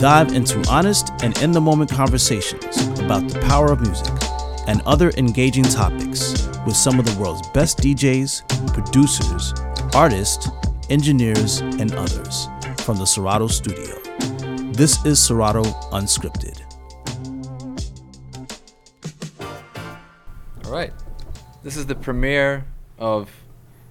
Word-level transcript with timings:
Dive 0.00 0.34
into 0.34 0.62
honest 0.68 1.12
and 1.22 1.34
in 1.38 1.52
the 1.52 1.60
moment 1.62 1.90
conversations 1.90 2.88
about 2.98 3.26
the 3.26 3.40
power 3.48 3.72
of 3.72 3.80
music 3.80 4.12
and 4.66 4.82
other 4.82 5.10
engaging 5.16 5.64
topics 5.64 6.46
with 6.66 6.76
some 6.76 6.98
of 6.98 7.06
the 7.06 7.18
world's 7.18 7.48
best 7.50 7.78
DJs, 7.78 8.74
producers, 8.74 9.54
artists, 9.94 10.50
engineers, 10.90 11.60
and 11.60 11.94
others 11.94 12.48
from 12.80 12.98
the 12.98 13.06
Serato 13.06 13.46
studio. 13.46 13.98
This 14.72 15.02
is 15.06 15.18
Serato 15.18 15.62
Unscripted. 15.92 16.53
This 21.64 21.76
is 21.76 21.86
the 21.86 21.94
premiere 21.94 22.66
of 22.98 23.30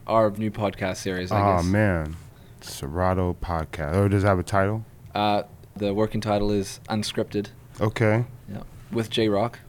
our 0.07 0.29
new 0.31 0.51
podcast 0.51 0.97
series, 0.97 1.31
I 1.31 1.41
Oh 1.41 1.57
guess. 1.57 1.65
man, 1.65 2.15
Serato 2.61 3.35
podcast. 3.41 3.95
Oh, 3.95 4.07
does 4.07 4.23
it 4.23 4.27
have 4.27 4.39
a 4.39 4.43
title? 4.43 4.85
Uh, 5.15 5.43
the 5.75 5.93
working 5.93 6.21
title 6.21 6.51
is 6.51 6.79
Unscripted. 6.87 7.47
Okay. 7.81 8.25
Yeah. 8.47 8.61
With 8.91 9.09
J 9.09 9.27
Rock. 9.27 9.59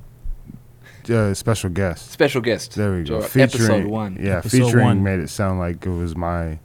Uh, 1.09 1.33
special 1.35 1.71
guest. 1.71 2.11
Special 2.11 2.41
guest. 2.43 2.75
There 2.75 2.93
we 2.93 3.05
J 3.05 3.09
go. 3.11 3.21
Rock. 3.21 3.37
Episode 3.37 3.87
one. 3.87 4.19
Yeah, 4.21 4.39
Episode 4.39 4.59
featuring 4.67 4.85
one. 4.85 5.03
made 5.03 5.21
it 5.21 5.29
sound 5.31 5.59
like 5.59 5.85
it 5.87 5.91
was 5.91 6.15
my 6.15 6.59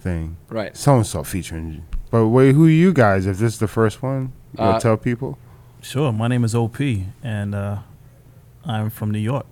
thing. 0.00 0.36
Right. 0.48 0.74
So 0.76 0.96
and 0.96 1.06
so 1.06 1.22
featuring. 1.24 1.84
But 2.10 2.28
wait, 2.28 2.54
who 2.54 2.66
are 2.66 2.70
you 2.70 2.92
guys? 2.92 3.26
If 3.26 3.38
this 3.38 3.54
is 3.54 3.58
the 3.58 3.68
first 3.68 4.02
one, 4.02 4.32
you 4.56 4.64
wanna 4.64 4.76
Uh, 4.76 4.80
tell 4.80 4.96
people. 4.96 5.38
Sure, 5.82 6.10
my 6.12 6.28
name 6.28 6.44
is 6.44 6.54
OP, 6.54 6.80
and 7.22 7.54
uh, 7.54 7.78
I'm 8.64 8.88
from 8.88 9.10
New 9.10 9.18
York. 9.18 9.44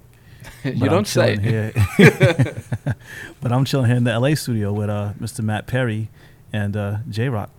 You 0.64 0.72
but 0.72 0.82
I'm 0.82 0.90
don't 0.90 1.06
say. 1.06 1.36
Here. 1.38 1.72
but 3.40 3.52
I'm 3.52 3.64
chilling 3.64 3.86
here 3.86 3.96
in 3.96 4.04
the 4.04 4.18
LA 4.18 4.34
studio 4.34 4.72
with 4.72 4.90
uh, 4.90 5.12
Mr. 5.20 5.40
Matt 5.42 5.66
Perry 5.66 6.08
and 6.52 6.76
uh, 6.76 6.98
J 7.08 7.28
Rock. 7.28 7.50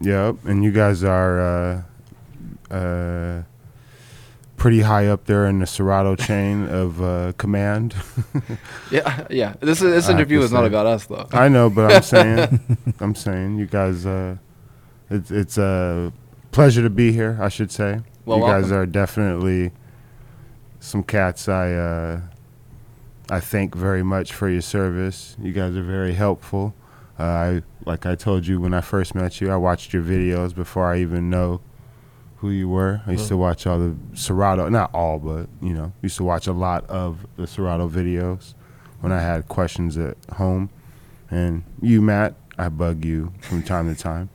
Yep, 0.00 0.44
and 0.44 0.64
you 0.64 0.72
guys 0.72 1.04
are 1.04 1.40
uh, 1.40 2.74
uh, 2.74 3.42
pretty 4.56 4.80
high 4.80 5.06
up 5.06 5.26
there 5.26 5.46
in 5.46 5.60
the 5.60 5.66
Serato 5.66 6.16
chain 6.16 6.64
of 6.68 7.02
uh, 7.02 7.32
command. 7.38 7.94
Yeah, 8.90 9.26
yeah. 9.30 9.54
This 9.60 9.82
is, 9.82 9.90
this 9.90 10.08
interview 10.08 10.38
to 10.38 10.44
is 10.44 10.52
not 10.52 10.66
about 10.66 10.86
us, 10.86 11.06
though. 11.06 11.26
I 11.32 11.48
know, 11.48 11.68
but 11.68 11.92
I'm 11.92 12.02
saying, 12.02 12.78
I'm 13.00 13.14
saying, 13.14 13.58
you 13.58 13.66
guys, 13.66 14.06
uh, 14.06 14.36
it's 15.10 15.30
it's 15.30 15.58
a 15.58 16.12
pleasure 16.52 16.82
to 16.82 16.90
be 16.90 17.10
here. 17.10 17.36
I 17.40 17.48
should 17.48 17.72
say, 17.72 18.00
Well, 18.24 18.38
you 18.38 18.44
guys 18.44 18.70
are 18.70 18.86
definitely 18.86 19.72
some 20.84 21.02
cats. 21.02 21.48
I 21.48 21.72
uh, 21.72 22.20
I 23.30 23.40
thank 23.40 23.74
very 23.74 24.02
much 24.02 24.32
for 24.34 24.48
your 24.48 24.60
service. 24.60 25.36
You 25.40 25.52
guys 25.52 25.76
are 25.76 25.82
very 25.82 26.14
helpful. 26.14 26.74
Uh, 27.18 27.22
I 27.22 27.62
like 27.86 28.06
I 28.06 28.14
told 28.14 28.46
you 28.46 28.60
when 28.60 28.74
I 28.74 28.80
first 28.80 29.14
met 29.14 29.40
you, 29.40 29.50
I 29.50 29.56
watched 29.56 29.92
your 29.92 30.02
videos 30.02 30.54
before 30.54 30.84
I 30.84 31.00
even 31.00 31.30
know 31.30 31.60
who 32.38 32.50
you 32.50 32.68
were. 32.68 33.00
I 33.06 33.12
used 33.12 33.28
to 33.28 33.36
watch 33.36 33.66
all 33.66 33.78
the 33.78 33.96
Serato, 34.14 34.68
not 34.68 34.92
all, 34.92 35.18
but 35.18 35.48
you 35.62 35.72
know, 35.72 35.92
used 36.02 36.18
to 36.18 36.24
watch 36.24 36.46
a 36.46 36.52
lot 36.52 36.84
of 36.90 37.26
the 37.36 37.46
Serato 37.46 37.88
videos 37.88 38.54
when 39.00 39.12
I 39.12 39.20
had 39.20 39.48
questions 39.48 39.96
at 39.96 40.16
home. 40.34 40.68
And 41.30 41.64
you, 41.80 42.02
Matt, 42.02 42.34
I 42.58 42.68
bug 42.68 43.04
you 43.04 43.32
from 43.40 43.62
time 43.62 43.92
to 43.92 44.00
time 44.00 44.28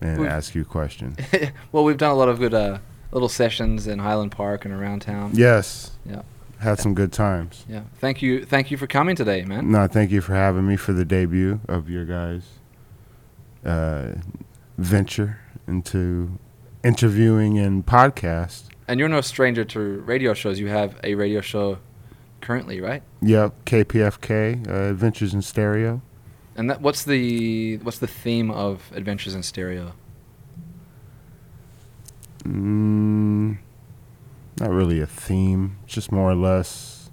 and 0.00 0.26
ask 0.26 0.54
you 0.54 0.64
questions. 0.64 1.18
well, 1.72 1.84
we've 1.84 1.96
done 1.96 2.10
a 2.10 2.14
lot 2.14 2.28
of 2.28 2.38
good 2.38 2.52
uh, 2.52 2.78
little 3.12 3.28
sessions 3.28 3.86
in 3.86 4.00
Highland 4.00 4.32
Park 4.32 4.64
and 4.64 4.74
around 4.74 5.02
town. 5.02 5.32
Yes. 5.34 5.92
Yeah. 6.04 6.22
Had 6.58 6.78
some 6.78 6.94
good 6.94 7.12
times. 7.12 7.64
Yeah. 7.68 7.82
Thank 7.98 8.22
you. 8.22 8.44
Thank 8.44 8.70
you 8.70 8.76
for 8.76 8.86
coming 8.86 9.16
today, 9.16 9.44
man. 9.44 9.70
No, 9.70 9.86
thank 9.86 10.10
you 10.10 10.20
for 10.20 10.34
having 10.34 10.66
me 10.66 10.76
for 10.76 10.92
the 10.92 11.04
debut 11.04 11.60
of 11.68 11.90
your 11.90 12.04
guys' 12.04 12.46
uh, 13.64 14.12
venture 14.78 15.40
into 15.66 16.38
interviewing 16.84 17.58
and 17.58 17.84
podcast. 17.84 18.64
And 18.88 18.98
you're 19.00 19.08
no 19.08 19.20
stranger 19.20 19.64
to 19.64 19.80
radio 20.00 20.34
shows. 20.34 20.58
You 20.58 20.68
have 20.68 20.98
a 21.02 21.14
radio 21.14 21.40
show 21.40 21.78
currently, 22.40 22.80
right? 22.80 23.02
Yep, 23.22 23.64
KPFK, 23.64 24.68
uh, 24.68 24.90
Adventures 24.90 25.34
in 25.34 25.42
Stereo. 25.42 26.02
And 26.54 26.70
that, 26.70 26.80
what's 26.80 27.04
the 27.04 27.78
what's 27.78 27.98
the 27.98 28.06
theme 28.06 28.50
of 28.50 28.92
Adventures 28.94 29.34
in 29.34 29.42
Stereo? 29.42 29.94
Mm, 32.44 33.58
not 34.60 34.70
really 34.70 35.00
a 35.00 35.06
theme, 35.06 35.78
just 35.86 36.10
more 36.10 36.30
or 36.30 36.34
less 36.34 37.10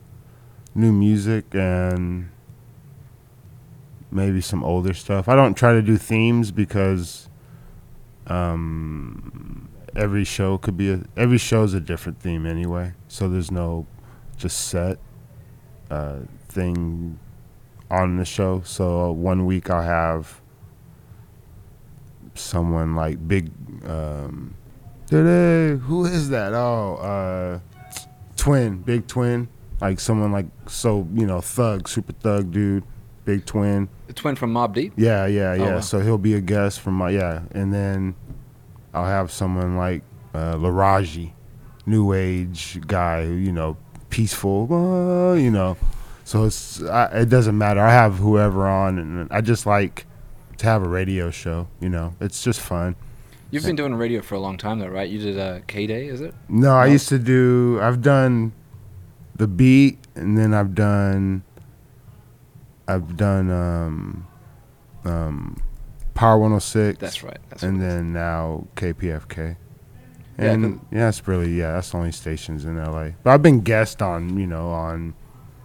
new 0.75 0.91
music 0.91 1.53
and 1.53 2.29
maybe 4.11 4.41
some 4.41 4.63
older 4.63 4.93
stuff. 4.93 5.27
I 5.27 5.35
don't 5.35 5.55
try 5.55 5.73
to 5.73 5.81
do 5.81 5.97
themes 5.97 6.51
because 6.51 7.29
um, 8.27 9.69
every 9.95 10.23
show 10.23 10.57
could 10.57 10.77
be 10.77 10.91
a 10.91 11.01
every 11.17 11.37
show's 11.37 11.73
a 11.73 11.79
different 11.79 12.19
theme 12.19 12.45
anyway. 12.45 12.93
So 13.07 13.29
there's 13.29 13.51
no 13.51 13.87
just 14.37 14.67
set 14.67 14.97
uh, 15.91 16.19
thing 16.47 17.19
on 17.91 18.17
the 18.17 18.25
show. 18.25 18.61
So 18.65 19.11
one 19.11 19.45
week 19.45 19.69
I'll 19.69 19.81
have 19.81 20.41
someone 22.35 22.95
like 22.95 23.27
big 23.27 23.51
um, 23.85 24.55
Today, 25.09 25.75
who 25.75 26.05
is 26.05 26.29
that? 26.29 26.53
Oh, 26.53 26.97
uh, 26.97 27.59
Twin, 28.37 28.77
Big 28.77 29.07
Twin, 29.07 29.47
like 29.81 29.99
someone 29.99 30.31
like 30.31 30.45
so 30.67 31.07
you 31.15 31.25
know 31.25 31.41
thug, 31.41 31.87
super 31.89 32.13
thug 32.13 32.51
dude, 32.51 32.83
Big 33.25 33.43
Twin. 33.43 33.89
The 34.05 34.13
twin 34.13 34.35
from 34.35 34.53
Mobb 34.53 34.75
Deep. 34.75 34.93
Yeah, 34.97 35.25
yeah, 35.25 35.51
Oh, 35.51 35.53
yeah. 35.55 35.73
wow. 35.75 35.79
So 35.79 35.99
he'll 35.99 36.19
be 36.19 36.35
a 36.35 36.41
guest 36.41 36.81
from 36.81 36.93
my 36.93 37.09
yeah, 37.09 37.41
and 37.53 37.73
then 37.73 38.13
I'll 38.93 39.05
have 39.07 39.31
someone 39.31 39.77
like 39.77 40.03
uh, 40.35 40.53
Laraji, 40.57 41.31
new 41.87 42.13
age 42.13 42.79
guy, 42.85 43.23
you 43.23 43.51
know, 43.51 43.77
peaceful, 44.11 44.67
uh, 44.71 45.33
you 45.33 45.49
know. 45.49 45.75
So 46.23 46.43
it's 46.43 46.83
I, 46.83 47.05
it 47.21 47.29
doesn't 47.29 47.57
matter. 47.57 47.79
I 47.79 47.89
have 47.91 48.17
whoever 48.17 48.67
on, 48.67 48.99
and 48.99 49.27
I 49.31 49.41
just 49.41 49.65
like 49.65 50.05
to 50.57 50.67
have 50.67 50.83
a 50.83 50.87
radio 50.87 51.31
show. 51.31 51.67
You 51.79 51.89
know, 51.89 52.13
it's 52.21 52.43
just 52.43 52.59
fun. 52.59 52.95
You've 53.51 53.63
been 53.63 53.75
doing 53.75 53.95
radio 53.95 54.21
for 54.21 54.35
a 54.35 54.39
long 54.39 54.57
time, 54.57 54.79
though, 54.79 54.87
right? 54.87 55.09
You 55.09 55.19
did 55.19 55.39
uh, 55.39 55.59
K 55.67 55.87
Day, 55.87 56.07
is 56.07 56.21
it? 56.21 56.35
No, 56.47 56.71
I 56.75 56.85
used 56.85 57.09
to 57.09 57.17
do. 57.19 57.79
I've 57.81 58.01
done 58.01 58.53
the 59.35 59.47
beat, 59.47 59.97
and 60.15 60.37
then 60.37 60.53
I've 60.53 60.75
done. 60.75 61.43
I've 62.87 63.17
done 63.17 63.49
um, 63.51 64.27
um, 65.05 65.61
Power 66.13 66.37
106. 66.37 66.99
That's 66.99 67.23
right. 67.23 67.37
That's 67.49 67.63
and 67.63 67.79
what 67.79 67.85
it 67.85 67.87
is. 67.87 67.93
then 67.93 68.13
now 68.13 68.67
KPFK. 68.75 69.55
Yeah, 70.37 70.51
And 70.51 70.79
yeah, 70.91 71.09
it's 71.09 71.27
really 71.27 71.53
yeah, 71.53 71.73
that's 71.73 71.91
the 71.91 71.97
only 71.97 72.11
stations 72.11 72.65
in 72.65 72.77
LA. 72.77 73.09
But 73.23 73.31
I've 73.31 73.41
been 73.41 73.59
guest 73.61 74.01
on 74.01 74.37
you 74.39 74.47
know 74.47 74.69
on 74.69 75.13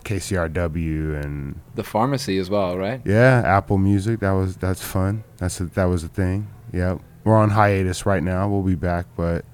KCRW 0.05 1.23
and 1.25 1.61
the 1.75 1.85
pharmacy 1.85 2.39
as 2.39 2.51
well, 2.51 2.77
right? 2.77 3.01
yeah, 3.05 3.43
Apple 3.45 3.79
Music. 3.79 4.21
That 4.21 4.33
was 4.33 4.57
that's 4.57 4.83
fun. 4.83 5.25
That's 5.39 5.61
a, 5.61 5.67
that 5.67 5.85
was 5.85 6.05
a 6.05 6.09
thing. 6.09 6.49
Yep. 6.73 7.01
We're 7.25 7.37
on 7.37 7.51
hiatus 7.51 8.07
right 8.07 8.23
now. 8.23 8.49
We'll 8.49 8.63
be 8.63 8.75
back, 8.75 9.07
but 9.17 9.45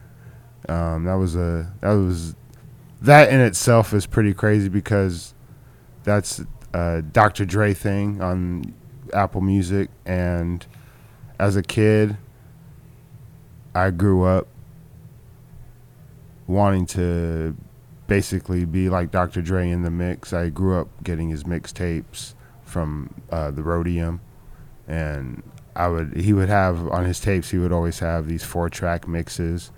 um, 0.69 1.05
that 1.05 1.15
was 1.15 1.37
a 1.37 1.73
that 1.81 1.93
was 1.93 2.35
that 3.01 3.33
in 3.33 3.41
itself 3.41 3.95
is 3.95 4.07
pretty 4.07 4.35
crazy 4.35 4.69
because 4.69 5.35
that's 6.05 6.43
a 6.75 7.03
Dr. 7.03 7.45
Dre 7.45 7.73
thing 7.75 8.21
on 8.21 8.75
Apple 9.13 9.41
Music, 9.41 9.89
and 10.05 10.67
as 11.39 11.57
a 11.57 11.63
kid, 11.63 12.17
I 13.75 13.91
grew 13.91 14.25
up 14.25 14.49
wanting 16.47 16.87
to 16.87 17.57
basically 18.07 18.65
be 18.65 18.89
like 18.89 19.13
Dr. 19.13 19.41
Dre 19.41 19.71
in 19.71 19.83
the 19.83 19.91
mix. 19.91 20.33
I 20.33 20.49
grew 20.49 20.81
up 20.81 20.89
getting 21.05 21.31
his 21.31 21.45
mixtapes 21.45 22.35
from 22.65 23.15
uh, 23.31 23.51
the 23.51 23.63
Roadium, 23.63 24.21
and 24.87 25.43
I 25.77 25.89
would 25.89 26.17
he 26.17 26.33
would 26.33 26.49
have 26.49 26.89
on 26.89 27.05
his 27.05 27.21
tapes 27.21 27.51
he 27.51 27.59
would 27.59 27.73
always 27.73 27.99
have 28.01 28.27
these 28.27 28.43
four 28.45 28.69
track 28.69 29.07
mixes, 29.09 29.71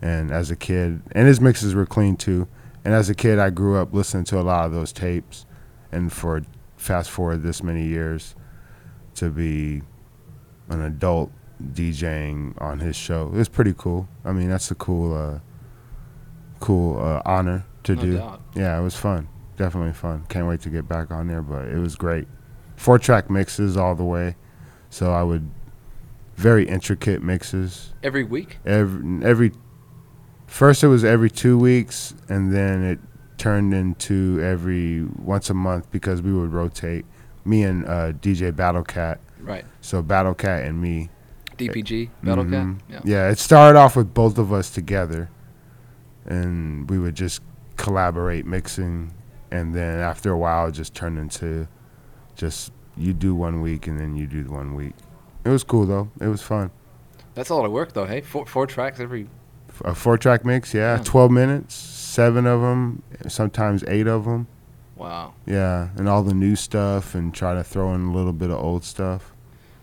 and 0.00 0.30
as 0.30 0.50
a 0.50 0.56
kid, 0.56 1.02
and 1.12 1.26
his 1.26 1.40
mixes 1.40 1.74
were 1.74 1.86
clean 1.86 2.16
too. 2.16 2.48
And 2.84 2.94
as 2.94 3.10
a 3.10 3.14
kid, 3.14 3.38
I 3.38 3.50
grew 3.50 3.76
up 3.76 3.92
listening 3.92 4.24
to 4.24 4.38
a 4.40 4.42
lot 4.42 4.64
of 4.66 4.72
those 4.72 4.92
tapes, 4.92 5.44
and 5.92 6.12
for 6.12 6.42
fast 6.76 7.10
forward 7.10 7.42
this 7.42 7.62
many 7.62 7.84
years, 7.84 8.34
to 9.16 9.30
be 9.30 9.82
an 10.68 10.80
adult 10.82 11.30
DJing 11.62 12.60
on 12.62 12.78
his 12.78 12.94
show, 12.96 13.32
it's 13.34 13.48
pretty 13.48 13.74
cool. 13.76 14.08
I 14.24 14.32
mean, 14.32 14.48
that's 14.48 14.70
a 14.70 14.74
cool, 14.76 15.12
uh, 15.14 15.40
cool 16.60 16.98
uh, 17.00 17.20
honor 17.26 17.64
to 17.84 17.94
No 17.96 18.02
do. 18.02 18.16
doubt. 18.18 18.40
Yeah, 18.54 18.78
it 18.78 18.82
was 18.82 18.94
fun. 18.94 19.28
Definitely 19.56 19.92
fun. 19.92 20.24
Can't 20.28 20.46
wait 20.46 20.60
to 20.60 20.70
get 20.70 20.86
back 20.88 21.10
on 21.10 21.26
there, 21.26 21.42
but 21.42 21.66
it 21.68 21.78
was 21.78 21.96
great. 21.96 22.28
Four 22.76 22.98
track 22.98 23.28
mixes 23.28 23.76
all 23.76 23.94
the 23.96 24.04
way. 24.04 24.36
So 24.90 25.12
I 25.12 25.22
would 25.22 25.50
very 26.36 26.66
intricate 26.68 27.22
mixes. 27.22 27.92
Every 28.02 28.24
week. 28.24 28.58
Every 28.64 29.24
every 29.24 29.52
First, 30.46 30.82
it 30.82 30.88
was 30.88 31.04
every 31.04 31.30
two 31.30 31.58
weeks, 31.58 32.14
and 32.28 32.54
then 32.54 32.82
it 32.82 32.98
turned 33.36 33.74
into 33.74 34.40
every 34.42 35.04
once 35.04 35.50
a 35.50 35.54
month 35.54 35.90
because 35.90 36.22
we 36.22 36.32
would 36.32 36.52
rotate. 36.54 37.04
Me 37.44 37.62
and 37.64 37.84
uh, 37.86 38.12
DJ 38.12 38.50
Battlecat. 38.52 39.18
Right. 39.40 39.64
So 39.82 40.02
Battlecat 40.02 40.66
and 40.66 40.80
me. 40.80 41.10
DPG 41.58 42.08
Battlecat. 42.24 42.48
Mhm. 42.50 42.78
Yeah. 42.88 43.00
Yeah, 43.04 43.30
it 43.30 43.38
started 43.38 43.78
off 43.78 43.94
with 43.94 44.14
both 44.14 44.38
of 44.38 44.52
us 44.52 44.70
together, 44.70 45.28
and 46.24 46.88
we 46.88 46.98
would 46.98 47.14
just 47.14 47.42
collaborate 47.76 48.46
mixing, 48.46 49.12
and 49.50 49.74
then 49.74 49.98
after 49.98 50.30
a 50.32 50.38
while, 50.38 50.68
it 50.68 50.72
just 50.72 50.94
turned 50.94 51.18
into 51.18 51.68
just 52.36 52.72
you 52.98 53.12
do 53.12 53.34
one 53.34 53.60
week 53.60 53.86
and 53.86 53.98
then 53.98 54.16
you 54.16 54.26
do 54.26 54.42
the 54.44 54.50
one 54.52 54.74
week. 54.74 54.94
It 55.44 55.48
was 55.50 55.64
cool 55.64 55.86
though. 55.86 56.10
It 56.20 56.26
was 56.28 56.42
fun. 56.42 56.70
That's 57.34 57.50
a 57.50 57.54
lot 57.54 57.64
of 57.64 57.72
work 57.72 57.92
though. 57.92 58.04
Hey, 58.06 58.20
four, 58.20 58.46
four 58.46 58.66
tracks 58.66 59.00
every. 59.00 59.28
A 59.84 59.94
four 59.94 60.18
track 60.18 60.44
mix, 60.44 60.74
yeah, 60.74 60.96
Yeah. 60.96 61.02
twelve 61.04 61.30
minutes, 61.30 61.74
seven 61.74 62.46
of 62.46 62.60
them, 62.60 63.02
sometimes 63.28 63.84
eight 63.84 64.06
of 64.08 64.24
them. 64.24 64.48
Wow. 64.96 65.34
Yeah, 65.46 65.90
and 65.96 66.08
all 66.08 66.24
the 66.24 66.34
new 66.34 66.56
stuff, 66.56 67.14
and 67.14 67.32
try 67.32 67.54
to 67.54 67.62
throw 67.62 67.94
in 67.94 68.06
a 68.06 68.12
little 68.12 68.32
bit 68.32 68.50
of 68.50 68.58
old 68.58 68.82
stuff. 68.84 69.32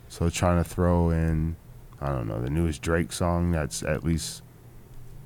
So 0.10 0.30
trying 0.30 0.62
to 0.62 0.70
throw 0.70 1.10
in, 1.12 1.56
I 2.02 2.08
don't 2.08 2.28
know, 2.28 2.42
the 2.42 2.50
newest 2.50 2.82
Drake 2.82 3.14
song 3.14 3.52
that's 3.52 3.82
at 3.84 4.04
least 4.04 4.42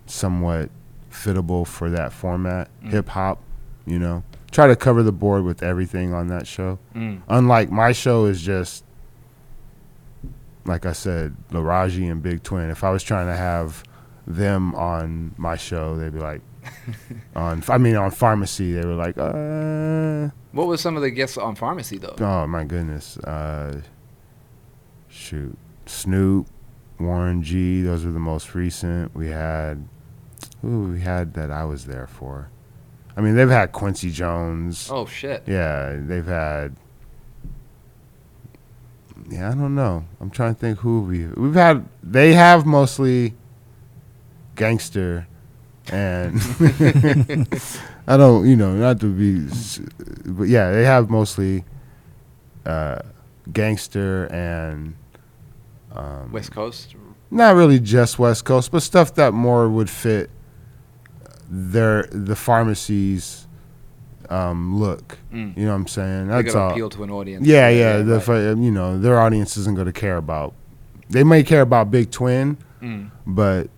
somewhat 0.05 0.69
fittable 1.11 1.65
for 1.65 1.89
that 1.89 2.13
format, 2.13 2.69
Mm. 2.83 2.91
hip 2.91 3.09
hop. 3.09 3.39
You 3.85 3.97
know, 3.97 4.23
try 4.51 4.67
to 4.67 4.75
cover 4.75 5.03
the 5.03 5.11
board 5.11 5.43
with 5.43 5.63
everything 5.63 6.13
on 6.13 6.27
that 6.27 6.47
show. 6.47 6.79
Mm. 6.95 7.21
Unlike 7.27 7.71
my 7.71 7.91
show 7.91 8.25
is 8.25 8.41
just, 8.41 8.83
like 10.65 10.85
I 10.85 10.93
said, 10.93 11.35
Laraji 11.51 12.11
and 12.11 12.21
Big 12.21 12.43
Twin. 12.43 12.69
If 12.69 12.83
I 12.83 12.89
was 12.89 13.03
trying 13.03 13.27
to 13.27 13.35
have 13.35 13.83
them 14.25 14.75
on 14.75 15.33
my 15.37 15.55
show, 15.55 15.97
they'd 15.97 16.13
be 16.13 16.19
like, 16.19 16.41
on 17.35 17.63
I 17.67 17.77
mean 17.77 17.95
on 17.95 18.11
Pharmacy, 18.11 18.73
they 18.73 18.85
were 18.85 18.95
like, 18.95 19.17
uh. 19.17 20.29
What 20.51 20.67
was 20.67 20.81
some 20.81 20.95
of 20.95 21.01
the 21.01 21.11
guests 21.11 21.37
on 21.37 21.55
Pharmacy 21.55 21.97
though? 21.97 22.15
Oh 22.19 22.47
my 22.47 22.63
goodness. 22.63 23.17
Uh, 23.17 23.81
shoot, 25.07 25.57
Snoop, 25.85 26.47
Warren 26.99 27.43
G. 27.43 27.81
Those 27.81 28.05
are 28.05 28.11
the 28.11 28.19
most 28.19 28.55
recent. 28.55 29.15
We 29.15 29.27
had 29.27 29.87
who 30.61 30.91
we 30.91 31.01
had 31.01 31.33
that 31.35 31.51
I 31.51 31.65
was 31.65 31.85
there 31.85 32.07
for. 32.07 32.49
I 33.19 33.21
mean, 33.21 33.35
they've 33.35 33.49
had 33.49 33.73
Quincy 33.73 34.11
Jones. 34.11 34.87
Oh 34.89 35.05
shit. 35.05 35.43
Yeah, 35.45 35.97
they've 35.99 36.25
had. 36.25 36.77
Yeah, 39.29 39.49
I 39.51 39.55
don't 39.55 39.75
know. 39.75 40.05
I'm 40.21 40.29
trying 40.29 40.55
to 40.55 40.59
think 40.61 40.79
who 40.79 41.01
we 41.01 41.25
we've 41.25 41.53
had. 41.53 41.85
They 42.01 42.31
have 42.31 42.65
mostly 42.65 43.33
gangster, 44.55 45.27
and 45.91 46.35
I 48.07 48.15
don't, 48.15 48.47
you 48.47 48.55
know, 48.55 48.71
not 48.75 49.01
to 49.01 49.13
be, 49.13 49.51
but 50.25 50.47
yeah, 50.47 50.71
they 50.71 50.85
have 50.85 51.09
mostly 51.09 51.65
uh, 52.65 52.99
gangster 53.51 54.27
and 54.27 54.95
um, 55.91 56.31
West 56.31 56.53
Coast. 56.53 56.95
not 57.29 57.53
really 57.57 57.81
just 57.81 58.17
West 58.17 58.45
Coast, 58.45 58.71
but 58.71 58.79
stuff 58.81 59.13
that 59.15 59.33
more 59.33 59.67
would 59.67 59.89
fit 59.89 60.29
their 61.49 62.03
the 62.11 62.35
pharmacies 62.35 63.47
um, 64.29 64.79
look. 64.79 65.17
Mm. 65.33 65.57
You 65.57 65.65
know 65.65 65.71
what 65.71 65.75
I'm 65.75 65.87
saying? 65.87 66.27
They 66.27 66.33
That's 66.41 66.53
gotta 66.53 66.65
all. 66.65 66.71
appeal 66.71 66.89
to 66.91 67.03
an 67.03 67.09
audience. 67.11 67.47
Yeah, 67.47 67.69
yeah. 67.69 67.97
the 67.97 68.19
right. 68.19 68.57
you 68.63 68.71
know 68.71 68.99
their 68.99 69.19
audience 69.19 69.57
isn't 69.57 69.75
going 69.75 69.87
to 69.87 69.93
care 69.93 70.17
about. 70.17 70.53
They 71.09 71.23
may 71.23 71.41
care 71.43 71.61
about 71.61 71.89
Big 71.91 72.11
Twin, 72.11 72.57
Mm. 72.81 73.09
but 73.25 73.69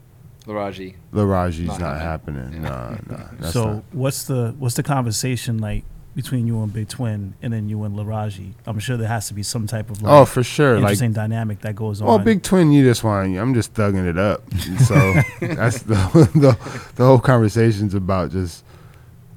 Laraji. 0.45 0.95
Laraji's 1.13 1.67
Not 1.67 1.79
not, 1.79 2.01
happening. 2.01 2.61
happening. 2.61 2.63
Yeah. 2.63 2.97
No, 3.09 3.17
no. 3.17 3.29
That's 3.39 3.53
so 3.53 3.73
not. 3.75 3.83
what's 3.93 4.23
the 4.25 4.53
what's 4.59 4.75
the 4.75 4.83
conversation 4.83 5.57
like 5.59 5.85
between 6.15 6.45
you 6.47 6.61
and 6.61 6.73
Big 6.73 6.89
Twin 6.89 7.35
and 7.41 7.53
then 7.53 7.69
you 7.69 7.83
and 7.83 7.95
Laraji? 7.95 8.53
I'm 8.65 8.79
sure 8.79 8.97
there 8.97 9.07
has 9.07 9.27
to 9.29 9.33
be 9.33 9.43
some 9.43 9.67
type 9.67 9.89
of 9.89 10.01
like 10.01 10.11
Oh, 10.11 10.25
for 10.25 10.43
sure. 10.43 10.73
Like, 10.75 10.81
interesting 10.83 11.13
dynamic 11.13 11.61
that 11.61 11.75
goes 11.75 12.01
on. 12.01 12.07
well, 12.07 12.19
Big 12.19 12.43
Twin, 12.43 12.71
you 12.71 12.83
just 12.83 13.03
want. 13.03 13.37
I'm 13.37 13.53
just 13.53 13.73
thugging 13.73 14.07
it 14.07 14.17
up. 14.17 14.43
So 14.81 14.95
that's 15.39 15.83
the, 15.83 15.95
the 16.35 16.57
the 16.95 17.05
whole 17.05 17.19
conversation's 17.19 17.93
about 17.93 18.31
just 18.31 18.63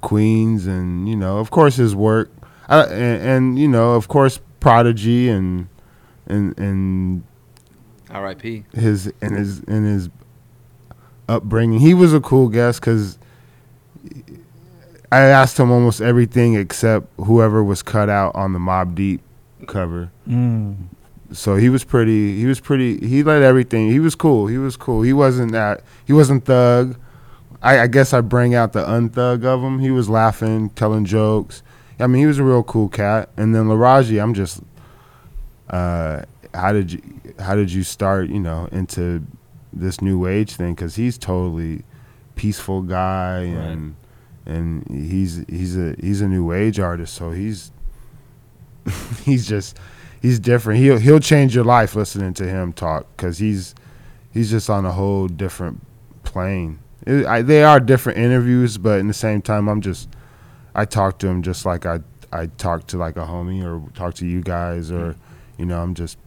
Queens 0.01 0.67
and 0.67 1.09
you 1.09 1.17
know, 1.17 1.39
of 1.39 1.51
course, 1.51 1.77
his 1.77 1.95
work, 1.95 2.31
uh, 2.69 2.87
and, 2.91 3.23
and 3.23 3.59
you 3.59 3.69
know, 3.69 3.93
of 3.95 4.09
course, 4.09 4.41
Prodigy 4.61 5.29
and 5.29 5.69
and 6.27 6.59
and 6.59 7.23
R.I.P. 8.11 8.65
his 8.73 9.13
and 9.21 9.37
his 9.37 9.61
and 9.61 9.87
his 9.87 10.09
upbringing. 11.29 11.81
He 11.81 11.95
was 11.95 12.13
a 12.15 12.21
cool 12.21 12.49
guest 12.49 12.81
because 12.81 13.19
I 15.15 15.21
asked 15.27 15.61
him 15.61 15.71
almost 15.71 16.01
everything 16.01 16.55
except 16.55 17.07
whoever 17.19 17.63
was 17.63 17.83
cut 17.83 18.09
out 18.09 18.35
on 18.35 18.53
the 18.53 18.59
Mobb 18.59 18.97
Deep 18.97 19.21
cover. 19.69 20.11
Mm. 20.29 20.89
So 21.31 21.55
he 21.55 21.69
was 21.69 21.85
pretty. 21.85 22.37
He 22.37 22.47
was 22.47 22.59
pretty. 22.59 22.99
He 23.07 23.23
let 23.23 23.41
everything. 23.41 23.93
He 23.93 24.01
was 24.01 24.17
cool. 24.17 24.49
He 24.49 24.59
was 24.59 24.77
cool. 24.77 25.03
He 25.03 25.13
wasn't 25.13 25.53
that. 25.53 25.85
He 26.05 26.13
wasn't 26.13 26.45
thug. 26.47 26.99
I, 27.63 27.81
I 27.83 27.87
guess 27.87 28.13
I 28.13 28.23
bring 28.23 28.57
out 28.57 28.73
the 28.73 28.85
unthug 28.85 29.45
of 29.45 29.63
him. 29.63 29.79
He 29.79 29.93
was 29.93 30.09
laughing, 30.09 30.71
telling 30.71 31.05
jokes. 31.05 31.63
I 32.01 32.09
mean, 32.09 32.21
he 32.21 32.27
was 32.27 32.41
a 32.41 32.45
real 32.45 32.65
cool 32.65 32.89
cat. 32.89 33.31
And 33.37 33.55
then 33.55 33.67
Laraji, 33.67 34.21
I'm 34.21 34.35
just. 34.35 34.63
Uh, 35.71 36.23
how 36.53 36.73
did 36.73 36.91
you 36.93 37.01
How 37.39 37.55
did 37.55 37.73
you 37.73 37.85
start? 37.85 38.31
You 38.31 38.41
know, 38.41 38.69
into 38.73 39.25
this 39.73 40.01
new 40.01 40.27
age 40.27 40.57
thing? 40.57 40.75
Because 40.75 40.97
he's 40.97 41.19
totally 41.19 41.85
peaceful 42.35 42.83
guy, 42.83 43.43
and 43.43 43.95
and 44.47 44.87
he's 44.89 45.45
he's 45.49 45.77
a 45.77 45.95
he's 46.01 46.21
a 46.21 46.29
new 46.29 46.53
age 46.53 46.79
artist. 46.79 47.15
So 47.15 47.31
he's 47.31 47.73
he's 49.25 49.47
just 49.47 49.79
he's 50.21 50.39
different. 50.39 50.81
He'll 50.81 50.99
he'll 50.99 51.21
change 51.21 51.55
your 51.55 51.65
life 51.65 51.95
listening 51.95 52.35
to 52.35 52.49
him 52.49 52.73
talk 52.73 53.07
because 53.17 53.39
he's 53.39 53.75
he's 54.33 54.51
just 54.51 54.69
on 54.71 54.85
a 54.85 54.93
whole 54.93 55.29
different 55.29 55.81
plane. 56.25 56.79
It, 57.07 57.27
I, 57.27 57.43
they 57.43 57.63
are 57.63 57.81
different 57.81 58.19
interviews, 58.19 58.79
but 58.79 58.99
in 59.01 59.09
the 59.09 59.15
same 59.15 59.43
time, 59.43 59.69
I'm 59.69 59.81
just 59.81 60.09
I 60.75 60.85
talk 60.85 61.19
to 61.19 61.29
him 61.29 61.43
just 61.43 61.65
like 61.65 61.87
I 61.87 62.01
I 62.33 62.47
talk 62.47 62.87
to 62.89 62.99
like 62.99 63.17
a 63.17 63.27
homie 63.27 63.63
or 63.65 63.89
talk 63.93 64.15
to 64.15 64.27
you 64.27 64.43
guys 64.43 64.91
or 64.91 65.17
you 65.57 65.67
know 65.67 65.81
I'm 65.81 65.95
just 65.95 66.19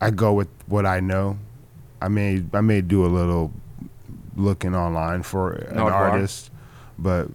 I 0.00 0.10
go 0.10 0.32
with 0.32 0.48
what 0.66 0.84
I 0.84 1.00
know. 1.00 1.38
I 2.00 2.08
may 2.08 2.42
I 2.52 2.60
may 2.60 2.80
do 2.80 3.06
a 3.06 3.08
little 3.08 3.52
looking 4.36 4.74
online 4.74 5.22
for 5.22 5.52
an 5.52 5.76
Nardwuar. 5.76 5.92
artist, 5.92 6.50
but 6.98 7.28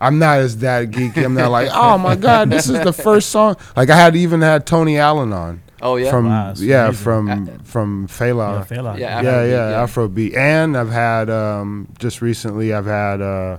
I'm 0.00 0.18
not 0.18 0.38
as 0.38 0.58
that 0.58 0.90
geeky. 0.90 1.24
I'm 1.24 1.34
not 1.34 1.50
like, 1.50 1.68
oh 1.72 1.98
my 1.98 2.14
god, 2.16 2.50
this 2.50 2.68
is 2.68 2.80
the 2.82 2.92
first 2.92 3.30
song. 3.30 3.56
Like 3.76 3.90
I 3.90 3.96
had 3.96 4.14
even 4.16 4.40
had 4.40 4.66
Tony 4.66 4.98
Allen 4.98 5.32
on 5.32 5.62
Oh 5.80 5.94
yeah. 5.96 6.10
from 6.10 6.26
Wow, 6.26 6.54
yeah 6.58 6.86
amazing. 6.86 7.04
from 7.04 7.28
Uh, 7.30 7.52
from 7.64 8.02
Yeah, 8.02 8.06
Fela. 8.16 8.66
Fela. 8.66 8.98
Yeah, 8.98 9.20
Yeah, 9.20 9.30
Afrobeat, 9.32 9.50
yeah, 9.50 9.70
yeah. 9.70 9.86
Afrobeat, 9.86 10.36
and 10.36 10.76
I've 10.76 10.90
had 10.90 11.30
um, 11.30 11.88
just 11.98 12.20
recently 12.20 12.72
I've 12.72 12.86
had 12.86 13.20
uh, 13.20 13.58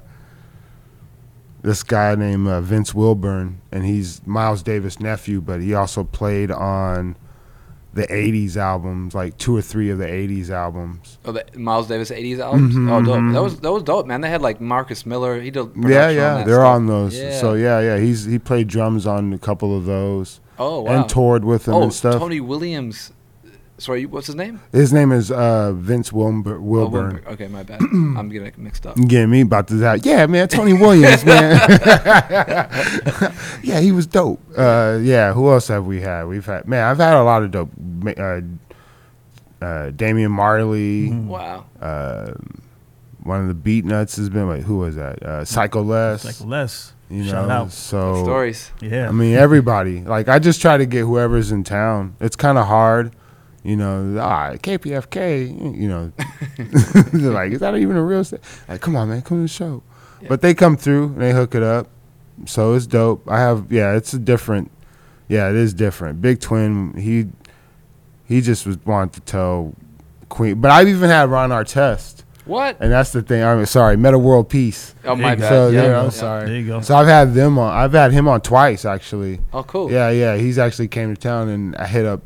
this 1.61 1.83
guy 1.83 2.15
named 2.15 2.47
uh, 2.47 2.61
Vince 2.61 2.93
Wilburn, 2.93 3.61
and 3.71 3.85
he's 3.85 4.25
Miles 4.25 4.63
Davis' 4.63 4.99
nephew, 4.99 5.41
but 5.41 5.61
he 5.61 5.73
also 5.73 6.03
played 6.03 6.51
on 6.51 7.15
the 7.99 8.07
'80s 8.07 8.57
albums, 8.57 9.13
like 9.13 9.37
two 9.37 9.55
or 9.55 9.61
three 9.61 9.89
of 9.89 9.97
the 9.97 10.05
'80s 10.05 10.49
albums. 10.49 11.17
Oh, 11.25 11.31
the 11.31 11.45
Miles 11.55 11.87
Davis 11.87 12.09
'80s 12.11 12.39
albums. 12.39 12.75
Mhm, 12.75 12.89
Oh, 12.91 13.01
dope. 13.03 13.17
mhm. 13.19 13.33
That 13.33 13.41
was 13.43 13.59
that 13.59 13.71
was 13.71 13.83
dope, 13.83 14.05
man. 14.07 14.21
They 14.21 14.29
had 14.29 14.41
like 14.41 14.59
Marcus 14.59 15.05
Miller. 15.05 15.39
He 15.41 15.51
did. 15.51 15.69
yeah, 15.75 16.09
yeah, 16.09 16.33
that 16.35 16.45
they're 16.45 16.55
stuff. 16.55 16.75
on 16.75 16.87
those. 16.87 17.17
Yeah. 17.17 17.39
So 17.39 17.53
yeah, 17.53 17.79
yeah, 17.79 17.97
he's 17.97 18.25
he 18.25 18.39
played 18.39 18.67
drums 18.67 19.05
on 19.07 19.33
a 19.33 19.37
couple 19.39 19.75
of 19.77 19.85
those 19.85 20.39
Oh 20.57 20.81
wow. 20.81 20.91
and 21.01 21.09
toured 21.09 21.43
with 21.45 21.65
them 21.65 21.75
oh, 21.75 21.83
and 21.83 21.93
stuff. 21.93 22.15
Tony 22.19 22.39
Williams. 22.39 23.11
Sorry, 23.79 24.05
what's 24.05 24.27
his 24.27 24.35
name? 24.35 24.59
His 24.73 24.91
name 24.93 25.11
is 25.11 25.31
uh, 25.31 25.71
Vince 25.73 26.11
Wilbur- 26.11 26.57
Oh, 26.57 26.61
Wilburn. 26.61 27.13
Wilbur. 27.15 27.29
Okay, 27.29 27.47
my 27.47 27.63
bad. 27.63 27.79
I'm 27.91 28.27
getting 28.29 28.51
mixed 28.57 28.85
up. 28.85 28.97
You 28.97 29.05
getting 29.07 29.29
me 29.31 29.41
about 29.41 29.67
this 29.67 29.81
out. 29.81 30.05
Yeah, 30.05 30.25
man, 30.27 30.47
Tony 30.49 30.73
Williams, 30.73 31.23
man. 31.25 31.59
yeah, 33.63 33.79
he 33.79 33.91
was 33.91 34.05
dope. 34.07 34.41
Uh, 34.57 34.99
yeah, 35.01 35.33
who 35.33 35.49
else 35.51 35.67
have 35.69 35.85
we 35.85 36.01
had? 36.01 36.25
We've 36.25 36.45
had 36.45 36.67
man, 36.67 36.83
I've 36.85 36.97
had 36.97 37.15
a 37.15 37.23
lot 37.23 37.43
of 37.43 37.51
dope. 37.51 37.71
Ma- 37.77 38.11
Uh, 38.11 38.41
uh, 39.61 39.89
Damian 39.91 40.31
Marley, 40.31 41.09
Mhm. 41.09 41.25
Wow. 41.27 41.65
uh, 41.81 42.31
one 43.23 43.41
of 43.41 43.47
the 43.47 43.53
Beatnuts 43.81 44.15
has 44.17 44.29
been 44.29 44.47
like 44.47 44.63
who 44.63 44.77
was 44.77 44.95
that? 44.95 45.21
Uh, 45.23 45.43
Psycho 45.45 45.83
Les. 45.83 46.25
It's 46.25 46.41
like 46.41 46.49
less. 46.49 46.93
you 47.09 47.23
know, 47.23 47.31
shout 47.31 47.49
out. 47.49 47.71
so 47.71 48.23
Stories. 48.23 48.71
Yeah. 48.81 49.09
I 49.09 49.11
mean, 49.11 49.35
everybody. 49.35 50.01
Like, 50.01 50.27
I 50.29 50.39
just 50.39 50.61
try 50.61 50.77
to 50.77 50.85
get 50.85 51.01
whoever's 51.01 51.51
in 51.51 51.63
town. 51.63 52.15
It's 52.21 52.35
kind 52.37 52.57
of 52.57 52.67
hard, 52.67 53.13
you 53.63 53.75
know. 53.75 54.17
Ah, 54.19 54.51
KPFK, 54.53 55.77
you 55.77 55.87
know. 55.87 56.11
They're 56.57 57.31
like, 57.31 57.51
is 57.51 57.59
that 57.59 57.75
even 57.75 57.95
a 57.95 58.03
real? 58.03 58.23
St-? 58.23 58.41
Like, 58.67 58.81
come 58.81 58.95
on, 58.95 59.09
man, 59.09 59.21
come 59.21 59.37
to 59.37 59.41
the 59.43 59.47
show. 59.47 59.83
Yeah. 60.21 60.29
But 60.29 60.41
they 60.41 60.53
come 60.53 60.77
through 60.77 61.05
and 61.05 61.21
they 61.21 61.31
hook 61.31 61.55
it 61.55 61.63
up, 61.63 61.87
so 62.45 62.73
it's 62.73 62.87
dope. 62.87 63.29
I 63.29 63.39
have, 63.39 63.71
yeah, 63.71 63.95
it's 63.95 64.13
a 64.13 64.19
different. 64.19 64.71
Yeah, 65.27 65.49
it 65.49 65.55
is 65.55 65.73
different. 65.73 66.21
Big 66.21 66.39
Twin, 66.39 66.93
he, 66.97 67.27
he 68.25 68.41
just 68.41 68.65
was 68.65 68.77
wanting 68.85 69.11
to 69.11 69.21
tell 69.21 69.73
Queen. 70.27 70.59
But 70.59 70.71
I've 70.71 70.87
even 70.87 71.09
had 71.09 71.29
Ron 71.29 71.51
Artest, 71.51 72.23
What? 72.45 72.77
and 72.79 72.91
that's 72.91 73.11
the 73.11 73.21
thing. 73.21 73.43
I'm 73.43 73.63
sorry, 73.67 73.95
Metta 73.95 74.17
World 74.17 74.49
Peace. 74.49 74.95
Oh 75.05 75.15
my 75.15 75.31
you 75.31 75.35
go. 75.35 75.41
bad. 75.41 75.49
So 75.49 75.69
yeah, 75.69 75.81
there, 75.81 75.91
yeah. 75.91 76.01
I'm 76.03 76.11
sorry. 76.11 76.45
There 76.47 76.55
you 76.59 76.67
go. 76.67 76.81
So 76.81 76.95
I've 76.95 77.07
had 77.07 77.33
them 77.35 77.59
on. 77.59 77.71
I've 77.71 77.93
had 77.93 78.11
him 78.11 78.27
on 78.27 78.41
twice 78.41 78.85
actually. 78.85 79.39
Oh, 79.53 79.63
cool. 79.63 79.91
Yeah, 79.91 80.09
yeah. 80.09 80.35
He's 80.35 80.57
actually 80.57 80.87
came 80.87 81.13
to 81.13 81.21
town, 81.21 81.47
and 81.49 81.75
I 81.75 81.85
hit 81.85 82.05
up 82.05 82.21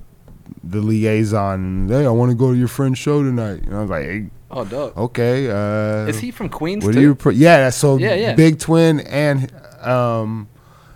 the 0.64 0.80
liaison. 0.82 1.88
Hey, 1.90 2.06
I 2.06 2.10
want 2.10 2.32
to 2.32 2.36
go 2.36 2.52
to 2.52 2.58
your 2.58 2.68
friend's 2.68 2.98
show 3.00 3.22
tonight. 3.24 3.64
And 3.64 3.76
I 3.76 3.82
was 3.82 3.90
like, 3.90 4.04
hey, 4.04 4.26
Oh, 4.52 4.64
dope. 4.66 4.96
okay. 4.98 5.50
Uh, 5.50 6.08
Is 6.08 6.20
he 6.20 6.30
from 6.32 6.48
Queens 6.50 6.86
What 6.86 6.94
too? 6.94 7.00
do 7.00 7.02
you? 7.02 7.16
Pro- 7.16 7.32
yeah, 7.32 7.70
so 7.72 7.98
Yeah, 7.98 8.14
yeah. 8.14 8.36
Big 8.36 8.60
Twin 8.60 9.00
and 9.02 9.52
um 9.82 10.48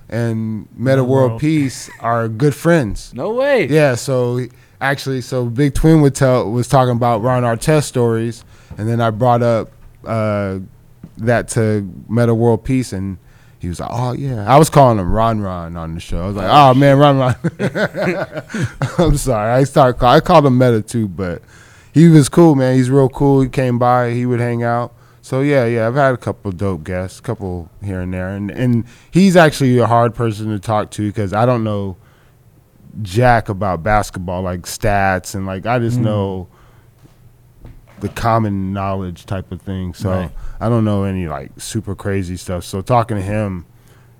and 0.09 0.61
Metta 0.71 1.01
Metta 1.01 1.03
World 1.03 1.29
World. 1.31 1.41
Peace 1.41 1.89
are 1.99 2.27
good 2.29 2.55
friends. 2.55 3.13
no 3.13 3.33
way. 3.33 3.67
Yeah, 3.67 3.95
so 3.95 4.39
actually, 4.79 5.21
so 5.21 5.45
Big 5.47 5.73
Twin 5.73 6.01
would 6.01 6.15
tell 6.15 6.49
was 6.51 6.67
talking 6.67 6.93
about 6.95 7.21
Ron 7.21 7.43
Artest 7.43 7.83
stories, 7.85 8.45
and 8.77 8.87
then 8.87 9.01
I 9.01 9.09
brought 9.09 9.41
up 9.43 9.71
uh, 10.05 10.59
that 11.17 11.47
to 11.49 11.91
Metta 12.07 12.33
World 12.35 12.63
Peace, 12.63 12.93
and 12.93 13.17
he 13.59 13.67
was 13.69 13.79
like, 13.79 13.89
"Oh 13.91 14.13
yeah," 14.13 14.45
I 14.51 14.57
was 14.57 14.69
calling 14.69 14.99
him 14.99 15.11
Ron 15.11 15.39
Ron 15.41 15.75
on 15.77 15.93
the 15.95 15.99
show. 15.99 16.21
I 16.23 16.27
was 16.27 16.35
like, 16.35 16.49
"Oh 16.49 16.73
man, 16.73 16.97
Ron 16.97 17.17
Ron." 17.17 17.35
I'm 18.97 19.17
sorry, 19.17 19.51
I 19.51 19.63
started 19.63 19.97
call- 19.99 20.13
I 20.15 20.19
called 20.19 20.45
him 20.45 20.57
Metta 20.57 20.81
too, 20.81 21.07
but 21.07 21.41
he 21.93 22.07
was 22.07 22.29
cool, 22.29 22.55
man. 22.55 22.75
He's 22.75 22.89
real 22.89 23.09
cool. 23.09 23.41
He 23.41 23.49
came 23.49 23.79
by, 23.79 24.11
he 24.11 24.25
would 24.25 24.39
hang 24.39 24.63
out. 24.63 24.93
So 25.21 25.41
yeah, 25.41 25.65
yeah, 25.65 25.87
I've 25.87 25.95
had 25.95 26.13
a 26.13 26.17
couple 26.17 26.51
dope 26.51 26.83
guests, 26.83 27.19
couple 27.19 27.69
here 27.83 27.99
and 28.01 28.13
there, 28.13 28.29
and 28.29 28.49
and 28.51 28.85
he's 29.11 29.35
actually 29.35 29.77
a 29.79 29.85
hard 29.87 30.15
person 30.15 30.47
to 30.49 30.59
talk 30.59 30.91
to 30.91 31.07
because 31.07 31.33
I 31.33 31.45
don't 31.45 31.63
know 31.63 31.97
jack 33.01 33.49
about 33.49 33.83
basketball, 33.83 34.41
like 34.41 34.61
stats 34.61 35.35
and 35.35 35.45
like 35.45 35.65
I 35.65 35.79
just 35.79 35.99
Mm. 35.99 36.03
know 36.03 36.47
the 37.99 38.09
common 38.09 38.73
knowledge 38.73 39.25
type 39.25 39.51
of 39.51 39.61
thing. 39.61 39.93
So 39.93 40.09
Right. 40.09 40.31
I 40.59 40.69
don't 40.69 40.85
know 40.85 41.03
any 41.03 41.27
like 41.27 41.51
super 41.57 41.95
crazy 41.95 42.37
stuff. 42.37 42.63
So 42.63 42.81
talking 42.81 43.17
to 43.17 43.23
him 43.23 43.65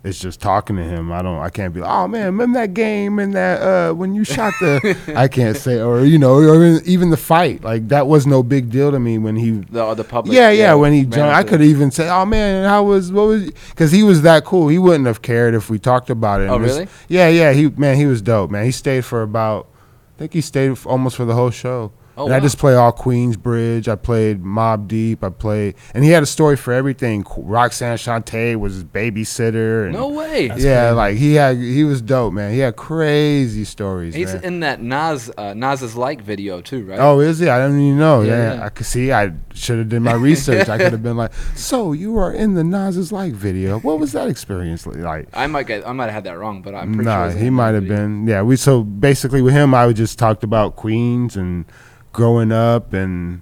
it's 0.04 0.20
just 0.20 0.40
talking 0.40 0.76
to 0.78 0.84
him. 0.84 1.12
I 1.12 1.22
don't 1.22 1.40
I 1.40 1.50
can't 1.50 1.74
be 1.74 1.82
like, 1.82 1.90
oh 1.90 2.08
man, 2.08 2.26
remember 2.28 2.60
that 2.60 2.74
game 2.74 3.20
and 3.20 3.34
that 3.34 3.62
uh 3.62 3.94
when 3.94 4.14
you 4.14 4.24
shot 4.24 4.54
the 4.62 4.96
I 5.18 5.28
can't 5.28 5.58
say 5.58 5.82
or 5.82 6.06
you 6.06 6.18
know, 6.18 6.36
or 6.36 6.64
even 6.86 7.10
the 7.10 7.18
fight. 7.18 7.64
Like 7.64 7.90
that 7.90 8.08
was 8.08 8.26
no 8.26 8.42
big 8.44 8.70
deal 8.70 8.92
to 8.92 9.00
me 9.00 9.18
when 9.18 9.36
he 9.36 9.52
The 9.52 9.94
the 9.96 10.04
public. 10.04 10.36
yeah, 10.36 10.50
yeah. 10.50 10.74
When 10.76 10.94
he 10.94 11.02
jumped, 11.04 11.36
I 11.36 11.44
could 11.44 11.62
even 11.62 11.92
say, 11.92 12.08
"Oh 12.10 12.26
man, 12.26 12.64
how 12.68 12.84
was 12.84 13.12
what 13.12 13.24
was?" 13.28 13.46
Because 13.70 13.92
he 13.92 14.04
was 14.04 14.22
that 14.22 14.46
cool. 14.46 14.68
He 14.70 14.78
wouldn't 14.78 15.08
have 15.08 15.22
cared 15.22 15.54
if 15.56 15.70
we 15.70 15.78
talked 15.80 16.10
about 16.10 16.42
it. 16.42 16.46
Oh, 16.50 16.60
this- 16.60 16.74
really? 16.78 16.88
Yeah, 17.10 17.28
yeah. 17.30 17.52
He 17.52 17.70
man, 17.70 17.98
he 17.98 18.06
was 18.06 18.22
dope. 18.22 18.50
Man, 18.52 18.64
he 18.66 18.72
stayed 18.72 19.04
for 19.04 19.24
about. 19.24 19.68
I 20.16 20.20
think 20.20 20.34
he 20.34 20.42
stayed 20.42 20.78
almost 20.86 21.16
for 21.18 21.26
the 21.26 21.36
whole 21.36 21.52
show. 21.52 21.92
Oh, 22.18 22.26
and 22.26 22.34
I 22.34 22.40
just 22.40 22.58
play 22.58 22.74
all 22.74 22.92
Queensbridge. 22.92 23.88
I 23.88 23.96
played 23.96 24.44
Mobb 24.44 24.88
Deep. 24.88 25.24
I 25.24 25.30
played, 25.30 25.76
and 25.94 26.04
he 26.04 26.10
had 26.10 26.24
a 26.24 26.26
story 26.26 26.56
for 26.58 26.74
everything. 26.74 27.24
Roxanne 27.38 27.98
Shante 27.98 28.56
was 28.56 28.74
his 28.74 28.84
babysitter. 28.84 29.84
And 29.86 29.94
No 29.94 30.10
way. 30.10 30.48
That's 30.48 30.64
yeah, 30.64 30.86
crazy. 30.88 30.96
like 30.96 31.18
he 31.18 31.34
had, 31.36 31.58
he 31.58 31.84
was 31.84 32.02
dope, 32.02 32.34
man. 32.34 32.52
He 32.54 32.60
had 32.60 32.76
crazy 32.76 33.64
stories. 33.64 34.16
He's 34.16 34.34
man. 34.34 34.44
in 34.44 34.60
that 34.62 34.82
Nas 34.82 35.30
uh, 35.38 35.54
Nas's 35.54 35.96
like 35.96 36.22
video 36.22 36.60
too, 36.62 36.86
right? 36.86 37.00
Oh, 37.00 37.20
is 37.20 37.40
he? 37.40 37.48
I 37.50 37.60
didn't 37.66 37.82
even 37.82 38.00
know. 38.00 38.22
Yeah, 38.22 38.32
Yeah, 38.32 38.54
yeah. 38.56 38.66
I 38.66 38.70
could 38.70 38.86
see. 38.88 39.12
I 39.12 39.34
should 39.54 39.78
have 39.78 39.90
done 39.90 40.04
my 40.04 40.14
research. 40.14 40.68
I 40.70 40.78
could 40.78 40.92
have 40.92 41.04
been 41.10 41.18
like, 41.18 41.34
"So 41.56 41.94
you 41.94 42.14
were 42.14 42.32
in 42.34 42.56
the 42.56 42.64
Nas's 42.64 43.12
like 43.12 43.34
video? 43.34 43.80
What 43.80 44.00
was 44.00 44.12
that 44.14 44.28
experience 44.28 44.88
like?" 44.88 45.28
I 45.34 45.46
might 45.48 45.68
get 45.68 45.88
I 45.88 45.92
might 45.92 46.06
have 46.06 46.14
had 46.16 46.24
that 46.24 46.38
wrong, 46.40 46.62
but 46.64 46.74
I'm 46.74 46.94
pretty 46.94 47.06
Nah, 47.06 47.26
sure. 47.26 47.32
it's 47.32 47.40
he 47.42 47.48
in 47.48 47.54
might 47.54 47.76
have 47.76 47.88
been. 47.88 48.26
Yeah, 48.28 48.42
we 48.42 48.56
so 48.56 48.84
basically 48.84 49.42
with 49.44 49.54
him, 49.54 49.76
I 49.76 49.86
would 49.86 49.96
just 49.96 50.18
talked 50.18 50.44
about 50.44 50.76
Queens 50.76 51.36
and 51.36 51.66
growing 52.14 52.52
up, 52.52 52.94
and 52.94 53.42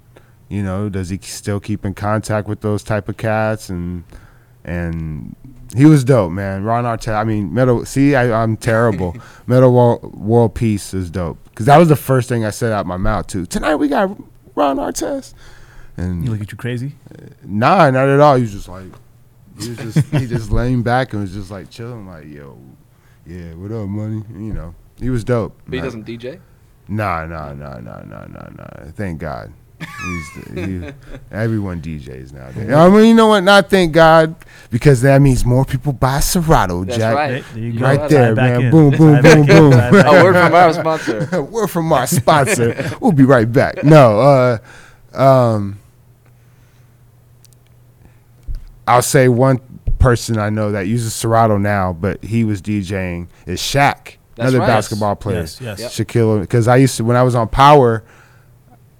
you 0.49 0.63
know, 0.63 0.89
does 0.89 1.09
he 1.09 1.17
still 1.21 1.59
keep 1.59 1.85
in 1.85 1.93
contact 1.93 2.47
with 2.47 2.61
those 2.61 2.83
type 2.83 3.09
of 3.09 3.17
cats 3.17 3.69
and 3.69 4.03
and 4.63 5.35
he 5.75 5.85
was 5.85 6.03
dope, 6.03 6.31
man. 6.31 6.63
Ron 6.63 6.85
Artest. 6.85 7.15
I 7.15 7.23
mean, 7.23 7.53
Metal. 7.53 7.85
See, 7.85 8.15
I, 8.15 8.43
I'm 8.43 8.57
terrible. 8.57 9.15
Metal 9.47 9.71
World, 9.71 10.15
World 10.15 10.55
Peace 10.55 10.93
is 10.93 11.09
dope 11.09 11.37
because 11.49 11.67
that 11.67 11.77
was 11.77 11.89
the 11.89 11.95
first 11.95 12.29
thing 12.29 12.45
I 12.45 12.49
said 12.49 12.71
out 12.71 12.85
my 12.85 12.97
mouth 12.97 13.27
too. 13.27 13.45
Tonight 13.45 13.75
we 13.75 13.87
got 13.87 14.17
Ron 14.55 14.77
Artest, 14.77 15.33
and 15.97 16.23
You 16.23 16.31
look 16.31 16.41
at 16.41 16.51
you 16.51 16.57
crazy. 16.57 16.95
Uh, 17.11 17.25
nah, 17.43 17.89
not 17.91 18.07
at 18.07 18.19
all. 18.19 18.35
He 18.35 18.43
was 18.43 18.53
just 18.53 18.67
like, 18.67 18.87
he 19.59 19.69
was 19.69 19.77
just 19.77 20.07
he 20.07 20.25
just 20.25 20.51
laying 20.51 20.81
back 20.81 21.13
and 21.13 21.21
was 21.21 21.33
just 21.33 21.51
like 21.51 21.69
chilling, 21.69 22.07
like, 22.07 22.25
yo, 22.25 22.57
yeah, 23.25 23.53
what 23.53 23.71
up, 23.71 23.87
money? 23.87 24.23
You 24.33 24.53
know, 24.53 24.75
he 24.99 25.09
was 25.09 25.23
dope. 25.23 25.59
But 25.67 25.75
he 25.75 25.81
doesn't 25.81 26.05
DJ. 26.05 26.39
Nah, 26.87 27.25
no, 27.25 27.53
no, 27.53 27.79
no, 27.79 28.03
no, 28.05 28.25
no, 28.27 28.49
no. 28.57 28.91
Thank 28.95 29.19
God. 29.19 29.51
He's 29.79 30.53
he, 30.53 30.89
everyone 31.31 31.81
DJs 31.81 32.31
nowadays. 32.33 32.71
I 32.71 32.89
mean, 32.89 33.05
you 33.07 33.13
know 33.13 33.27
what? 33.27 33.41
Not 33.41 33.69
thank 33.69 33.91
God 33.91 34.35
because 34.71 35.01
that 35.01 35.21
means 35.21 35.43
more 35.43 35.65
people 35.65 35.91
buy 35.93 36.21
Serato, 36.21 36.85
That's 36.85 36.97
Jack. 36.97 37.15
right. 37.15 37.29
There, 37.31 37.41
there 37.53 37.63
you 37.63 37.73
go. 37.79 37.85
Right 37.85 37.99
Tie 37.99 38.07
there, 38.07 38.35
man. 38.35 38.61
in. 38.61 38.71
Boom, 38.71 38.91
boom, 38.91 39.21
boom, 39.21 39.45
boom. 39.45 39.71
Tie 39.71 39.89
it 39.89 40.05
A 40.05 40.23
word 40.23 40.33
from 40.33 40.53
our 40.53 40.73
sponsor. 40.73 41.41
Word 41.51 41.67
from 41.67 41.91
our 41.91 42.07
sponsor. 42.07 42.91
we'll 43.01 43.11
be 43.11 43.23
right 43.25 43.51
back. 43.51 43.83
No, 43.83 44.19
uh, 44.21 45.19
um, 45.19 45.79
I'll 48.87 49.01
say 49.01 49.27
one 49.27 49.59
person 49.99 50.37
I 50.37 50.49
know 50.49 50.71
that 50.71 50.87
uses 50.87 51.13
Serato 51.13 51.57
now, 51.57 51.91
but 51.93 52.23
he 52.23 52.43
was 52.43 52.61
DJing 52.61 53.27
is 53.45 53.59
Shaq, 53.59 54.15
That's 54.35 54.49
another 54.51 54.59
right. 54.59 54.67
basketball 54.67 55.15
player. 55.15 55.39
Yes, 55.41 55.61
yes. 55.61 55.79
Yep. 55.79 55.91
Shaquille, 56.07 56.41
because 56.41 56.67
I 56.67 56.75
used 56.77 56.97
to 56.97 57.03
when 57.03 57.15
I 57.17 57.23
was 57.23 57.35
on 57.35 57.47
Power. 57.47 58.03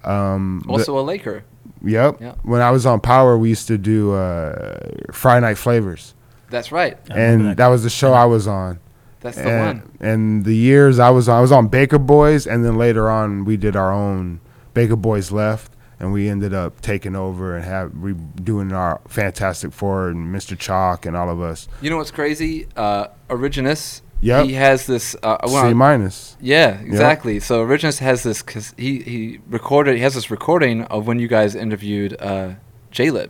Um, 0.04 0.62
the- 0.66 0.72
Also 0.72 0.98
a 0.98 1.02
Laker. 1.02 1.44
yep. 1.84 2.18
Yeah. 2.20 2.34
When 2.42 2.60
I 2.60 2.70
was 2.70 2.86
on 2.86 3.00
Power, 3.00 3.36
we 3.36 3.48
used 3.48 3.66
to 3.68 3.78
do 3.78 4.12
uh, 4.14 4.78
Friday 5.12 5.44
Night 5.46 5.58
Flavors, 5.58 6.14
That's 6.50 6.70
right. 6.72 6.96
I 7.10 7.18
and 7.18 7.56
that. 7.56 7.68
was 7.68 7.82
the 7.82 7.90
show 7.90 8.12
I 8.12 8.24
was 8.24 8.46
on. 8.46 8.78
That's 9.20 9.36
the 9.36 9.48
and, 9.50 9.80
one. 9.82 9.90
and 10.00 10.44
the 10.44 10.54
years 10.54 10.98
I 10.98 11.10
was 11.10 11.28
on, 11.28 11.38
I 11.38 11.40
was 11.40 11.50
on 11.50 11.66
Baker 11.68 11.98
Boys, 11.98 12.46
and 12.46 12.64
then 12.64 12.76
later 12.76 13.10
on 13.10 13.44
we 13.44 13.56
did 13.56 13.74
our 13.76 13.92
own. 13.92 14.40
Baker 14.74 14.94
Boys 14.94 15.32
left, 15.32 15.72
and 15.98 16.12
we 16.12 16.28
ended 16.28 16.52
up 16.54 16.80
taking 16.82 17.16
over 17.16 17.56
and 17.56 17.64
have 17.64 17.94
we 17.96 18.12
doing 18.12 18.72
our 18.72 19.00
Fantastic 19.08 19.72
Four 19.72 20.10
and 20.10 20.32
Mr. 20.34 20.56
Choc 20.56 21.06
and 21.06 21.16
all 21.16 21.30
of 21.30 21.40
us. 21.40 21.66
You 21.80 21.88
know 21.90 21.96
what's 21.96 22.10
crazy? 22.10 22.68
Uh, 22.76 23.06
Originus. 23.30 24.02
Yep. 24.22 24.46
He 24.46 24.52
has 24.54 24.86
this. 24.86 25.14
Uh, 25.22 25.36
well, 25.44 25.68
C 25.68 25.74
minus. 25.74 26.36
Yeah, 26.40 26.80
exactly. 26.80 27.38
So 27.40 27.64
Originus 27.64 27.98
has 27.98 28.22
this 28.22 28.42
because 28.42 28.74
he 28.76 29.00
he 29.00 29.40
recorded. 29.48 29.96
He 29.96 30.02
has 30.02 30.14
this 30.14 30.30
recording 30.30 30.82
of 30.84 31.06
when 31.06 31.18
you 31.18 31.28
guys 31.28 31.54
interviewed 31.54 32.16
uh, 32.20 32.54
Jaylib. 32.92 33.28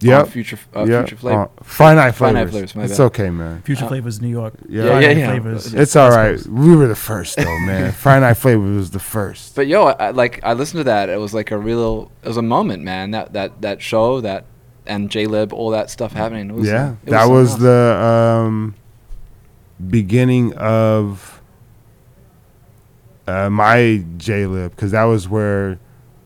Yep. 0.00 0.20
On 0.26 0.30
Future 0.30 0.58
uh, 0.76 0.84
Yeah. 0.84 1.00
Future 1.02 1.16
Flavor. 1.16 1.42
Uh, 1.42 1.48
Friday 1.64 1.96
Night 2.00 2.12
Friday 2.12 2.34
Flavors. 2.34 2.44
Night 2.44 2.50
Flavors, 2.52 2.74
my 2.76 2.84
it's 2.84 2.98
bad. 2.98 3.04
okay, 3.06 3.30
man. 3.30 3.62
Future 3.62 3.84
Uh, 3.84 3.88
Flavors, 3.88 4.20
New 4.22 4.28
York. 4.28 4.54
Yeah. 4.68 4.84
Yeah, 4.84 5.00
yeah, 5.00 5.10
yeah. 5.10 5.26
Flavors. 5.30 5.74
It's 5.74 5.96
all 5.96 6.06
West 6.10 6.16
right. 6.16 6.30
Coast. 6.36 6.46
We 6.46 6.76
were 6.76 6.86
the 6.86 6.94
first 6.94 7.36
though, 7.36 7.58
man. 7.66 7.90
Friday 8.04 8.20
Night 8.20 8.34
Flavors 8.34 8.76
was 8.76 8.90
the 8.92 9.00
first. 9.00 9.56
But 9.56 9.66
yo, 9.66 9.86
I, 9.86 10.06
I- 10.06 10.10
like 10.10 10.38
I 10.44 10.52
listened 10.52 10.78
to 10.80 10.84
that. 10.84 11.08
It 11.08 11.18
was 11.18 11.34
like 11.34 11.50
a 11.50 11.58
real. 11.58 12.12
It 12.22 12.28
was 12.28 12.36
a 12.36 12.42
moment, 12.42 12.84
man. 12.84 13.10
That 13.10 13.32
that 13.32 13.60
that 13.62 13.82
show 13.82 14.20
that 14.20 14.44
and 14.86 15.10
Jaylib, 15.10 15.52
all 15.52 15.70
that 15.70 15.90
stuff 15.90 16.12
happening. 16.12 16.48
It 16.50 16.54
was, 16.54 16.66
yeah, 16.68 16.92
it 17.04 17.10
that 17.10 17.22
something 17.22 17.34
was 17.34 17.50
else. 17.50 17.60
the 17.60 18.44
um, 18.46 18.74
beginning 19.86 20.54
of 20.54 21.40
uh, 23.26 23.50
my 23.50 24.02
Jaylib 24.16 24.70
because 24.70 24.92
that 24.92 25.04
was 25.04 25.28
where 25.28 25.78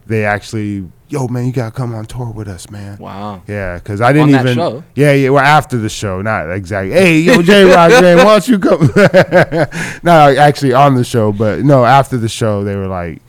they 0.07 0.25
actually, 0.25 0.91
yo, 1.09 1.29
man, 1.29 1.47
you 1.47 1.53
gotta 1.53 1.71
come 1.71 1.95
on 1.95 2.07
tour 2.07 2.31
with 2.31 2.49
us, 2.49 2.71
man. 2.71 2.99
Wow. 2.99 3.43
Yeah, 3.47 3.77
because 3.79 4.01
I 4.01 4.13
didn't 4.13 4.31
even. 4.31 4.55
show? 4.55 4.85
Yeah, 4.95 5.13
yeah. 5.13 5.31
Well, 5.31 5.45
after 5.45 5.79
the 5.79 5.89
show, 5.89 6.23
not 6.23 6.51
exactly. 6.51 6.93
Hey, 6.93 7.19
yo, 7.19 7.43
J 7.43 7.65
Rock, 7.65 7.91
man, 8.03 8.19
why 8.19 8.25
don't 8.25 8.49
you 8.49 8.59
come? 8.59 8.81
no, 10.03 10.35
actually 10.39 10.73
on 10.73 10.95
the 10.95 11.05
show, 11.05 11.33
but 11.33 11.61
no, 11.61 11.85
after 11.85 12.17
the 12.17 12.29
show, 12.29 12.65
they 12.65 12.77
were 12.77 12.89
like, 12.89 13.23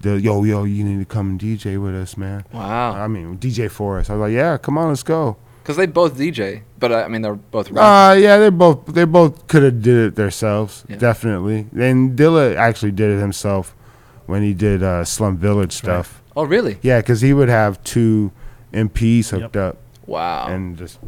the, 0.00 0.20
"Yo, 0.20 0.44
yo, 0.44 0.64
you 0.64 0.84
need 0.84 0.98
to 0.98 1.04
come 1.04 1.30
and 1.30 1.40
DJ 1.40 1.82
with 1.82 1.94
us, 1.94 2.16
man." 2.16 2.44
Wow. 2.52 2.92
I 2.92 3.08
mean, 3.08 3.38
DJ 3.38 3.70
for 3.70 3.98
us. 3.98 4.10
I 4.10 4.14
was 4.14 4.20
like, 4.20 4.32
"Yeah, 4.32 4.58
come 4.58 4.78
on, 4.78 4.88
let's 4.88 5.02
go." 5.02 5.36
Because 5.68 5.76
they 5.76 5.84
both 5.84 6.16
DJ, 6.16 6.62
but 6.78 6.90
uh, 6.92 7.02
I 7.04 7.08
mean 7.08 7.20
they're 7.20 7.34
both. 7.34 7.70
rappers. 7.70 8.18
Uh, 8.18 8.18
yeah, 8.18 8.38
they 8.38 8.48
both 8.48 8.86
they 8.86 9.04
both 9.04 9.46
could 9.48 9.62
have 9.62 9.82
did 9.82 9.96
it 9.98 10.14
themselves, 10.14 10.82
Yeah. 10.88 10.96
definitely. 10.96 11.66
And 11.76 12.18
Dilla 12.18 12.56
actually 12.56 12.92
did 12.92 13.10
it 13.10 13.20
himself 13.20 13.76
when 14.24 14.42
he 14.42 14.54
did 14.54 14.82
uh, 14.82 15.04
Slum 15.04 15.36
Village 15.36 15.72
stuff. 15.72 16.22
oh 16.34 16.44
really? 16.44 16.78
Yeah, 16.80 17.00
because 17.02 17.20
he 17.20 17.34
would 17.34 17.50
have 17.50 17.84
two 17.84 18.32
MPs 18.72 19.28
hooked 19.28 19.58
up 19.58 19.76
Wow. 20.06 20.46
and 20.48 20.78
just 20.78 20.98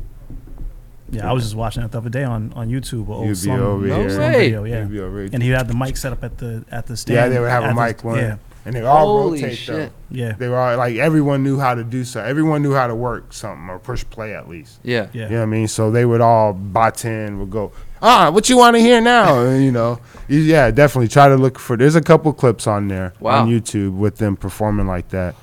Yeah, 1.11 1.31
I 1.31 1.33
was 1.33 1.45
just 1.45 1.57
watching 1.57 1.81
that 1.81 1.93
the 1.93 1.97
other 1.99 2.11
day 2.11 2.25
on, 2.25 2.53
on 2.55 2.69
YouTube. 2.69 3.09
a 3.09 3.13
old 3.13 3.23
You'd 3.29 3.31
be 3.33 3.35
Slum- 3.37 3.61
over 3.63 3.87
No 3.87 4.01
here. 4.01 4.11
Slum 4.11 4.33
way. 4.33 4.39
video, 4.45 4.65
yeah. 4.65 4.81
he'd 4.83 4.91
be 4.91 5.01
over 5.01 5.21
here. 5.23 5.31
And 5.33 5.43
he 5.43 5.49
had 5.49 5.69
the 5.69 5.75
mic 5.75 5.97
set 5.97 6.13
up 6.13 6.23
at 6.23 6.37
the 6.37 6.67
at 6.71 6.87
the 6.87 6.99
stand. 6.99 7.15
Yeah, 7.17 7.29
they 7.31 7.41
would 7.41 7.49
have 7.49 7.63
a 7.63 7.69
at 7.69 7.75
the- 7.75 7.81
mic 7.83 8.05
one. 8.05 8.19
Yeah, 8.19 8.37
and 8.65 8.75
they 8.75 8.83
all 8.83 9.23
Holy 9.23 9.43
rotate 9.43 9.57
shit. 9.59 9.75
though. 9.77 9.91
Yeah. 10.11 10.33
They 10.33 10.49
were 10.49 10.57
all, 10.59 10.77
like 10.77 10.97
everyone 10.97 11.43
knew 11.43 11.59
how 11.59 11.75
to 11.75 11.83
do 11.85 12.05
so. 12.05 12.23
Everyone 12.23 12.63
knew 12.63 12.75
how 12.75 12.87
to 12.87 12.95
work 12.95 13.33
something 13.33 13.69
or 13.69 13.79
push 13.79 14.05
play 14.11 14.35
at 14.35 14.49
least. 14.49 14.81
Yeah. 14.83 15.09
Yeah. 15.13 15.25
You 15.25 15.31
know 15.31 15.37
what 15.39 15.43
I 15.43 15.47
mean? 15.47 15.69
So 15.69 15.91
they 15.91 16.05
would 16.05 16.21
all 16.21 16.53
Baatin 16.55 17.39
would 17.39 17.51
go, 17.51 17.73
ah, 18.03 18.31
what 18.31 18.49
you 18.49 18.57
want 18.59 18.77
to 18.77 18.81
hear 18.81 19.01
now? 19.01 19.41
And, 19.47 19.65
you 19.65 19.73
know, 19.73 19.99
yeah, 20.29 20.71
definitely 20.71 21.09
try 21.09 21.29
to 21.29 21.37
look 21.37 21.59
for. 21.59 21.77
There's 21.77 21.95
a 21.97 22.01
couple 22.03 22.33
clips 22.33 22.67
on 22.67 22.89
there 22.89 23.15
Wow. 23.21 23.43
on 23.43 23.49
YouTube 23.49 23.93
with 23.97 24.19
them 24.19 24.37
performing 24.37 24.87
like 24.87 25.09
that, 25.11 25.35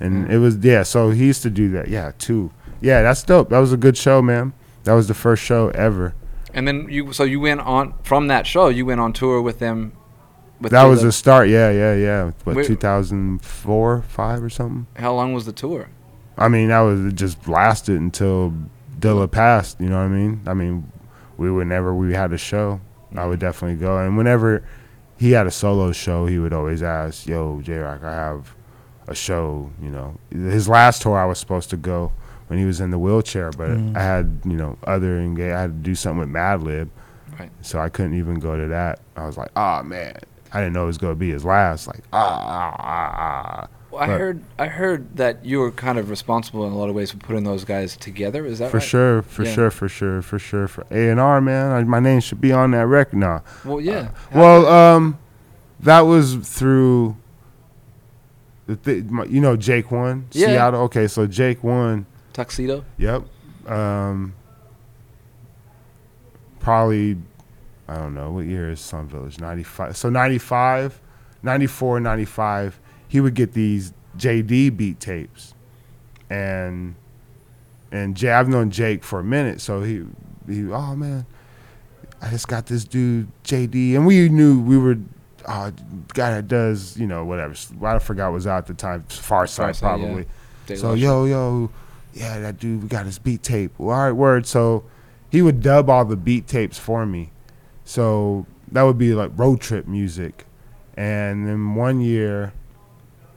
and 0.00 0.26
Mm. 0.26 0.30
it 0.30 0.38
was 0.38 0.56
yeah. 0.58 0.82
So 0.82 1.10
he 1.10 1.26
used 1.26 1.42
to 1.42 1.50
do 1.50 1.70
that. 1.70 1.88
Yeah, 1.88 2.12
too. 2.18 2.50
Yeah, 2.80 3.02
that's 3.02 3.22
dope. 3.22 3.48
That 3.50 3.58
was 3.60 3.72
a 3.72 3.76
good 3.78 3.96
show, 3.96 4.20
man. 4.20 4.52
That 4.84 4.92
was 4.94 5.08
the 5.08 5.14
first 5.14 5.42
show 5.42 5.68
ever. 5.70 6.12
And 6.52 6.68
then 6.68 6.86
you, 6.90 7.12
so 7.12 7.24
you 7.24 7.40
went 7.40 7.60
on 7.62 7.94
from 8.02 8.26
that 8.28 8.46
show. 8.46 8.68
You 8.68 8.84
went 8.86 9.00
on 9.00 9.12
tour 9.12 9.40
with 9.40 9.58
them. 9.58 9.92
With 10.64 10.72
That 10.72 10.84
was 10.84 11.00
the- 11.02 11.06
the 11.08 11.12
start. 11.12 11.48
Yeah, 11.48 11.70
yeah, 11.70 11.94
yeah. 11.94 12.30
What 12.44 12.64
2004, 12.64 14.02
five 14.08 14.42
or 14.42 14.50
something. 14.50 14.86
How 14.96 15.14
long 15.14 15.32
was 15.32 15.46
the 15.46 15.52
tour? 15.52 15.86
I 16.36 16.48
mean, 16.48 16.68
that 16.68 16.80
was 16.80 17.00
it 17.04 17.14
just 17.14 17.46
lasted 17.46 18.00
until 18.00 18.52
Dilla 18.98 19.30
passed. 19.30 19.80
You 19.80 19.88
know 19.88 19.96
what 19.98 20.04
I 20.04 20.08
mean? 20.08 20.40
I 20.46 20.54
mean, 20.54 20.90
we 21.36 21.50
whenever 21.50 21.94
we 21.94 22.12
had 22.14 22.32
a 22.32 22.38
show, 22.38 22.80
I 23.16 23.26
would 23.26 23.38
definitely 23.38 23.76
go. 23.76 23.98
And 23.98 24.16
whenever 24.16 24.64
he 25.16 25.32
had 25.32 25.46
a 25.46 25.50
solo 25.50 25.92
show, 25.92 26.26
he 26.26 26.38
would 26.38 26.52
always 26.52 26.82
ask, 26.82 27.26
"Yo, 27.26 27.60
J 27.62 27.78
Rock, 27.78 28.02
I 28.02 28.12
have 28.12 28.54
a 29.06 29.14
show." 29.14 29.70
You 29.80 29.90
know, 29.90 30.16
his 30.30 30.68
last 30.68 31.02
tour 31.02 31.16
I 31.18 31.24
was 31.24 31.38
supposed 31.38 31.70
to 31.70 31.76
go 31.76 32.10
when 32.48 32.58
he 32.58 32.64
was 32.64 32.80
in 32.80 32.90
the 32.90 32.98
wheelchair, 32.98 33.50
but 33.56 33.68
Mhm. 33.70 33.96
I 33.96 34.02
had 34.02 34.40
you 34.44 34.56
know 34.56 34.76
other 34.86 35.18
engage. 35.20 35.52
I 35.52 35.60
had 35.60 35.70
to 35.84 35.88
do 35.90 35.94
something 35.94 36.18
with 36.20 36.28
Madlib, 36.30 36.88
Right. 37.38 37.50
so 37.62 37.78
I 37.78 37.88
couldn't 37.90 38.14
even 38.14 38.40
go 38.40 38.56
to 38.56 38.66
that. 38.68 38.98
I 39.16 39.26
was 39.26 39.36
like, 39.36 39.50
oh 39.54 39.82
man." 39.84 40.14
I 40.54 40.60
didn't 40.60 40.72
know 40.74 40.84
it 40.84 40.86
was 40.86 40.98
gonna 40.98 41.14
be 41.14 41.30
his 41.30 41.44
last. 41.44 41.86
Like, 41.88 42.00
ah, 42.12 42.40
ah, 42.46 42.76
ah, 42.78 43.14
ah. 43.16 43.68
Well, 43.90 44.02
I 44.02 44.06
But- 44.06 44.18
heard 44.20 44.42
I 44.58 44.66
heard 44.66 45.16
that 45.16 45.44
you 45.44 45.58
were 45.60 45.70
kind 45.70 45.98
of 45.98 46.10
responsible 46.10 46.66
in 46.66 46.72
a 46.72 46.76
lot 46.76 46.88
of 46.88 46.94
ways 46.94 47.10
for 47.12 47.16
putting 47.18 47.44
those 47.44 47.64
guys 47.64 47.96
together. 47.96 48.44
Is 48.46 48.58
that 48.58 48.70
For 48.70 48.78
right? 48.78 48.86
sure, 48.86 49.22
for 49.22 49.44
Yeah. 49.44 49.52
sure, 49.54 49.70
for 49.70 49.88
sure, 49.88 50.22
for 50.22 50.38
sure. 50.38 50.66
For 50.68 50.84
A 50.90 51.08
and 51.10 51.20
R, 51.20 51.40
man, 51.40 51.70
I, 51.72 51.84
my 51.84 52.00
name 52.00 52.20
should 52.20 52.40
be 52.40 52.52
on 52.52 52.72
that 52.72 52.86
record. 52.86 53.18
Nah. 53.18 53.40
Well, 53.64 53.80
yeah. 53.80 54.08
Well, 54.34 54.66
um, 54.66 55.18
that 55.80 56.00
was 56.00 56.34
through. 56.36 57.16
The 58.66 58.76
th- 58.76 59.04
my, 59.04 59.24
you 59.26 59.40
know 59.40 59.56
Jake 59.56 59.90
one 59.90 60.26
Yeah. 60.32 60.46
Seattle. 60.48 60.80
Okay, 60.84 61.06
so 61.06 61.26
Jake 61.26 61.62
one. 61.62 62.06
tuxedo. 62.32 62.84
Yep. 62.96 63.22
Um. 63.68 64.32
Probably, 66.60 67.18
I 67.86 67.96
don't 67.96 68.14
know 68.14 68.30
what 68.30 68.46
year 68.46 68.70
is 68.70 68.80
Slum 68.80 69.08
Village. 69.08 69.40
Ninety 69.40 69.62
five. 69.62 69.96
So 69.96 70.08
95, 70.08 71.00
94, 71.42 72.00
95, 72.00 72.80
He 73.08 73.20
would 73.20 73.34
get 73.34 73.52
these 73.52 73.92
JD 74.16 74.76
beat 74.76 75.00
tapes, 75.00 75.54
and 76.30 76.94
and 77.92 78.16
Jay, 78.16 78.30
I've 78.30 78.48
known 78.48 78.70
Jake 78.70 79.04
for 79.04 79.20
a 79.20 79.24
minute, 79.24 79.60
so 79.60 79.82
he 79.82 80.04
he 80.48 80.70
oh 80.70 80.96
man, 80.96 81.26
I 82.20 82.30
just 82.30 82.48
got 82.48 82.66
this 82.66 82.84
dude 82.84 83.28
JD, 83.44 83.94
and 83.94 84.06
we 84.06 84.28
knew 84.28 84.60
we 84.60 84.78
were. 84.78 84.98
Uh, 85.46 85.70
guy 86.14 86.30
that 86.30 86.48
does, 86.48 86.96
you 86.96 87.06
know, 87.06 87.22
whatever. 87.22 87.54
I 87.82 87.98
forgot 87.98 88.28
what 88.28 88.36
was 88.36 88.46
out 88.46 88.56
at 88.56 88.66
the 88.66 88.72
time. 88.72 89.04
Far 89.10 89.46
Side, 89.46 89.74
Pharcyde, 89.74 89.74
yeah. 89.74 89.80
probably. 89.80 90.26
So 90.74 90.94
yo 90.94 91.26
yo, 91.26 91.70
yeah, 92.14 92.38
that 92.40 92.58
dude, 92.58 92.82
we 92.82 92.88
got 92.88 93.04
his 93.04 93.18
beat 93.18 93.42
tape. 93.42 93.72
Well, 93.76 93.94
all 93.94 94.04
right, 94.04 94.12
word. 94.12 94.46
So 94.46 94.84
he 95.30 95.42
would 95.42 95.60
dub 95.60 95.90
all 95.90 96.06
the 96.06 96.16
beat 96.16 96.46
tapes 96.46 96.78
for 96.78 97.04
me. 97.04 97.30
So 97.84 98.46
that 98.72 98.82
would 98.82 98.98
be 98.98 99.14
like 99.14 99.30
road 99.36 99.60
trip 99.60 99.86
music. 99.86 100.46
And 100.96 101.46
then 101.46 101.74
one 101.74 102.00
year, 102.00 102.52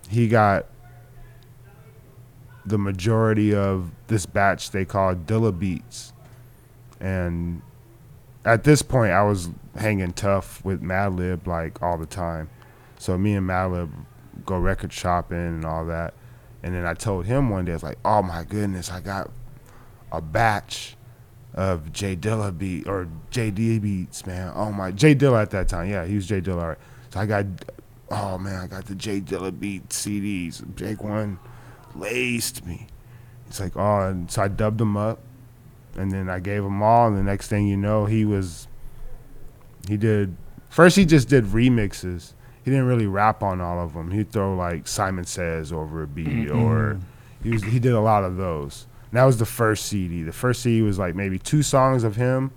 he 0.10 0.28
got 0.28 0.68
the 2.66 2.78
majority 2.78 3.56
of 3.56 3.92
this 4.08 4.26
batch 4.26 4.72
they 4.72 4.86
called 4.86 5.26
Dilla 5.26 5.58
Beats. 5.58 6.12
And 7.00 7.62
at 8.44 8.64
this 8.64 8.82
point, 8.82 9.14
I 9.14 9.24
was 9.24 9.50
hanging 9.76 10.14
tough 10.14 10.64
with 10.66 10.82
Madlib 10.82 11.48
like 11.48 11.82
all 11.82 11.98
the 11.98 12.06
time. 12.06 12.50
So 13.00 13.18
me 13.18 13.36
and 13.36 13.48
Madlib 13.48 13.90
go 14.46 14.58
record 14.58 14.92
shopping 14.92 15.38
and 15.38 15.66
all 15.66 15.86
that. 15.86 16.14
And 16.64 16.76
then 16.76 16.86
I 16.86 16.94
told 16.94 17.26
him 17.26 17.50
one 17.50 17.66
day, 17.66 17.72
I 17.72 17.76
was 17.76 17.84
like, 17.84 18.00
oh 18.04 18.22
my 18.22 18.44
goodness, 18.44 18.92
I 18.92 19.00
got 19.00 19.32
a 20.12 20.22
batch 20.22 20.97
of 21.58 21.92
J 21.92 22.16
Dilla 22.16 22.56
beat 22.56 22.88
or 22.88 23.10
JD 23.32 23.82
beats, 23.82 24.26
man. 24.28 24.54
Oh 24.56 24.72
my, 24.72 24.92
J 24.92 25.16
Dilla 25.16 25.42
at 25.42 25.50
that 25.50 25.68
time, 25.68 25.90
yeah, 25.90 26.06
he 26.06 26.16
was 26.16 26.28
J 26.28 26.40
Dilla. 26.40 26.70
right. 26.70 26.78
So 27.10 27.20
I 27.20 27.26
got, 27.26 27.46
oh 28.12 28.38
man, 28.38 28.62
I 28.62 28.68
got 28.68 28.86
the 28.86 28.94
J 28.94 29.20
Dilla 29.20 29.60
beat 29.60 29.90
CDs. 29.90 30.64
Jake 30.76 31.04
one 31.04 31.40
laced 31.96 32.66
me. 32.66 32.88
It's 33.48 33.60
like, 33.60 33.76
oh, 33.76 34.02
and 34.02 34.30
so 34.30 34.44
I 34.44 34.50
dubbed 34.50 34.80
him 34.80 34.96
up, 34.96 35.20
and 35.96 36.12
then 36.12 36.30
I 36.30 36.40
gave 36.40 36.64
him 36.64 36.84
all. 36.84 37.08
And 37.08 37.18
the 37.18 37.24
next 37.24 37.48
thing 37.48 37.68
you 37.68 37.78
know, 37.78 38.06
he 38.06 38.24
was, 38.24 38.68
he 39.88 39.98
did. 39.98 40.38
First, 40.70 40.96
he 40.96 41.06
just 41.06 41.28
did 41.28 41.46
remixes. 41.46 42.34
He 42.64 42.72
didn't 42.72 42.86
really 42.86 43.08
rap 43.08 43.42
on 43.42 43.62
all 43.62 43.84
of 43.84 43.94
them. 43.94 44.12
He'd 44.12 44.32
throw 44.32 44.56
like 44.56 44.88
Simon 44.88 45.24
Says 45.24 45.72
over 45.72 46.04
a 46.04 46.08
beat, 46.08 46.28
mm-hmm. 46.28 46.62
or 46.62 47.00
he 47.42 47.52
was 47.52 47.64
he 47.64 47.80
did 47.80 47.94
a 47.94 48.02
lot 48.02 48.24
of 48.24 48.36
those. 48.36 48.86
And 49.12 49.18
that 49.18 49.24
was 49.24 49.38
the 49.38 49.46
first 49.46 49.86
CD. 49.86 50.24
The 50.24 50.34
first 50.34 50.62
CD 50.62 50.82
was 50.82 51.00
like 51.00 51.16
maybe 51.16 51.40
two 51.40 51.64
songs 51.64 52.04
of 52.04 52.16
him, 52.16 52.52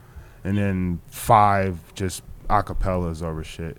and 0.44 0.56
then 0.58 1.00
five 1.08 1.78
just 1.94 2.22
acapellas 2.48 3.22
over 3.22 3.44
shit. 3.44 3.76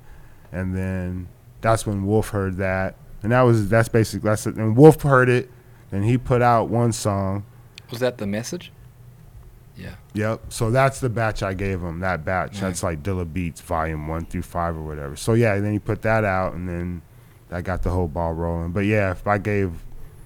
And 0.52 0.76
then 0.76 1.28
that's 1.62 1.86
when 1.86 2.06
Wolf 2.06 2.30
heard 2.30 2.58
that, 2.58 2.96
and 3.24 3.32
that 3.32 3.42
was 3.42 3.70
that's 3.70 3.90
basically 3.90 4.30
that's 4.30 4.48
it. 4.48 4.56
And 4.56 4.76
Wolf 4.76 5.02
heard 5.02 5.30
it, 5.30 5.50
and 5.92 6.06
he 6.06 6.18
put 6.18 6.42
out 6.42 6.70
one 6.70 6.92
song. 6.92 7.46
Was 7.90 8.00
that 8.00 8.18
the 8.18 8.28
message? 8.28 8.72
Yeah. 9.76 9.96
Yep. 10.14 10.54
So 10.54 10.72
that's 10.72 11.00
the 11.00 11.10
batch 11.10 11.44
I 11.44 11.54
gave 11.54 11.82
him. 11.82 12.00
That 12.00 12.24
batch. 12.24 12.60
That's 12.60 12.84
like 12.84 13.04
Dilla 13.04 13.32
Beats 13.32 13.62
Volume 13.62 14.08
One 14.08 14.26
through 14.26 14.44
Five 14.44 14.78
or 14.78 14.84
whatever. 14.84 15.16
So 15.16 15.34
yeah, 15.34 15.56
and 15.56 15.66
then 15.66 15.74
he 15.74 15.80
put 15.80 16.02
that 16.04 16.24
out, 16.24 16.54
and 16.54 16.68
then 16.68 17.02
I 17.52 17.62
got 17.62 17.82
the 17.84 17.90
whole 17.90 18.08
ball 18.08 18.34
rolling. 18.34 18.72
But 18.72 18.82
yeah, 18.82 19.12
if 19.12 19.26
I 19.28 19.38
gave, 19.38 19.72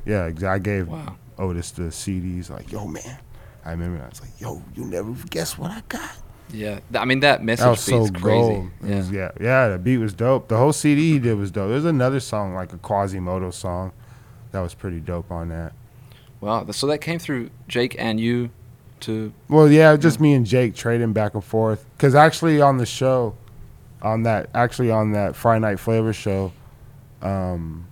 yeah, 0.05 0.31
I 0.45 0.59
gave 0.59 0.87
Wow. 0.87 1.15
Otis 1.37 1.71
the 1.71 1.83
CDs. 1.83 2.49
Like, 2.49 2.71
yo, 2.71 2.85
man. 2.87 3.17
I 3.63 3.71
remember 3.71 4.03
I 4.03 4.09
was 4.09 4.21
like, 4.21 4.39
yo, 4.39 4.61
you 4.75 4.85
never 4.85 5.11
guess 5.29 5.57
what 5.57 5.71
I 5.71 5.81
got. 5.89 6.11
Yeah. 6.53 6.75
Th- 6.91 7.01
I 7.01 7.05
mean 7.05 7.21
that 7.21 7.43
message 7.43 7.63
That 7.63 7.69
was 7.71 7.85
beat's 7.87 8.07
so 8.07 8.13
crazy. 8.13 8.39
gold. 8.53 8.69
Yeah. 8.83 8.95
was- 8.97 9.11
yeah, 9.11 9.31
yeah. 9.41 9.67
The 9.69 9.79
beat 9.79 9.97
was 9.97 10.13
dope. 10.13 10.47
The 10.47 10.57
whole 10.57 10.71
CD 10.73 11.13
he 11.13 11.19
did 11.19 11.35
was 11.37 11.49
dope. 11.51 11.69
There's 11.69 11.85
another 11.85 12.19
song 12.19 12.53
like 12.53 12.71
a 12.73 12.77
Quasimoto 12.77 13.51
song 13.51 13.91
that 14.51 14.59
was 14.61 14.73
pretty 14.75 14.99
dope 14.99 15.31
on 15.31 15.49
that. 15.49 15.73
Wow. 16.41 16.63
th- 16.63 16.75
So 16.75 16.85
that 16.87 16.99
came 16.99 17.17
through 17.17 17.49
Jake 17.67 17.95
and 17.97 18.19
you 18.19 18.51
to 19.01 19.33
Well, 19.49 19.67
yeah, 19.69 19.97
just 19.97 20.19
me 20.19 20.33
and 20.35 20.45
Jake 20.45 20.75
trading 20.75 21.11
back 21.13 21.33
and 21.33 21.43
forth. 21.43 21.83
Cause 21.97 22.13
actually 22.13 22.61
on 22.61 22.77
the 22.77 22.85
show, 22.85 23.35
on 24.03 24.21
that 24.23 24.49
actually 24.53 24.91
on 24.91 25.13
that 25.13 25.35
Friday 25.35 25.61
Night 25.61 25.79
Flavor 25.79 26.13
show, 26.13 26.51
um, 27.23 27.87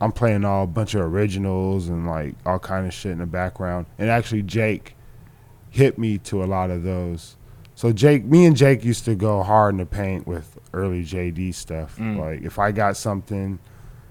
I'm 0.00 0.12
playing 0.12 0.44
all 0.44 0.64
a 0.64 0.66
bunch 0.66 0.94
of 0.94 1.00
originals 1.02 1.88
and 1.88 2.06
like 2.06 2.34
all 2.44 2.58
kind 2.58 2.86
of 2.86 2.92
shit 2.92 3.12
in 3.12 3.18
the 3.18 3.26
background. 3.26 3.86
And 3.98 4.10
actually 4.10 4.42
Jake 4.42 4.94
hit 5.70 5.98
me 5.98 6.18
to 6.18 6.42
a 6.42 6.46
lot 6.46 6.70
of 6.70 6.82
those. 6.82 7.36
So 7.74 7.92
Jake, 7.92 8.24
me 8.24 8.44
and 8.46 8.56
Jake 8.56 8.84
used 8.84 9.04
to 9.06 9.14
go 9.14 9.42
hard 9.42 9.74
in 9.74 9.78
the 9.78 9.86
paint 9.86 10.26
with 10.26 10.58
early 10.72 11.02
JD 11.04 11.54
stuff. 11.54 11.96
Mm. 11.96 12.18
Like 12.18 12.42
if 12.42 12.58
I 12.58 12.72
got 12.72 12.96
something, 12.96 13.58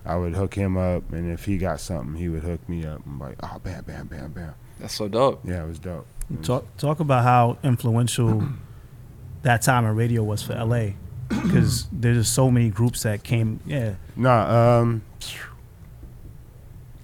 I 0.05 0.15
would 0.17 0.35
hook 0.35 0.53
him 0.53 0.77
up, 0.77 1.11
and 1.11 1.31
if 1.31 1.45
he 1.45 1.57
got 1.57 1.79
something, 1.79 2.13
he 2.15 2.29
would 2.29 2.43
hook 2.43 2.67
me 2.69 2.85
up. 2.85 3.01
I'm 3.07 3.19
like, 3.19 3.37
oh, 3.41 3.57
bam, 3.63 3.83
bam, 3.85 4.05
bam, 4.05 4.31
bam. 4.33 4.53
that's 4.79 4.93
so 4.93 5.07
dope. 5.07 5.41
Yeah, 5.43 5.63
it 5.63 5.67
was 5.67 5.79
dope. 5.79 6.05
Talk 6.43 6.77
talk 6.77 6.99
about 6.99 7.23
how 7.23 7.57
influential 7.63 8.43
that 9.41 9.63
time 9.63 9.83
in 9.85 9.95
radio 9.95 10.21
was 10.23 10.43
for 10.43 10.53
LA, 10.53 10.89
because 11.29 11.87
there's 11.91 12.17
just 12.17 12.33
so 12.35 12.51
many 12.51 12.69
groups 12.69 13.01
that 13.01 13.23
came. 13.23 13.59
Yeah, 13.65 13.95
Nah, 14.15 14.79
um, 14.81 15.01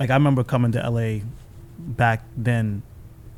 like 0.02 0.10
I 0.10 0.16
remember 0.16 0.44
coming 0.44 0.72
to 0.72 0.90
LA 0.90 1.20
back 1.78 2.24
then, 2.36 2.82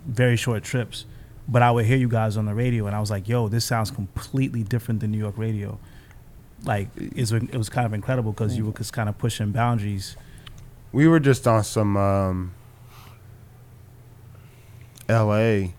very 0.07 0.37
short 0.37 0.63
trips, 0.63 1.05
but 1.45 1.61
I 1.61 1.71
would 1.71 1.85
hear 1.85 1.97
you 1.97 2.07
guys 2.07 2.37
on 2.37 2.45
the 2.45 2.53
radio, 2.53 2.87
and 2.87 2.95
I 2.95 3.01
was 3.01 3.11
like, 3.11 3.27
"Yo, 3.27 3.49
this 3.49 3.65
sounds 3.65 3.91
completely 3.91 4.63
different 4.63 5.01
than 5.01 5.11
New 5.11 5.17
York 5.17 5.37
radio." 5.37 5.77
Like 6.63 6.87
it's, 6.95 7.33
it 7.33 7.57
was 7.57 7.67
kind 7.67 7.85
of 7.85 7.93
incredible 7.93 8.31
because 8.31 8.55
you 8.55 8.65
were 8.65 8.71
just 8.71 8.93
kind 8.93 9.09
of 9.09 9.17
pushing 9.17 9.51
boundaries. 9.51 10.15
we 10.93 11.07
were 11.09 11.19
just 11.19 11.45
on 11.47 11.63
some 11.65 11.97
um, 11.97 12.53
L.A. 15.09 15.73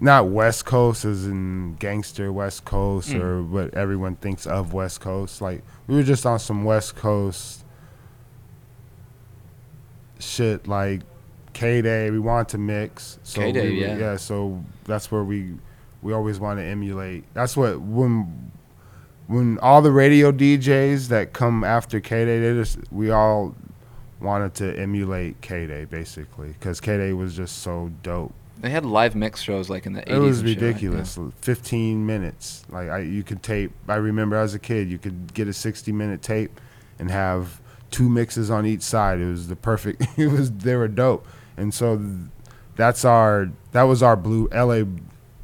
Not 0.00 0.28
West 0.28 0.64
Coast 0.64 1.04
as 1.04 1.26
in 1.26 1.76
gangster 1.78 2.32
West 2.32 2.64
Coast 2.64 3.10
Mm. 3.10 3.20
or 3.20 3.42
what 3.42 3.74
everyone 3.74 4.16
thinks 4.16 4.46
of 4.46 4.72
West 4.72 5.00
Coast. 5.00 5.40
Like 5.40 5.62
we 5.86 5.94
were 5.96 6.02
just 6.04 6.24
on 6.26 6.38
some 6.38 6.64
West 6.64 6.96
Coast 6.96 7.57
shit 10.18 10.66
like 10.66 11.02
K 11.52 11.82
Day. 11.82 12.10
We 12.10 12.18
wanted 12.18 12.48
to 12.48 12.58
mix. 12.58 13.18
So 13.22 13.40
K-Day, 13.40 13.72
yeah. 13.72 13.96
yeah. 13.96 14.16
So 14.16 14.64
that's 14.84 15.10
where 15.10 15.24
we 15.24 15.54
we 16.02 16.12
always 16.12 16.38
want 16.38 16.58
to 16.58 16.64
emulate. 16.64 17.24
That's 17.34 17.56
what 17.56 17.80
when 17.80 18.52
when 19.26 19.58
all 19.58 19.82
the 19.82 19.92
radio 19.92 20.32
DJs 20.32 21.08
that 21.08 21.32
come 21.32 21.64
after 21.64 22.00
K 22.00 22.24
Day, 22.24 22.40
they 22.40 22.54
just 22.54 22.78
we 22.90 23.10
all 23.10 23.54
wanted 24.20 24.54
to 24.54 24.78
emulate 24.78 25.40
K 25.40 25.66
Day 25.66 25.84
basically 25.84 26.48
because 26.48 26.80
K 26.80 26.96
Day 26.96 27.12
was 27.12 27.36
just 27.36 27.58
so 27.58 27.90
dope. 28.02 28.34
They 28.60 28.70
had 28.70 28.84
live 28.84 29.14
mix 29.14 29.40
shows 29.40 29.70
like 29.70 29.86
in 29.86 29.92
the 29.92 30.02
80s. 30.02 30.08
It 30.08 30.18
was 30.18 30.40
and 30.40 30.48
shit, 30.48 30.60
right? 30.60 30.66
ridiculous. 30.66 31.18
15 31.42 32.06
minutes. 32.06 32.64
Like 32.68 32.88
I, 32.88 32.98
you 33.00 33.22
could 33.22 33.42
tape. 33.42 33.72
I 33.86 33.96
remember 33.96 34.34
as 34.34 34.54
a 34.54 34.58
kid, 34.58 34.90
you 34.90 34.98
could 34.98 35.32
get 35.32 35.46
a 35.46 35.52
60 35.52 35.92
minute 35.92 36.22
tape 36.22 36.60
and 36.98 37.10
have 37.10 37.60
two 37.90 38.08
mixes 38.08 38.50
on 38.50 38.66
each 38.66 38.82
side. 38.82 39.20
It 39.20 39.30
was 39.30 39.48
the 39.48 39.56
perfect. 39.56 40.02
It 40.16 40.28
was 40.28 40.50
they 40.50 40.76
were 40.76 40.88
dope. 40.88 41.26
And 41.56 41.72
so 41.72 42.00
that's 42.76 43.04
our 43.04 43.50
that 43.72 43.82
was 43.82 44.02
our 44.02 44.16
blue 44.16 44.48
LA 44.52 44.84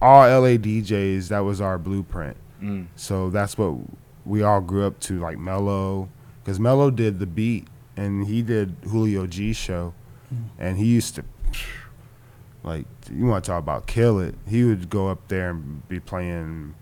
all 0.00 0.22
LA 0.22 0.56
DJs. 0.56 1.28
That 1.28 1.40
was 1.40 1.60
our 1.60 1.78
blueprint. 1.78 2.36
Mm. 2.62 2.86
So 2.96 3.30
that's 3.30 3.56
what 3.56 3.76
we 4.24 4.42
all 4.42 4.60
grew 4.60 4.86
up 4.86 5.00
to, 5.00 5.18
like 5.18 5.38
Mello, 5.38 6.08
because 6.42 6.60
Mello 6.60 6.90
did 6.90 7.18
the 7.18 7.26
beat 7.26 7.66
and 7.96 8.26
he 8.26 8.42
did 8.42 8.76
Julio 8.84 9.26
G's 9.26 9.56
show, 9.56 9.94
and 10.58 10.78
he 10.78 10.86
used 10.86 11.14
to, 11.14 11.24
like, 12.64 12.86
you 13.12 13.26
want 13.26 13.44
to 13.44 13.50
talk 13.50 13.60
about 13.60 13.86
kill 13.86 14.18
it? 14.18 14.34
He 14.48 14.64
would 14.64 14.90
go 14.90 15.08
up 15.08 15.28
there 15.28 15.50
and 15.50 15.86
be 15.88 16.00
playing 16.00 16.74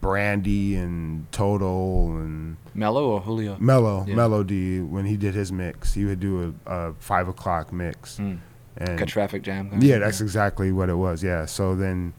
Brandy 0.00 0.76
and 0.76 1.30
Total 1.32 2.06
and 2.16 2.56
Mello 2.74 3.10
or 3.10 3.20
Julio? 3.20 3.56
Mello, 3.60 4.04
Yeah. 4.06 4.14
Melody 4.14 4.80
when 4.80 5.04
he 5.06 5.16
did 5.16 5.34
his 5.34 5.50
mix. 5.52 5.94
He 5.94 6.04
would 6.04 6.20
do 6.20 6.54
a, 6.66 6.70
a 6.88 6.94
five 6.94 7.28
o'clock 7.28 7.72
mix, 7.72 8.16
Mm. 8.18 8.38
and 8.76 8.88
Like 8.88 9.00
a 9.00 9.06
traffic 9.06 9.42
jam. 9.42 9.70
yeah, 9.80 9.98
that's 9.98 10.20
exactly 10.20 10.72
what 10.72 10.88
it 10.88 10.94
was. 10.96 11.22
Yeah. 11.22 11.46
So 11.46 11.74
then, 11.74 12.12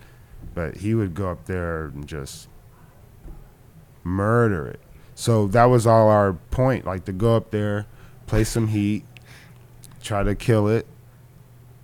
but 0.53 0.77
he 0.77 0.95
would 0.95 1.13
go 1.13 1.29
up 1.29 1.45
there 1.45 1.85
and 1.85 2.07
just 2.07 2.47
murder 4.03 4.67
it. 4.67 4.79
So 5.15 5.47
that 5.47 5.65
was 5.65 5.87
all 5.87 6.09
our 6.09 6.33
point, 6.51 6.85
like 6.85 7.05
to 7.05 7.13
go 7.13 7.35
up 7.35 7.51
there, 7.51 7.85
play 8.27 8.43
some 8.43 8.67
heat, 8.67 9.05
try 10.01 10.23
to 10.23 10.35
kill 10.35 10.67
it, 10.67 10.85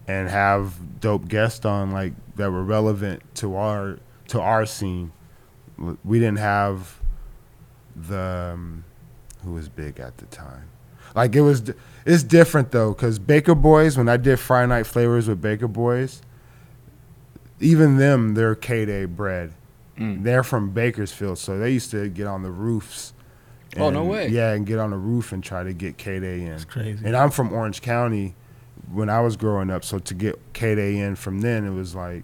and 0.07 0.29
have 0.29 0.99
dope 0.99 1.27
guests 1.27 1.65
on 1.65 1.91
like 1.91 2.13
that 2.35 2.51
were 2.51 2.63
relevant 2.63 3.23
to 3.35 3.55
our 3.55 3.99
to 4.27 4.39
our 4.41 4.65
scene. 4.65 5.11
W- 5.81 5.97
We 6.05 6.19
didn't 6.19 6.37
have 6.39 6.99
the 7.95 8.51
um, 8.53 8.85
who 9.43 9.51
was 9.53 9.67
big 9.67 9.99
at 9.99 10.17
the 10.17 10.25
time. 10.27 10.69
Like 11.13 11.35
it 11.35 11.41
was, 11.41 11.73
it's 12.05 12.23
different 12.23 12.71
though, 12.71 12.93
cause 12.93 13.19
Baker 13.19 13.53
Boys. 13.55 13.97
When 13.97 14.07
I 14.07 14.15
did 14.15 14.39
Friday 14.39 14.67
Night 14.67 14.87
Flavors 14.87 15.27
with 15.27 15.41
Baker 15.41 15.67
Boys, 15.67 16.21
even 17.59 17.97
them, 17.97 18.33
they're 18.33 18.55
K 18.55 18.85
Day 18.85 19.05
bred. 19.05 19.53
Mm. 19.97 20.23
They're 20.23 20.43
from 20.43 20.71
Bakersfield, 20.71 21.37
so 21.37 21.59
they 21.59 21.71
used 21.71 21.91
to 21.91 22.07
get 22.09 22.27
on 22.27 22.43
the 22.43 22.51
roofs. 22.51 23.13
Oh, 23.77 23.89
no 23.89 24.03
way. 24.03 24.27
Yeah, 24.29 24.51
and 24.53 24.65
get 24.65 24.79
on 24.79 24.89
the 24.91 24.97
roof 24.97 25.31
and 25.31 25.43
try 25.43 25.63
to 25.63 25.73
get 25.73 25.97
K 25.97 26.19
Day 26.19 26.41
in. 26.43 26.53
It's 26.53 26.65
crazy. 26.65 27.05
And 27.05 27.15
I'm 27.15 27.29
from 27.29 27.51
Orange 27.53 27.81
County 27.81 28.35
when 28.91 29.09
I 29.09 29.19
was 29.21 29.35
growing 29.35 29.69
up, 29.69 29.83
so 29.83 29.99
to 29.99 30.13
get 30.13 30.39
K 30.53 30.75
Day 30.75 30.97
in 30.97 31.15
from 31.15 31.41
then, 31.41 31.65
it 31.65 31.71
was 31.71 31.93
like 31.93 32.23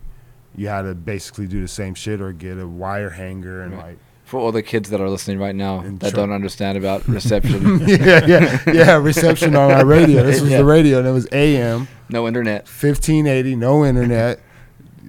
you 0.58 0.68
had 0.68 0.82
to 0.82 0.94
basically 0.96 1.48
do 1.48 1.62
the 1.62 1.68
same 1.70 1.94
shit 1.94 2.20
or 2.20 2.34
get 2.34 2.58
a 2.60 2.68
wire 2.68 3.12
hanger 3.12 3.62
and 3.62 3.74
Right. 3.74 3.86
like 3.86 3.98
For 4.26 4.40
all 4.42 4.52
the 4.52 4.62
kids 4.64 4.90
that 4.90 5.00
are 5.00 5.10
listening 5.10 5.40
right 5.40 5.56
now 5.56 5.80
And 5.80 6.00
that 6.02 6.12
try- 6.12 6.20
don't 6.20 6.34
understand 6.34 6.78
about 6.78 7.08
reception, 7.18 7.80
yeah, 7.88 8.26
yeah, 8.26 8.60
yeah, 8.74 8.96
reception 8.98 9.56
on 9.56 9.72
our 9.72 9.86
radio. 9.86 10.24
This 10.24 10.42
was 10.42 10.50
Yeah. 10.52 10.58
the 10.58 10.66
radio, 10.66 11.00
and 11.00 11.08
it 11.08 11.12
was 11.12 11.28
AM. 11.32 11.88
no 12.10 12.28
internet. 12.28 12.68
1580, 12.68 13.56
no 13.56 13.86
internet. 13.86 14.42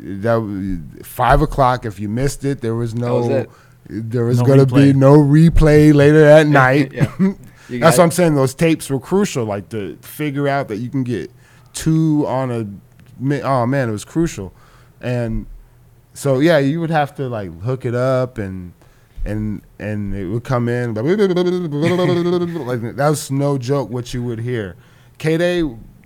That 0.00 0.36
was 0.36 0.78
five 1.06 1.42
o'clock. 1.42 1.84
If 1.84 1.98
you 1.98 2.08
missed 2.08 2.44
it, 2.44 2.60
there 2.60 2.76
was 2.76 2.94
no. 2.94 3.20
was. 3.22 3.46
There 3.90 4.26
was 4.26 4.38
No 4.40 4.44
gonna 4.44 4.66
be 4.66 4.92
no 4.92 5.14
replay 5.16 5.92
later 5.94 6.24
at 6.26 6.46
night. 6.46 6.92
yeah. 6.92 7.10
You 7.70 7.80
That's 7.80 7.98
what 7.98 8.04
I'm 8.04 8.10
saying. 8.12 8.34
Those 8.34 8.54
tapes 8.54 8.88
were 8.88 8.98
crucial, 9.00 9.44
like 9.44 9.68
to 9.70 9.98
figure 10.00 10.46
out 10.48 10.68
that 10.68 10.76
you 10.76 10.88
can 10.88 11.02
get 11.04 11.30
two 11.74 12.24
on 12.26 12.50
a. 12.50 13.42
Oh 13.44 13.66
man, 13.66 13.88
it 13.90 13.92
was 13.92 14.04
crucial, 14.06 14.54
and 15.00 15.46
so 16.14 16.40
yeah, 16.40 16.58
you 16.58 16.80
would 16.80 16.90
have 16.90 17.14
to 17.16 17.28
like 17.28 17.52
hook 17.60 17.84
it 17.84 17.94
up 17.94 18.38
and 18.38 18.72
and 19.24 19.62
and 19.78 20.14
it 20.14 20.26
would 20.26 20.44
come 20.44 20.68
in. 20.68 20.94
like 20.94 21.04
that 22.96 23.08
was 23.08 23.30
no 23.30 23.58
joke. 23.58 23.90
What 23.90 24.12
you 24.14 24.22
would 24.22 24.40
hear, 24.40 24.76
K 25.18 25.36
Day 25.36 25.62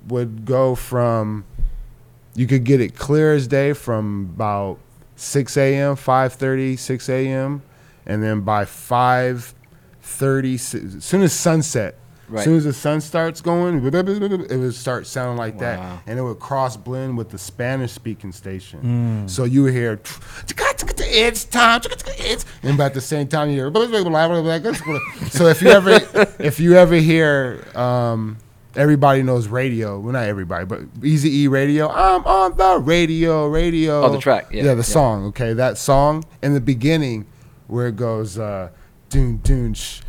would 0.09 0.45
go 0.45 0.75
from. 0.75 1.45
You 2.35 2.47
could 2.47 2.65
get 2.65 2.81
it 2.81 2.97
clear 2.97 3.35
as 3.35 3.47
day 3.47 3.75
from 3.75 4.31
about 4.35 4.79
6 5.17 5.55
a.m., 5.57 5.97
5:30, 5.97 6.79
6 6.79 7.09
a.m., 7.11 7.63
and 8.07 8.23
then 8.23 8.41
by 8.41 8.65
5:30, 8.65 10.55
as 10.55 11.05
soon 11.05 11.23
as 11.23 11.35
sunset, 11.35 11.97
Right. 12.33 12.41
as 12.41 12.45
soon 12.45 12.57
as 12.57 12.65
the 12.65 12.73
sun 12.73 13.01
starts 13.03 13.41
going, 13.43 13.85
it 13.85 14.57
would 14.57 14.75
start 14.75 15.07
sounding 15.07 15.37
like 15.37 15.55
Wow. 15.55 15.61
that, 15.61 16.03
and 16.07 16.19
it 16.19 16.23
would 16.23 16.39
cross 16.39 16.77
blend 16.79 17.19
with 17.19 17.29
the 17.29 17.39
Spanish 17.39 17.93
speaking 17.93 18.33
station. 18.33 19.25
Mm. 19.27 19.31
So 19.31 19.45
you 19.45 19.65
would 19.65 19.75
hear, 19.75 20.01
it's 20.99 21.45
time, 21.45 21.81
it's, 22.19 22.45
and 22.63 22.79
but 22.79 22.85
at 22.87 22.95
the 22.95 23.01
same 23.03 23.29
time 23.29 23.51
you 23.51 23.57
hear, 23.57 23.71
so 25.31 25.47
if 25.47 25.61
you 25.61 25.69
ever, 25.69 25.91
if 26.39 26.59
you 26.59 26.75
ever 26.77 26.95
hear, 26.95 27.65
um, 27.75 28.39
everybody 28.75 29.23
knows 29.23 29.49
radio, 29.49 29.99
well 30.01 30.13
not 30.15 30.25
everybody, 30.25 30.65
but 30.65 30.81
Easy 31.03 31.43
E 31.43 31.49
Radio, 31.49 31.91
I'm 31.91 32.25
on 32.25 32.57
the 32.57 32.79
radio, 32.79 33.47
radio. 33.47 34.03
Oh, 34.05 34.09
the 34.13 34.19
track, 34.19 34.47
yeah, 34.51 34.65
yeah, 34.65 34.71
the 34.75 34.77
yeah. 34.79 34.83
song. 34.83 35.27
Okay, 35.27 35.53
that 35.53 35.77
song 35.77 36.25
in 36.43 36.55
the 36.55 36.61
beginning 36.61 37.27
where 37.67 37.89
it 37.89 37.97
goes, 37.97 38.39
uh, 38.39 38.71
dun 39.11 39.39
dun 39.43 39.75
sh, 39.75 40.01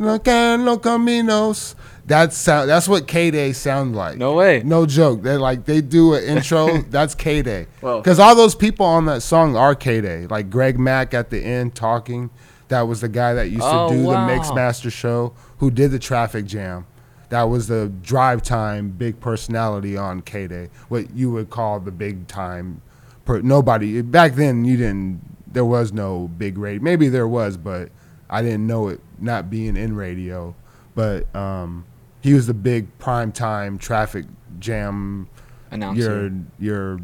and 0.00 0.64
los 0.64 0.78
caminos. 0.78 1.74
That's 2.06 2.36
sound. 2.36 2.68
That's 2.68 2.88
what 2.88 3.06
K 3.06 3.30
Day 3.30 3.52
sound 3.52 3.94
like. 3.94 4.16
No 4.18 4.34
way. 4.34 4.62
No 4.64 4.84
joke. 4.86 5.22
They 5.22 5.36
like 5.36 5.64
they 5.64 5.80
do 5.80 6.14
an 6.14 6.24
intro. 6.24 6.78
that's 6.90 7.14
K 7.14 7.42
Day. 7.42 7.66
Because 7.80 8.18
all 8.18 8.34
those 8.34 8.54
people 8.54 8.84
on 8.86 9.06
that 9.06 9.22
song 9.22 9.54
are 9.56 9.74
K 9.74 10.00
Day. 10.00 10.26
Like 10.26 10.50
Greg 10.50 10.78
Mack 10.78 11.14
at 11.14 11.30
the 11.30 11.38
end 11.40 11.74
talking. 11.74 12.30
That 12.68 12.82
was 12.82 13.00
the 13.00 13.08
guy 13.08 13.34
that 13.34 13.50
used 13.50 13.62
Oh, 13.64 13.90
to 13.90 13.96
do 13.96 14.02
wow. 14.04 14.26
the 14.26 14.32
Mixmaster 14.32 14.90
show. 14.92 15.34
Who 15.58 15.70
did 15.70 15.90
the 15.90 15.98
traffic 15.98 16.46
jam? 16.46 16.86
That 17.28 17.42
was 17.44 17.68
the 17.68 17.92
drive 18.02 18.42
time 18.42 18.90
big 18.90 19.20
personality 19.20 19.96
on 19.96 20.22
K 20.22 20.46
Day. 20.48 20.68
What 20.88 21.14
you 21.14 21.30
would 21.32 21.50
call 21.50 21.78
the 21.78 21.92
big 21.92 22.26
time. 22.26 22.82
Per, 23.24 23.40
nobody 23.42 24.02
back 24.02 24.34
then. 24.34 24.64
You 24.64 24.76
didn't. 24.76 25.20
There 25.52 25.64
was 25.64 25.92
no 25.92 26.28
big 26.28 26.58
rate. 26.58 26.80
Maybe 26.82 27.08
there 27.08 27.28
was, 27.28 27.56
but 27.56 27.90
I 28.30 28.42
didn't 28.42 28.66
know 28.66 28.88
it. 28.88 29.00
Not 29.18 29.50
being 29.50 29.76
in 29.76 29.94
radio, 29.96 30.54
but 30.94 31.34
um, 31.34 31.84
he 32.22 32.32
was 32.32 32.46
the 32.46 32.54
big 32.54 32.96
prime 32.98 33.32
time 33.32 33.76
traffic 33.76 34.24
jam 34.58 35.28
Announcer. 35.70 36.00
your 36.00 36.30
your 36.58 37.00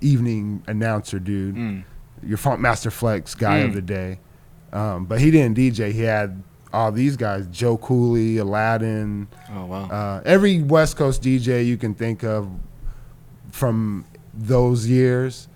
evening 0.00 0.62
announcer 0.66 1.18
dude, 1.18 1.54
Mm. 1.56 1.84
your 2.22 2.38
Funkmaster 2.38 2.92
Flex 2.92 3.34
guy 3.34 3.58
of 3.58 3.70
Mm. 3.70 3.74
the 3.74 3.82
day. 3.82 4.18
Um, 4.72 5.04
but 5.06 5.20
he 5.20 5.30
didn't 5.30 5.56
DJ. 5.56 5.92
He 5.92 6.02
had 6.02 6.42
all 6.72 6.92
these 6.92 7.16
guys: 7.16 7.46
Joe 7.46 7.76
Cooley, 7.78 8.36
Aladdin, 8.36 9.28
Oh 9.54 9.64
wow. 9.64 9.84
uh, 9.88 10.22
every 10.26 10.60
West 10.62 10.96
Coast 10.96 11.22
DJ 11.22 11.64
you 11.64 11.76
can 11.76 11.94
think 11.94 12.22
of 12.24 12.48
from 13.50 14.04
those 14.34 14.86
years 14.86 15.48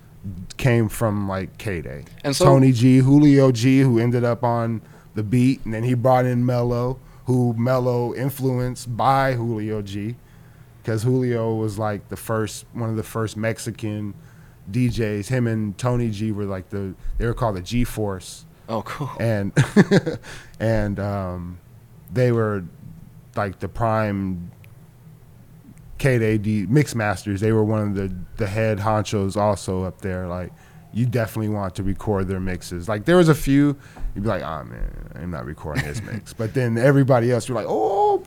came 0.57 0.89
from 0.89 1.29
like 1.29 1.59
K 1.59 1.81
Day. 1.81 2.05
And 2.25 2.35
so- 2.35 2.45
Tony 2.45 2.73
G, 2.73 2.99
Julio 2.99 3.53
G, 3.53 3.81
who 3.81 3.99
ended 3.99 4.25
up 4.25 4.45
on 4.45 4.83
the 5.15 5.23
beat, 5.23 5.65
and 5.65 5.75
then 5.75 5.83
he 5.83 5.95
brought 5.95 6.25
in 6.25 6.47
Mello, 6.47 6.99
who 7.27 7.55
Mello 7.55 8.15
influenced 8.15 8.97
by 8.97 9.35
Julio 9.35 9.83
G, 9.83 10.17
because 10.83 11.03
Julio 11.03 11.55
was 11.55 11.79
like 11.79 12.09
the 12.09 12.17
first 12.17 12.65
one 12.73 12.91
of 12.91 12.97
the 12.97 13.03
first 13.03 13.37
Mexican 13.37 14.15
DJs. 14.71 15.29
Him 15.29 15.47
and 15.47 15.77
Tony 15.77 16.11
G 16.11 16.33
were 16.33 16.45
like 16.45 16.71
the 16.71 16.95
they 17.19 17.27
were 17.27 17.35
called 17.35 17.57
the 17.57 17.63
G 17.63 17.85
Force 17.85 18.45
oh 18.71 18.83
cool. 18.83 19.11
and 19.21 19.53
and 20.61 20.99
um, 20.99 21.59
they 22.11 22.33
were 22.33 22.65
like 23.37 23.59
the 23.59 23.69
prime 23.69 24.51
KDD 26.01 26.69
mix 26.69 26.95
masters. 26.95 27.41
They 27.41 27.53
were 27.53 27.65
one 27.65 27.83
of 27.89 27.95
the 27.95 28.15
the 28.37 28.47
head 28.47 28.79
honchos 28.79 29.37
also 29.37 29.85
up 29.85 30.01
there. 30.01 30.27
Like 30.27 30.51
you 30.93 31.07
definitely 31.07 31.51
want 31.51 31.77
to 31.77 31.83
record 31.85 32.27
their 32.27 32.41
mixes. 32.41 32.89
Like 32.89 33.05
there 33.05 33.17
was 33.17 33.29
a 33.29 33.35
few 33.35 33.77
you'd 34.15 34.23
be 34.25 34.29
like, 34.29 34.43
oh 34.43 34.65
man, 34.65 34.91
I'm 35.15 35.31
not 35.31 35.45
recording 35.45 35.85
this 35.85 36.03
mix. 36.03 36.33
But 36.41 36.55
then 36.55 36.77
everybody 36.79 37.31
else, 37.31 37.49
you're 37.49 37.55
like, 37.55 37.69
oh, 37.69 38.25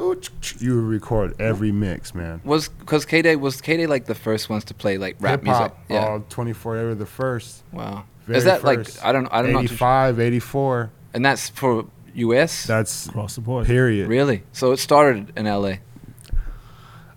oh, 0.00 0.16
you 0.58 0.74
would 0.76 0.84
record 0.84 1.40
every 1.40 1.70
mix, 1.70 2.14
man. 2.14 2.40
Was 2.44 2.68
because 2.68 3.04
K 3.04 3.22
Day 3.22 3.36
was 3.36 3.60
K 3.60 3.76
Day 3.76 3.86
like 3.86 4.06
the 4.06 4.14
first 4.16 4.48
ones 4.48 4.64
to 4.64 4.74
play 4.74 4.98
like 4.98 5.16
rap 5.20 5.42
music? 5.42 5.62
Hip-hop, 5.62 5.84
Yeah. 5.88 6.06
all 6.08 6.20
24. 6.28 6.76
They 6.78 6.84
were 6.84 6.94
the 6.94 7.06
first. 7.06 7.62
wow. 7.70 8.04
very 8.26 8.38
Is 8.38 8.44
that 8.44 8.62
first. 8.62 8.96
like 8.96 9.04
I 9.06 9.12
don't 9.12 9.28
I 9.30 9.42
don't 9.42 9.52
know. 9.52 9.60
85, 9.60 10.18
84. 10.18 10.90
And 11.12 11.24
that's 11.24 11.48
for 11.50 11.86
U.S. 12.14 12.64
That's 12.66 13.06
across 13.06 13.34
the 13.36 13.40
board. 13.40 13.66
period. 13.66 14.08
really? 14.08 14.42
So 14.52 14.72
it 14.72 14.78
started 14.78 15.32
in 15.36 15.46
L.A. 15.46 15.80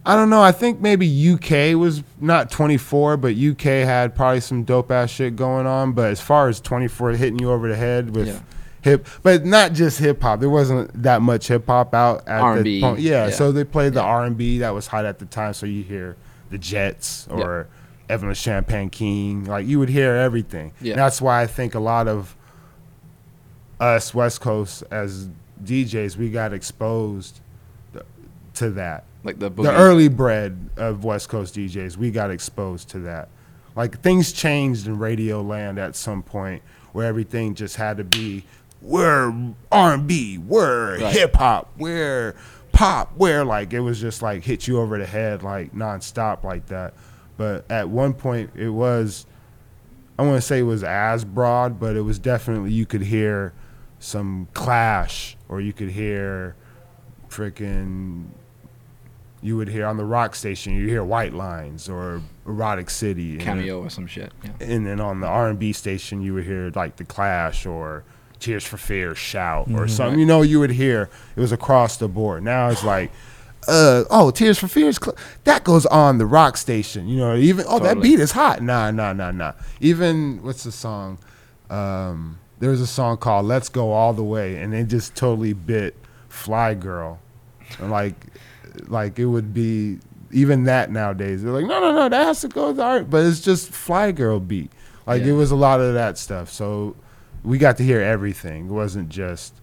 I 0.08 0.16
don't 0.16 0.30
know. 0.30 0.42
I 0.42 0.52
think 0.54 0.80
maybe 0.80 1.06
UK 1.34 1.78
was 1.78 2.02
not 2.22 2.50
24, 2.50 3.18
but 3.18 3.36
UK 3.36 3.84
had 3.86 4.16
probably 4.16 4.40
some 4.40 4.64
dope 4.64 4.90
ass 4.90 5.10
shit 5.10 5.36
going 5.36 5.68
on. 5.68 5.92
But 5.92 6.12
as 6.12 6.22
far 6.22 6.48
as 6.48 6.62
24 6.62 7.12
hitting 7.12 7.40
you 7.40 7.52
over 7.52 7.68
the 7.68 7.76
head 7.76 8.16
with 8.16 8.28
Yeah. 8.28 8.40
hip, 8.82 9.08
but 9.22 9.46
not 9.46 9.74
just 9.74 10.00
hip 10.00 10.22
hop. 10.22 10.40
There 10.40 10.50
wasn't 10.50 11.04
that 11.04 11.22
much 11.22 11.48
hip 11.50 11.68
hop 11.68 11.94
out 11.94 12.26
at 12.28 12.40
R&B, 12.42 12.80
the 12.80 12.82
point. 12.82 13.00
Yeah, 13.02 13.26
yeah. 13.28 13.32
so 13.34 13.52
they 13.52 13.66
played 13.66 13.94
the 13.94 14.02
R 14.02 14.24
and 14.24 14.38
B 14.38 14.60
that 14.60 14.74
was 14.74 14.88
hot 14.88 15.04
at 15.04 15.20
the 15.20 15.26
time. 15.26 15.54
So 15.54 15.66
you 15.66 15.84
hear 15.84 16.16
the 16.50 16.58
Jets 16.58 17.28
or 17.30 17.68
Evelyn 18.08 18.34
Champagne 18.34 18.90
King. 18.90 19.44
Like 19.44 19.68
you 19.68 19.78
would 19.80 19.90
hear 19.90 20.16
everything. 20.16 20.72
Yeah. 20.80 20.96
That's 20.96 21.22
why 21.22 21.42
I 21.42 21.48
think 21.48 21.76
a 21.76 21.80
lot 21.80 22.08
of 22.08 22.34
us 23.80 24.14
West 24.14 24.40
Coast 24.42 24.84
as 24.90 25.28
DJs 25.64 26.16
we 26.18 26.30
got 26.30 26.54
exposed 26.54 27.42
to 28.54 28.70
that 28.72 29.04
Like 29.28 29.40
the 29.40 29.50
the 29.50 29.74
early 29.76 30.08
bread 30.08 30.70
of 30.78 31.04
West 31.04 31.28
Coast 31.28 31.56
DJs, 31.56 31.98
we 31.98 32.12
got 32.12 32.32
exposed 32.32 32.88
to 32.92 33.00
that. 33.00 33.28
Like 33.76 34.00
things 34.00 34.32
changed 34.32 34.88
in 34.88 34.98
radio 35.00 35.42
land 35.42 35.78
at 35.78 35.98
some 35.98 36.24
point 36.24 36.64
where 36.94 37.06
everything 37.06 37.54
just 37.54 37.76
had 37.76 37.98
to 37.98 38.06
be 38.06 38.46
we're 38.82 39.34
R 39.70 39.94
and 39.96 40.08
B, 40.08 40.38
we're 40.38 40.98
Right. 41.02 41.14
hip 41.14 41.36
hop, 41.36 41.74
we're 41.78 42.36
pop, 42.72 43.18
we're 43.18 43.44
like 43.44 43.74
it 43.74 43.82
was 43.82 44.00
just 44.00 44.22
like 44.22 44.46
hit 44.46 44.66
you 44.66 44.80
over 44.80 44.98
the 44.98 45.06
head 45.06 45.44
like 45.44 45.74
nonstop 45.74 46.46
like 46.46 46.68
that. 46.68 46.94
But 47.36 47.70
at 47.70 47.90
one 47.90 48.14
point 48.14 48.52
it 48.56 48.70
was 48.70 49.26
I 50.18 50.22
want 50.24 50.38
to 50.38 50.42
say 50.42 50.60
it 50.60 50.64
was 50.64 50.86
as 50.86 51.26
broad, 51.26 51.82
but 51.82 51.98
it 51.98 52.02
was 52.02 52.18
definitely 52.18 52.72
you 52.72 52.86
could 52.86 53.02
hear 53.02 53.52
some 54.00 54.48
clash 54.54 55.36
or 55.50 55.60
you 55.60 55.74
could 55.74 55.90
hear 55.90 56.56
freaking 57.30 58.28
you 59.42 59.56
would 59.58 59.68
hear 59.68 59.86
on 59.86 59.98
the 59.98 60.04
rock 60.06 60.36
station 60.36 60.76
you 60.76 60.88
hear 60.88 61.04
white 61.04 61.34
lines 61.34 61.88
or 61.88 62.22
erotic 62.46 62.90
city 62.90 63.32
and 63.34 63.40
then- 63.42 63.46
cameo 63.46 63.82
or 63.84 63.90
some 63.90 64.08
shit. 64.08 64.32
Yeah. 64.44 64.52
and 64.62 64.86
then 64.88 65.00
on 65.00 65.20
the 65.20 65.28
r&b 65.28 65.74
station 65.74 66.22
you 66.22 66.34
would 66.34 66.44
hear 66.46 66.72
like 66.76 66.96
the 66.96 67.04
clash 67.06 67.66
or 67.66 68.04
tears 68.40 68.64
for 68.66 68.78
fears 68.78 69.18
shout 69.18 69.68
or 69.72 69.88
something 69.88 70.20
you 70.20 70.26
know 70.26 70.42
you 70.42 70.60
would 70.60 70.72
hear 70.72 71.10
it 71.36 71.40
was 71.40 71.52
across 71.52 71.98
the 71.98 72.08
board. 72.08 72.44
Now 72.44 72.70
it's 72.70 72.84
like 72.84 73.12
uh 73.68 74.04
oh 74.10 74.32
tears 74.32 74.58
for 74.58 74.68
fears 74.68 74.98
cl- 75.04 75.18
that 75.44 75.64
goes 75.64 75.86
on 75.88 76.20
the 76.20 76.26
rock 76.26 76.56
station 76.56 77.08
you 77.08 77.18
know 77.18 77.36
even 77.36 77.66
oh 77.68 77.80
that 77.80 78.00
beat 78.02 78.20
is 78.20 78.32
hot. 78.32 78.62
Nah 78.62 78.92
nah 78.92 79.12
nah 79.14 79.32
nah. 79.32 79.54
Even 79.82 80.42
what's 80.44 80.64
the 80.64 80.72
song? 80.72 81.18
Um 81.70 82.40
there 82.60 82.70
was 82.70 82.82
a 82.82 82.88
song 82.88 83.18
called 83.18 83.46
let's 83.46 83.70
go 83.70 83.92
all 83.92 84.14
the 84.14 84.24
way 84.24 84.56
and 84.58 84.72
they 84.74 84.84
just 84.84 85.16
totally 85.16 85.54
bit 85.54 85.96
fly 86.30 86.74
girl. 86.76 87.20
And 87.80 87.92
like 87.92 88.16
like 88.90 89.20
it 89.20 89.26
would 89.26 89.54
be 89.54 90.00
even 90.32 90.64
that 90.66 90.92
nowadays. 90.92 91.44
They're 91.44 91.54
like, 91.54 91.66
no, 91.66 91.80
no, 91.80 91.92
no, 91.94 92.10
that 92.10 92.26
has 92.26 92.42
to 92.42 92.48
go 92.48 92.68
with 92.68 92.78
the 92.78 92.84
art, 92.84 93.10
but 93.10 93.26
it's 93.26 93.42
just 93.42 93.70
Fly 93.72 94.12
Girl 94.12 94.40
beat. 94.40 94.72
Like 95.06 95.22
Yeah. 95.24 95.30
it 95.30 95.34
was 95.34 95.52
a 95.52 95.56
lot 95.56 95.80
of 95.80 95.94
that 95.94 96.18
stuff. 96.18 96.52
So 96.52 96.96
we 97.44 97.58
got 97.58 97.78
to 97.78 97.84
hear 97.84 98.02
everything. 98.02 98.68
It 98.68 98.72
wasn't 98.72 99.10
just 99.10 99.54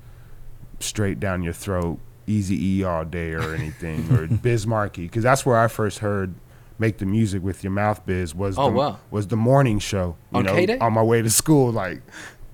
straight 0.81 1.21
down 1.21 1.43
your 1.43 1.53
throat, 1.53 1.99
Easy 2.27 2.79
E 2.79 2.85
all 2.85 3.05
day 3.05 3.33
or 3.33 3.55
anything, 3.55 4.11
or 4.11 4.27
Biz 4.43 4.67
Markie, 4.67 5.03
because 5.03 5.23
that's 5.23 5.45
where 5.45 5.59
I 5.59 5.69
first 5.69 5.99
heard 5.99 6.35
"Make 6.79 6.97
the 6.99 7.07
Music 7.07 7.43
with 7.43 7.63
Your 7.63 7.71
Mouth" 7.73 8.05
Biz 8.07 8.35
was 8.35 8.59
Oh, 8.59 8.71
the, 8.71 8.77
wow. 8.77 8.99
was 9.11 9.27
the 9.29 9.37
morning 9.37 9.79
show. 9.79 10.17
You 10.33 10.39
On 10.39 10.45
know, 10.45 10.55
K-Day? 10.55 10.79
on 10.79 10.95
my 10.95 11.03
way 11.03 11.21
to 11.23 11.31
school, 11.31 11.71
like. 11.71 12.01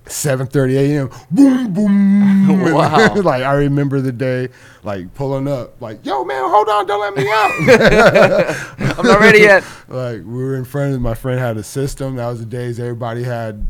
7:30 0.05 0.75
a.m. 0.77 1.09
Boom 1.29 1.73
boom. 1.73 2.21
Wow. 2.73 3.13
like 3.23 3.43
I 3.43 3.53
remember 3.53 4.01
the 4.01 4.11
day, 4.11 4.49
like 4.83 5.13
pulling 5.15 5.47
up, 5.47 5.79
like, 5.81 6.05
"Yo, 6.05 6.23
man, 6.25 6.43
hold 6.49 6.67
on, 6.69 6.85
don't 6.85 6.99
let 7.01 7.15
me 7.15 7.29
out." 7.29 8.97
I'm 8.99 9.05
not 9.05 9.19
ready 9.19 9.39
yet. 9.39 9.63
like 9.87 10.17
we 10.17 10.43
were 10.43 10.55
in 10.55 10.65
front 10.65 10.93
of 10.93 11.01
my 11.01 11.13
friend 11.13 11.39
had 11.39 11.57
a 11.57 11.63
system. 11.63 12.15
That 12.17 12.27
was 12.27 12.39
the 12.39 12.45
days 12.45 12.79
everybody 12.79 13.23
had. 13.23 13.65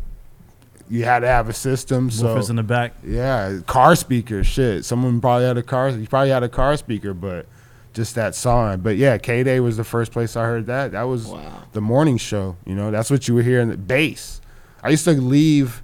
You 0.90 1.04
had 1.04 1.20
to 1.20 1.26
have 1.26 1.48
a 1.48 1.52
system, 1.54 2.10
so 2.10 2.26
Woofers 2.36 2.50
in 2.50 2.56
the 2.56 2.62
back. 2.62 2.94
yeah, 3.06 3.60
car 3.66 3.94
speaker, 3.96 4.44
shit. 4.44 4.84
Someone 4.84 5.20
probably 5.20 5.46
had 5.46 5.56
a 5.56 5.62
car. 5.62 5.88
You 5.90 6.06
probably 6.06 6.30
had 6.30 6.42
a 6.42 6.48
car 6.50 6.76
speaker, 6.76 7.14
but 7.14 7.46
just 7.94 8.14
that 8.16 8.34
song. 8.34 8.80
But 8.80 8.96
yeah, 8.96 9.16
K 9.16 9.42
Day 9.42 9.60
was 9.60 9.76
the 9.78 9.84
first 9.84 10.12
place 10.12 10.36
I 10.36 10.44
heard 10.44 10.66
that. 10.66 10.92
That 10.92 11.04
was 11.04 11.26
Wow. 11.28 11.62
the 11.72 11.80
morning 11.80 12.18
show. 12.18 12.56
You 12.66 12.74
know, 12.74 12.90
that's 12.90 13.10
what 13.10 13.26
you 13.28 13.34
were 13.34 13.42
hearing. 13.42 13.68
the 13.70 13.76
bass. 13.78 14.40
I 14.82 14.90
used 14.90 15.04
to 15.04 15.12
leave. 15.12 15.82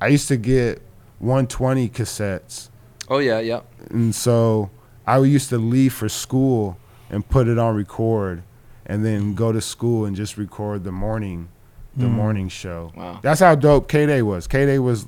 I 0.00 0.08
used 0.08 0.28
to 0.28 0.36
get 0.36 0.82
120 1.18 1.88
cassettes, 1.88 2.68
Oh 3.08 3.18
yeah, 3.18 3.38
yeah. 3.40 3.60
and 3.90 4.14
so 4.14 4.70
I 5.06 5.18
used 5.18 5.48
to 5.50 5.58
leave 5.58 5.92
for 5.94 6.08
school 6.08 6.76
and 7.10 7.26
put 7.28 7.48
it 7.48 7.58
on 7.58 7.74
record, 7.76 8.42
and 8.86 9.04
then 9.04 9.34
go 9.34 9.52
to 9.52 9.60
school 9.60 10.04
and 10.04 10.14
just 10.16 10.36
record 10.36 10.84
the 10.84 10.92
morning, 10.92 11.48
the 11.96 12.08
morning 12.08 12.48
show. 12.48 12.92
Wow. 12.96 13.20
That's 13.22 13.40
how 13.40 13.54
dope 13.54 13.88
K 13.88 14.06
Day 14.06 14.22
was. 14.22 14.46
K 14.46 14.66
Day 14.66 14.78
was 14.78 15.06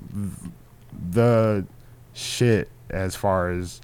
the 1.10 1.66
shit 2.12 2.70
as 2.90 3.16
far 3.16 3.50
as 3.50 3.80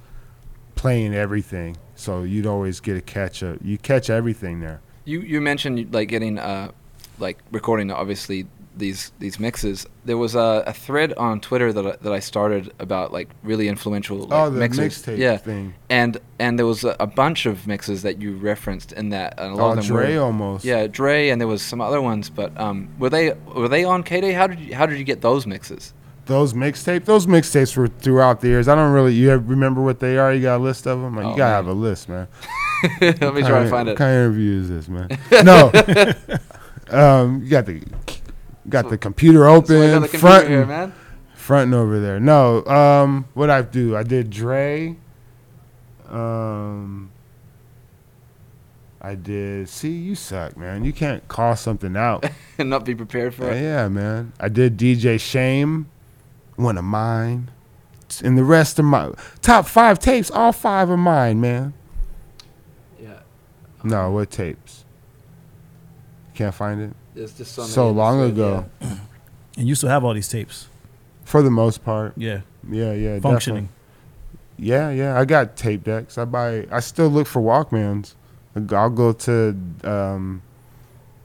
playing 0.75 1.15
everything. 1.15 1.77
So 1.95 2.23
you'd 2.23 2.47
always 2.47 2.81
get 2.81 2.97
a 2.97 3.01
catch 3.01 3.43
up. 3.43 3.59
You 3.63 3.79
catch 3.79 4.11
everything 4.11 4.61
there. 4.61 4.81
You 5.05 5.21
you 5.21 5.41
mentioned 5.41 5.93
like 5.93 6.09
getting 6.09 6.39
uh 6.39 6.71
like 7.19 7.39
recording 7.51 7.91
obviously 7.91 8.47
these 8.77 9.13
these 9.19 9.39
mixes. 9.39 9.87
There 10.05 10.17
was 10.17 10.35
a, 10.35 10.65
a 10.67 10.73
thread 10.73 11.13
on 11.15 11.41
Twitter 11.41 11.73
that 11.73 11.87
I, 11.87 11.97
that 12.03 12.13
I 12.13 12.19
started 12.21 12.73
about 12.79 13.13
like 13.13 13.29
really 13.43 13.69
influential 13.69 14.19
like, 14.19 14.29
oh, 14.33 14.51
the 14.51 14.61
mixtape 14.61 15.19
yeah. 15.19 15.37
thing. 15.37 15.75
And 15.91 16.19
and 16.39 16.59
there 16.59 16.67
was 16.67 16.85
a, 16.85 16.97
a 17.01 17.07
bunch 17.07 17.47
of 17.47 17.67
mixes 17.67 18.03
that 18.03 18.21
you 18.21 18.35
referenced 18.37 18.93
in 18.93 19.11
that. 19.11 19.35
And 19.39 19.53
a 19.53 19.55
lot 19.57 19.65
Oh, 19.65 19.71
of 19.71 19.77
them 19.87 19.87
Dre 19.97 20.17
were, 20.17 20.23
almost. 20.23 20.65
Yeah, 20.65 20.87
Dre, 20.87 21.29
and 21.29 21.41
there 21.41 21.49
was 21.49 21.63
some 21.63 21.81
other 21.81 22.01
ones, 22.01 22.31
but 22.31 22.59
um, 22.59 22.89
were 22.99 23.11
they 23.11 23.33
were 23.55 23.69
they 23.69 23.85
on 23.85 24.03
K 24.03 24.21
Day? 24.21 24.33
How 24.33 24.47
did 24.47 24.61
you 24.61 24.75
how 24.75 24.87
did 24.87 24.99
you 24.99 25.05
get 25.05 25.21
those 25.21 25.47
mixes? 25.47 25.93
Those 26.27 26.55
mixtape, 26.55 27.05
those 27.05 27.27
mixtapes 27.27 27.77
were 27.77 27.89
throughout 27.89 28.41
the 28.43 28.47
years. 28.49 28.69
I 28.69 28.77
don't 28.77 28.93
really. 28.93 29.13
You 29.13 29.31
have, 29.31 29.51
remember 29.51 29.83
what 29.83 29.99
they 29.99 30.19
are? 30.19 30.33
You 30.33 30.41
got 30.41 30.59
a 30.59 30.63
list 30.63 30.87
of 30.87 31.01
them. 31.01 31.17
Like, 31.17 31.27
Oh, 31.27 31.31
you 31.33 31.37
gotta 31.37 31.65
man. 31.65 31.65
have 31.65 31.67
a 31.67 31.79
list, 31.79 32.09
man. 32.09 32.29
Let 33.01 33.35
me 33.35 33.43
try 33.43 33.61
and 33.61 33.69
find 33.71 33.87
What 33.87 33.89
it. 33.89 33.97
kind 33.97 34.17
of 34.17 34.23
interview 34.25 34.61
is 34.61 34.69
this, 34.69 34.89
man? 34.89 35.09
no. 35.45 35.73
um, 36.91 37.43
you 37.43 37.51
got 37.51 37.67
the 37.67 37.83
got 38.69 38.89
the 38.89 38.99
computer 38.99 39.41
So 39.41 39.45
I 39.45 39.49
got 39.61 39.71
open, 39.71 40.03
the 40.03 40.09
front 40.09 40.49
here, 40.49 40.67
man. 40.67 40.93
fronting 41.35 41.75
over 41.75 41.99
there. 42.01 42.21
No, 42.21 42.65
um, 42.67 43.27
what 43.35 43.51
I 43.51 43.63
do? 43.63 43.97
I 43.97 44.03
did 44.03 44.31
Dre. 44.31 44.97
Um, 46.09 47.11
I 49.01 49.15
did. 49.15 49.69
See, 49.69 49.91
you 49.91 50.15
suck, 50.15 50.57
man. 50.57 50.85
You 50.85 50.93
can't 50.93 51.27
call 51.29 51.57
something 51.57 51.97
out. 51.97 52.25
and 52.59 52.71
not 52.71 52.85
be 52.85 52.95
prepared 52.95 53.35
for 53.35 53.51
it. 53.51 53.61
yeah, 53.61 53.89
man. 53.89 54.33
I 54.39 54.49
did 54.49 54.77
DJ 54.79 55.19
Shame, 55.19 55.89
one 56.57 56.79
of 56.79 56.85
mine, 56.85 57.51
and 58.23 58.37
the 58.39 58.45
rest 58.45 58.79
of 58.79 58.85
my 58.85 59.11
top 59.41 59.67
five 59.67 59.99
tapes. 59.99 60.31
All 60.31 60.53
five 60.53 60.89
of 60.91 60.99
mine, 60.99 61.41
man. 61.41 61.73
Yeah, 63.01 63.21
No, 63.83 64.11
what 64.13 64.31
tapes? 64.31 64.85
Can't 66.35 66.55
find 66.55 66.81
it. 66.81 66.93
There's 67.15 67.33
just 67.33 67.53
so, 67.55 67.63
So 67.65 67.83
many 67.83 67.91
in 67.91 67.95
this 67.95 67.99
long 67.99 68.19
thread, 68.19 68.31
ago, 68.33 68.65
yeah. 68.81 68.97
And 69.59 69.69
you 69.69 69.75
still 69.75 69.91
have 69.91 70.05
all 70.05 70.15
these 70.15 70.29
tapes. 70.29 70.69
for 71.25 71.43
the 71.43 71.51
most 71.51 71.85
part. 71.85 72.15
Yeah. 72.17 72.41
Yeah, 72.71 72.93
yeah, 72.93 73.21
Functioning. 73.21 73.65
definitely. 73.65 74.69
Yeah, 74.69 74.91
yeah. 74.91 75.19
I 75.21 75.25
got 75.25 75.57
tape 75.57 75.85
decks. 75.85 76.17
I 76.19 76.25
buy. 76.25 76.67
I 76.71 76.81
still 76.81 77.09
look 77.09 77.27
for 77.27 77.43
Walkmans. 77.43 78.15
I'll 78.71 78.91
go 78.91 79.13
to. 79.13 79.57
Um, 79.85 80.43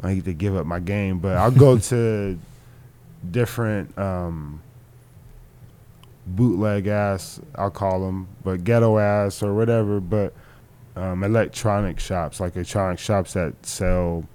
I 0.02 0.14
need 0.16 0.26
to 0.26 0.34
give 0.34 0.56
up 0.56 0.66
my 0.66 0.80
game, 0.80 1.20
but 1.20 1.38
I'll 1.38 1.52
go 1.52 1.78
to 1.92 2.38
different 3.30 3.96
um, 3.98 4.62
bootleg 6.26 6.88
ass. 6.88 7.40
I'll 7.56 7.72
call 7.72 8.02
them, 8.06 8.28
but 8.44 8.64
ghetto 8.64 8.98
ass 8.98 9.44
or 9.44 9.54
whatever. 9.54 10.00
But 10.00 10.34
um, 10.96 11.24
electronic 11.24 12.00
shops, 12.00 12.40
like 12.40 12.56
electronic 12.56 13.00
shops 13.00 13.34
that 13.34 13.54
sell 13.66 14.26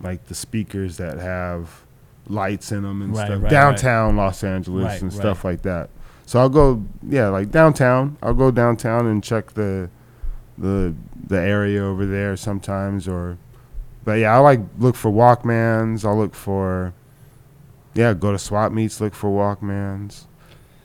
like 0.00 0.26
the 0.26 0.34
speakers 0.34 0.96
that 0.96 1.18
have 1.18 1.84
lights 2.26 2.72
in 2.72 2.82
them 2.82 3.02
and 3.02 3.14
Right, 3.16 3.26
stuff. 3.26 3.42
right, 3.42 3.50
Downtown 3.50 4.16
Los 4.16 4.42
Angeles 4.44 4.84
Right, 4.84 5.02
and 5.02 5.12
right. 5.12 5.20
stuff 5.20 5.44
like 5.44 5.62
that. 5.62 5.90
So 6.26 6.38
I'll 6.38 6.48
go, 6.48 6.84
yeah, 7.02 7.28
like 7.28 7.50
downtown. 7.50 8.16
I'll 8.22 8.34
go 8.34 8.50
downtown 8.50 9.06
and 9.06 9.22
check 9.22 9.52
the 9.54 9.90
the 10.56 10.94
the 11.26 11.40
area 11.40 11.82
over 11.82 12.06
there 12.06 12.36
sometimes, 12.36 13.08
or 13.08 13.36
but 14.04 14.18
yeah, 14.20 14.34
I 14.36 14.38
like 14.38 14.60
look 14.78 14.94
for 14.94 15.10
Walkmans. 15.10 16.04
I'll 16.04 16.16
look 16.18 16.34
for 16.34 16.92
yeah, 17.94 18.14
go 18.14 18.30
to 18.30 18.38
swap 18.38 18.70
meets, 18.70 19.00
look 19.00 19.14
for 19.14 19.28
Walkmans. 19.30 20.26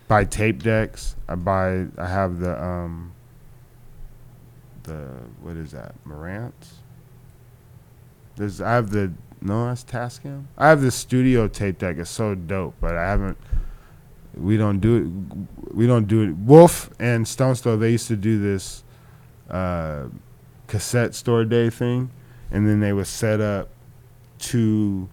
Buy 0.08 0.24
tape 0.26 0.64
decks. 0.64 1.16
I 1.28 1.36
buy. 1.36 1.86
I 1.98 2.08
have 2.08 2.40
the 2.40 2.62
um 2.64 3.12
the 4.84 5.08
what 5.42 5.56
is 5.56 5.72
that 5.72 5.96
Marantz? 6.08 6.75
There's 8.36 8.62
I 8.62 8.74
have 8.74 8.90
the 8.92 9.12
no 9.42 9.66
that's 9.68 9.84
Tascam. 9.84 10.46
I 10.58 10.70
have 10.70 10.82
the 10.82 10.92
studio 10.92 11.48
tape 11.48 11.80
deck. 11.80 11.98
It's 11.98 12.10
so 12.10 12.36
dope, 12.36 12.76
but 12.82 12.96
I 12.96 13.04
haven't. 13.10 13.38
We 14.36 14.58
don't 14.58 14.80
do 14.80 14.96
it. 14.98 15.74
We 15.76 15.88
don't 15.88 16.08
do 16.08 16.24
it. 16.24 16.36
Wolf 16.36 16.90
and 17.00 17.28
Stones 17.28 17.62
Throw 17.62 17.78
they 17.78 17.92
used 17.92 18.08
to 18.08 18.16
do 18.18 18.40
this 18.42 18.84
uh, 19.50 20.06
cassette 20.68 21.16
store 21.16 21.46
day 21.46 21.70
thing, 21.70 22.10
and 22.52 22.68
then 22.68 22.80
they 22.80 22.92
would 22.92 23.08
set 23.08 23.40
up 23.40 23.70
two 24.40 25.08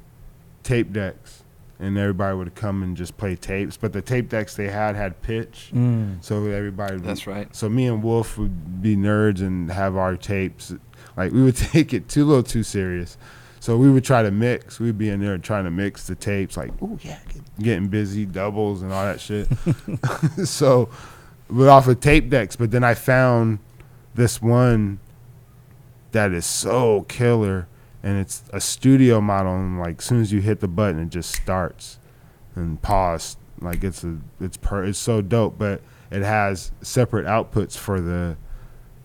tape 0.63 0.93
decks, 0.93 1.45
and 1.79 1.97
everybody 1.99 2.37
would 2.37 2.55
come 2.55 2.83
and 2.83 2.97
just 2.97 3.17
play 3.17 3.37
tapes. 3.37 3.77
But 3.77 3.93
the 3.93 4.03
tape 4.03 4.29
decks 4.29 4.57
they 4.57 4.69
had 4.69 4.97
had 4.97 5.21
pitch, 5.23 5.71
Mm. 5.75 6.17
so 6.25 6.45
everybody. 6.47 6.95
would- 6.95 7.05
That's 7.05 7.27
right. 7.27 7.55
So 7.55 7.69
me 7.69 7.87
and 7.87 8.03
Wolf 8.03 8.39
would 8.39 8.83
be 8.83 8.97
nerds 8.97 9.41
and 9.41 9.71
have 9.71 9.97
our 9.97 10.17
tapes. 10.17 10.75
Like 11.16 11.33
we 11.33 11.42
would 11.42 11.57
take 11.72 11.92
it 11.92 12.09
too 12.09 12.25
little 12.25 12.42
too 12.42 12.62
serious. 12.62 13.16
So 13.62 13.77
we 13.77 13.88
would 13.88 14.03
try 14.03 14.25
to 14.25 14.33
mix. 14.33 14.81
We'd 14.81 14.98
be 14.98 15.09
in 15.09 15.20
there 15.20 15.38
trying 15.38 15.64
to 15.64 15.70
mix 15.70 16.09
the 16.09 16.16
tapes, 16.16 16.57
like, 16.57 16.72
oh 16.83 16.98
yeah, 17.01 17.20
getting 17.61 17.87
busy, 17.87 18.27
doubles 18.27 18.83
and 18.83 18.92
all 18.92 19.05
that 19.05 19.20
shit. 19.20 19.46
so, 20.48 20.88
but 21.48 21.68
off 21.68 21.87
of 21.87 22.01
tape 22.01 22.29
decks. 22.29 22.57
But 22.57 22.72
then 22.72 22.83
I 22.83 22.94
found 22.94 23.61
this 24.16 24.42
one 24.42 24.98
that 26.11 26.33
is 26.33 26.44
so 26.44 27.03
killer, 27.03 27.68
and 28.03 28.18
it's 28.18 28.42
a 28.53 28.61
studio 28.61 29.20
model. 29.20 29.55
And 29.55 29.79
like, 29.79 29.98
as 29.98 30.07
soon 30.07 30.20
as 30.20 30.33
you 30.33 30.40
hit 30.40 30.59
the 30.59 30.66
button, 30.66 31.01
it 31.01 31.11
just 31.11 31.33
starts 31.33 32.01
and 32.57 32.83
pause. 32.83 33.37
Like 33.61 33.85
it's 33.85 34.03
a, 34.03 34.18
it's 34.40 34.57
per, 34.57 34.85
it's 34.85 34.98
so 34.98 35.22
dope. 35.22 35.57
But 35.57 35.83
it 36.11 36.22
has 36.22 36.72
separate 36.81 37.27
outputs 37.27 37.77
for 37.77 38.01
the, 38.01 38.37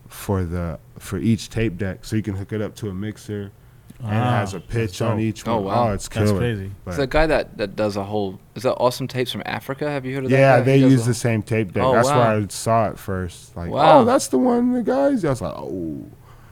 for 0.08 0.44
the, 0.44 0.80
for 1.00 1.18
each 1.18 1.50
tape 1.50 1.78
deck, 1.78 2.06
so 2.06 2.16
you 2.16 2.22
can 2.24 2.36
hook 2.36 2.52
it 2.54 2.62
up 2.62 2.76
to 2.76 2.90
a 2.90 2.94
mixer. 2.94 3.52
And 4.00 4.10
it 4.10 4.14
has 4.14 4.54
a 4.54 4.58
Ah, 4.58 4.62
pitch 4.68 5.02
on 5.02 5.12
dope. 5.18 5.20
each 5.22 5.48
Oh, 5.48 5.56
one. 5.56 5.66
wow. 5.66 5.90
Oh, 5.90 5.94
it's 5.94 6.08
That's 6.08 6.32
crazy. 6.32 6.70
But- 6.86 6.92
It's 6.92 6.98
the 7.00 7.08
guy 7.08 7.26
that, 7.26 7.58
that 7.58 7.76
does 7.76 7.98
a 7.98 8.04
whole. 8.04 8.40
Is 8.54 8.62
that 8.62 8.74
Awesome 8.76 9.08
Tapes 9.08 9.32
from 9.32 9.42
Africa? 9.46 9.90
Have 9.90 10.06
you 10.06 10.14
heard 10.14 10.26
of 10.26 10.30
that? 10.30 10.38
Yeah, 10.38 10.58
guy? 10.60 10.64
they 10.66 10.78
use 10.78 11.06
the 11.08 11.16
same 11.16 11.42
tape 11.42 11.74
deck. 11.74 11.84
Oh, 11.84 11.94
that's 11.94 12.08
wow. 12.08 12.20
where 12.20 12.44
I 12.44 12.46
saw 12.50 12.90
it 12.90 13.00
first. 13.00 13.58
Like, 13.58 13.72
Wow. 13.72 14.02
oh, 14.02 14.06
that's 14.06 14.28
the 14.28 14.38
one, 14.38 14.74
the 14.74 14.84
guys. 14.84 15.26
I 15.26 15.30
was 15.30 15.42
like, 15.42 15.56
oh, 15.56 16.06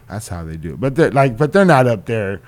that's 0.09 0.27
how 0.27 0.43
they 0.43 0.57
do 0.57 0.73
it. 0.73 0.79
But 0.79 0.95
they're 0.95 1.11
like, 1.11 1.37
but 1.37 1.53
they're 1.53 1.65
not 1.65 1.85
up 1.85 2.05
there. 2.05 2.41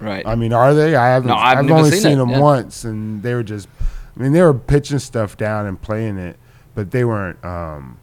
Right. 0.00 0.26
I 0.26 0.34
mean, 0.34 0.52
are 0.52 0.74
they? 0.74 0.94
I 0.94 1.08
haven't. 1.08 1.28
No, 1.28 1.34
I've 1.34 1.58
I've, 1.58 1.70
only 1.70 1.90
seen 1.90 2.00
seen, 2.02 2.18
them 2.18 2.30
yeah. 2.30 2.40
once, 2.40 2.84
and 2.84 3.22
they 3.22 3.34
were 3.34 3.42
just. 3.42 3.68
I 4.16 4.20
mean, 4.22 4.32
they 4.32 4.42
were 4.42 4.54
pitching 4.54 4.98
stuff 4.98 5.36
down 5.36 5.66
and 5.66 5.80
playing 5.80 6.18
it, 6.18 6.36
but 6.74 6.90
they 6.90 7.04
weren't 7.04 7.42
um, 7.44 7.98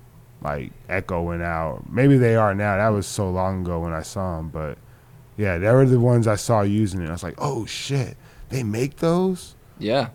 like 0.46 0.72
echoing 0.88 1.42
out. 1.42 1.84
Maybe 1.90 2.18
they 2.18 2.36
are 2.36 2.54
now. 2.54 2.78
That 2.78 2.90
was 2.90 3.08
so 3.08 3.30
long 3.30 3.62
ago 3.62 3.80
when 3.80 3.94
I 3.94 4.04
saw 4.04 4.38
them, 4.38 4.50
but 4.50 4.78
yeah, 5.36 5.58
they 5.58 5.72
were 5.72 5.86
the 5.86 6.00
ones 6.00 6.28
I 6.28 6.36
saw 6.36 6.62
using 6.62 7.02
it. 7.02 7.10
I 7.10 7.12
was 7.12 7.24
like, 7.24 7.36
oh 7.40 7.66
shit, 7.66 8.16
they 8.50 8.64
make 8.64 8.98
those. 8.98 9.56
Yeah. 9.80 10.10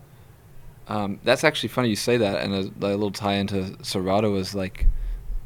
Um, 0.89 1.21
that's 1.25 1.45
actually 1.45 1.69
funny 1.69 1.89
you 1.89 1.97
say 1.97 2.17
that, 2.17 2.43
and 2.43 2.55
a, 2.55 2.87
a 2.87 2.95
little 2.95 3.11
tie 3.11 3.35
into 3.35 3.77
Serato 3.85 4.35
is 4.37 4.55
like, 4.55 4.87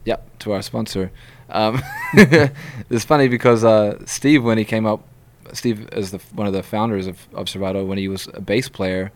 yep, 0.05 0.39
to 0.41 0.53
our 0.53 0.63
sponsor. 0.63 1.11
Um, 1.51 1.83
it's 2.15 3.05
funny 3.05 3.29
because 3.29 3.65
uh, 3.65 4.05
Steve, 4.07 4.45
when 4.45 4.59
he 4.59 4.65
came 4.65 4.87
up, 4.87 5.07
Steve 5.53 5.89
is 5.93 6.11
the 6.11 6.19
one 6.33 6.47
of 6.47 6.53
the 6.53 6.63
founders 6.63 7.07
of, 7.07 7.27
of 7.33 7.49
Serato. 7.49 7.85
When 7.85 7.99
he 7.99 8.09
was 8.09 8.29
a 8.35 8.41
bass 8.41 8.69
player, 8.69 9.13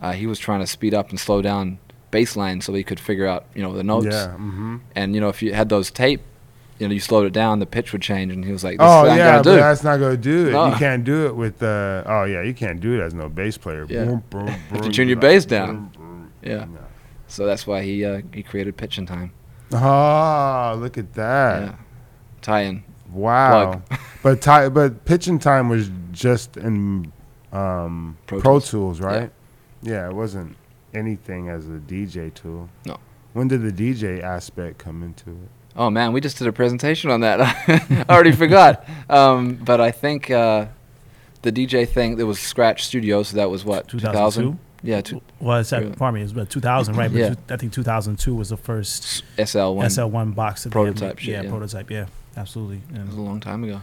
uh, 0.00 0.12
he 0.12 0.26
was 0.26 0.38
trying 0.38 0.60
to 0.60 0.66
speed 0.66 0.92
up 0.92 1.10
and 1.10 1.18
slow 1.18 1.40
down 1.40 1.78
bass 2.14 2.36
lines 2.36 2.64
so 2.64 2.72
he 2.72 2.84
could 2.84 3.00
figure 3.00 3.26
out, 3.26 3.44
you 3.56 3.62
know, 3.62 3.72
the 3.74 3.82
notes. 3.82 4.06
Yeah. 4.06 4.28
Mm-hmm. 4.28 4.76
And 4.94 5.14
you 5.16 5.20
know, 5.20 5.30
if 5.30 5.42
you 5.42 5.52
had 5.52 5.68
those 5.68 5.90
tape, 5.90 6.20
you 6.78 6.86
know, 6.86 6.94
you 6.94 7.00
slowed 7.00 7.26
it 7.26 7.32
down, 7.32 7.58
the 7.58 7.66
pitch 7.66 7.90
would 7.92 8.02
change, 8.02 8.32
and 8.32 8.44
he 8.44 8.52
was 8.52 8.62
like, 8.62 8.78
"This 8.78 8.86
Oh 8.88 9.04
yeah, 9.04 9.42
but 9.42 9.56
that's 9.56 9.82
not 9.82 9.98
gonna 9.98 10.16
do 10.16 10.46
it. 10.46 10.52
No. 10.52 10.68
You 10.68 10.76
can't 10.76 11.02
do 11.02 11.26
it 11.26 11.34
with 11.34 11.58
the. 11.58 12.04
oh 12.06 12.22
yeah, 12.22 12.42
you 12.42 12.54
can't 12.54 12.78
do 12.78 12.94
it 12.94 13.00
as 13.02 13.14
no 13.14 13.28
bass 13.28 13.58
player. 13.58 13.84
Yeah. 13.88 14.04
Boom, 14.04 14.22
boom, 14.30 14.46
to 14.46 14.78
boom, 14.82 14.92
tune 14.92 15.08
your 15.08 15.18
bass 15.18 15.44
down. 15.44 16.30
Yeah. 16.40 16.66
No. 16.66 16.78
So 17.26 17.46
that's 17.46 17.66
why 17.66 17.82
he 17.82 18.04
uh, 18.04 18.22
he 18.32 18.44
created 18.44 18.76
Pitch 18.76 18.96
'n 18.96 19.06
Time. 19.06 19.32
Oh, 19.72 20.76
look 20.78 20.96
at 20.96 21.14
that! 21.14 21.62
Yeah. 21.62 21.74
Tie-in. 22.42 22.84
Wow. 23.12 23.82
but 24.22 24.40
ti- 24.40 24.68
but 24.68 25.04
Pitch 25.04 25.26
'n 25.26 25.40
Time 25.40 25.68
was 25.68 25.90
just 26.12 26.56
in 26.56 27.12
um, 27.52 28.16
Pro 28.26 28.40
Pro, 28.40 28.52
Tools. 28.52 28.70
Tools, 28.70 29.00
right? 29.00 29.32
Yeah. 29.82 30.08
it 30.08 30.14
wasn't 30.14 30.56
anything 30.94 31.48
as 31.48 31.66
a 31.66 31.78
DJ 31.78 32.32
tool. 32.32 32.68
No. 32.86 32.96
When 33.32 33.48
did 33.48 33.62
the 33.62 33.72
DJ 33.72 34.22
aspect 34.22 34.78
come 34.78 35.02
into 35.02 35.30
it? 35.30 35.48
Oh 35.76 35.90
man, 35.90 36.12
we 36.12 36.20
just 36.20 36.38
did 36.38 36.46
a 36.46 36.52
presentation 36.52 37.10
on 37.10 37.20
that. 37.20 37.40
I 37.68 38.04
already 38.08 38.32
forgot. 38.32 38.88
Um, 39.10 39.54
but 39.56 39.80
I 39.80 39.90
think 39.90 40.30
uh, 40.30 40.66
the 41.42 41.50
DJ 41.50 41.88
thing 41.88 42.16
there 42.16 42.26
was 42.26 42.38
Scratch 42.38 42.84
Studio, 42.84 43.22
so 43.24 43.36
that 43.36 43.50
was 43.50 43.64
what 43.64 43.88
2002? 43.88 44.56
Yeah, 44.86 45.00
two, 45.00 45.22
Well, 45.40 45.60
it's 45.60 45.72
Really? 45.72 45.86
at, 45.86 45.96
pardon 45.98 46.20
me, 46.20 46.30
it 46.30 46.34
was 46.34 46.46
2000, 46.48 46.94
right? 46.94 47.10
But 47.10 47.18
Yeah. 47.18 47.28
two- 47.30 47.54
I 47.54 47.56
think 47.56 47.72
2002 47.72 48.34
was 48.34 48.50
the 48.50 48.58
first 48.58 49.24
SL 49.38 49.70
one. 49.76 49.86
SL1 49.86 50.34
box. 50.34 50.64
that 50.64 50.72
they 50.74 50.78
had 50.78 50.94
Prototype 50.94 51.18
shit, 51.20 51.30
Yeah, 51.32 51.42
yeah. 51.42 51.48
prototype. 51.48 51.90
Yeah, 51.90 52.06
absolutely. 52.36 52.82
It 52.94 53.06
was 53.06 53.16
a 53.16 53.20
long 53.20 53.40
time 53.40 53.64
ago. 53.64 53.80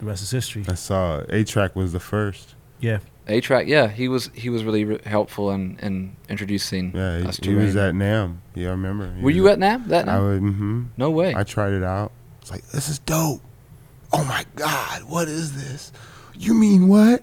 the 0.00 0.04
rest 0.06 0.22
is 0.24 0.32
history. 0.32 0.64
I 0.68 0.74
saw 0.74 1.20
A-Trak 1.28 1.76
was 1.76 1.92
the 1.92 2.00
first. 2.00 2.56
Yeah. 2.80 2.98
A-Trak, 3.28 3.68
yeah, 3.68 3.86
he 3.88 4.08
was 4.08 4.30
he 4.34 4.48
was 4.50 4.64
really 4.64 4.84
re- 4.84 5.00
helpful 5.06 5.50
in, 5.52 5.78
in 5.80 6.16
introducing 6.28 6.92
Yeah, 6.94 7.28
us 7.28 7.36
he, 7.36 7.42
to 7.42 7.50
he 7.50 7.56
was 7.56 7.76
at 7.76 7.94
NAMM. 7.94 8.38
Yeah, 8.54 8.68
I 8.68 8.70
remember. 8.72 9.12
He 9.14 9.22
Were 9.22 9.30
you 9.30 9.46
at 9.48 9.58
NAMM? 9.58 9.86
That 9.88 10.08
I 10.08 10.12
NAMM? 10.16 10.22
would. 10.28 10.42
Mm-hmm. 10.42 10.82
No 10.96 11.10
way. 11.10 11.34
I 11.34 11.44
tried 11.44 11.72
it 11.72 11.84
out. 11.84 12.10
It's 12.40 12.50
like 12.50 12.66
this 12.68 12.88
is 12.88 12.98
dope. 12.98 13.40
Oh 14.12 14.24
my 14.24 14.44
god, 14.56 15.04
what 15.04 15.28
is 15.28 15.54
this? 15.54 15.92
You 16.36 16.52
mean 16.54 16.88
what? 16.88 17.22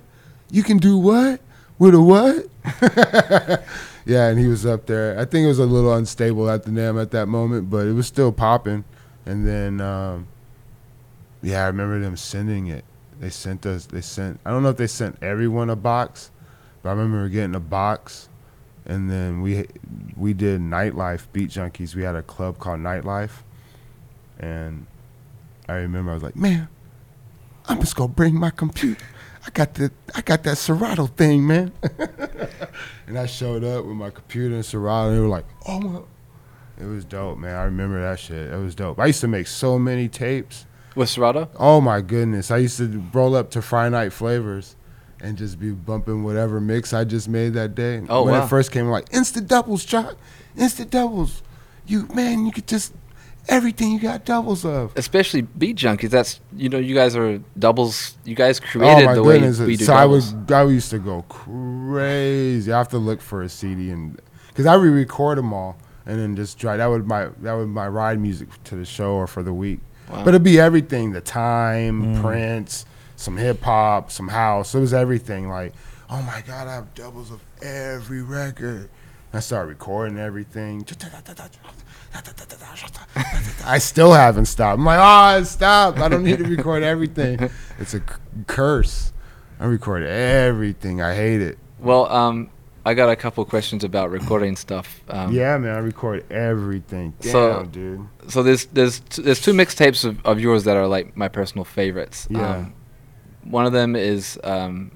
You 0.50 0.64
can 0.64 0.78
do 0.78 0.98
what? 0.98 1.42
With 1.78 1.94
a 1.94 2.02
what? 2.02 2.48
yeah, 4.06 4.28
and 4.30 4.40
he 4.40 4.48
was 4.48 4.66
up 4.66 4.86
there. 4.86 5.20
I 5.20 5.26
think 5.26 5.44
it 5.46 5.48
was 5.48 5.60
a 5.60 5.66
little 5.66 5.94
unstable 5.94 6.50
at 6.50 6.64
the 6.64 6.72
NAMM 6.72 7.02
at 7.02 7.12
that 7.12 7.28
moment, 7.28 7.70
but 7.70 7.86
it 7.88 7.94
was 7.94 8.08
still 8.08 8.32
popping. 8.32 8.84
And 9.26 9.46
then, 9.46 9.80
um, 9.82 10.28
yeah, 11.44 11.64
I 11.64 11.68
remember 11.68 12.00
them 12.00 12.16
sending 12.18 12.68
it. 12.68 12.84
They 13.20 13.30
sent 13.30 13.66
us. 13.66 13.86
They 13.86 14.02
sent. 14.02 14.40
I 14.46 14.52
don't 14.52 14.64
know 14.64 14.70
if 14.70 14.78
they 14.78 14.88
sent 14.88 15.22
everyone 15.22 15.70
a 15.70 15.76
box, 15.76 16.32
but 16.82 16.90
I 16.90 16.92
remember 16.94 17.28
getting 17.30 17.56
a 17.56 17.60
box. 17.60 18.30
And 18.86 19.10
then 19.10 19.42
we 19.42 19.68
we 20.16 20.34
did 20.34 20.62
nightlife 20.62 21.28
beat 21.34 21.50
junkies. 21.50 21.96
We 21.96 22.04
had 22.04 22.16
a 22.16 22.24
club 22.24 22.58
called 22.58 22.80
Nightlife, 22.80 23.44
and 24.40 24.88
I 25.68 25.74
remember 25.74 26.12
I 26.12 26.14
was 26.16 26.24
like, 26.24 26.36
man, 26.36 26.70
I'm 27.68 27.80
just 27.82 27.96
gonna 27.96 28.08
bring 28.08 28.36
my 28.36 28.50
computer. 28.50 29.04
I 29.46 29.52
got 29.52 29.76
the 29.76 29.92
I 30.16 30.22
got 30.22 30.44
that 30.44 30.58
Serato 30.58 31.08
thing, 31.08 31.46
man. 31.46 31.72
and 33.08 33.20
I 33.20 33.26
showed 33.26 33.64
up 33.64 33.86
with 33.86 33.96
my 33.96 34.10
computer 34.10 34.56
and 34.56 34.66
Serato, 34.66 35.10
and 35.10 35.18
they 35.18 35.22
were 35.22 35.28
like, 35.28 35.46
oh 35.68 35.80
my. 35.80 36.00
It 36.80 36.86
was 36.86 37.04
dope, 37.04 37.38
man. 37.38 37.56
I 37.58 37.64
remember 37.64 38.02
that 38.02 38.20
shit. 38.20 38.52
It 38.52 38.58
was 38.58 38.74
dope. 38.74 39.00
I 39.00 39.08
used 39.08 39.20
to 39.22 39.28
make 39.28 39.48
so 39.48 39.78
many 39.78 40.08
tapes. 40.08 40.66
With 41.00 41.08
Serato? 41.08 41.48
Oh 41.56 41.80
my 41.80 42.02
goodness. 42.02 42.52
I 42.52 42.58
used 42.58 42.76
to 42.76 43.02
roll 43.14 43.34
up 43.34 43.52
to 43.52 43.62
Friday 43.62 43.92
Night 43.92 44.12
Flavors 44.12 44.76
and 45.22 45.38
just 45.38 45.58
be 45.58 45.72
bumping 45.72 46.26
whatever 46.26 46.60
mix 46.60 46.92
I 46.92 47.06
just 47.06 47.30
made 47.30 47.54
that 47.54 47.74
day. 47.74 48.02
Oh, 48.10 48.26
when 48.26 48.34
wow. 48.34 48.44
it 48.44 48.50
first 48.50 48.74
came, 48.74 48.88
like 48.88 49.06
instant 49.14 49.48
doubles, 49.48 49.86
Chuck. 49.86 50.18
Instant 50.58 50.90
doubles. 50.90 51.42
You 51.88 52.06
man, 52.14 52.46
you 52.46 52.52
could 52.52 52.68
just 52.68 52.94
everything 53.48 53.94
you 53.94 54.00
got 54.02 54.26
doubles 54.26 54.66
of. 54.66 54.92
Especially 54.98 55.44
Beat 55.44 55.78
Junkies. 55.78 56.10
That's 56.10 56.42
you 56.54 56.68
know 56.68 56.80
you 56.80 56.96
guys 56.96 57.16
are 57.16 57.42
doubles. 57.58 58.18
You 58.26 58.36
guys 58.36 58.60
oh 58.60 58.66
created 58.70 59.04
oh 59.04 59.06
my 59.06 59.16
the 59.16 59.24
goodness. 59.24 59.60
way 59.62 59.68
we 59.68 59.78
do 59.78 59.86
so 59.86 59.94
doubles. 59.94 60.34
I 60.34 60.36
was 60.36 60.52
I 60.52 60.70
used 60.70 60.90
to 60.90 61.00
go 61.00 61.22
crazy. 61.30 62.74
I 62.74 62.78
have 62.78 62.90
to 62.90 62.98
look 62.98 63.22
for 63.22 63.42
a 63.42 63.48
CD 63.48 63.90
and 63.92 64.20
because 64.50 64.66
I 64.66 64.74
re-record 64.74 65.38
them 65.38 65.54
all 65.54 65.78
and 66.06 66.20
then 66.20 66.36
just 66.36 66.60
try. 66.60 66.76
That 66.76 66.88
would 66.88 67.08
my 67.08 67.30
that 67.40 67.54
would 67.54 67.70
my 67.70 67.88
ride 67.88 68.20
music 68.20 68.50
to 68.66 68.76
the 68.76 68.84
show 68.84 69.14
or 69.14 69.28
for 69.28 69.44
the 69.44 69.54
week. 69.54 69.80
Wow. 70.10 70.24
But 70.24 70.30
it'd 70.30 70.44
be 70.44 70.60
everything: 70.60 71.12
the 71.12 71.22
time, 71.22 72.16
Mm. 72.16 72.22
Prince, 72.22 72.86
some 73.16 73.38
hip 73.38 73.62
hop, 73.62 74.12
some 74.12 74.28
house. 74.30 74.74
It 74.76 74.80
was 74.80 74.94
everything. 74.94 75.48
Like, 75.50 75.74
oh 76.10 76.22
my 76.24 76.42
god, 76.48 76.68
I 76.68 76.74
have 76.76 76.94
doubles 76.96 77.32
of 77.32 77.40
every 77.62 78.22
record. 78.22 78.90
I 79.32 79.40
started 79.42 79.68
recording 79.70 80.18
everything. 80.18 80.84
I 83.66 83.78
still 83.78 84.14
haven't 84.14 84.46
stopped. 84.46 84.80
I'm 84.80 84.86
like, 84.86 85.00
oh, 85.02 85.44
stop! 85.44 86.00
I 86.00 86.10
don't 86.10 86.24
need 86.24 86.40
to 86.40 86.46
record 86.46 86.84
everything. 86.84 87.50
It's 87.80 87.94
a 87.94 88.00
c- 88.00 88.06
curse. 88.48 89.14
I 89.60 89.66
record 89.66 90.04
everything. 90.04 91.02
I 91.02 91.16
hate 91.16 91.42
it. 91.42 91.58
well, 91.80 92.12
um, 92.12 92.50
I 92.90 92.94
got 92.96 93.10
a 93.10 93.16
couple 93.16 93.46
questions 93.46 93.84
about 93.84 94.10
recording 94.10 94.56
stuff. 94.56 95.02
Um, 95.10 95.32
yeah, 95.32 95.58
man, 95.60 95.76
I 95.76 95.80
record 95.80 96.26
everything. 96.32 97.14
Damn, 97.22 97.32
So- 97.32 97.64
dude. 97.72 98.08
So 98.28 98.42
there's 98.44 98.66
there's 98.68 99.00
t- 99.02 99.22
there's 99.22 99.40
two 99.42 99.54
mixtapes 99.54 100.04
of, 100.06 100.24
of 100.26 100.40
yours 100.40 100.64
that 100.64 100.76
are 100.76 100.88
like 100.88 101.16
my 101.16 101.28
personal 101.28 101.66
favorites. 101.66 102.28
Yeah. 102.30 102.50
Um, 102.58 102.74
one 103.44 103.66
of 103.66 103.72
them 103.74 103.96
is 103.96 104.40
um, 104.44 104.92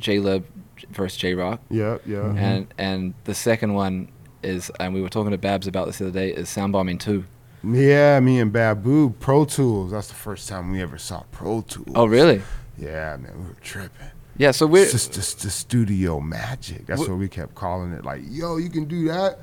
Jaylib 0.00 0.44
versus 0.90 1.16
J 1.18 1.34
Rocc, 1.34 1.58
Yep, 1.70 2.02
yeah. 2.06 2.16
Mhm. 2.18 2.36
and 2.38 2.74
and 2.78 3.14
the 3.24 3.34
second 3.34 3.74
one 3.74 4.08
is, 4.42 4.70
and 4.80 4.94
we 4.94 5.02
were 5.02 5.08
talking 5.10 5.30
to 5.32 5.38
Babs 5.38 5.66
about 5.66 5.86
this 5.86 5.98
the 5.98 6.06
other 6.08 6.18
day, 6.18 6.30
is 6.32 6.48
Soundbombing 6.48 7.00
Two. 7.00 7.24
Yeah, 7.62 8.18
me 8.20 8.40
and 8.40 8.50
Babu, 8.52 9.10
Pro 9.20 9.44
Tools. 9.44 9.90
That's 9.92 10.08
the 10.08 10.14
first 10.14 10.48
time 10.48 10.72
we 10.72 10.80
ever 10.80 10.96
saw 10.96 11.24
Pro 11.30 11.60
Tools. 11.60 11.92
Oh 11.94 12.06
really? 12.06 12.40
Yeah, 12.78 13.16
man, 13.20 13.32
we 13.38 13.44
were 13.48 13.56
tripping. 13.60 14.06
Yeah. 14.40 14.52
So 14.52 14.66
we're 14.66 14.84
It's 14.84 15.06
just, 15.06 15.42
the 15.42 15.50
studio 15.50 16.18
magic. 16.18 16.86
That's 16.86 17.00
what 17.00 17.18
we 17.18 17.28
kept 17.28 17.54
calling 17.54 17.92
it. 17.92 18.06
Like, 18.06 18.22
yo, 18.24 18.56
you 18.56 18.70
can 18.70 18.86
do 18.86 19.06
that. 19.08 19.38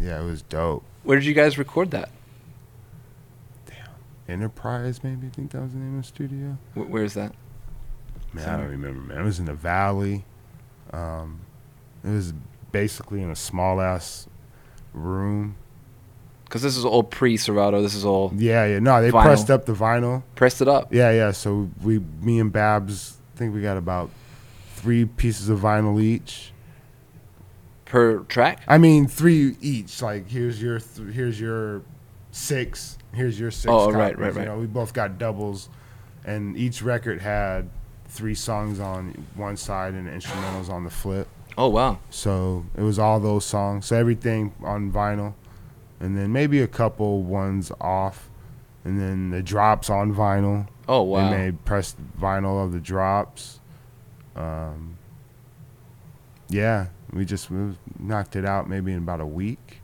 Yeah, 0.00 0.22
it 0.22 0.24
was 0.24 0.40
dope. 0.40 0.84
where 1.04 1.18
did 1.18 1.26
you 1.26 1.34
guys 1.34 1.58
record 1.58 1.90
that? 1.90 2.08
Damn, 3.66 3.76
Enterprise, 4.26 5.04
maybe. 5.04 5.26
I 5.26 5.30
think 5.30 5.50
that 5.50 5.60
was 5.60 5.72
the 5.72 5.78
name 5.78 5.98
of 5.98 6.02
the 6.02 6.08
studio. 6.08 6.56
Wh- 6.72 6.90
where 6.90 7.04
is 7.04 7.12
that? 7.12 7.34
Man, 8.32 8.48
I 8.48 8.56
don't 8.56 8.70
remember, 8.70 9.00
man. 9.00 9.18
It 9.18 9.24
was 9.24 9.38
in 9.38 9.44
the 9.44 9.54
valley. 9.54 10.24
Um, 10.94 11.40
it 12.02 12.08
was 12.08 12.32
basically 12.72 13.20
in 13.20 13.30
a 13.30 13.36
small 13.36 13.82
ass 13.82 14.28
room. 14.94 15.56
Because 16.44 16.62
this 16.62 16.78
is 16.78 16.86
all 16.86 17.02
pre 17.02 17.36
Serato. 17.36 17.82
This 17.82 17.94
is 17.94 18.04
all 18.06 18.32
Yeah, 18.34 18.64
yeah. 18.64 18.78
No, 18.78 19.02
they 19.02 19.10
Vinyl. 19.10 19.22
pressed 19.22 19.50
up 19.50 19.66
the 19.66 19.74
vinyl. 19.74 20.22
pressed 20.36 20.62
it 20.62 20.68
up. 20.68 20.92
Yeah, 20.92 21.10
yeah. 21.10 21.32
So 21.32 21.68
we, 21.82 21.98
me 21.98 22.38
and 22.40 22.50
Babs, 22.52 23.15
think 23.36 23.54
we 23.54 23.62
got 23.62 23.76
about 23.76 24.10
three 24.74 25.04
pieces 25.04 25.48
of 25.48 25.60
vinyl 25.60 26.00
each. 26.00 26.52
per 27.84 28.18
track. 28.20 28.62
I 28.66 28.78
mean, 28.78 29.06
three 29.06 29.56
each. 29.60 30.02
Like 30.02 30.28
here's 30.28 30.60
your, 30.60 30.80
th- 30.80 31.14
here's 31.14 31.40
your 31.40 31.82
six. 32.32 32.98
Here's 33.12 33.38
your 33.38 33.50
six. 33.50 33.70
Oh, 33.70 33.90
right, 33.90 34.18
right, 34.18 34.34
right. 34.34 34.42
You 34.42 34.48
know, 34.48 34.58
we 34.58 34.66
both 34.66 34.92
got 34.92 35.18
doubles, 35.18 35.68
and 36.24 36.56
each 36.56 36.82
record 36.82 37.20
had 37.20 37.70
three 38.08 38.34
songs 38.34 38.80
on 38.80 39.26
one 39.34 39.56
side 39.56 39.94
and 39.94 40.08
instrumentals 40.08 40.68
on 40.68 40.84
the 40.84 40.90
flip. 40.90 41.28
Oh 41.58 41.68
wow. 41.68 41.98
So 42.10 42.66
it 42.76 42.82
was 42.82 42.98
all 42.98 43.20
those 43.20 43.44
songs. 43.44 43.86
So 43.86 43.96
everything 43.96 44.52
on 44.62 44.92
vinyl, 44.92 45.34
and 46.00 46.16
then 46.16 46.32
maybe 46.32 46.60
a 46.60 46.66
couple 46.66 47.22
ones 47.22 47.72
off, 47.80 48.28
and 48.84 49.00
then 49.00 49.30
the 49.30 49.42
drops 49.42 49.88
on 49.88 50.14
vinyl. 50.14 50.68
Oh 50.88 51.02
wow. 51.02 51.30
They 51.30 51.36
made 51.36 51.64
pressed 51.64 51.96
vinyl 52.18 52.64
of 52.64 52.72
the 52.72 52.80
drops. 52.80 53.60
Um, 54.34 54.98
yeah, 56.48 56.88
we 57.12 57.24
just 57.24 57.50
we 57.50 57.74
knocked 57.98 58.36
it 58.36 58.44
out 58.44 58.68
maybe 58.68 58.92
in 58.92 58.98
about 58.98 59.20
a 59.20 59.26
week, 59.26 59.80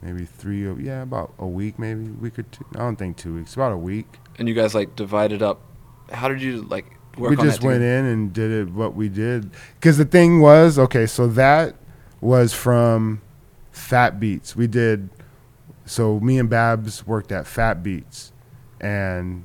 maybe 0.00 0.24
three. 0.24 0.64
Or, 0.64 0.78
yeah, 0.80 1.02
about 1.02 1.34
a 1.38 1.46
week, 1.46 1.78
maybe 1.78 2.06
a 2.06 2.12
week 2.12 2.38
or 2.38 2.42
two. 2.44 2.64
I 2.74 2.78
don't 2.78 2.96
think 2.96 3.16
two 3.16 3.34
weeks. 3.34 3.54
About 3.54 3.72
a 3.72 3.76
week. 3.76 4.06
and 4.38 4.48
you 4.48 4.54
guys 4.54 4.74
like 4.74 4.96
divided 4.96 5.42
up. 5.42 5.60
How 6.10 6.28
did 6.28 6.40
you 6.40 6.62
like 6.62 6.98
work 7.18 7.30
we 7.30 7.36
just 7.36 7.62
went 7.62 7.82
in 7.82 8.06
and 8.06 8.32
did 8.32 8.50
it 8.50 8.72
what 8.72 8.94
we 8.94 9.08
did 9.08 9.50
because 9.74 9.98
the 9.98 10.04
thing 10.04 10.40
was 10.40 10.78
okay 10.78 11.06
so 11.06 11.26
that 11.26 11.74
was 12.20 12.52
from 12.52 13.20
fat 13.72 14.20
beats 14.20 14.54
we 14.54 14.66
did 14.66 15.08
so 15.84 16.20
me 16.20 16.38
and 16.38 16.48
babs 16.48 17.06
worked 17.06 17.32
at 17.32 17.46
fat 17.46 17.82
beats 17.82 18.32
and 18.80 19.44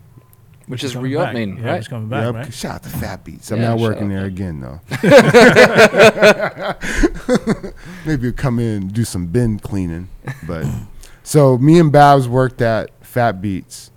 Which 0.68 0.84
is 0.84 0.93
coming 0.93 1.11
Rio 1.11 1.24
back. 1.24 1.34
main, 1.34 1.57
Yeah, 1.57 1.66
right? 1.72 1.78
it's 1.80 1.88
coming 1.88 2.09
back, 2.09 2.26
Yep, 2.26 2.36
right? 2.36 2.53
shout 2.53 2.76
out 2.76 2.84
to 2.84 2.89
fat 2.89 3.24
beats 3.26 3.51
i'm 3.51 3.59
Yeah, 3.59 3.70
not 3.70 3.80
working 3.80 4.09
there 4.09 4.26
again 4.26 4.61
though 4.61 4.80
maybe 8.05 8.24
you'll 8.24 8.34
come 8.34 8.59
in 8.59 8.84
and 8.84 8.93
do 8.93 9.03
some 9.03 9.28
bin 9.28 9.59
cleaning 9.59 10.09
but 10.47 10.66
so 11.24 11.57
me 11.57 11.80
and 11.80 11.91
babs 11.91 12.28
worked 12.28 12.61
at 12.61 12.89
fat 13.05 13.41
beats 13.41 13.91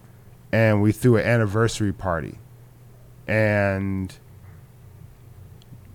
and 0.52 0.82
we 0.82 0.92
threw 0.92 1.16
an 1.16 1.26
anniversary 1.26 1.92
party 1.92 2.38
and 3.26 4.16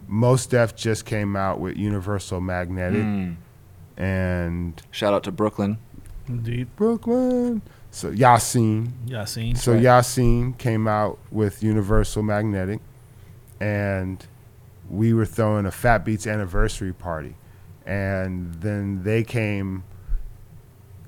Mos 0.08 0.46
Def 0.46 0.76
just 0.76 1.06
came 1.06 1.38
out 1.38 1.62
with 1.62 1.78
Universal 1.78 2.42
Magnetic 2.42 3.02
Mm. 3.02 3.36
and 3.96 4.82
Shout 4.92 5.14
out 5.14 5.24
to 5.24 5.32
Brooklyn. 5.32 5.78
Indeed. 6.28 6.68
Brooklyn. 6.76 7.62
So 7.92 8.12
Yasiin. 8.12 8.92
Yasiin. 9.08 9.58
So 9.58 9.74
Right. 9.74 9.84
Yasiin 9.84 10.58
came 10.58 10.88
out 10.88 11.20
with 11.30 11.62
Universal 11.62 12.24
Magnetic, 12.24 12.80
and 13.60 14.26
we 14.89 15.14
were 15.14 15.26
throwing 15.26 15.66
a 15.66 15.72
Fat 15.72 16.04
Beats 16.06 16.26
anniversary 16.26 16.94
party, 16.94 17.36
and 17.86 18.56
then 18.56 19.04
they 19.04 19.24
came 19.24 19.84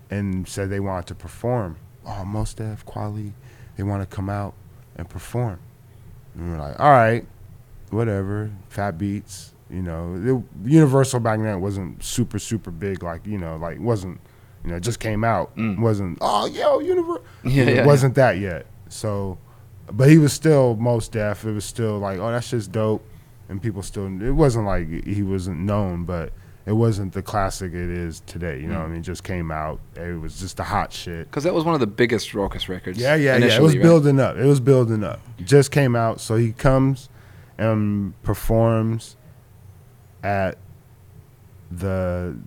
and 0.09 0.47
said 0.47 0.69
they 0.69 0.79
wanted 0.79 1.07
to 1.07 1.15
perform. 1.15 1.77
Oh, 2.05 2.25
Mos 2.25 2.53
Def, 2.53 2.85
Kweli, 2.85 3.31
they 3.77 3.83
want 3.83 4.07
to 4.07 4.15
come 4.15 4.29
out 4.29 4.53
and 4.95 5.09
perform. 5.09 5.59
And 6.35 6.45
we 6.45 6.51
we're 6.51 6.59
like, 6.59 6.79
all 6.79 6.91
right, 6.91 7.25
whatever. 7.91 8.51
Fat 8.69 8.97
Beats, 8.97 9.53
you 9.69 9.81
know, 9.81 10.19
the 10.19 10.43
Universal 10.65 11.21
back 11.21 11.39
then 11.39 11.61
wasn't 11.61 12.03
super 12.03 12.39
super 12.39 12.71
big, 12.71 13.03
like 13.03 13.25
you 13.25 13.37
know, 13.37 13.55
like 13.55 13.79
wasn't. 13.79 14.19
You 14.63 14.71
know, 14.71 14.77
it 14.77 14.81
just 14.81 14.99
came 14.99 15.23
out. 15.23 15.55
Mm. 15.57 15.79
Wasn't 15.79 16.17
oh 16.21 16.45
yo 16.47 16.79
Universal 16.79 17.23
Yeah, 17.43 17.63
it 17.63 17.75
yeah, 17.77 17.85
wasn't 17.85 18.15
that 18.15 18.37
yet. 18.37 18.65
So, 18.89 19.37
but 19.91 20.09
he 20.09 20.17
was 20.17 20.31
still 20.33 20.75
Mos 20.77 21.07
Def. 21.07 21.43
It 21.45 21.51
was 21.51 21.65
still 21.65 21.99
like, 21.99 22.19
oh, 22.19 22.31
that's 22.31 22.49
just 22.49 22.71
dope, 22.71 23.03
and 23.49 23.61
people 23.61 23.81
still. 23.81 24.05
It 24.21 24.31
wasn't 24.31 24.65
like 24.65 24.87
he 25.05 25.21
wasn't 25.23 25.59
known, 25.59 26.05
but 26.05 26.31
it 26.65 26.71
wasn't 26.71 27.11
the 27.11 27.21
classic 27.21 27.73
it 27.73 27.89
is 27.89 28.21
today. 28.25 28.61
You 28.61 28.67
know, 28.67 28.75
what 28.79 28.85
I 28.85 28.87
Mm. 28.87 28.91
mean, 28.91 28.99
it 29.01 29.03
just 29.03 29.25
came 29.25 29.51
out. 29.51 29.81
It 29.97 30.17
was 30.21 30.39
just 30.39 30.55
the 30.55 30.63
hot 30.63 30.93
shit. 30.93 31.29
Because 31.29 31.43
that 31.43 31.53
was 31.53 31.65
one 31.65 31.73
of 31.73 31.81
the 31.81 31.87
biggest 31.87 32.29
Rawkus 32.31 32.69
records. 32.69 32.97
Yeah, 32.97 33.15
yeah, 33.15 33.35
yeah. 33.35 33.57
It 33.57 33.61
was 33.61 33.73
right? 33.75 33.81
building 33.81 34.17
up. 34.19 34.37
It 34.37 34.45
was 34.45 34.61
building 34.61 35.03
up. 35.03 35.19
Just 35.43 35.71
came 35.71 35.93
out, 35.93 36.21
so 36.21 36.37
he 36.37 36.53
comes 36.53 37.09
and 37.57 38.13
performs 38.23 39.17
at 40.23 40.57
the. 41.71 42.37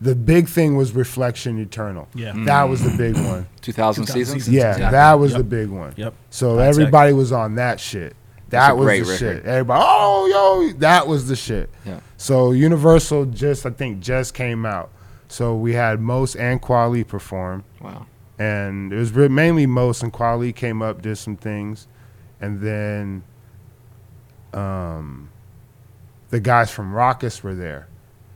The 0.00 0.14
big 0.14 0.48
thing 0.48 0.76
was 0.76 0.92
Reflection 0.92 1.58
Eternal. 1.58 2.08
Yeah. 2.14 2.32
Mm. 2.32 2.46
That 2.46 2.64
was 2.64 2.82
the 2.82 2.96
big 2.96 3.14
one. 3.14 3.46
2000 3.62 4.04
2000 4.04 4.06
seasons? 4.06 4.28
seasons. 4.44 4.54
Yeah, 4.54 4.72
Exactly. 4.72 4.90
that 4.92 5.12
was 5.14 5.30
Yep. 5.32 5.38
the 5.38 5.44
big 5.44 5.68
one. 5.70 5.94
Yep. 5.96 6.14
So 6.30 6.56
Hi-Tek. 6.56 6.68
everybody 6.68 7.12
was 7.12 7.32
on 7.32 7.54
that 7.54 7.80
shit. 7.80 8.14
That 8.50 8.72
a 8.72 8.74
was 8.74 8.84
great 8.84 9.04
the 9.04 9.12
record. 9.12 9.18
shit. 9.18 9.44
Everybody, 9.46 9.82
oh 9.84 10.66
yo, 10.70 10.78
that 10.78 11.06
was 11.06 11.28
the 11.28 11.36
shit. 11.36 11.70
Yeah. 11.86 12.00
So 12.16 12.52
Universal 12.52 13.26
just 13.26 13.64
I 13.66 13.70
think 13.70 14.00
just 14.00 14.34
came 14.34 14.66
out. 14.66 14.90
So 15.28 15.54
we 15.56 15.72
had 15.72 16.00
Mos 16.00 16.36
and 16.36 16.60
Kweli 16.60 17.06
perform, 17.06 17.64
Wow. 17.80 18.06
and 18.38 18.92
it 18.92 18.96
was 18.96 19.10
re- 19.12 19.28
mainly 19.28 19.66
Mos 19.66 20.02
and 20.02 20.12
Kweli 20.12 20.54
came 20.54 20.82
up, 20.82 21.02
did 21.02 21.16
some 21.16 21.36
things, 21.36 21.88
and 22.40 22.60
then 22.60 23.24
um, 24.52 25.30
the 26.30 26.40
guys 26.40 26.70
from 26.70 26.92
Rawkus 26.92 27.42
were 27.42 27.54
there, 27.54 27.88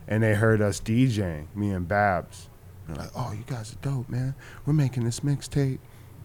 and 0.09 0.23
they 0.23 0.35
heard 0.35 0.61
us 0.61 0.81
DJing, 0.81 1.55
me 1.55 1.71
and 1.71 1.87
Babs. 1.87 2.49
They're 2.87 2.97
like, 2.97 3.11
"Oh, 3.15 3.33
you 3.33 3.45
guys 3.47 3.73
are 3.73 3.77
dope, 3.77 4.09
man. 4.09 4.35
We're 4.67 4.73
making 4.73 5.05
this 5.05 5.21
mixtape. 5.21 5.79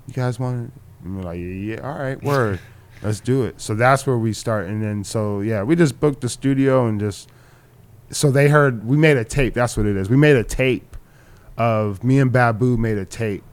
You 0.08 0.14
guys 0.14 0.40
want 0.40 0.68
it?" 0.68 0.82
And 1.04 1.18
we're 1.18 1.24
like, 1.24 1.38
"Yeah, 1.38 1.76
yeah, 1.76 1.82
all 1.82 2.00
right, 2.00 2.22
word, 2.24 2.60
let's 3.02 3.20
do 3.20 3.44
it." 3.44 3.62
So 3.62 3.76
that's 3.76 4.08
where 4.08 4.18
we 4.18 4.34
start, 4.34 4.68
and 4.68 4.82
then 4.82 5.04
so 5.04 5.42
yeah, 5.42 5.62
we 5.62 5.76
just 5.76 6.00
booked 6.00 6.22
the 6.22 6.30
studio 6.30 6.88
and 6.88 7.00
just 7.00 7.30
so 8.10 8.32
they 8.32 8.48
heard 8.48 8.86
we 8.86 8.98
made 8.98 9.18
a 9.18 9.26
tape. 9.26 9.54
That's 9.54 9.76
what 9.76 9.86
it 9.86 9.98
is. 9.98 10.10
We 10.10 10.18
made 10.18 10.38
a 10.38 10.44
tape 10.44 10.96
of 11.58 12.04
me 12.04 12.20
and 12.20 12.32
Babu 12.32 12.78
made 12.78 12.98
a 12.98 13.06
tape 13.06 13.44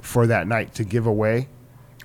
for 0.00 0.26
that 0.26 0.48
night 0.48 0.74
to 0.74 0.84
give 0.84 1.06
away 1.06 1.48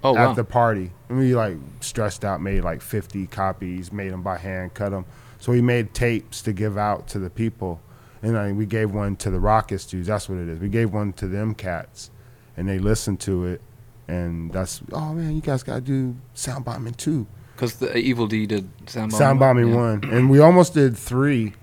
Oh, 0.04 0.18
at 0.18 0.28
wow. 0.28 0.34
the 0.34 0.44
party. 0.44 0.92
And 1.08 1.18
we 1.18 1.34
like 1.34 1.58
stressed 1.80 2.26
out, 2.26 2.42
made 2.42 2.64
like 2.64 2.82
50 2.82 3.28
copies, 3.28 3.92
made 3.92 4.12
them 4.12 4.22
by 4.22 4.38
hand, 4.38 4.74
cut 4.74 4.90
them. 4.90 5.06
So 5.40 5.52
we 5.52 5.62
made 5.62 5.94
tapes 5.94 6.42
to 6.44 6.54
give 6.54 6.78
out 6.78 7.08
to 7.10 7.20
the 7.20 7.30
people. 7.30 7.82
And 8.22 8.38
I, 8.38 8.52
we 8.52 8.66
gave 8.66 8.92
one 8.92 9.16
to 9.18 9.30
the 9.30 9.38
Rawkus 9.38 9.90
dudes. 9.90 10.08
That's 10.08 10.28
what 10.28 10.38
it 10.38 10.48
is. 10.48 10.60
We 10.60 10.70
gave 10.70 10.94
one 10.94 11.14
to 11.14 11.28
them 11.28 11.54
cats, 11.54 12.10
and 12.56 12.68
they 12.68 12.80
listened 12.80 13.20
to 13.22 13.46
it. 13.46 13.62
And 14.08 14.52
that's 14.52 14.82
oh 14.92 15.14
man, 15.14 15.36
you 15.36 15.42
guys 15.42 15.64
gotta 15.64 15.82
do 15.82 16.16
sound 16.34 16.66
bombing 16.66 16.94
too. 16.94 17.28
Because 17.56 17.76
the 17.76 17.98
Evil 17.98 18.28
Dee 18.28 18.46
did 18.46 18.70
Sound 18.90 19.12
Bombing. 19.12 19.20
Sound 19.20 19.40
bombing 19.40 19.70
yeah. 19.70 19.76
one, 19.76 20.04
and 20.06 20.30
we 20.30 20.40
almost 20.40 20.74
did 20.74 20.98
three, 20.98 21.54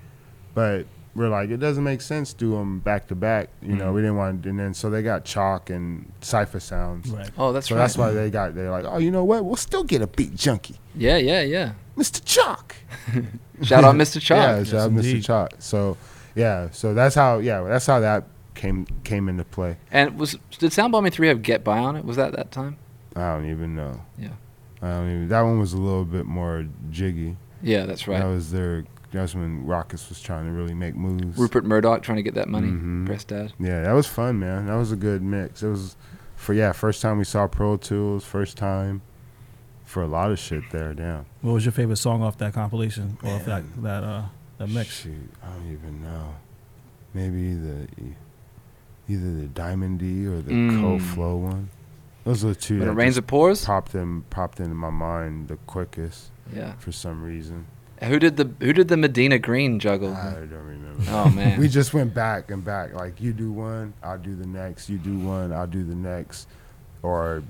but 0.53 0.85
we're 1.15 1.29
like 1.29 1.49
it 1.49 1.57
doesn't 1.57 1.83
make 1.83 2.01
sense 2.01 2.31
to 2.33 2.39
do 2.39 2.51
them 2.51 2.79
back 2.79 3.07
to 3.07 3.15
back. 3.15 3.49
You 3.61 3.75
know, 3.75 3.91
Mhm. 3.91 3.95
we 3.95 4.01
didn't 4.01 4.15
want, 4.17 4.45
and 4.45 4.59
then 4.59 4.73
so 4.73 4.89
they 4.89 5.01
got 5.03 5.25
Choc 5.25 5.69
and 5.69 6.11
Cipha 6.21 6.61
Sounds. 6.61 7.09
Right. 7.09 7.29
Oh, 7.37 7.51
that's 7.51 7.67
so 7.67 7.75
right. 7.75 7.81
that's 7.81 7.97
why 7.97 8.11
they 8.11 8.29
got. 8.29 8.55
They're 8.55 8.71
like, 8.71 8.85
oh, 8.87 8.97
you 8.97 9.11
know 9.11 9.23
what? 9.23 9.43
We'll 9.45 9.55
still 9.57 9.83
get 9.83 10.01
a 10.01 10.07
beat 10.07 10.35
junkie, 10.35 10.75
Yeah, 10.95 11.17
yeah, 11.17 11.41
yeah. 11.41 11.73
Mr. 11.97 12.21
Choc. 12.23 12.75
Shout 13.61 13.83
out 13.83 13.95
Mr. 13.95 14.19
Choc. 14.21 14.37
Yeah, 14.37 14.57
Yes, 14.59 14.67
shout 14.69 14.79
out 14.79 14.91
Mr. 14.91 15.23
Choc. 15.23 15.51
So, 15.59 15.97
yeah, 16.33 16.69
so 16.71 16.93
that's 16.93 17.13
how. 17.15 17.37
Yeah, 17.39 17.61
that's 17.61 17.85
how 17.85 17.99
that 17.99 18.23
came 18.55 18.87
came 19.03 19.27
into 19.29 19.43
play. 19.43 19.77
And 19.91 20.17
was 20.17 20.37
did 20.57 20.73
Sound 20.73 20.91
Bombing 20.93 21.11
3 21.11 21.27
have 21.27 21.41
Get 21.43 21.63
By 21.63 21.77
on 21.77 21.95
it? 21.95 22.03
Was 22.05 22.15
that 22.17 22.31
that 22.33 22.51
time? 22.51 22.77
I 23.15 23.33
don't 23.35 23.49
even 23.49 23.75
know. 23.75 24.01
Yeah. 24.17 24.29
I 24.81 24.87
don't 24.91 25.09
even. 25.09 25.27
That 25.27 25.41
one 25.41 25.59
was 25.59 25.73
a 25.73 25.77
little 25.77 26.05
bit 26.05 26.25
more 26.25 26.65
jiggy. 26.89 27.35
Yeah, 27.61 27.85
that's 27.85 28.07
right. 28.07 28.19
That 28.19 28.27
was 28.27 28.51
their. 28.51 28.85
That's 29.11 29.35
when 29.35 29.65
Rawkus 29.65 30.07
was 30.09 30.21
trying 30.21 30.45
to 30.45 30.51
really 30.51 30.73
make 30.73 30.95
moves. 30.95 31.37
Rupert 31.37 31.65
Murdoch 31.65 32.01
trying 32.01 32.15
to 32.17 32.23
get 32.23 32.35
that 32.35 32.47
money. 32.47 32.69
Mhm. 32.69 33.05
Press 33.05 33.23
Dad. 33.25 33.53
Yeah, 33.59 33.81
that 33.83 33.91
was 33.91 34.07
fun, 34.07 34.39
man. 34.39 34.67
That 34.67 34.75
was 34.75 34.91
a 34.91 34.95
good 34.95 35.21
mix. 35.21 35.61
It 35.63 35.69
was 35.69 35.95
for 36.35 36.53
yeah, 36.53 36.71
first 36.71 37.01
time 37.01 37.17
we 37.17 37.23
saw 37.25 37.47
Pro 37.47 37.75
Tools, 37.77 38.23
first 38.23 38.57
time 38.57 39.01
for 39.83 40.01
a 40.01 40.07
lot 40.07 40.31
of 40.31 40.39
shit 40.39 40.63
there. 40.71 40.93
Damn. 40.93 41.25
What 41.41 41.51
was 41.53 41.65
your 41.65 41.73
favorite 41.73 41.97
song 41.97 42.23
off 42.23 42.37
that 42.37 42.53
compilation 42.53 43.17
or 43.23 43.31
off 43.35 43.45
that 43.45 43.63
that 43.83 44.03
uh 44.03 44.23
that 44.57 44.69
mix? 44.69 45.01
Shoot, 45.01 45.29
I 45.43 45.47
don't 45.53 45.71
even 45.73 46.01
know. 46.01 46.35
Maybe 47.13 47.53
the 47.53 47.87
either 49.09 49.33
the 49.41 49.47
Diamond 49.47 49.99
D 49.99 50.25
or 50.25 50.41
the 50.41 50.51
Mm. 50.53 50.79
Co 50.79 50.99
Flow 50.99 51.35
one. 51.35 51.69
Those 52.23 52.45
are 52.45 52.49
the 52.49 52.55
two 52.55 52.79
When 52.79 52.87
it 52.87 52.91
rains 52.93 53.15
just 53.15 53.25
it 53.25 53.27
pours. 53.27 53.65
popped 53.65 53.93
in 53.95 54.21
popped 54.29 54.59
into 54.61 54.75
my 54.75 54.89
mind 54.91 55.47
the 55.49 55.57
quickest 55.67 56.31
Yeah. 56.55 56.73
for 56.77 56.91
some 56.93 57.23
reason. 57.23 57.65
Who 58.03 58.19
did 58.19 58.37
the 58.37 58.51
Who 58.65 58.73
did 58.73 58.87
the 58.87 58.97
Medina 58.97 59.39
Green 59.39 59.79
juggle? 59.79 60.13
I 60.13 60.33
don't 60.33 60.51
remember. 60.51 61.03
Oh 61.09 61.29
man. 61.29 61.59
we 61.59 61.67
just 61.67 61.93
went 61.93 62.13
back 62.13 62.51
and 62.51 62.63
back. 62.63 62.93
Like 62.93 63.21
you 63.21 63.33
do 63.33 63.51
one, 63.51 63.93
I'll 64.03 64.17
do 64.17 64.35
the 64.35 64.47
next. 64.47 64.89
You 64.89 64.97
do 64.97 65.17
one, 65.17 65.53
I'll 65.53 65.67
do 65.67 65.83
the 65.83 65.95
next, 65.95 66.47
or 67.03 67.43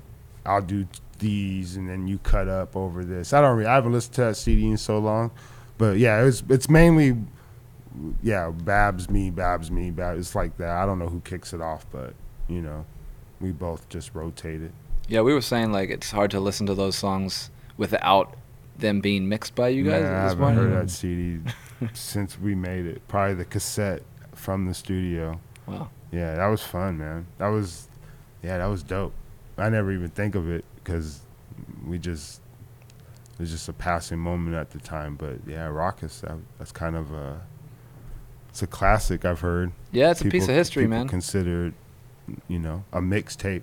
I'll 0.44 0.62
do 0.62 0.86
these, 1.18 1.76
and 1.76 1.88
then 1.88 2.06
you 2.06 2.18
cut 2.18 2.48
up 2.48 2.76
over 2.76 3.04
this. 3.04 3.32
I 3.32 3.40
don't. 3.40 3.56
Re- 3.56 3.66
I 3.66 3.74
haven't 3.74 3.92
listened 3.92 4.14
to 4.16 4.20
that 4.22 4.36
CD 4.36 4.66
in 4.66 4.76
so 4.76 4.98
long, 4.98 5.30
but 5.78 5.98
yeah, 5.98 6.24
it's 6.24 6.42
it's 6.48 6.68
mainly 6.68 7.16
yeah, 8.22 8.50
Babs 8.50 9.10
me, 9.10 9.30
Babs 9.30 9.70
me, 9.70 9.90
Babs. 9.90 10.20
It's 10.20 10.34
like 10.34 10.56
that. 10.58 10.70
I 10.70 10.86
don't 10.86 10.98
know 10.98 11.08
who 11.08 11.20
kicks 11.20 11.52
it 11.52 11.60
off, 11.60 11.86
but 11.90 12.14
you 12.48 12.60
know, 12.60 12.84
we 13.40 13.52
both 13.52 13.88
just 13.88 14.14
rotate 14.14 14.62
it. 14.62 14.72
Yeah, 15.08 15.20
we 15.22 15.34
were 15.34 15.40
saying 15.40 15.72
like 15.72 15.90
it's 15.90 16.10
hard 16.10 16.30
to 16.32 16.40
listen 16.40 16.66
to 16.66 16.74
those 16.74 16.96
songs 16.96 17.50
without 17.76 18.34
them 18.78 19.00
being 19.00 19.28
mixed 19.28 19.54
by 19.54 19.68
you 19.68 19.84
guys 19.84 20.04
I 20.04 20.08
haven't 20.08 20.38
point. 20.38 20.56
heard 20.56 20.72
that 20.72 20.90
CD 20.90 21.40
since 21.92 22.38
we 22.38 22.54
made 22.54 22.86
it. 22.86 23.06
Probably 23.08 23.34
the 23.34 23.44
cassette 23.44 24.02
from 24.34 24.66
the 24.66 24.74
studio. 24.74 25.38
Wow. 25.66 25.90
Yeah, 26.10 26.34
that 26.36 26.46
was 26.46 26.62
fun, 26.62 26.98
man. 26.98 27.26
That 27.38 27.48
was, 27.48 27.88
yeah, 28.42 28.58
that 28.58 28.66
was 28.66 28.82
dope. 28.82 29.14
I 29.58 29.68
never 29.68 29.92
even 29.92 30.08
think 30.10 30.34
of 30.34 30.50
it 30.50 30.64
because 30.76 31.20
we 31.86 31.98
just 31.98 32.40
it 33.34 33.38
was 33.40 33.50
just 33.50 33.68
a 33.68 33.72
passing 33.72 34.18
moment 34.18 34.56
at 34.56 34.70
the 34.70 34.78
time. 34.78 35.14
But 35.16 35.36
yeah, 35.46 35.68
Rawkus, 35.68 36.20
that, 36.22 36.36
that's 36.58 36.72
kind 36.72 36.96
of 36.96 37.12
a 37.12 37.40
it's 38.48 38.62
a 38.62 38.66
classic. 38.66 39.24
I've 39.24 39.40
heard. 39.40 39.72
Yeah, 39.92 40.10
it's 40.10 40.20
a 40.22 40.26
piece 40.26 40.48
of 40.48 40.54
history, 40.54 40.84
people 40.84 40.98
man. 40.98 41.08
Consider 41.08 41.66
it, 41.68 41.74
you 42.48 42.58
know, 42.58 42.84
a 42.92 43.00
mixtape, 43.00 43.62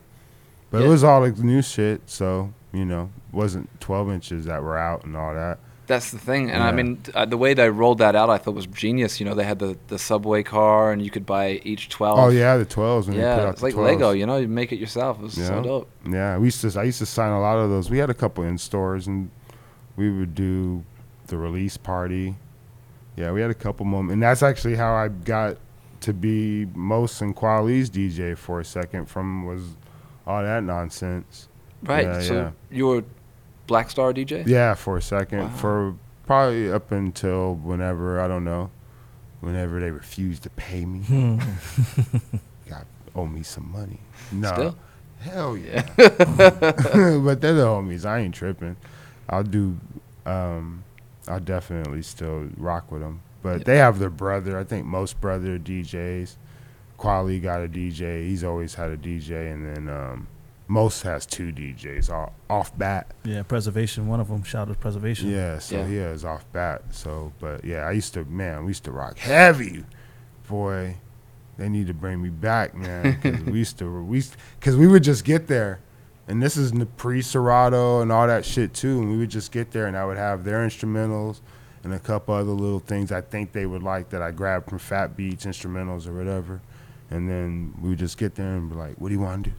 but 0.71 0.79
Yeah. 0.79 0.85
it 0.85 0.89
was 0.89 1.03
all 1.03 1.21
like 1.21 1.37
new 1.37 1.61
shit. 1.61 2.01
So 2.07 2.53
you 2.71 2.85
know, 2.85 3.11
wasn't 3.31 3.69
twelve 3.79 4.09
inches 4.11 4.45
that 4.45 4.63
were 4.63 4.77
out 4.77 5.05
and 5.05 5.15
all 5.15 5.33
that. 5.33 5.59
That's 5.87 6.11
the 6.11 6.19
thing, 6.19 6.51
and 6.51 6.61
I 6.61 6.71
mean 6.71 7.01
uh, 7.15 7.25
the 7.25 7.35
way 7.35 7.55
they 7.55 7.67
rolled 7.71 7.97
that 7.97 8.15
out, 8.15 8.29
I 8.29 8.37
thought 8.37 8.53
was 8.53 8.67
genius. 8.67 9.19
You 9.19 9.25
know, 9.25 9.33
they 9.33 9.43
had 9.43 9.57
the, 9.57 9.75
the 9.87 9.97
subway 9.97 10.43
car, 10.43 10.91
and 10.91 11.01
you 11.01 11.09
could 11.09 11.25
buy 11.25 11.61
each 11.63 11.89
twelve. 11.89 12.19
Oh 12.19 12.29
yeah, 12.29 12.57
the 12.57 12.65
twelves 12.65 13.07
when 13.07 13.17
they 13.17 13.23
put 13.23 13.27
yeah, 13.27 13.49
it's 13.49 13.63
like 13.63 13.73
12s. 13.73 13.85
Lego. 13.85 14.11
You 14.11 14.27
know, 14.27 14.37
you 14.37 14.47
make 14.47 14.71
it 14.71 14.77
yourself. 14.77 15.17
It 15.17 15.23
was 15.23 15.33
so 15.33 15.41
Yeah. 15.41 15.61
dope. 15.63 15.89
Yeah, 16.07 16.37
we 16.37 16.45
used 16.45 16.61
to. 16.61 16.79
I 16.79 16.83
used 16.83 16.99
to 16.99 17.07
sign 17.07 17.31
a 17.31 17.41
lot 17.41 17.57
of 17.57 17.71
those. 17.71 17.89
We 17.89 17.97
had 17.97 18.11
a 18.11 18.13
couple 18.13 18.43
in 18.43 18.59
stores, 18.59 19.07
and 19.07 19.31
we 19.95 20.11
would 20.11 20.35
do 20.35 20.83
the 21.25 21.37
release 21.37 21.75
party. 21.77 22.35
Yeah, 23.15 23.31
we 23.31 23.41
had 23.41 23.49
a 23.49 23.55
couple 23.55 23.83
moments, 23.87 24.13
and 24.13 24.21
that's 24.21 24.43
actually 24.43 24.75
how 24.75 24.93
I 24.93 25.07
got 25.07 25.57
to 26.01 26.13
be 26.13 26.67
Mos 26.75 27.19
and 27.21 27.35
Kweli's 27.35 27.89
DJ 27.89 28.37
for 28.37 28.59
a 28.59 28.65
second. 28.65 29.07
From 29.07 29.43
was 29.43 29.75
all 30.27 30.43
that 30.43 30.63
nonsense. 30.63 31.47
Right. 31.81 32.05
Yeah, 32.05 32.21
so 32.21 32.33
yeah. 32.35 32.51
you 32.69 32.87
were 32.87 33.03
Black 33.69 33.89
Star 33.89 34.11
DJ. 34.13 34.45
Yeah, 34.45 34.73
for 34.73 34.97
a 34.97 35.01
second, 35.01 35.39
Wow. 35.39 35.49
for 35.55 35.95
probably 36.25 36.69
up 36.71 36.91
until 36.91 37.55
whenever 37.55 38.19
I 38.19 38.27
don't 38.27 38.43
know, 38.43 38.69
whenever 39.39 39.79
they 39.79 39.91
refused 39.91 40.43
to 40.43 40.49
pay 40.49 40.83
me. 40.85 40.99
Got 42.69 42.85
owe 43.15 43.25
me 43.25 43.43
some 43.43 43.71
money. 43.71 43.99
No, 44.31 44.51
Still? 44.53 44.75
hell 45.21 45.55
yeah. 45.57 45.83
but 45.95 47.41
they're 47.41 47.53
the 47.53 47.65
homies. 47.65 48.05
I 48.05 48.19
ain't 48.19 48.35
tripping. 48.35 48.75
I'll 49.29 49.43
do. 49.43 49.77
Um, 50.25 50.83
I'll 51.27 51.39
definitely 51.39 52.01
still 52.01 52.49
rock 52.57 52.91
with 52.91 53.01
them. 53.01 53.21
But 53.41 53.59
Yeah. 53.59 53.63
they 53.65 53.77
have 53.77 53.99
their 53.99 54.09
brother. 54.09 54.57
I 54.59 54.63
think 54.63 54.85
most 54.85 55.21
brother 55.21 55.57
DJs. 55.57 56.35
Kweli 56.97 57.41
got 57.41 57.61
a 57.63 57.67
DJ. 57.69 58.27
He's 58.27 58.43
always 58.43 58.75
had 58.75 58.91
a 58.91 58.97
DJ, 58.97 59.53
and 59.53 59.65
then 59.65 59.87
um, 59.89 60.27
Mos 60.69 61.01
has 61.01 61.25
two 61.25 61.51
DJs 61.51 62.11
off, 62.11 62.31
off 62.49 62.77
bat. 62.77 63.11
Yeah, 63.25 63.41
preservation. 63.41 64.07
One 64.07 64.19
of 64.19 64.27
them. 64.27 64.43
Shout 64.43 64.69
out 64.69 64.79
preservation. 64.79 65.29
Yeah, 65.31 65.57
so 65.57 65.77
Yeah. 65.77 65.87
he 65.87 65.97
is 65.97 66.23
off 66.23 66.45
bat. 66.53 66.83
So, 66.91 67.33
but 67.39 67.65
yeah, 67.65 67.79
I 67.87 67.91
used 67.91 68.13
to, 68.13 68.23
man, 68.25 68.63
we 68.65 68.69
used 68.69 68.83
to 68.83 68.91
rock 68.91 69.17
heavy. 69.17 69.83
Boy, 70.47 70.97
they 71.57 71.69
need 71.69 71.87
to 71.87 71.93
bring 71.95 72.21
me 72.21 72.29
back, 72.29 72.75
man, 72.75 73.19
because 73.21 73.41
we 73.45 73.57
used 73.59 73.79
to, 73.79 74.03
we, 74.03 74.23
because 74.59 74.75
we 74.77 74.85
would 74.87 75.03
just 75.03 75.25
get 75.25 75.47
there, 75.47 75.79
and 76.27 76.41
this 76.41 76.55
is 76.55 76.71
pre 76.97 77.23
Serato 77.23 78.01
and 78.01 78.11
all 78.11 78.27
that 78.27 78.45
shit 78.45 78.73
too. 78.75 78.99
And 79.01 79.09
we 79.11 79.17
would 79.17 79.29
just 79.31 79.51
get 79.51 79.71
there, 79.71 79.87
and 79.87 79.97
I 79.97 80.05
would 80.05 80.17
have 80.17 80.43
their 80.43 80.59
instrumentals 80.59 81.41
and 81.83 81.93
a 81.95 81.99
couple 81.99 82.35
other 82.35 82.51
little 82.51 82.79
things 82.79 83.11
I 83.11 83.21
think 83.21 83.53
they 83.53 83.65
would 83.65 83.81
like 83.81 84.09
that 84.09 84.21
I 84.21 84.29
grabbed 84.31 84.69
from 84.69 84.77
Fat 84.79 85.17
Beats 85.17 85.45
instrumentals 85.45 86.05
or 86.07 86.13
whatever. 86.13 86.61
And 87.09 87.27
then 87.27 87.73
we 87.81 87.89
would 87.89 87.99
just 87.99 88.19
get 88.19 88.35
there 88.35 88.53
and 88.53 88.69
be 88.69 88.75
like, 88.75 88.95
"What 89.01 89.07
do 89.09 89.15
you 89.15 89.21
want 89.21 89.45
to 89.45 89.49
do?" 89.49 89.55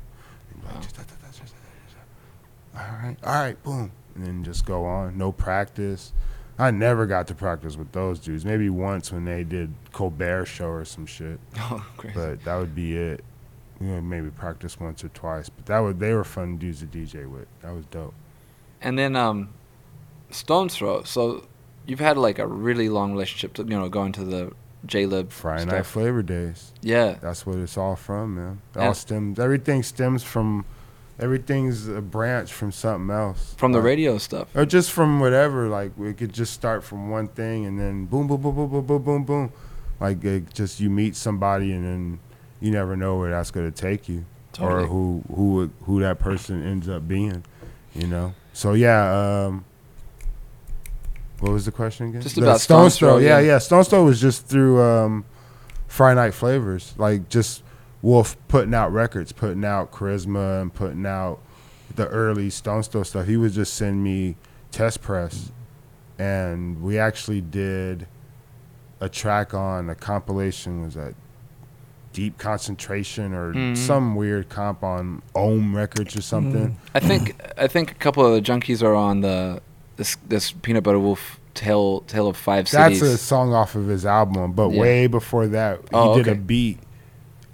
All 2.75 2.83
right, 3.03 3.17
all 3.25 3.35
right, 3.35 3.63
boom, 3.63 3.91
and 4.15 4.25
then 4.27 4.45
just 4.45 4.65
go 4.65 4.85
on. 4.87 5.19
No 5.19 5.33
practice. 5.33 6.13
I 6.59 6.71
never 6.71 7.07
got 7.07 7.27
to 7.29 7.35
practice 7.35 7.77
with 7.77 7.91
those 7.93 8.21
dudes. 8.21 8.45
Maybe 8.45 8.69
once 8.71 9.11
when 9.11 9.25
they 9.25 9.45
did 9.45 9.73
Colbert 9.93 10.45
show 10.45 10.69
or 10.69 10.85
some 10.85 11.07
shit, 11.07 11.41
Oh, 11.59 11.85
crazy. 11.97 12.15
but 12.15 12.45
that 12.45 12.57
would 12.57 12.75
be 12.75 12.97
it. 12.97 13.25
We 13.81 13.89
would 13.89 14.05
maybe 14.05 14.29
practice 14.31 14.79
once 14.79 15.03
or 15.03 15.09
twice, 15.09 15.49
but 15.49 15.67
that 15.67 15.79
would 15.81 15.99
they 15.99 16.13
were 16.13 16.23
fun 16.25 16.59
dudes 16.59 16.81
to 16.81 16.87
DJ 16.87 17.29
with. 17.31 17.47
That 17.63 17.75
was 17.75 17.87
dope. 17.87 18.15
And 18.83 18.99
then 18.99 19.17
um, 19.17 19.49
Stones 20.31 20.77
Throw. 20.77 21.03
So 21.05 21.47
you've 21.87 21.99
had 22.01 22.17
like 22.19 22.39
a 22.39 22.47
really 22.47 22.89
long 22.91 23.13
relationship, 23.13 23.55
to, 23.55 23.63
you 23.63 23.71
know, 23.71 23.89
going 23.89 24.13
to 24.13 24.25
the 24.25 24.53
J-Lib 24.87 25.31
Friday 25.31 25.63
stuff. 25.63 25.75
Night 25.75 25.87
Flavor 25.87 26.23
Days. 26.23 26.73
Yeah. 26.83 27.17
That's 27.21 27.45
what 27.47 27.59
it's 27.59 27.77
all 27.77 27.97
from, 27.97 28.37
man. 28.37 28.61
It 28.75 28.79
all 28.79 28.95
stems. 28.95 29.39
Everything 29.39 29.83
stems 29.83 30.23
from. 30.23 30.65
Everything's 31.19 31.87
a 31.87 32.01
branch 32.01 32.51
from 32.51 32.73
something 32.73 33.15
else. 33.15 33.55
From 33.59 33.73
the 33.73 33.81
radio 33.83 34.17
stuff. 34.17 34.49
or 34.57 34.65
just 34.65 34.91
from 34.91 35.21
whatever. 35.21 35.69
Like 35.69 35.93
we 35.99 36.15
could 36.15 36.33
just 36.33 36.55
start 36.55 36.83
from 36.83 37.11
one 37.11 37.29
thing 37.29 37.67
and 37.67 37.79
then 37.79 38.07
boom, 38.07 38.27
boom, 38.27 38.41
boom, 38.41 38.55
boom, 38.55 38.71
boom, 38.71 38.87
boom, 38.87 39.03
boom, 39.03 39.25
boom. 39.25 39.53
Like 40.01 40.25
it 40.25 40.55
just 40.55 40.81
you 40.81 40.89
meet 40.89 41.15
somebody 41.15 41.73
and 41.73 41.85
then 41.85 42.21
you 42.59 42.71
never 42.71 42.97
know 42.97 43.19
where 43.19 43.31
that's 43.31 43.51
gonna 43.51 43.71
take 43.71 44.09
you 44.09 44.25
Totally. 44.53 44.85
or 44.85 44.87
who 44.87 45.23
who 45.35 45.71
who 45.83 46.01
that 46.01 46.19
person 46.19 46.65
ends 46.67 46.89
up 46.89 47.07
being. 47.07 47.45
You 47.95 48.07
know. 48.07 48.33
So 48.55 48.73
yeah. 48.73 49.45
Um, 49.47 49.67
what 51.41 51.53
was 51.53 51.65
the 51.65 51.73
question 51.73 52.09
again? 52.09 52.21
Just 52.23 52.37
The 52.37 52.43
about 52.43 52.61
Stone's 52.61 52.95
Stones 52.95 52.99
Throw, 52.99 53.09
Throw. 53.11 53.19
Yeah, 53.19 53.39
yeah. 53.41 53.47
yeah. 53.53 53.59
Stones 53.59 53.89
Throw 53.89 54.05
was 54.05 54.21
just 54.21 54.47
through 54.47 54.81
um, 54.83 55.25
Friday 55.87 56.21
Night 56.21 56.35
Flavors. 56.35 56.95
Like 56.97 57.29
just 57.29 57.63
Wolf 58.03 58.37
putting 58.49 58.75
out 58.75 58.93
records, 58.93 59.33
putting 59.33 59.65
out 59.65 59.91
Charizma, 59.93 60.63
and 60.63 60.73
putting 60.73 61.05
out 61.07 61.41
the 61.95 62.07
early 62.09 62.51
Stones 62.51 62.87
Throw 62.89 63.03
stuff. 63.03 63.27
He 63.27 63.37
would 63.37 63.53
just 63.53 63.75
send 63.75 64.03
me 64.05 64.37
test 64.71 65.03
press, 65.03 65.51
and 66.19 66.83
we 66.83 66.99
actually 66.99 67.41
did 67.41 68.07
a 69.01 69.09
track 69.09 69.55
on 69.55 69.89
a 69.91 69.95
compilation. 69.95 70.83
Was 70.85 70.95
that 70.95 71.15
Deep 72.13 72.39
Concentration 72.39 73.33
or 73.33 73.55
Mhm. 73.55 73.77
some 73.77 74.15
weird 74.17 74.49
comp 74.49 74.83
on 74.83 75.23
OM 75.35 75.75
Records 75.77 76.17
or 76.17 76.23
something? 76.23 76.77
I 76.95 77.01
think 77.01 77.41
I 77.57 77.67
think 77.67 77.91
a 77.93 77.95
couple 77.95 78.25
of 78.27 78.33
the 78.35 78.43
junkies 78.43 78.83
are 78.83 78.95
on 78.95 79.21
the 79.21 79.61
this 80.01 80.17
this 80.27 80.51
Peanut 80.51 80.83
Butter 80.83 80.99
Wolf 80.99 81.39
Tale 81.53 82.01
Tale 82.07 82.27
of 82.29 82.37
Five 82.39 82.69
cities. 82.69 83.01
That's 83.01 83.13
a 83.13 83.19
song 83.19 83.53
off 83.53 83.75
of 83.75 83.87
his 83.87 84.07
album, 84.07 84.53
but 84.53 84.71
Yeah. 84.71 84.81
way 84.81 85.07
before 85.07 85.47
that, 85.49 85.81
he 85.83 85.89
Oh, 85.93 86.17
did 86.17 86.27
a 86.27 86.35
beat, 86.35 86.79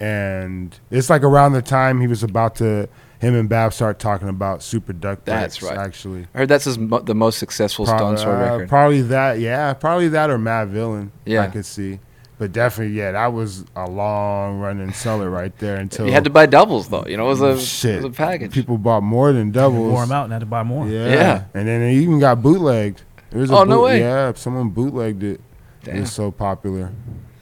and 0.01 0.79
it's 0.91 1.11
like 1.11 1.23
around 1.23 1.53
the 1.53 1.63
time 1.63 2.01
he 2.01 2.07
was 2.07 2.23
about 2.23 2.55
to 2.57 2.89
him 3.19 3.35
and 3.35 3.49
Bab 3.49 3.73
start 3.73 3.99
talking 3.99 4.29
about 4.29 4.63
Super 4.63 4.93
Duck 4.93 5.21
That's 5.25 5.59
Breaks, 5.59 5.77
right. 5.77 5.85
Actually, 5.87 6.27
I 6.35 6.39
heard 6.41 6.49
that's 6.49 6.67
his 6.67 6.79
mo- 6.79 7.01
the 7.01 7.15
most 7.15 7.39
successful 7.39 7.87
Pro- 7.87 7.97
Stones 7.97 8.23
Throw 8.23 8.33
uh, 8.35 8.39
record. 8.39 8.69
Probably 8.69 9.03
that, 9.03 9.41
yeah, 9.41 9.73
probably 9.73 10.09
that 10.09 10.29
or 10.31 10.39
Madvillain. 10.39 11.09
Yeah. 11.25 11.43
I 11.43 11.47
could 11.49 11.65
see, 11.67 11.99
but 12.39 12.53
definitely, 12.53 12.95
yeah, 12.97 13.13
that 13.13 13.33
was 13.33 13.65
a 13.75 13.89
long 13.89 14.59
running 14.61 14.93
seller 14.93 15.31
right 15.31 15.57
there 15.59 15.77
until 15.77 16.07
you 16.07 16.13
had 16.13 16.25
to 16.25 16.31
buy 16.31 16.47
doubles 16.47 16.89
though. 16.89 17.05
You 17.07 17.17
know, 17.17 17.27
it 17.27 17.29
was 17.29 17.41
a 17.43 17.59
shit. 17.59 17.97
it 17.97 18.03
was 18.03 18.05
a 18.07 18.11
package. 18.11 18.53
People 18.53 18.77
bought 18.79 19.03
more 19.03 19.33
than 19.33 19.51
doubles. 19.53 19.91
Wore 19.91 20.03
them 20.03 20.13
out 20.13 20.25
and 20.25 20.33
had 20.33 20.41
to 20.41 20.47
buy 20.47 20.63
more. 20.63 20.87
Yeah. 20.89 21.09
Yeah. 21.09 21.45
and 21.55 21.67
then 21.67 21.83
it 21.83 21.93
even 21.93 22.19
got 22.19 22.43
bootlegged. 22.43 23.03
There 23.31 23.41
was 23.41 23.51
a 23.51 23.55
Oh, 23.57 23.65
no 23.65 23.83
way. 23.83 24.01
Yeah, 24.01 24.33
someone 24.35 24.71
bootlegged 24.71 25.23
it. 25.23 25.41
It 25.85 26.01
was 26.01 26.13
so 26.13 26.31
popular. 26.31 26.93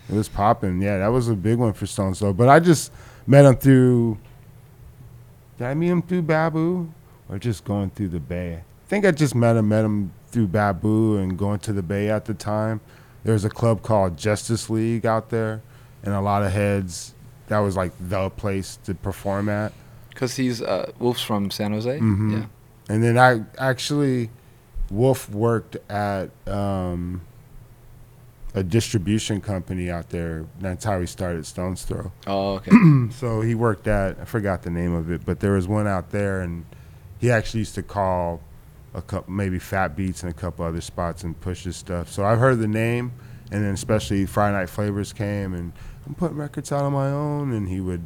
It 0.09 0.15
was 0.15 0.29
popping. 0.29 0.81
Yeah, 0.83 0.99
that 0.99 1.09
was 1.09 1.29
a 1.29 1.35
big 1.35 1.59
one 1.59 1.73
for 1.73 1.87
Stone 1.87 2.15
Soul. 2.15 2.33
But 2.35 2.49
I 2.49 2.61
just 2.61 2.93
met 3.27 3.45
him 3.47 3.57
through. 3.57 4.19
Did 5.59 5.67
I 5.67 5.75
meet 5.75 5.89
him 5.89 6.03
through 6.03 6.23
Babu, 6.23 6.93
or 7.29 7.39
just 7.39 7.65
going 7.65 7.91
through 7.91 8.09
the 8.09 8.21
Bay? 8.21 8.57
I 8.57 8.89
think 8.89 9.07
I 9.07 9.13
just 9.13 9.35
met 9.35 9.57
him. 9.57 9.69
Met 9.69 9.85
him 9.85 10.13
through 10.29 10.49
Babu 10.49 11.17
and 11.17 11.39
going 11.39 11.59
to 11.61 11.73
the 11.73 11.83
Bay 11.83 12.11
at 12.11 12.25
the 12.27 12.35
time. 12.35 12.81
There 13.25 13.33
was 13.33 13.45
a 13.45 13.51
club 13.51 13.83
called 13.83 14.17
Justice 14.17 14.69
League 14.71 15.07
out 15.07 15.31
there, 15.31 15.63
and 16.03 16.15
a 16.15 16.21
lot 16.21 16.43
of 16.43 16.53
heads. 16.53 17.15
That 17.49 17.59
was 17.59 17.77
like 17.77 17.93
the 18.01 18.31
place 18.31 18.79
to 18.85 18.95
perform 18.95 19.49
at. 19.49 19.73
Because 20.11 20.37
he's 20.37 20.63
uh, 20.63 20.93
Wolf's 20.99 21.23
from 21.23 21.51
San 21.51 21.73
Jose. 21.73 21.99
Mhm. 21.99 22.33
Yeah. 22.33 22.47
And 22.89 23.03
then 23.03 23.19
I 23.19 23.43
actually, 23.59 24.31
Wolf 24.91 25.29
worked 25.31 25.77
at 25.91 26.31
um, 26.47 27.23
a 28.55 28.63
distribution 28.63 29.41
company 29.41 29.91
out 29.91 30.11
there. 30.11 30.45
That's 30.61 30.85
how 30.85 31.01
he 31.01 31.07
started 31.07 31.45
Stones 31.47 31.83
Throw. 31.85 32.13
Oh, 32.27 32.55
okay. 32.57 32.71
So 33.13 33.41
he 33.41 33.55
worked 33.55 33.87
at 33.89 34.19
I 34.21 34.25
forgot 34.25 34.63
the 34.63 34.71
name 34.71 34.93
of 34.95 35.11
it, 35.11 35.23
but 35.25 35.41
there 35.41 35.53
was 35.53 35.67
one 35.67 35.87
out 35.87 36.11
there, 36.11 36.41
and 36.41 36.65
he 37.19 37.31
actually 37.31 37.61
used 37.61 37.75
to 37.77 37.83
call 37.83 38.41
a 38.95 39.03
couple, 39.03 39.33
maybe 39.33 39.59
Fat 39.59 39.97
Beats 39.97 40.23
and 40.23 40.31
a 40.31 40.35
couple 40.35 40.65
other 40.65 40.81
spots 40.81 41.25
and 41.25 41.39
pushes 41.41 41.77
stuff. 41.77 42.11
So 42.11 42.25
I've 42.25 42.39
heard 42.39 42.59
the 42.61 42.69
name, 42.69 43.13
and 43.51 43.65
then 43.65 43.75
especially 43.75 44.25
Friday 44.27 44.57
Night 44.57 44.71
Flavors 44.71 45.13
came, 45.13 45.53
and 45.55 45.73
I'm 46.07 46.15
putting 46.15 46.37
records 46.37 46.71
out 46.73 46.83
on 46.85 46.93
my 46.93 47.09
own, 47.11 47.53
and 47.53 47.69
he 47.69 47.81
would, 47.81 48.05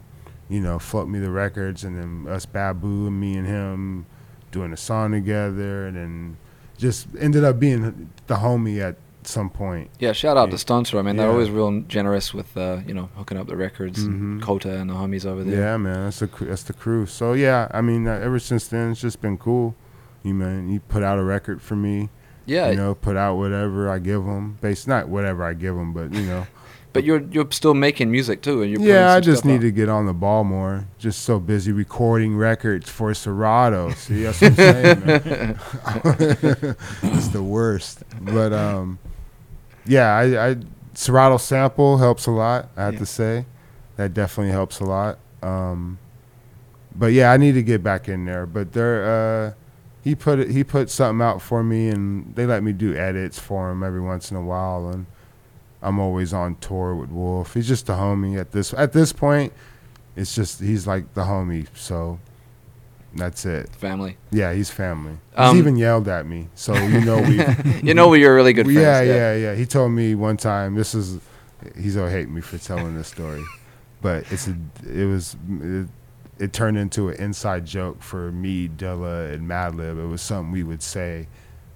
you 0.48 0.60
know, 0.60 0.78
float 0.78 1.08
me 1.08 1.18
the 1.18 1.30
records, 1.30 1.84
and 1.84 1.96
then 1.96 2.32
us 2.32 2.46
Babu 2.46 3.06
and 3.06 3.20
me 3.20 3.36
and 3.36 3.46
him 3.46 4.06
doing 4.50 4.72
a 4.72 4.76
song 4.76 5.12
together, 5.12 5.86
and 5.86 5.96
then 5.96 6.36
just 6.78 7.06
ended 7.18 7.44
up 7.44 7.58
being 7.60 8.10
the 8.28 8.36
homie 8.36 8.80
at 8.80 8.96
some 9.24 9.50
point. 9.50 9.90
Yeah, 9.98 10.12
shout 10.12 10.38
out 10.38 10.48
Yeah. 10.48 10.56
to 10.56 10.64
Stunter. 10.64 10.98
I 10.98 11.02
mean, 11.02 11.16
they're 11.16 11.26
Yeah. 11.26 11.32
always 11.32 11.50
real 11.50 11.82
generous 11.82 12.32
with 12.32 12.56
uh, 12.56 12.78
you 12.86 12.94
know 12.94 13.10
hooking 13.16 13.36
up 13.36 13.46
the 13.46 13.56
records. 13.56 14.02
And 14.04 14.40
Mhm. 14.40 14.42
Kota 14.42 14.74
and 14.78 14.88
the 14.88 14.94
homies 14.94 15.26
over 15.26 15.44
there. 15.44 15.60
Yeah, 15.60 15.76
man, 15.76 16.04
that's 16.04 16.20
the 16.20 16.28
that's 16.40 16.62
the 16.62 16.72
crew. 16.72 17.04
So 17.04 17.34
yeah, 17.34 17.68
I 17.72 17.82
mean, 17.82 18.06
uh, 18.08 18.12
ever 18.22 18.38
since 18.38 18.68
then, 18.68 18.92
it's 18.92 19.00
just 19.02 19.20
been 19.20 19.36
cool. 19.36 19.74
You 20.28 20.34
man, 20.34 20.68
you 20.70 20.80
put 20.80 21.02
out 21.02 21.18
a 21.18 21.22
record 21.24 21.60
for 21.62 21.74
me. 21.76 22.08
Yeah, 22.46 22.70
you 22.70 22.76
know, 22.76 22.94
put 22.94 23.16
out 23.16 23.36
whatever 23.36 23.90
I 23.90 23.98
give 23.98 24.24
them. 24.24 24.58
Base 24.60 24.86
not 24.86 25.08
whatever 25.08 25.44
I 25.44 25.54
give 25.54 25.74
them, 25.74 25.92
but 25.92 26.12
you 26.14 26.22
know. 26.22 26.46
but 26.92 27.04
you're 27.04 27.20
you're 27.30 27.50
still 27.50 27.74
making 27.74 28.10
music 28.10 28.40
too, 28.40 28.62
and 28.62 28.70
you're 28.70 28.80
yeah, 28.80 29.12
I 29.12 29.20
just 29.20 29.44
need 29.44 29.56
out. 29.56 29.60
to 29.62 29.70
get 29.70 29.88
on 29.88 30.06
the 30.06 30.14
ball 30.14 30.44
more. 30.44 30.86
Just 30.98 31.22
so 31.22 31.38
busy 31.38 31.72
recording 31.72 32.36
records 32.36 32.88
for 32.88 33.12
Serato. 33.12 33.90
See, 33.92 34.22
that's 34.22 34.40
what 34.40 34.50
I'm 34.50 34.56
saying. 34.56 35.02
it's 37.02 37.28
the 37.28 37.42
worst. 37.42 38.02
But 38.20 38.52
um, 38.52 38.98
yeah, 39.86 40.14
I, 40.16 40.50
I 40.50 40.56
Serato 40.94 41.36
sample 41.36 41.98
helps 41.98 42.26
a 42.26 42.30
lot. 42.30 42.68
I 42.76 42.84
have 42.84 42.94
Yeah. 42.94 42.98
to 43.00 43.06
say, 43.06 43.44
that 43.96 44.14
definitely 44.14 44.52
helps 44.52 44.80
a 44.80 44.84
lot. 44.84 45.18
Um, 45.42 45.98
but 46.96 47.12
yeah, 47.12 47.30
I 47.30 47.36
need 47.36 47.52
to 47.52 47.62
get 47.62 47.82
back 47.82 48.08
in 48.08 48.24
there. 48.24 48.46
But 48.46 48.72
there, 48.72 49.04
uh, 49.04 49.52
he 50.08 50.14
put 50.14 50.38
it, 50.38 50.50
he 50.50 50.64
put 50.64 50.88
something 50.88 51.22
out 51.22 51.42
for 51.42 51.62
me, 51.62 51.88
and 51.90 52.34
they 52.34 52.46
let 52.46 52.62
me 52.62 52.72
do 52.72 52.94
edits 52.96 53.38
for 53.38 53.70
him 53.70 53.82
every 53.82 54.00
once 54.00 54.30
in 54.30 54.38
a 54.38 54.42
while, 54.42 54.88
and 54.88 55.04
I'm 55.82 55.98
always 55.98 56.32
on 56.32 56.56
tour 56.56 56.94
with 56.94 57.10
Wolf. 57.10 57.52
He's 57.52 57.68
just 57.68 57.90
a 57.90 57.92
homie 57.92 58.40
at 58.40 58.52
this 58.52 58.72
at 58.72 58.94
this 58.94 59.12
point. 59.12 59.52
It's 60.16 60.34
just 60.34 60.60
he's 60.60 60.86
like 60.86 61.12
the 61.12 61.24
homie, 61.24 61.66
so 61.74 62.18
that's 63.14 63.44
it. 63.44 63.68
family. 63.76 64.16
Yeah, 64.30 64.54
he's 64.54 64.70
family. 64.70 65.18
Um, 65.36 65.56
he's 65.56 65.60
even 65.62 65.76
yelled 65.76 66.08
at 66.08 66.24
me, 66.24 66.48
so 66.54 66.74
you 66.74 67.02
know 67.02 67.20
we. 67.20 67.42
you 67.82 67.92
know 67.92 68.08
we 68.08 68.24
are 68.24 68.34
really 68.34 68.54
good 68.54 68.64
friends. 68.72 68.80
yeah, 68.80 69.02
yeah, 69.02 69.34
yeah. 69.36 69.54
He 69.54 69.66
told 69.66 69.92
me 69.92 70.14
one 70.14 70.38
time. 70.38 70.74
This 70.74 70.94
is 70.94 71.20
he's 71.76 71.96
gonna 71.96 72.10
hate 72.10 72.30
me 72.30 72.40
for 72.40 72.56
telling 72.56 72.96
this 72.96 73.08
story, 73.08 73.44
but 74.00 74.24
it's 74.32 74.48
a 74.48 74.56
it 74.90 75.04
was 75.04 75.36
it, 75.60 75.86
it 76.38 76.52
turned 76.52 76.78
into 76.78 77.08
an 77.08 77.16
inside 77.16 77.66
joke 77.66 78.02
for 78.02 78.30
me, 78.32 78.68
Dilla, 78.68 79.32
and 79.32 79.48
Madlib. 79.48 80.02
It 80.02 80.06
was 80.06 80.22
something 80.22 80.52
we 80.52 80.62
would 80.62 80.82
say 80.82 81.26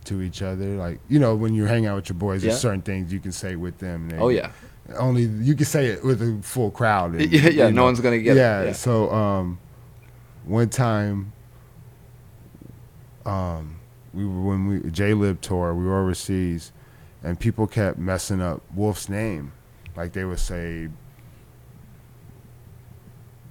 to 0.05 0.21
each 0.23 0.43
other, 0.43 0.77
like 0.77 0.99
you 1.09 1.19
know 1.21 1.35
when 1.35 1.55
you're 1.55 1.69
hanging 1.69 1.87
out 1.87 1.97
with 1.97 2.09
your 2.09 2.17
boys, 2.19 2.43
Yeah. 2.43 2.51
there's 2.51 2.61
certain 2.61 2.83
things 2.83 3.13
you 3.13 3.21
can 3.21 3.33
say 3.33 3.57
with 3.57 3.79
them. 3.79 4.11
and 4.11 4.21
Oh 4.21 4.29
yeah. 4.29 4.51
only 4.99 5.23
you 5.23 5.55
can 5.55 5.65
say 5.67 5.87
it 5.87 6.05
with 6.05 6.21
a 6.23 6.39
full 6.43 6.71
crowd. 6.71 7.15
and, 7.15 7.21
Yeah, 7.33 7.49
yeah, 7.49 7.67
you 7.69 7.73
no 7.73 7.85
one's 7.85 8.01
gonna 8.01 8.19
get 8.19 8.37
it, 8.37 8.41
yeah, 8.41 8.65
yeah. 8.65 8.73
So 8.73 9.11
um, 9.13 9.59
one 10.45 10.69
time, 10.71 11.33
um, 13.25 13.77
we 14.13 14.25
were 14.27 14.41
when 14.43 14.67
we 14.67 14.79
Jaylib 14.91 15.41
tour, 15.41 15.75
we 15.75 15.85
were 15.85 16.01
overseas, 16.01 16.73
and 17.23 17.39
people 17.39 17.67
kept 17.67 17.99
messing 17.99 18.41
up 18.43 18.63
Wolf's 18.75 19.09
name, 19.09 19.53
like 19.97 20.13
they 20.13 20.25
would 20.25 20.41
say. 20.41 20.89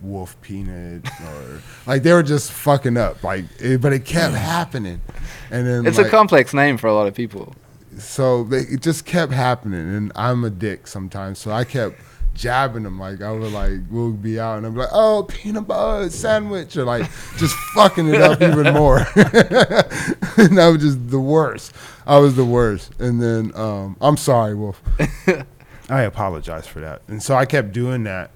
Wolf 0.02 0.40
Peanut, 0.42 1.08
or 1.22 1.62
like 1.86 2.04
they 2.04 2.14
were 2.14 2.24
just 2.24 2.52
fucking 2.52 2.98
up, 2.98 3.24
like, 3.24 3.46
it, 3.60 3.82
but 3.82 3.94
it 3.94 4.06
kept 4.06 4.36
happening, 4.36 5.02
and 5.50 5.68
then 5.68 5.86
It's 5.86 5.98
like, 5.98 6.08
a 6.08 6.10
complex 6.10 6.54
name 6.54 6.78
for 6.78 6.88
a 6.88 6.94
lot 6.94 7.08
of 7.08 7.14
people. 7.14 7.56
so 7.98 8.44
they, 8.44 8.60
it 8.62 8.82
just 8.82 9.06
kept 9.06 9.32
happening, 9.32 9.94
and 9.96 10.12
I'm 10.16 10.44
a 10.44 10.50
dick 10.50 10.88
sometimes. 10.88 11.40
So 11.40 11.52
I 11.52 11.64
kept 11.64 12.00
jabbing 12.34 12.84
them. 12.84 12.98
Like 12.98 13.22
I 13.22 13.32
would 13.32 13.52
like 13.52 13.82
we'll 13.90 14.12
be 14.14 14.40
out, 14.40 14.58
and 14.58 14.66
I'm 14.66 14.76
like, 14.76 14.90
oh, 14.92 15.24
peanut 15.24 15.68
butter 15.68 16.10
sandwich, 16.10 16.78
or 16.78 16.86
like 16.86 17.10
just 17.38 17.56
fucking 17.76 18.08
it 18.08 18.22
up 18.22 18.42
even 18.42 18.74
more. 18.74 19.00
and 19.16 20.60
i 20.60 20.70
was 20.70 20.82
just 20.82 21.10
the 21.10 21.20
worst. 21.20 21.74
I 22.08 22.18
was 22.18 22.36
the 22.36 22.46
worst. 22.46 22.92
And 23.00 23.22
then 23.22 23.52
um, 23.56 23.98
I'm 24.02 24.18
sorry, 24.18 24.56
Wolf. 24.56 24.82
I 25.90 26.04
apologize 26.04 26.66
for 26.68 26.80
that. 26.80 27.02
And 27.08 27.22
so 27.22 27.36
I 27.36 27.46
kept 27.46 27.74
doing 27.74 28.04
that, 28.06 28.32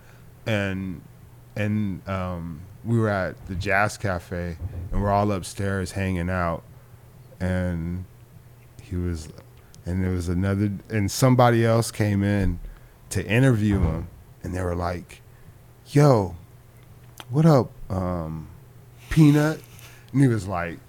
and 0.46 1.02
and 1.56 2.08
um, 2.08 2.62
we 2.84 3.00
were 3.00 3.10
at 3.10 3.48
the 3.48 3.56
Jazz 3.56 3.98
Cafe, 3.98 4.58
and 4.92 5.02
we're 5.02 5.12
all 5.12 5.32
upstairs 5.32 5.92
hanging 5.92 6.30
out, 6.30 6.64
and 7.40 8.06
he 8.82 8.96
was, 8.96 9.30
and 9.86 10.04
there 10.04 10.12
was 10.12 10.30
another, 10.30 10.72
and 10.90 11.10
somebody 11.10 11.66
else 11.66 11.92
came 11.92 12.24
in 12.24 12.60
to 13.10 13.26
interview 13.26 13.80
him, 13.80 14.08
and 14.44 14.54
they 14.54 14.62
were 14.62 14.76
like, 14.76 15.22
"Yo, 15.88 16.36
what 17.30 17.46
up, 17.46 17.72
um, 17.90 18.48
Peanut?" 19.10 19.62
And 20.12 20.22
he 20.22 20.28
was 20.28 20.48
like, 20.48 20.80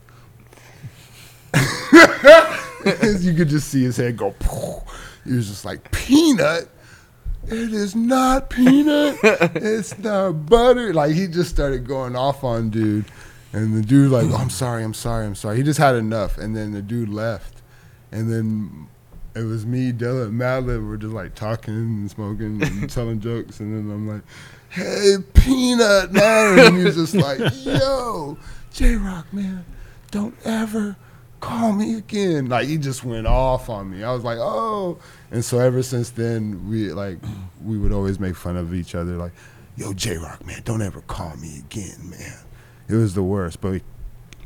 you 3.20 3.34
could 3.34 3.48
just 3.48 3.68
see 3.68 3.82
his 3.82 3.96
head 3.96 4.16
go. 4.16 4.34
He 5.24 5.32
was 5.32 5.48
just 5.48 5.64
like, 5.64 5.90
"Peanut." 5.90 6.68
It 7.49 7.72
is 7.72 7.94
not 7.94 8.51
peanut. 8.51 9.18
it's 9.22 9.97
not 9.99 10.47
butter. 10.47 10.92
Like 10.92 11.14
he 11.14 11.28
just 11.28 11.51
started 11.51 11.86
going 11.86 12.16
off 12.16 12.42
on 12.42 12.70
dude, 12.70 13.05
and 13.53 13.76
the 13.76 13.82
dude 13.82 14.11
like, 14.11 14.26
oh, 14.26 14.36
"I'm 14.36 14.51
sorry, 14.51 14.82
I'm 14.82 14.94
sorry, 14.94 15.26
I'm 15.26 15.36
sorry." 15.36 15.57
He 15.59 15.62
just 15.62 15.78
had 15.78 15.94
enough, 15.94 16.38
and 16.38 16.57
then 16.57 16.72
the 16.72 16.82
dude 16.82 17.09
left, 17.09 17.62
and 18.11 18.32
then 18.32 18.88
it 19.36 19.44
was 19.44 19.64
me, 19.64 19.92
Dilla, 19.92 20.26
and 20.26 20.40
Madlib. 20.40 20.88
We're 20.88 20.97
just 20.97 21.12
like 21.12 21.36
talking 21.36 21.74
and 21.74 22.11
smoking 22.11 22.61
and 22.62 22.90
telling 22.90 23.20
jokes, 23.20 23.61
and 23.61 23.72
then 23.72 23.94
I'm 23.94 24.09
like, 24.09 24.22
"Hey, 24.70 25.16
peanut 25.34 26.12
man," 26.12 26.59
and 26.59 26.76
he 26.76 26.82
was 26.82 26.97
just 26.97 27.14
like, 27.14 27.38
"Yo, 27.64 28.36
J 28.72 28.94
Rocc 28.94 29.32
man, 29.32 29.64
don't 30.11 30.34
ever." 30.44 30.97
Call 31.47 31.72
me 31.72 31.97
again. 31.99 32.49
Like 32.49 32.66
he 32.68 32.76
just 32.76 33.05
went 33.05 33.26
off 33.26 33.68
on 33.70 33.90
me. 33.90 34.03
I 34.03 34.12
was 34.12 34.24
like, 34.24 34.38
oh. 34.38 34.99
And 35.30 35.44
so 35.44 35.59
ever 35.59 35.82
since 35.82 36.11
then, 36.11 36.68
we 36.68 36.92
like 36.92 37.18
we 37.64 37.78
would 37.78 37.92
always 37.92 38.18
make 38.18 38.34
fun 38.36 38.57
of 38.57 38.74
each 38.74 38.94
other. 38.94 39.12
Like, 39.16 39.32
yo, 39.76 39.92
J 39.92 40.16
Rocc 40.16 40.44
man, 40.47 40.62
don't 40.64 40.82
ever 40.82 41.01
call 41.03 41.36
me 41.36 41.59
again, 41.59 42.11
man. 42.11 42.38
It 42.88 42.94
was 42.94 43.14
the 43.14 43.22
worst. 43.22 43.61
But 43.61 43.82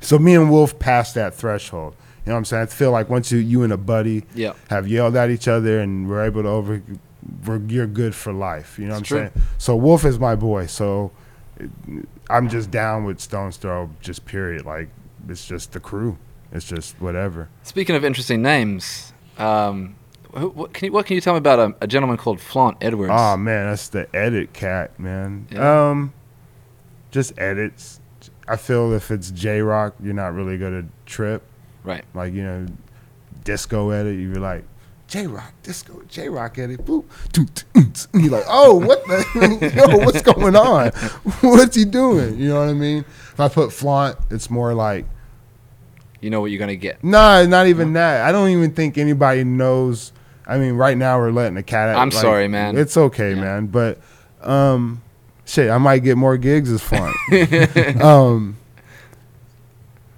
so 0.01 0.19
me 0.19 0.35
and 0.35 0.51
Wolf 0.51 0.79
passed 0.79 1.15
that 1.15 1.35
threshold. 1.35 1.95
You 2.25 2.31
know 2.31 2.35
what 2.35 2.39
I'm 2.39 2.45
saying? 2.45 2.63
I 2.65 2.67
feel 2.67 2.91
like 2.91 3.09
once 3.09 3.33
you 3.33 3.39
you 3.39 3.63
and 3.63 3.73
a 3.73 3.77
buddy 3.79 4.25
Yeah. 4.35 4.53
have 4.69 4.87
yelled 4.87 5.17
at 5.17 5.31
each 5.31 5.49
other 5.49 5.81
and 5.81 6.09
we're 6.09 6.25
able 6.25 6.43
to 6.43 6.49
over, 6.49 6.83
we're, 7.47 7.61
you're 7.67 7.87
good 7.87 8.15
for 8.15 8.33
life. 8.33 8.79
You 8.79 8.87
know 8.89 8.95
what 8.95 9.01
It's 9.03 9.11
I'm 9.13 9.17
true. 9.31 9.31
saying? 9.35 9.47
So 9.59 9.75
Wolf 9.77 10.05
is 10.05 10.19
my 10.19 10.37
boy. 10.37 10.67
So 10.67 11.13
I'm 12.29 12.49
just 12.51 12.71
down 12.71 13.05
with 13.05 13.21
Stones 13.21 13.57
Throw. 13.57 13.91
Just 14.03 14.27
period. 14.27 14.67
Like 14.67 14.89
it's 15.29 15.47
just 15.47 15.73
the 15.73 15.81
crew. 15.81 16.19
It's 16.53 16.67
just 16.67 17.01
whatever. 17.01 17.49
Speaking 17.63 17.95
of 17.97 18.05
interesting 18.05 18.43
names, 18.43 19.13
um, 19.39 19.95
what 20.33 20.73
can 20.73 20.87
you 20.87 20.93
what 20.93 21.07
can 21.07 21.15
you 21.15 21.21
tell 21.21 21.35
me 21.35 21.39
about 21.39 21.59
a, 21.59 21.75
a 21.81 21.87
gentleman 21.87 22.17
called 22.17 22.41
Flaunt 22.41 22.77
Edwards? 22.81 23.13
Oh 23.15 23.37
man, 23.37 23.69
that's 23.71 23.89
the 23.89 24.09
edit 24.15 24.53
cat, 24.53 24.99
man. 24.99 25.47
Yeah. 25.51 25.91
Um, 25.91 26.13
just 27.11 27.39
edits. 27.39 28.01
I 28.49 28.57
feel 28.57 28.93
if 28.93 29.11
it's 29.11 29.31
J 29.31 29.61
Rocc, 29.61 29.93
you're 30.03 30.15
not 30.15 30.35
really 30.35 30.59
gonna 30.59 30.87
trip. 31.07 31.43
right. 31.85 32.05
Like 32.15 32.33
you 32.33 32.43
know, 32.43 32.67
disco 33.45 33.91
edit. 33.91 34.19
You're 34.19 34.35
like 34.37 34.65
J 35.07 35.25
Rocc, 35.27 35.53
disco, 35.63 36.03
J 36.09 36.27
Rocc 36.27 36.59
edit. 36.59 36.85
Boop. 36.85 37.05
Toot, 37.33 37.65
toot, 37.73 38.07
and 38.13 38.23
You're 38.25 38.33
like, 38.33 38.45
oh, 38.49 38.75
what 38.75 39.05
the? 39.07 39.73
Yo, 39.77 39.99
what's 40.05 40.23
going 40.23 40.57
on? 40.57 40.91
What's 41.43 41.77
he 41.77 41.85
doing? 41.85 42.39
You 42.39 42.49
know 42.51 42.61
what 42.61 42.69
I 42.71 42.75
mean? 42.75 42.99
If 43.33 43.41
I 43.41 43.49
put 43.49 43.73
flaunt, 43.73 44.17
it's 44.31 44.51
more 44.51 44.75
like 44.75 45.05
You 46.21 46.31
know 46.31 46.41
what 46.41 46.51
you're 46.51 46.59
gonna 46.61 46.77
get. 46.77 47.03
Nah, 47.03 47.45
not 47.47 47.67
even 47.67 47.95
that. 47.95 48.27
I 48.29 48.33
don't 48.33 48.51
even 48.51 48.73
think 48.73 48.99
anybody 48.99 49.45
knows. 49.45 50.13
I 50.47 50.59
mean, 50.59 50.75
right 50.75 50.97
now 50.97 51.19
we're 51.19 51.31
letting 51.31 51.55
the 51.55 51.63
cat 51.63 51.89
out. 51.91 51.99
I'm 51.99 52.11
sorry, 52.11 52.49
man. 52.49 52.77
It's 52.77 52.97
okay, 52.97 53.35
Yeah. 53.35 53.41
man. 53.41 53.67
But 53.69 53.99
um, 54.43 55.03
shit, 55.45 55.71
I 55.71 55.79
might 55.79 56.01
get 56.01 56.17
more 56.17 56.37
gigs 56.37 56.71
as 56.71 56.83
fun. 56.83 57.13
um, 58.03 58.57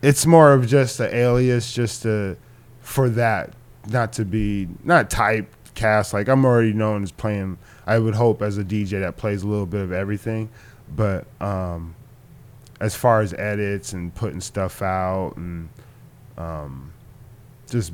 it's 0.01 0.27
more 0.27 0.53
of 0.53 0.67
just 0.67 0.99
an 1.01 1.15
alias, 1.15 1.73
just 1.73 2.03
to 2.03 2.37
for 2.81 3.09
that, 3.11 3.53
not 3.89 4.13
to 4.15 4.25
be 4.25 4.69
not 4.85 5.09
typecast. 5.11 6.13
Like 6.13 6.29
I'm 6.29 6.45
already 6.45 6.73
known 6.73 7.03
as 7.03 7.13
playing. 7.13 7.59
I 7.87 7.99
would 7.99 8.15
hope 8.15 8.43
as 8.43 8.59
a 8.59 8.65
DJ 8.65 9.01
that 9.01 9.17
plays 9.17 9.43
a 9.43 9.47
little 9.49 9.67
bit 9.67 9.83
of 9.83 9.93
everything, 9.93 10.49
but 10.95 11.27
um, 11.41 11.95
as 12.81 12.95
far 12.95 13.21
as 13.21 13.33
edits 13.35 13.93
and 13.93 14.15
putting 14.15 14.41
stuff 14.41 14.83
out 14.83 15.35
and 15.37 15.69
um, 16.39 16.93
just 17.71 17.93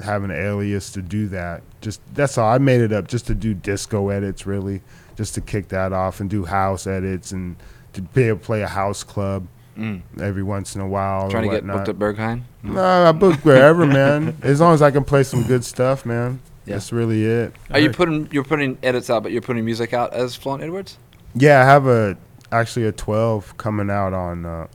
having 0.00 0.30
an 0.30 0.36
alias 0.36 0.90
to 0.92 1.02
do 1.02 1.28
that. 1.28 1.62
Just 1.80 2.00
that's 2.14 2.38
all. 2.38 2.48
I 2.52 2.58
made 2.58 2.80
it 2.80 2.92
up 2.92 3.08
just 3.08 3.26
to 3.28 3.34
do 3.34 3.54
disco 3.54 4.08
edits, 4.08 4.46
really, 4.46 4.82
just 5.16 5.34
to 5.34 5.40
kick 5.40 5.68
that 5.68 5.92
off 5.92 6.20
and 6.20 6.28
do 6.30 6.44
house 6.44 6.86
edits 6.86 7.32
and 7.32 7.56
to 7.92 8.02
be 8.02 8.24
able 8.24 8.38
to 8.38 8.44
play 8.44 8.62
a 8.62 8.68
house 8.68 9.02
club 9.04 9.46
Mm. 9.76 10.02
every 10.20 10.42
once 10.42 10.74
in 10.74 10.82
a 10.82 10.86
while. 10.86 11.30
Trying 11.30 11.44
to 11.44 11.48
or 11.48 11.52
get 11.52 11.66
booked 11.66 11.88
at 11.88 11.98
Berghain. 11.98 12.42
Nah, 12.62 13.08
I 13.08 13.12
book 13.12 13.36
wherever, 13.42 13.86
man. 13.86 14.36
As 14.42 14.60
long 14.60 14.74
as 14.74 14.82
I 14.82 14.90
can 14.90 15.02
play 15.02 15.22
some 15.22 15.44
good 15.44 15.64
stuff, 15.64 16.04
man. 16.04 16.40
Yeah. 16.66 16.74
That's 16.74 16.92
really 16.92 17.24
it. 17.24 17.54
Are 17.70 17.78
you 17.80 17.88
putting 17.88 18.28
you're 18.30 18.44
putting 18.44 18.76
edits 18.82 19.08
out, 19.08 19.22
but 19.22 19.32
you're 19.32 19.40
putting 19.40 19.64
music 19.64 19.94
out 19.94 20.12
as 20.12 20.36
Flaunt 20.36 20.62
Edwards? 20.62 20.98
Yeah, 21.34 21.62
I 21.62 21.64
have 21.64 21.86
a 21.86 22.18
actually 22.52 22.84
a 22.84 22.92
12 22.92 23.56
coming 23.56 23.88
out 23.88 24.12
on 24.12 24.44
uh, 24.44 24.66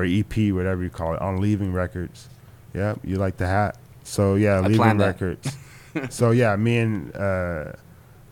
or- 0.00 0.04
EP, 0.04 0.52
whatever 0.52 0.82
you 0.82 0.90
call 0.90 1.14
it, 1.14 1.20
on 1.20 1.40
Leaving 1.40 1.72
Records. 1.72 2.28
Yep, 2.74 3.00
you 3.04 3.16
like 3.16 3.36
the 3.36 3.46
hat. 3.46 3.78
So 4.04 4.34
yeah, 4.34 4.56
I 4.58 4.66
Leaving. 4.66 4.98
Records. 4.98 5.56
so 6.10 6.30
yeah, 6.30 6.54
me 6.56 6.78
and 6.78 7.16
uh, 7.16 7.72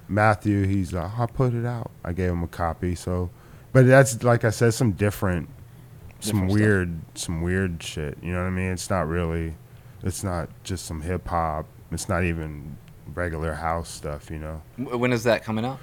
Matthew, 0.08 0.66
he's 0.66 0.92
like, 0.92 1.10
I 1.18 1.26
put 1.26 1.54
it 1.54 1.64
out. 1.66 1.90
I 2.04 2.12
gave 2.12 2.30
him 2.30 2.42
a 2.42 2.48
copy. 2.48 2.94
So, 2.94 3.30
but 3.72 3.86
that's 3.86 4.22
like 4.22 4.44
I 4.44 4.50
said, 4.50 4.74
some 4.74 4.92
different, 4.92 5.48
some 6.20 6.46
Different 6.46 6.50
stuff. 6.50 6.60
weird, 6.60 7.00
some 7.14 7.42
weird 7.42 7.82
shit. 7.82 8.18
You 8.22 8.32
know 8.32 8.38
what 8.42 8.46
I 8.48 8.50
mean? 8.50 8.70
It's 8.72 8.90
not 8.90 9.08
really, 9.08 9.54
it's 10.02 10.22
not 10.22 10.48
just 10.62 10.84
some 10.86 11.00
hip 11.00 11.26
hop. 11.26 11.66
It's 11.90 12.08
not 12.08 12.24
even 12.24 12.76
regular 13.14 13.54
house 13.54 13.88
stuff. 13.88 14.30
You 14.30 14.38
know. 14.38 14.62
When 14.76 15.12
is 15.12 15.24
that 15.24 15.42
coming 15.44 15.64
out? 15.64 15.78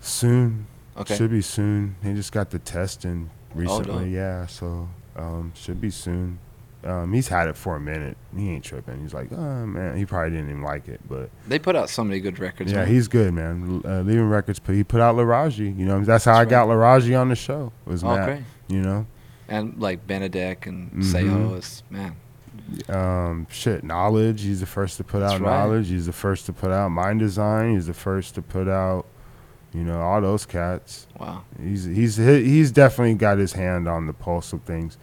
Soon, 0.00 0.66
Okay. 0.96 1.14
should 1.16 1.30
be 1.30 1.42
soon. 1.42 1.96
He 2.02 2.14
just 2.14 2.32
got 2.32 2.50
the 2.50 2.58
testing 2.58 3.30
recently. 3.54 4.04
dope. 4.06 4.08
yeah, 4.08 4.46
so 4.46 4.88
um, 5.16 5.52
should 5.54 5.80
be 5.80 5.90
soon. 5.90 6.38
Um, 6.82 7.12
he's 7.12 7.28
had 7.28 7.46
it 7.48 7.58
for 7.58 7.76
a 7.76 7.80
minute. 7.80 8.16
He 8.34 8.48
ain't 8.50 8.64
tripping. 8.64 9.02
He's 9.02 9.12
like, 9.12 9.30
oh 9.32 9.66
man, 9.66 9.98
he 9.98 10.06
probably 10.06 10.30
didn't 10.30 10.48
even 10.48 10.62
like 10.62 10.88
it, 10.88 11.00
but 11.06 11.28
They 11.46 11.58
put 11.58 11.76
out 11.76 11.90
so 11.90 12.02
many 12.02 12.20
good 12.20 12.38
records. 12.38 12.72
yeah, 12.72 12.78
man. 12.78 12.88
he's 12.88 13.06
good, 13.06 13.34
man. 13.34 13.82
Uh, 13.84 14.00
Leaving 14.00 14.28
Records, 14.30 14.58
put 14.58 14.74
he 14.74 14.82
put 14.82 15.00
out 15.02 15.14
Laraji. 15.14 15.76
You 15.78 15.84
know, 15.84 16.00
that's 16.02 16.24
how 16.24 16.32
I 16.34 16.44
That's 16.44 16.50
got 16.50 16.68
Laraji 16.68 17.20
on 17.20 17.28
the 17.28 17.36
show. 17.36 17.70
Was 17.84 18.02
Matt, 18.02 18.24
great. 18.24 18.42
you 18.68 18.80
know, 18.80 19.06
And 19.46 19.78
like 19.78 20.06
Benedek 20.06 20.66
and 20.66 20.90
Mhm. 20.92 21.02
Seho 21.12 21.58
is 21.58 21.82
man. 21.90 22.16
um, 22.88 23.46
shit, 23.50 23.84
Knowledge. 23.84 24.42
He's 24.42 24.60
the 24.60 24.66
first 24.66 24.96
to 24.96 25.04
put 25.04 25.20
That's 25.20 25.34
out 25.34 25.40
right. 25.42 25.50
Knowledge. 25.50 25.88
He's 25.88 26.06
the 26.06 26.12
first 26.12 26.46
to 26.46 26.52
put 26.54 26.70
out 26.70 26.88
Mind 26.90 27.20
Design. 27.20 27.74
He's 27.74 27.88
the 27.88 27.94
first 27.94 28.34
to 28.36 28.42
put 28.42 28.68
out, 28.68 29.04
you 29.72 29.82
know, 29.84 30.00
all 30.00 30.20
those 30.20 30.46
cats. 30.46 31.06
Wow. 31.18 31.44
He's 31.62 31.84
he's 31.84 32.16
he's 32.16 32.70
definitely 32.72 33.14
got 33.14 33.38
his 33.38 33.52
hand 33.52 33.88
on 33.88 34.06
the 34.06 34.12
pulse 34.12 34.52
of 34.52 34.62
things. 34.62 34.98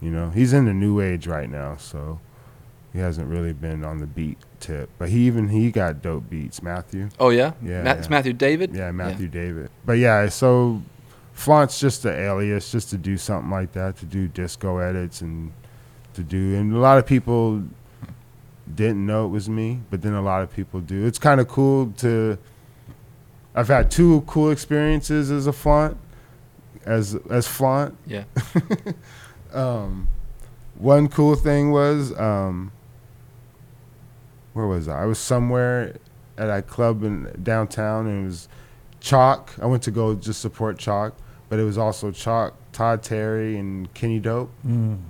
You 0.00 0.10
know, 0.10 0.30
he's 0.30 0.52
in 0.52 0.64
the 0.64 0.74
new 0.74 1.00
age 1.00 1.26
right 1.26 1.48
now, 1.50 1.76
so 1.76 2.20
he 2.92 2.98
hasn't 2.98 3.28
really 3.28 3.52
been 3.52 3.84
on 3.84 3.98
the 3.98 4.06
beat 4.06 4.38
tip. 4.60 4.90
But 4.98 5.08
he 5.10 5.26
even 5.26 5.48
he 5.48 5.70
got 5.70 6.02
dope 6.02 6.28
beats, 6.30 6.62
Matthew. 6.62 7.08
Oh 7.18 7.30
yeah. 7.30 7.52
Yeah, 7.62 7.82
Ma- 7.82 7.92
It's 7.92 8.06
yeah. 8.06 8.10
Matthew 8.10 8.32
David. 8.32 8.74
Yeah, 8.74 8.90
Matthew 8.92 9.28
David. 9.28 9.70
But 9.84 9.94
yeah, 9.94 10.28
so 10.28 10.82
Flaunt's 11.32 11.80
just 11.80 12.04
an 12.04 12.14
alias, 12.14 12.70
just 12.70 12.90
to 12.90 12.98
do 12.98 13.16
something 13.16 13.50
like 13.50 13.72
that, 13.72 13.96
to 13.98 14.06
do 14.06 14.28
disco 14.28 14.78
edits 14.78 15.20
and 15.20 15.52
to 16.14 16.22
do, 16.22 16.54
and 16.56 16.72
a 16.74 16.78
lot 16.78 16.98
of 16.98 17.06
people 17.06 17.62
didn't 18.72 19.04
know 19.04 19.24
it 19.26 19.28
was 19.28 19.48
me, 19.48 19.80
but 19.90 20.02
then 20.02 20.12
a 20.14 20.22
lot 20.22 20.42
of 20.42 20.52
people 20.54 20.80
do. 20.80 21.06
It's 21.06 21.18
kind 21.18 21.40
of 21.40 21.48
cool 21.48 21.92
to. 21.98 22.38
I've 23.54 23.68
had 23.68 23.90
two 23.90 24.22
cool 24.26 24.50
experiences 24.50 25.30
as 25.30 25.46
a 25.46 25.52
Flaunt, 25.52 25.96
as 26.86 27.14
as 27.30 27.46
Flaunt. 27.46 27.96
Yeah. 28.06 28.24
Um, 29.52 30.08
one 30.78 31.08
cool 31.08 31.34
thing 31.34 31.72
was, 31.72 32.18
um, 32.18 32.72
where 34.54 34.66
was 34.66 34.88
I? 34.88 35.02
I 35.02 35.04
was 35.04 35.18
somewhere 35.18 35.96
at 36.38 36.48
a 36.48 36.62
club 36.62 37.02
in 37.02 37.30
downtown, 37.42 38.06
and 38.06 38.22
it 38.24 38.26
was 38.28 38.48
Choc. 39.00 39.52
I 39.60 39.66
went 39.66 39.82
to 39.82 39.90
go 39.90 40.14
just 40.14 40.40
support 40.40 40.78
Choc, 40.78 41.14
but 41.50 41.58
it 41.58 41.64
was 41.64 41.76
also 41.76 42.10
Choc, 42.12 42.54
Todd 42.72 43.02
Terry, 43.02 43.58
and 43.58 43.92
Kenny 43.92 44.18
Dope. 44.20 44.50
Mm. 44.66 45.00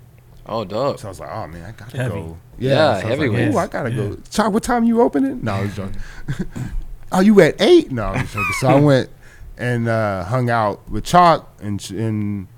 Oh, 0.46 0.64
dope. 0.64 0.98
So 0.98 1.06
I 1.06 1.10
was 1.10 1.20
like, 1.20 1.30
oh 1.30 1.46
man, 1.46 1.64
I 1.64 1.70
gotta 1.70 1.96
Heavy. 1.96 2.14
go. 2.14 2.36
Yeah, 2.58 2.74
so 2.74 2.80
I 2.80 2.88
was 2.88 2.96
like, 2.96 3.10
heavyweights. 3.10 3.54
Ooh, 3.54 3.58
I 3.58 3.66
gotta 3.68 3.90
Yeah. 3.92 3.96
go. 4.08 4.16
Choc, 4.28 4.52
what 4.52 4.62
time 4.64 4.82
you 4.82 5.00
opening? 5.00 5.44
No, 5.44 5.52
I 5.52 5.62
was 5.62 5.76
joking. 5.76 6.00
oh, 7.12 7.20
you 7.20 7.40
at 7.40 7.60
eight? 7.60 7.90
No. 7.90 8.14
So 8.60 8.68
I 8.68 8.80
went 8.80 9.10
and 9.56 9.88
uh, 9.88 10.24
hung 10.24 10.50
out 10.50 10.88
with 10.90 11.04
Choc, 11.04 11.48
and 11.60 11.80
and 11.90 12.48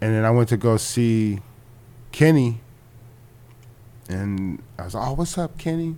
and 0.00 0.14
then 0.14 0.24
I 0.24 0.30
went 0.30 0.48
to 0.50 0.56
go 0.56 0.76
see 0.76 1.40
Kenny. 2.12 2.60
And 4.08 4.62
I 4.78 4.84
was 4.84 4.94
like, 4.94 5.08
oh, 5.08 5.12
what's 5.14 5.38
up, 5.38 5.56
Kenny? 5.56 5.96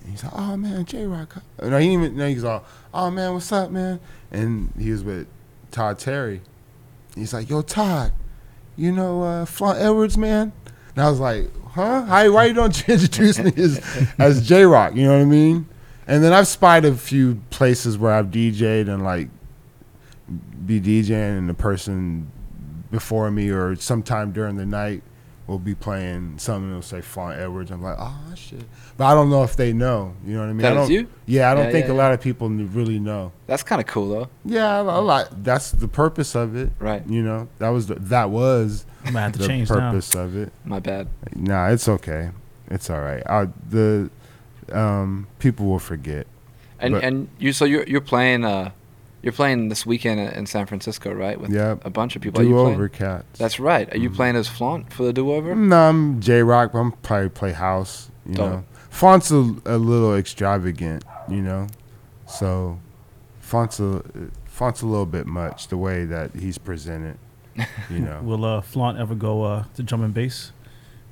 And 0.00 0.10
he's 0.10 0.24
like, 0.24 0.32
oh 0.34 0.56
man, 0.56 0.84
J 0.84 1.04
Rocc. 1.04 1.42
No, 1.62 1.78
he 1.78 1.92
even. 1.92 2.16
No, 2.16 2.28
he's 2.28 2.44
all, 2.44 2.64
oh 2.94 3.10
man, 3.10 3.34
what's 3.34 3.52
up, 3.52 3.70
man? 3.70 4.00
And 4.30 4.72
he 4.78 4.90
was 4.90 5.04
with 5.04 5.26
Todd 5.70 5.98
Terry. 5.98 6.40
He's 7.14 7.34
like, 7.34 7.50
yo, 7.50 7.62
Todd, 7.62 8.12
you 8.76 8.90
know 8.90 9.22
uh, 9.22 9.44
Flaunt 9.44 9.78
Edwards, 9.78 10.16
man? 10.16 10.52
And 10.94 11.04
I 11.04 11.10
was 11.10 11.20
like, 11.20 11.50
huh? 11.72 12.04
Why 12.06 12.46
you 12.46 12.54
don't 12.54 12.88
introduce 12.88 13.38
me 13.38 13.52
as, 13.56 13.78
as 14.18 14.46
J 14.46 14.62
Rocc? 14.62 14.96
You 14.96 15.04
know 15.04 15.18
what 15.18 15.22
I 15.22 15.26
mean? 15.26 15.68
And 16.06 16.22
then 16.24 16.32
I've 16.32 16.48
spied 16.48 16.84
a 16.84 16.94
few 16.94 17.40
places 17.50 17.96
where 17.96 18.12
I've 18.12 18.26
DJ'd 18.26 18.88
and 18.88 19.04
like 19.04 19.28
be 20.66 20.80
DJing, 20.80 21.38
and 21.38 21.48
the 21.48 21.54
person 21.54 22.30
before 22.90 23.30
me 23.30 23.48
or 23.50 23.74
sometime 23.76 24.32
during 24.32 24.56
the 24.56 24.66
night 24.66 25.02
will 25.46 25.58
be 25.58 25.74
playing 25.74 26.38
something 26.38 26.68
that'll 26.68 26.82
say 26.82 27.00
Flaunt 27.00 27.38
Edwards. 27.38 27.70
I'm 27.70 27.82
like, 27.82 27.96
oh 27.98 28.32
shit. 28.36 28.62
But 28.96 29.06
I 29.06 29.14
don't 29.14 29.28
know 29.28 29.42
if 29.42 29.56
they 29.56 29.72
know. 29.72 30.14
You 30.24 30.34
know 30.34 30.40
what 30.40 30.48
I 30.48 30.52
mean? 30.52 30.58
That 30.62 30.72
I 30.72 30.74
don't, 30.76 30.90
you? 30.90 31.08
Yeah, 31.26 31.50
I 31.50 31.54
don't 31.54 31.66
Yeah, 31.66 31.72
think 31.72 31.86
yeah, 31.86 31.92
a 31.92 31.94
lot 31.94 32.12
of 32.12 32.20
people 32.20 32.48
really 32.48 32.98
know. 33.00 33.32
That's 33.46 33.62
kind 33.62 33.80
of 33.80 33.86
cool 33.86 34.08
though. 34.08 34.28
Yeah, 34.44 34.80
a 34.80 34.82
lot. 34.82 35.42
That's 35.42 35.72
the 35.72 35.88
purpose 35.88 36.34
of 36.36 36.54
it. 36.56 36.70
Right. 36.78 37.04
You 37.08 37.22
know, 37.22 37.48
that 37.58 37.70
was 37.70 37.88
the, 37.88 37.96
that 37.96 38.30
was 38.30 38.86
I'm 39.04 39.14
gonna 39.14 39.20
have 39.24 39.32
to 39.32 39.38
the 39.40 39.48
change 39.48 39.68
now. 39.68 39.90
purpose 39.90 40.14
of 40.14 40.36
it. 40.36 40.52
My 40.64 40.78
bad. 40.78 41.08
Nah, 41.34 41.68
it's 41.70 41.88
okay. 41.88 42.30
It's 42.70 42.88
all 42.88 43.00
right. 43.00 43.22
I, 43.26 43.48
the 43.68 44.10
um, 44.72 45.26
people 45.38 45.66
will 45.66 45.78
forget. 45.78 46.26
And 46.78 46.94
But- 46.94 47.04
and 47.04 47.28
you 47.38 47.52
so 47.52 47.64
you're 47.64 47.84
you're 47.84 48.00
playing 48.00 48.44
uh 48.44 48.70
you're 49.22 49.32
playing 49.32 49.68
this 49.68 49.86
weekend 49.86 50.18
in 50.18 50.28
in 50.30 50.46
San 50.46 50.66
Francisco, 50.66 51.12
right? 51.12 51.40
With 51.40 51.52
Yep. 51.52 51.84
a 51.84 51.90
bunch 51.90 52.16
of 52.16 52.22
people. 52.22 52.40
Are 52.40 52.44
you 52.44 52.50
Do 52.50 52.54
playing- 52.62 52.74
over 52.74 52.88
cats. 52.88 53.38
That's 53.38 53.60
right. 53.60 53.92
Are 53.94 53.98
you 53.98 54.10
Mhm. 54.10 54.16
playing 54.16 54.36
as 54.36 54.48
Flaunt 54.48 54.92
for 54.92 55.04
the 55.04 55.12
do 55.12 55.30
over? 55.32 55.54
No, 55.54 55.88
I'm 55.88 56.20
J 56.20 56.40
Rocc, 56.40 56.72
but 56.72 56.78
I'm 56.80 56.92
probably 57.02 57.28
play 57.28 57.52
house. 57.52 58.10
You 58.26 58.34
Dope. 58.34 58.50
know, 58.50 58.64
Font's 58.90 59.30
a, 59.30 59.54
a 59.64 59.78
little 59.78 60.16
extravagant. 60.16 61.04
You 61.28 61.42
know, 61.42 61.68
so 62.26 62.78
Font's 63.40 63.78
a 63.80 64.02
Font's 64.46 64.82
a 64.82 64.86
little 64.86 65.06
bit 65.06 65.26
much 65.26 65.68
the 65.68 65.76
way 65.76 66.04
that 66.04 66.34
he's 66.34 66.58
presented. 66.58 67.16
You 67.90 68.00
know, 68.06 68.20
Will 68.22 68.44
uh, 68.44 68.60
Flaunt 68.60 68.98
ever 68.98 69.14
go 69.14 69.44
uh, 69.44 69.64
to 69.76 69.82
drum 69.82 70.02
and 70.02 70.12
bass? 70.14 70.52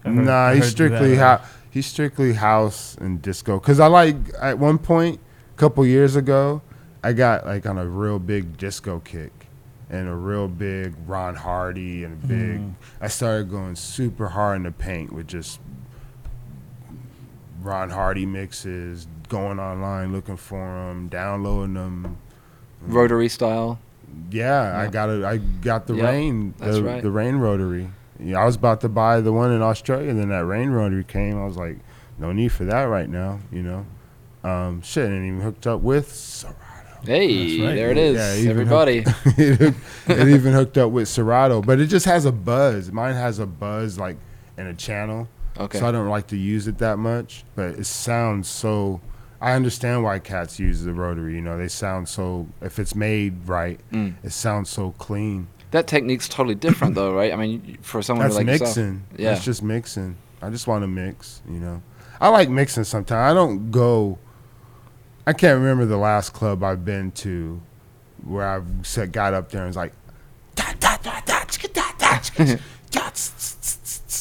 I 0.04 0.08
heard- 0.10 0.24
nah, 0.24 0.52
he's 0.52 0.66
strictly 0.68 1.14
had, 1.16 1.24
uh, 1.24 1.38
how 1.38 1.44
he's 1.70 1.86
strictly 1.86 2.34
house 2.34 2.96
and 2.96 3.22
disco. 3.22 3.58
Cause 3.58 3.80
I 3.80 3.86
like 3.86 4.16
at 4.40 4.58
one 4.58 4.78
point, 4.78 5.20
a 5.54 5.58
couple 5.58 5.86
years 5.86 6.16
ago, 6.16 6.62
I 7.02 7.12
got 7.12 7.46
like 7.46 7.66
on 7.66 7.78
a 7.78 7.86
real 7.86 8.18
big 8.18 8.56
disco 8.58 9.00
kick. 9.00 9.32
And 9.92 10.08
a 10.08 10.14
real 10.14 10.46
big 10.46 10.94
Ron 11.04 11.34
Hardy 11.34 12.04
and 12.04 12.22
a 12.22 12.26
big. 12.28 12.60
Mm. 12.60 12.74
I 13.00 13.08
started 13.08 13.50
going 13.50 13.74
super 13.74 14.28
hard 14.28 14.58
in 14.58 14.62
the 14.62 14.70
paint 14.70 15.12
with 15.12 15.26
just 15.26 15.58
Ron 17.60 17.90
Hardy 17.90 18.24
mixes, 18.24 19.08
going 19.28 19.58
online 19.58 20.12
looking 20.12 20.36
for 20.36 20.58
them, 20.58 21.08
downloading 21.08 21.74
them. 21.74 22.18
Rotary 22.82 23.28
style. 23.28 23.80
Yeah, 24.30 24.78
I 24.78 24.86
got 24.86 25.10
it. 25.10 25.24
I 25.24 25.38
got 25.38 25.86
the 25.86 25.94
Yep, 25.94 26.04
Rane, 26.04 26.54
that's 26.58 26.76
the, 26.76 26.82
right. 26.84 27.02
the 27.02 27.10
Rane 27.10 27.36
rotary. 27.36 27.90
Yeah, 28.22 28.40
I 28.40 28.44
was 28.44 28.56
about 28.56 28.80
to 28.82 28.88
buy 28.88 29.20
the 29.20 29.32
one 29.32 29.52
in 29.52 29.62
Australia, 29.62 30.10
and 30.10 30.18
then 30.18 30.28
that 30.28 30.44
Rane 30.44 30.70
rotary 30.70 31.04
came. 31.04 31.40
I 31.40 31.44
was 31.46 31.56
like, 31.56 31.78
no 32.18 32.32
need 32.32 32.48
for 32.52 32.64
that 32.64 32.82
right 32.84 33.08
now, 33.08 33.40
you 33.50 33.62
know. 33.62 33.86
Um, 34.42 34.82
shit, 34.82 35.06
and 35.06 35.24
even 35.26 35.40
hooked 35.40 35.66
up 35.66 35.80
with 35.80 36.12
Serato. 36.14 36.56
Hey, 37.04 37.60
right. 37.62 37.74
there 37.74 37.90
it 37.90 37.96
is. 37.98 38.16
Yeah, 38.16 38.36
even 38.36 38.50
Everybody. 38.50 38.98
it, 38.98 39.56
hooked- 39.58 39.78
it 40.08 40.28
even 40.28 40.52
hooked 40.52 40.76
up 40.78 40.90
with 40.90 41.08
Serato, 41.08 41.62
but 41.62 41.80
it 41.80 41.86
just 41.86 42.06
has 42.06 42.24
a 42.26 42.32
buzz. 42.32 42.92
Mine 42.92 43.14
has 43.14 43.38
a 43.38 43.46
buzz 43.46 43.98
like 43.98 44.16
in 44.58 44.66
a 44.66 44.74
channel. 44.74 45.28
Okay. 45.58 45.78
So 45.78 45.86
I 45.86 45.92
don't 45.92 46.08
like 46.08 46.26
to 46.28 46.36
use 46.36 46.66
it 46.68 46.78
that 46.78 46.98
much, 46.98 47.44
but 47.54 47.70
it 47.78 47.84
sounds 47.86 48.48
so. 48.48 49.00
I 49.42 49.52
understand 49.52 50.04
why 50.04 50.18
cats 50.18 50.58
use 50.58 50.84
the 50.84 50.92
rotary. 50.92 51.34
You 51.34 51.40
know, 51.40 51.56
they 51.56 51.68
sound 51.68 52.08
so. 52.08 52.46
If 52.60 52.78
it's 52.78 52.94
made 52.94 53.46
right, 53.48 53.80
Mm. 53.92 54.14
it 54.22 54.32
sounds 54.32 54.68
so 54.68 54.92
clean. 54.98 55.48
That 55.70 55.86
technique's 55.86 56.28
totally 56.28 56.54
different 56.56 56.94
though, 56.94 57.14
right? 57.14 57.32
I 57.32 57.36
mean, 57.36 57.78
for 57.82 58.02
someone 58.02 58.26
That's 58.26 58.36
like 58.36 58.46
yourself. 58.46 58.76
mixing. 58.76 59.02
Yeah. 59.16 59.30
That's 59.30 59.44
just 59.44 59.62
mixing. 59.62 60.16
I 60.42 60.50
just 60.50 60.66
want 60.66 60.82
to 60.82 60.88
mix. 60.88 61.42
You 61.48 61.60
know, 61.60 61.82
I 62.20 62.28
like 62.28 62.48
mixing 62.48 62.84
sometimes. 62.84 63.30
I 63.30 63.34
don't 63.34 63.70
go. 63.70 64.18
I 65.26 65.32
can't 65.32 65.58
remember 65.58 65.86
the 65.86 65.96
last 65.96 66.32
club 66.32 66.64
I've 66.64 66.84
been 66.84 67.12
to 67.12 67.60
where 68.24 68.46
I've 68.46 68.66
said, 68.82 69.12
got 69.12 69.34
up 69.34 69.50
there 69.50 69.62
and 69.62 69.68
was 69.68 69.76
like, 69.76 69.92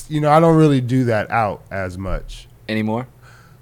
you 0.08 0.22
know, 0.22 0.32
I 0.32 0.40
don't 0.40 0.58
really 0.58 0.82
do 0.82 1.06
that 1.06 1.30
out 1.32 1.64
as 1.72 1.98
much. 1.98 2.48
Anymore? 2.68 3.08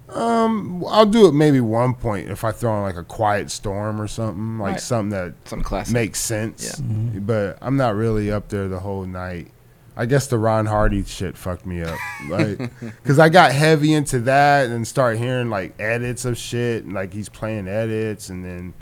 Um, 0.10 0.84
I'll 0.88 1.06
do 1.06 1.28
it 1.28 1.34
maybe 1.34 1.60
one 1.60 1.94
point 1.94 2.30
if 2.30 2.44
I 2.44 2.52
throw 2.52 2.72
on 2.72 2.84
like 2.84 2.96
a 2.96 3.04
quiet 3.04 3.52
storm 3.52 4.00
or 4.02 4.08
something, 4.08 4.58
like 4.58 4.72
Right. 4.74 4.82
something 4.82 5.10
that 5.10 5.34
Something 5.46 5.64
classic. 5.66 5.94
makes 5.94 6.20
sense. 6.20 6.64
Yeah. 6.80 6.86
Mhm. 6.86 7.26
But 7.26 7.58
I'm 7.62 7.76
not 7.78 7.96
really 7.96 8.32
up 8.32 8.48
there 8.50 8.68
the 8.70 8.80
whole 8.80 9.06
night. 9.06 9.52
I 9.98 10.06
guess 10.06 10.28
the 10.28 10.38
Ron 10.38 10.68
Hardy 10.68 11.04
shit 11.04 11.36
fucked 11.36 11.66
me 11.66 11.82
up, 11.82 11.98
right? 12.30 12.58
Because 13.04 13.20
I 13.20 13.30
got 13.30 13.52
heavy 13.52 13.94
into 13.94 14.20
that 14.22 14.70
and 14.70 14.88
start 14.88 15.18
hearing 15.18 15.50
like 15.50 15.74
edits 15.80 16.24
of 16.24 16.38
shit, 16.38 16.86
and 16.86 16.94
like 16.94 17.14
he's 17.14 17.30
playing 17.30 17.68
edits, 17.68 18.30
and 18.30 18.46
then 18.46 18.74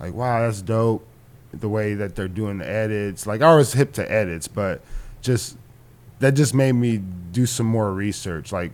like, 0.00 0.14
wow, 0.14 0.40
that's 0.40 0.62
dope. 0.62 1.04
The 1.52 1.68
way 1.68 1.92
that 1.94 2.14
they're 2.16 2.28
doing 2.28 2.58
the 2.58 2.68
edits, 2.70 3.26
like 3.26 3.42
I 3.42 3.54
was 3.54 3.74
hip 3.74 3.92
to 3.94 4.10
edits, 4.10 4.48
but 4.48 4.80
just 5.20 5.58
that 6.20 6.32
just 6.32 6.54
made 6.54 6.72
me 6.72 7.02
do 7.32 7.44
some 7.44 7.66
more 7.66 7.92
research. 7.92 8.52
Like, 8.52 8.72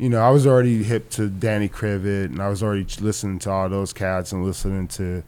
you 0.00 0.08
know, 0.08 0.20
I 0.20 0.30
was 0.30 0.46
already 0.46 0.82
hip 0.82 1.10
to 1.10 1.28
Danny 1.28 1.68
Krivit, 1.68 2.26
and 2.26 2.40
I 2.40 2.48
was 2.48 2.62
already 2.62 2.86
listening 3.00 3.38
to 3.40 3.50
all 3.50 3.68
those 3.68 3.92
cats 3.92 4.32
and 4.32 4.44
listening 4.44 4.88
to 4.88 5.22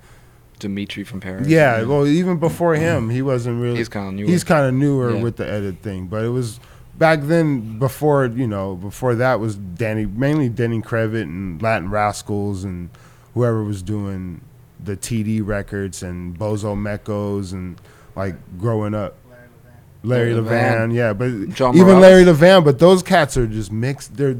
Dimitri 0.58 1.04
from 1.04 1.20
Paris. 1.20 1.46
yeah. 1.48 1.82
Well, 1.82 2.06
even 2.06 2.38
before 2.38 2.74
him, 2.74 3.10
he 3.10 3.20
wasn't 3.22 3.60
really. 3.60 3.76
He's 3.76 3.88
kind 3.88 4.08
of 4.08 4.14
new. 4.14 4.26
He's 4.26 4.44
kind 4.44 4.66
of 4.66 4.74
newer 4.74 5.14
Yeah. 5.16 5.22
with 5.22 5.36
the 5.36 5.46
edit 5.48 5.78
thing, 5.82 6.06
but 6.06 6.24
it 6.24 6.28
was 6.30 6.58
back 6.96 7.20
then. 7.22 7.78
Before 7.78 8.26
you 8.26 8.46
know, 8.46 8.76
before 8.76 9.14
that 9.16 9.40
was 9.40 9.56
Danny, 9.56 10.06
mainly 10.06 10.48
Danny 10.48 10.80
Krivit 10.80 11.22
and 11.22 11.60
Latin 11.60 11.90
Rascals 11.90 12.64
and 12.64 12.88
whoever 13.34 13.62
was 13.64 13.82
doing 13.82 14.40
the 14.82 14.96
TD 14.96 15.40
records 15.46 16.02
and 16.02 16.38
Bozo 16.38 16.74
Mecos 16.76 17.52
and 17.52 17.80
like 18.16 18.36
growing 18.58 18.94
up. 18.94 19.16
Larry 20.02 20.34
Larry 20.34 20.46
Levan, 20.46 20.88
Levan. 20.90 20.94
yeah, 20.94 21.12
but 21.12 21.54
John 21.54 21.74
even 21.74 21.86
Morales. 21.98 22.02
Larry 22.02 22.24
Levan, 22.24 22.64
but 22.64 22.78
those 22.78 23.02
cats 23.02 23.36
are 23.36 23.46
just 23.46 23.70
mixed. 23.72 24.16
They're 24.16 24.36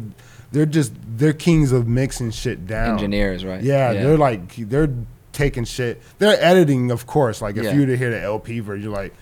they're 0.50 0.66
just 0.66 0.92
they're 1.16 1.32
kings 1.32 1.72
of 1.72 1.86
mixing 1.88 2.30
shit 2.30 2.66
down. 2.66 2.94
engineers, 2.94 3.44
right? 3.44 3.62
Yeah, 3.62 3.92
they're 3.92 4.18
like 4.18 4.54
they're 4.56 4.92
taking 5.32 5.64
shit. 5.64 6.02
They're 6.18 6.42
editing, 6.42 6.90
of 6.90 7.06
course. 7.06 7.40
Like 7.40 7.56
if 7.56 7.64
Yeah. 7.64 7.72
you 7.74 7.80
were 7.80 7.86
to 7.86 7.96
hear 7.96 8.10
the 8.10 8.20
LP 8.20 8.60
version, 8.60 8.82
you're 8.82 8.92
like, 8.92 9.14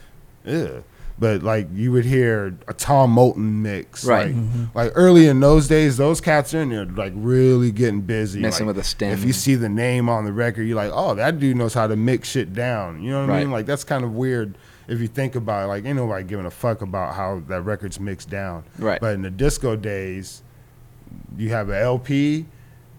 ugh. 0.47 0.83
But 1.19 1.43
like 1.43 1.69
you 1.75 1.93
would 1.93 2.07
hear 2.07 2.57
a 2.67 2.73
Tom 2.73 3.11
Moulton 3.11 3.61
mix, 3.61 4.07
Right. 4.07 4.29
Like, 4.29 4.35
mm-hmm. 4.37 4.65
like 4.75 4.93
early 4.95 5.27
in 5.27 5.39
those 5.41 5.69
days, 5.69 5.99
those 5.99 6.19
cats 6.19 6.55
are 6.55 6.63
in 6.63 6.71
there 6.71 6.87
like 6.87 7.13
really 7.15 7.71
getting 7.71 8.01
busy, 8.01 8.41
Messing 8.41 8.67
like, 8.67 8.75
with 8.75 8.83
the 8.83 8.89
stem. 8.89 9.13
If 9.13 9.23
you 9.25 9.35
see 9.35 9.55
the 9.55 9.69
name 9.69 10.09
on 10.09 10.25
the 10.25 10.33
record, 10.33 10.63
you're 10.63 10.77
like, 10.77 10.93
oh, 10.95 11.15
that 11.17 11.39
dude 11.39 11.59
knows 11.59 11.75
how 11.75 11.87
to 11.87 11.95
mix 11.95 12.31
shit 12.31 12.55
down. 12.55 13.03
You 13.03 13.11
know 13.11 13.21
what 13.27 13.31
I 13.35 13.41
mean? 13.41 13.51
Like 13.51 13.67
that's 13.67 13.85
kind 13.85 14.03
of 14.03 14.15
weird 14.15 14.57
if 14.91 15.01
you 15.01 15.07
think 15.07 15.37
about 15.37 15.65
it. 15.65 15.67
Like 15.69 15.85
ain't 15.87 15.97
nobody 15.97 16.25
giving 16.25 16.45
a 16.45 16.51
fuck 16.51 16.83
about 16.83 17.15
how 17.15 17.43
that 17.49 17.63
record's 17.63 17.99
mixed 17.99 18.29
down. 18.29 18.65
Right. 18.79 19.01
But 19.01 19.15
in 19.15 19.23
the 19.23 19.31
disco 19.31 19.77
days, 19.77 20.43
you 21.39 21.51
have 21.51 21.69
an 21.69 21.77
LP, 21.77 22.45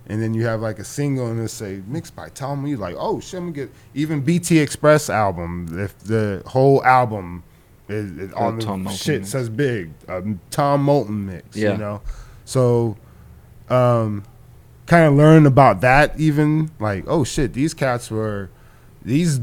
and 0.08 0.22
then 0.22 0.34
you 0.34 0.46
have 0.46 0.62
like 0.62 0.80
a 0.80 0.84
single, 0.86 1.28
and 1.28 1.40
it 1.40 1.50
say 1.50 1.82
mixed 1.86 2.16
by 2.16 2.30
Tom. 2.30 2.66
You 2.66 2.78
like, 2.78 2.96
oh 2.98 3.20
shit, 3.20 3.36
I'm 3.36 3.52
gonna 3.52 3.68
get 3.68 3.76
even 3.94 4.22
BT 4.22 4.60
Express 4.60 5.10
album. 5.10 5.68
If 5.78 6.00
the 6.00 6.42
whole 6.48 6.84
album 6.86 7.44
is, 7.90 8.12
is 8.18 8.34
on 8.34 8.58
the 8.58 8.66
Tom 8.66 8.88
shit 8.90 9.26
says 9.26 9.50
big, 9.50 9.92
um, 10.08 10.40
Tom 10.50 10.84
Moulton 10.84 11.26
mix. 11.26 11.58
Yeah. 11.58 11.74
You 11.74 11.78
know, 11.78 12.02
so 12.46 12.96
um, 13.70 14.24
kind 14.86 15.06
of 15.06 15.14
learn 15.16 15.46
about 15.46 15.82
that. 15.82 16.18
Even 16.18 16.72
like, 16.80 17.04
oh 17.08 17.26
shit, 17.26 17.52
these 17.52 17.74
cats 17.74 18.10
were 18.10 18.50
these 19.04 19.42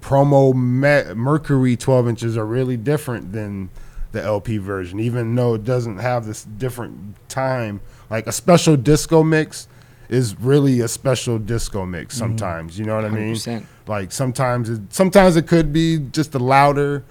promo 0.00 0.54
me- 0.54 1.14
Mercury 1.14 1.76
12 1.76 2.08
inches 2.08 2.36
are 2.36 2.46
really 2.46 2.76
different 2.76 3.32
than 3.32 3.70
the 4.12 4.22
LP 4.22 4.58
version, 4.58 4.98
even 4.98 5.34
though 5.34 5.54
it 5.54 5.64
doesn't 5.64 5.98
have 5.98 6.26
this 6.26 6.44
different 6.44 7.16
time. 7.28 7.80
Like 8.08 8.26
a 8.26 8.32
special 8.32 8.76
disco 8.76 9.22
mix 9.22 9.68
is 10.08 10.38
really 10.40 10.80
a 10.80 10.88
special 10.88 11.38
disco 11.38 11.86
mix 11.86 12.14
mm-hmm. 12.14 12.24
sometimes. 12.24 12.78
You 12.78 12.84
know 12.84 12.96
what 12.96 13.04
I 13.04 13.10
mean? 13.10 13.34
100%. 13.34 13.64
Like 13.86 14.12
sometimes 14.12 14.68
it, 14.68 14.80
sometimes 14.92 15.36
it 15.36 15.46
could 15.46 15.72
be 15.72 15.98
just 15.98 16.34
a 16.34 16.38
louder 16.38 17.04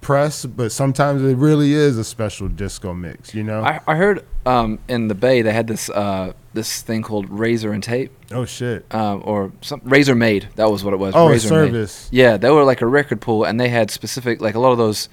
press, 0.00 0.46
but 0.46 0.72
sometimes 0.72 1.22
it 1.22 1.36
really 1.36 1.72
is 1.72 1.98
a 1.98 2.04
special 2.04 2.48
disco 2.48 2.94
mix. 2.94 3.34
You 3.34 3.44
know? 3.44 3.62
I, 3.62 3.80
I 3.86 3.96
heard 3.96 4.24
um, 4.46 4.78
in 4.88 5.08
the 5.08 5.14
Bay 5.14 5.42
they 5.42 5.52
had 5.52 5.66
this 5.66 5.90
uh, 5.90 6.32
this 6.54 6.82
thing 6.82 7.02
called 7.02 7.28
Razor 7.30 7.72
and 7.72 7.82
Tape, 7.82 8.12
oh 8.32 8.44
shit! 8.44 8.84
um, 8.94 9.22
or 9.24 9.52
some 9.60 9.80
Razormaid. 9.80 10.54
That 10.54 10.70
was 10.70 10.84
what 10.84 10.94
it 10.94 10.98
was. 10.98 11.14
Oh, 11.14 11.28
Razormaid. 11.28 12.08
Yeah, 12.10 12.36
they 12.36 12.50
were 12.50 12.64
like 12.64 12.80
a 12.80 12.86
record 12.86 13.20
pool, 13.20 13.44
and 13.44 13.60
they 13.60 13.68
had 13.68 13.90
specific 13.90 14.40
like 14.40 14.54
a 14.54 14.60
lot 14.60 14.72
of 14.72 14.78
those 14.78 15.08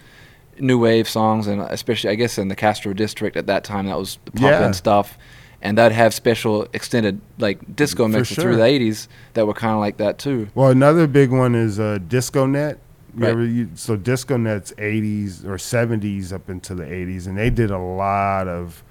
new 0.60 0.80
wave 0.80 1.08
songs, 1.08 1.48
and 1.48 1.62
especially 1.62 2.10
I 2.10 2.16
guess 2.16 2.38
in 2.38 2.48
the 2.48 2.56
Castro 2.56 2.94
district 2.94 3.38
at 3.38 3.48
that 3.48 3.64
time, 3.64 3.88
that 3.88 3.98
was 3.98 4.18
the 4.26 4.32
pop 4.32 4.42
Yeah. 4.42 4.66
and 4.66 4.76
stuff. 4.76 5.18
And 5.60 5.76
they'd 5.76 5.92
have 5.92 6.14
special 6.14 6.68
extended 6.74 7.20
like 7.40 7.76
disco 7.76 8.08
mixes 8.08 8.36
sure. 8.36 8.44
through 8.44 8.56
the 8.58 8.62
'80s 8.64 9.08
that 9.34 9.48
were 9.48 9.56
kind 9.56 9.74
of 9.74 9.80
like 9.80 9.98
that 9.98 10.20
too. 10.20 10.50
Well, 10.54 10.70
another 10.70 11.08
big 11.08 11.32
one 11.32 11.56
is 11.56 11.80
uh, 11.80 11.98
DiscoNet. 12.08 12.78
You 13.18 13.24
Right. 13.24 13.32
ever 13.32 13.44
u- 13.46 13.70
so 13.74 13.98
DiscoNet's 13.98 14.74
80s 14.78 15.44
or 15.44 15.58
70s 15.58 16.32
up 16.32 16.50
into 16.52 16.76
the 16.76 16.84
80s, 16.84 17.26
and 17.26 17.36
they 17.38 17.50
did 17.50 17.72
a 17.72 17.78
lot 17.80 18.48
of 18.48 18.84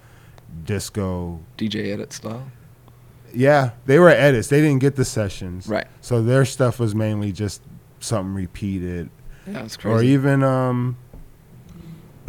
disco. 0.64 1.38
DJ 1.56 1.92
edit 1.92 2.12
style. 2.12 2.48
Yeah, 3.32 3.70
they 3.86 3.98
were 4.00 4.08
edits. 4.08 4.48
They 4.48 4.60
didn't 4.60 4.80
get 4.80 4.96
the 4.96 5.04
sessions. 5.04 5.68
Right. 5.68 5.86
So 6.00 6.22
their 6.22 6.44
stuff 6.44 6.80
was 6.80 6.92
mainly 6.94 7.30
just 7.30 7.62
something 8.00 8.34
repeated, 8.34 9.10
Yeah, 9.46 9.62
it's 9.64 9.78
or 9.84 10.02
even 10.02 10.42
um, 10.42 10.96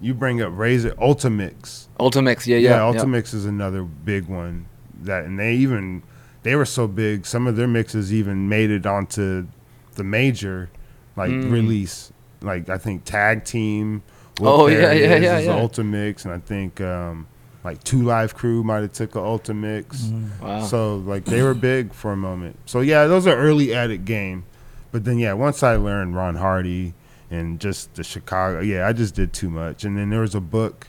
you 0.00 0.14
bring 0.14 0.40
up 0.42 0.52
Razor 0.56 0.90
Ultimix. 0.92 1.86
Ultimix, 1.98 2.46
yeah, 2.46 2.56
Yeah, 2.58 2.70
yeah, 2.70 2.92
yeah. 2.92 3.00
Ultimix 3.00 3.34
is 3.34 3.44
another 3.44 3.82
big 3.82 4.26
one 4.26 4.66
that, 5.02 5.24
and 5.24 5.38
they 5.38 5.54
even 5.54 6.02
they 6.44 6.54
were 6.54 6.64
so 6.64 6.86
big. 6.86 7.26
Some 7.26 7.46
of 7.46 7.56
their 7.56 7.66
mixes 7.68 8.12
even 8.12 8.48
made 8.48 8.70
it 8.70 8.86
onto 8.86 9.48
the 9.96 10.04
major 10.04 10.70
like 11.18 11.30
Mm. 11.30 11.50
release. 11.52 12.12
Like 12.40 12.68
I 12.70 12.78
think 12.78 13.04
Tag 13.04 13.44
Team. 13.44 14.02
Oh, 14.40 14.68
yeah, 14.68 14.92
yeah, 14.92 15.16
Is 15.16 15.22
yeah, 15.22 15.38
is 15.38 15.46
yeah. 15.46 15.58
Ultimix, 15.58 16.24
and 16.24 16.32
I 16.32 16.38
think 16.38 16.80
um, 16.80 17.26
like 17.64 17.82
Two 17.82 18.02
Live 18.02 18.36
Crew 18.36 18.62
might 18.62 18.82
have 18.82 18.92
took 18.92 19.16
a 19.16 19.18
Ultimix. 19.18 20.12
Wow. 20.40 20.62
So 20.64 20.96
like 20.96 21.24
they 21.24 21.42
were 21.42 21.54
big 21.54 21.92
for 21.92 22.12
a 22.12 22.16
moment. 22.16 22.56
So 22.64 22.80
yeah, 22.80 23.06
those 23.08 23.26
are 23.26 23.36
early 23.36 23.74
edit 23.74 24.04
game. 24.04 24.44
But 24.92 25.04
then 25.04 25.18
yeah, 25.18 25.32
once 25.32 25.62
I 25.64 25.74
learned 25.76 26.14
Ron 26.14 26.36
Hardy 26.36 26.94
and 27.30 27.58
just 27.60 27.92
the 27.94 28.04
Chicago, 28.04 28.60
yeah, 28.60 28.86
I 28.86 28.92
just 28.92 29.14
did 29.16 29.32
too 29.32 29.50
much. 29.50 29.84
And 29.84 29.98
then 29.98 30.08
there 30.10 30.20
was 30.20 30.36
a 30.36 30.40
book 30.40 30.86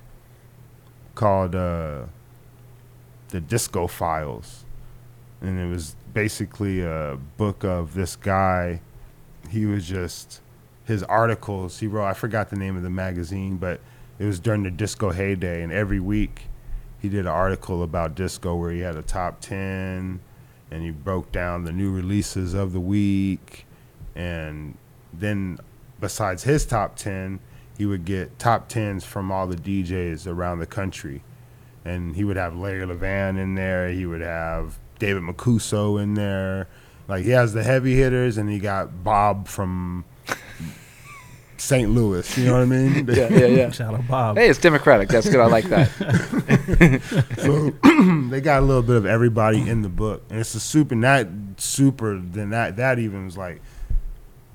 called 1.16 1.56
uh, 1.56 2.04
the 3.30 3.42
Disco 3.42 3.88
Files, 3.88 4.64
and 5.42 5.60
it 5.60 5.68
was 5.68 5.96
basically 6.14 6.82
a 6.82 7.18
book 7.38 7.64
of 7.64 7.94
this 7.96 8.16
guy. 8.16 8.82
He 9.50 9.66
was 9.66 9.88
just 9.88 10.41
his 10.86 11.04
articles 11.04 11.80
he 11.80 11.88
wrote. 11.88 12.06
I 12.06 12.14
forgot 12.14 12.50
the 12.50 12.56
name 12.56 12.76
of 12.76 12.84
the 12.84 12.89
magazine, 12.89 13.58
but 13.58 13.80
it 14.18 14.26
was 14.26 14.39
during 14.39 14.64
the 14.64 14.72
disco 14.72 15.12
heyday, 15.12 15.62
and 15.62 15.72
every 15.72 16.00
week 16.00 16.50
he 17.00 17.10
did 17.10 17.22
an 17.22 17.28
article 17.28 17.82
about 17.82 18.16
disco 18.16 18.56
where 18.56 18.72
he 18.72 18.80
had 18.80 18.95
a 18.95 19.02
top 19.02 19.39
10 19.39 20.20
and 20.72 20.84
he 20.84 20.91
broke 20.91 21.32
down 21.32 21.64
the 21.64 21.72
new 21.72 21.91
releases 21.91 22.54
of 22.54 22.74
the 22.74 22.80
week 22.80 23.66
and 24.16 24.78
then 25.14 25.58
besides 26.00 26.43
his 26.43 26.66
top 26.66 26.95
10 26.95 27.39
he 27.78 27.86
would 27.86 28.04
get 28.04 28.38
top 28.38 28.70
10s 28.70 29.04
from 29.04 29.32
all 29.32 29.47
the 29.47 29.56
DJs 29.56 30.28
around 30.28 30.60
the 30.60 30.66
country 30.66 31.24
and 31.86 32.16
he 32.16 32.24
would 32.24 32.38
have 32.38 32.56
Larry 32.56 32.86
Levan 32.86 33.38
in 33.39 33.56
there 33.56 33.89
he 33.89 34.06
would 34.06 34.22
have 34.22 34.78
David 35.00 35.24
Mancuso 35.24 36.02
in 36.02 36.16
there 36.16 36.68
like 37.10 37.26
he 37.26 37.32
has 37.32 37.53
the 37.53 37.64
heavy 37.64 37.95
hitters 37.95 38.38
and 38.38 38.49
he 38.49 38.60
got 38.60 39.03
Bob 39.03 39.47
from 39.47 40.05
St. 41.57 41.89
Louis 41.89 42.38
you 42.38 42.45
know 42.45 42.53
what 42.53 42.62
I 42.62 42.66
mean 42.66 43.07
yeah, 43.10 43.28
yeah, 43.30 43.45
yeah. 43.47 43.72
Shout 43.72 43.93
out 43.93 44.07
Bob. 44.07 44.38
Hey, 44.38 44.47
it's 44.47 44.60
democratic. 44.60 45.10
That's 45.10 45.28
good. 45.28 45.39
I 45.39 45.47
like 45.47 45.66
that. 45.66 45.89
so 47.38 47.72
they 48.30 48.39
got 48.39 48.62
a 48.62 48.66
little 48.66 48.84
bit 48.84 48.95
of 48.95 49.05
everybody 49.05 49.68
in 49.68 49.82
the 49.82 49.89
book, 49.89 50.24
and 50.30 50.39
it's 50.39 50.55
a 50.55 50.60
super 50.60 50.95
not 50.95 51.28
super. 51.57 52.18
Then 52.18 52.51
that 52.51 52.78
that 52.78 52.99
even 52.99 53.26
was 53.26 53.38
like, 53.38 53.62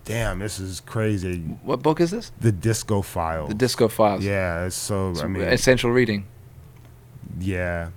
damn, 0.05 0.39
this 0.39 0.59
is 0.59 0.81
crazy. 0.81 1.41
What 1.63 1.83
book 1.83 2.01
is 2.01 2.11
this? 2.11 2.33
The 2.41 2.53
Disco 2.53 3.03
Files. 3.03 3.49
The 3.49 3.55
Disco 3.55 3.89
Files. 3.89 4.25
Yeah, 4.25 4.67
it's 4.67 4.77
so. 4.77 5.11
It's 5.11 5.23
I 5.23 5.27
mean, 5.27 5.43
essential 5.43 5.91
reading. 5.91 6.27
yeah, 7.39 7.91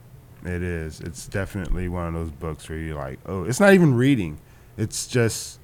it 0.44 0.64
is. 0.64 1.00
It's 1.00 1.28
definitely 1.28 1.88
one 1.88 2.08
of 2.08 2.14
those 2.14 2.32
books 2.32 2.68
where 2.70 2.78
you're 2.78 2.98
like, 2.98 3.20
oh, 3.26 3.44
it's 3.44 3.60
not 3.60 3.74
even 3.74 3.94
reading. 3.94 4.40
It's 4.78 5.08
just. 5.08 5.60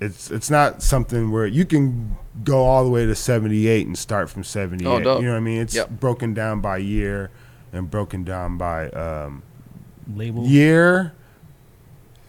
It's 0.00 0.30
it's 0.32 0.50
not 0.50 0.82
something 0.82 1.30
where 1.30 1.46
you 1.46 1.64
can 1.64 2.16
go 2.42 2.64
all 2.64 2.82
the 2.82 2.90
way 2.90 3.06
to 3.06 3.14
78 3.14 3.86
and 3.86 3.96
start 3.96 4.28
from 4.28 4.42
78. 4.42 4.84
Oh, 4.88 5.00
dope. 5.00 5.20
you 5.20 5.26
know 5.26 5.32
what 5.34 5.36
I 5.38 5.40
mean? 5.40 5.60
It's 5.60 5.76
Yep. 5.76 5.90
broken 6.00 6.34
down 6.34 6.60
by 6.60 6.78
year 6.78 7.30
and 7.72 7.88
broken 7.88 8.24
down 8.24 8.58
by 8.58 8.88
um, 8.90 9.44
Label. 10.12 10.44
year, 10.44 11.12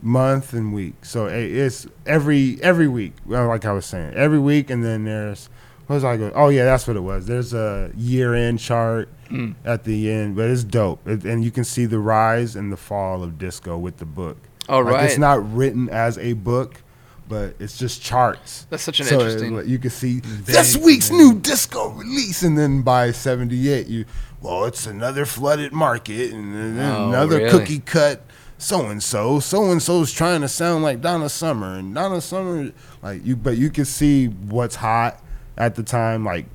month, 0.03 0.53
and 0.53 0.71
week. 0.71 1.03
So 1.03 1.25
it's 1.25 1.87
every 2.05 2.59
every 2.61 2.87
week. 2.87 3.13
Well, 3.25 3.47
like 3.47 3.65
I 3.65 3.71
was 3.71 3.85
saying, 3.87 4.13
every 4.13 4.39
week, 4.39 4.69
and 4.69 4.83
then 4.83 5.05
there's 5.05 5.49
what 5.87 5.95
was 5.95 6.03
I 6.03 6.17
go? 6.17 6.31
Oh 6.35 6.49
yeah, 6.49 6.65
that's 6.65 6.87
what 6.87 6.95
it 6.95 7.01
was. 7.01 7.25
There's 7.25 7.53
a 7.55 7.91
year 7.95 8.35
end 8.35 8.59
chart 8.59 9.09
Mm. 9.31 9.55
at 9.65 9.83
the 9.83 10.11
end, 10.11 10.35
but 10.35 10.47
it's 10.51 10.63
dope, 10.63 11.07
it, 11.07 11.23
and 11.23 11.43
you 11.43 11.49
can 11.49 11.63
see 11.63 11.85
the 11.87 11.97
rise 11.97 12.55
and 12.55 12.71
the 12.71 12.77
fall 12.77 13.23
of 13.23 13.39
disco 13.39 13.79
with 13.79 13.97
the 13.97 14.05
book. 14.05 14.37
Oh, 14.69 14.79
Like, 14.79 14.93
right. 14.93 15.03
It's 15.05 15.17
not 15.17 15.53
written 15.53 15.89
as 15.89 16.17
a 16.17 16.33
book, 16.33 16.81
but 17.27 17.55
it's 17.59 17.77
just 17.77 18.01
charts. 18.01 18.65
That's 18.69 18.83
such 18.83 18.99
an 18.99 19.05
So 19.07 19.15
interesting. 19.19 19.57
it- 19.57 19.65
you 19.65 19.77
can 19.79 19.89
see 19.91 20.19
this 20.21 20.75
week's 20.77 21.09
new 21.11 21.33
disco 21.35 21.89
release, 21.89 22.43
and 22.43 22.57
then 22.57 22.81
by 22.81 23.11
'78, 23.11 23.87
you 23.87 24.05
well, 24.41 24.65
it's 24.65 24.85
another 24.85 25.25
flooded 25.25 25.71
market, 25.71 26.33
and 26.33 26.53
then 26.77 26.91
Oh, 26.93 27.07
another 27.09 27.37
really? 27.37 27.49
cookie 27.49 27.79
cut. 27.79 28.23
So 28.57 28.87
and 28.87 29.01
so, 29.03 29.39
so 29.39 29.71
and 29.71 29.81
so's 29.81 30.11
trying 30.13 30.41
to 30.41 30.47
sound 30.47 30.83
like 30.83 31.01
Donna 31.01 31.27
Summer, 31.29 31.75
and 31.75 31.93
Donna 31.95 32.21
Summer, 32.21 32.71
like 33.01 33.25
you, 33.25 33.35
but 33.35 33.57
you 33.57 33.69
can 33.69 33.83
see 33.85 34.27
what's 34.27 34.75
hot 34.75 35.19
at 35.57 35.75
the 35.75 35.83
time. 35.83 36.23
Like 36.25 36.45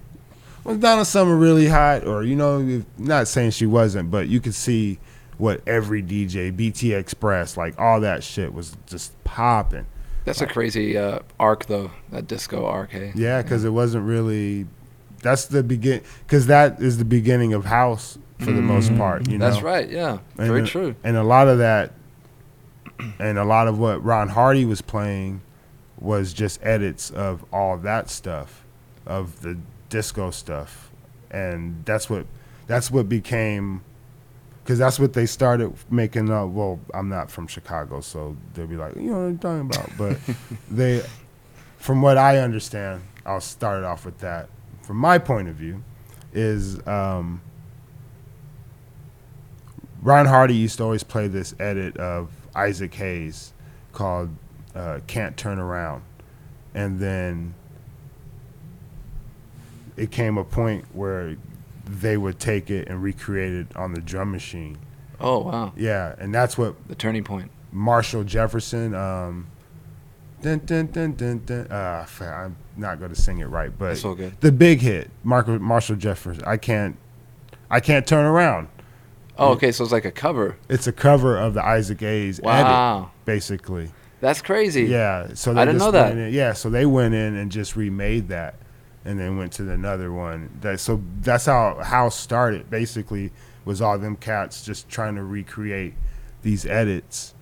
was 0.65 0.79
Donna 0.79 1.05
Summer 1.05 1.37
really 1.37 1.69
hot? 1.69 2.07
Or 2.07 2.23
you 2.23 2.37
know, 2.37 2.83
not 2.99 3.29
saying 3.29 3.51
she 3.53 3.67
wasn't, 3.67 4.11
but 4.11 4.29
you 4.29 4.41
can 4.41 4.53
see 4.53 4.99
what 5.39 5.66
every 5.66 6.03
DJ, 6.03 6.55
BT 6.55 6.93
Express, 6.95 7.57
like 7.57 7.78
all 7.78 8.01
that 8.01 8.22
shit 8.22 8.53
was 8.53 8.76
just 8.86 9.12
popping. 9.24 9.86
That's 10.24 10.41
a 10.43 10.47
crazy 10.47 10.99
uh, 10.99 11.20
arc, 11.41 11.66
though. 11.66 11.91
That 12.11 12.26
disco 12.26 12.66
arc, 12.66 12.91
hey. 12.91 13.12
Yeah, 13.14 13.41
because 13.41 13.64
it 13.64 13.70
wasn't 13.70 14.05
really. 14.05 14.66
That's 15.22 15.47
the 15.47 15.62
begin. 15.62 16.03
Because 16.26 16.47
that 16.49 16.80
is 16.82 16.99
the 16.99 17.05
beginning 17.05 17.55
of 17.55 17.64
house 17.64 18.18
for 18.39 18.53
the 18.53 18.61
most 18.61 18.95
part. 18.97 19.28
You 19.28 19.39
know, 19.39 19.47
Mm-hmm. 19.47 19.53
That's 19.55 19.62
right. 19.64 19.89
Yeah, 19.89 20.18
And 20.36 20.47
very 20.49 20.62
a- 20.62 20.66
true. 20.66 20.95
And 21.03 21.16
a 21.16 21.22
lot 21.24 21.49
of 21.49 21.59
that, 21.59 21.93
and 23.18 23.39
a 23.39 23.45
lot 23.45 23.68
of 23.68 23.78
what 23.78 24.05
Ron 24.05 24.28
Hardy 24.28 24.64
was 24.64 24.80
playing, 24.82 25.41
was 26.01 26.32
just 26.32 26.61
edits 26.62 27.11
of 27.11 27.45
all 27.53 27.76
that 27.78 28.11
stuff, 28.11 28.64
of 29.07 29.41
the 29.43 29.59
disco 29.89 30.30
stuff, 30.30 30.91
and 31.30 31.82
that's 31.84 32.11
what 32.11 32.26
that's 32.66 32.91
what 32.91 33.09
became. 33.09 33.82
Because 34.69 34.79
that's 34.79 35.01
what 35.01 35.14
they 35.14 35.25
started 35.25 35.73
making 35.89 36.31
up. 36.31 36.51
Well, 36.51 36.79
I'm 36.93 37.09
not 37.09 37.31
from 37.31 37.47
Chicago, 37.47 38.03
so 38.03 38.37
they'll 38.53 38.66
be 38.66 38.77
like, 38.77 38.97
you 38.97 39.11
know 39.11 39.12
what 39.12 39.25
I'm 39.25 39.39
talking 39.39 39.61
about. 39.62 39.91
But 39.97 40.19
they, 40.71 41.03
from 41.79 42.03
what 42.03 42.19
I 42.19 42.37
understand, 42.41 43.01
I'll 43.25 43.41
start 43.41 43.79
it 43.79 43.85
off 43.87 44.05
with 44.05 44.19
that. 44.19 44.51
From 44.83 44.99
my 44.99 45.16
point 45.16 45.49
of 45.49 45.55
view, 45.55 45.83
is 46.35 46.87
um, 46.87 47.41
Ron 50.03 50.27
Hardy 50.27 50.57
used 50.57 50.77
to 50.77 50.85
always 50.85 51.03
play 51.03 51.29
this 51.29 51.55
edit 51.59 51.97
of 51.97 52.29
Isaac 52.55 52.93
Hayes 52.97 53.55
called 53.95 54.29
uh, 54.75 55.01
"Can't 55.07 55.35
Turn 55.35 55.59
Around," 55.59 56.03
and 56.75 57.01
then 57.01 57.55
it 59.97 60.11
came 60.11 60.37
a 60.37 60.45
point 60.45 60.85
where 60.93 61.39
they 61.89 62.16
would 62.16 62.39
take 62.39 62.70
it 62.70 62.89
and 62.89 63.03
recreate 63.03 63.53
it 63.53 63.76
on 63.76 63.93
the 63.95 64.01
drum 64.01 64.30
machine. 64.32 64.78
Oh 65.20 65.41
wow, 65.41 65.72
Yeah, 65.76 66.14
and 66.18 66.32
that's 66.34 66.57
what 66.57 66.76
the 66.89 66.95
turning 66.95 67.24
point. 67.24 67.51
Marshall 67.72 68.24
Jefferson. 68.24 68.95
Um, 68.95 69.49
dun, 70.43 70.61
dun, 70.64 70.86
dun, 70.86 71.14
dun, 71.14 71.43
dun, 71.45 71.66
uh, 71.72 72.07
I'm 72.20 72.57
not 72.76 72.99
going 73.01 73.12
to 73.12 73.20
sing 73.20 73.39
it 73.39 73.47
right, 73.47 73.76
but 73.76 73.89
That's 73.89 74.05
all 74.05 74.14
good. 74.14 74.41
the 74.41 74.53
big 74.53 74.80
hit, 74.80 75.11
Mark, 75.24 75.49
Marshall 75.49 75.97
Jefferson. 75.97 76.45
I 76.47 76.57
can't, 76.57 76.97
I 77.70 77.80
can't 77.80 78.07
turn 78.07 78.24
around. 78.24 78.68
Oh, 79.36 79.53
okay, 79.53 79.70
so 79.72 79.82
it's 79.84 79.93
like 79.93 80.05
a 80.05 80.11
cover. 80.12 80.57
It's 80.68 80.86
a 80.86 80.93
cover 80.93 81.36
of 81.36 81.55
the 81.55 81.64
Isaac 81.64 82.01
Hayes 82.01 82.39
edit, 82.41 82.47
Wow, 82.47 83.11
basically. 83.24 83.91
that's 84.20 84.41
crazy. 84.43 84.84
Yeah, 84.84 85.28
so 85.34 85.53
they 85.55 85.62
I 85.62 85.64
didn't 85.64 85.80
just 85.80 85.86
know 85.93 85.93
that. 85.93 86.32
yeah, 86.32 86.53
so 86.53 86.70
they 86.70 86.86
went 86.86 87.14
in 87.14 87.34
and 87.36 87.51
just 87.51 87.74
remade 87.76 88.28
that, 88.28 88.55
and 89.09 89.19
then 89.19 89.39
went 89.39 89.53
to 89.55 89.71
another 89.71 90.13
one. 90.13 90.51
That 90.61 90.81
so 90.81 91.03
that's 91.23 91.47
how 91.47 91.77
House 91.83 92.15
started. 92.19 92.69
Basically, 92.69 93.33
was 93.65 93.81
all 93.81 93.99
them 93.99 94.17
cats 94.17 94.63
just 94.65 94.89
trying 94.89 95.15
to 95.15 95.23
recreate 95.25 95.95
these 96.43 96.67
edits, 96.67 97.33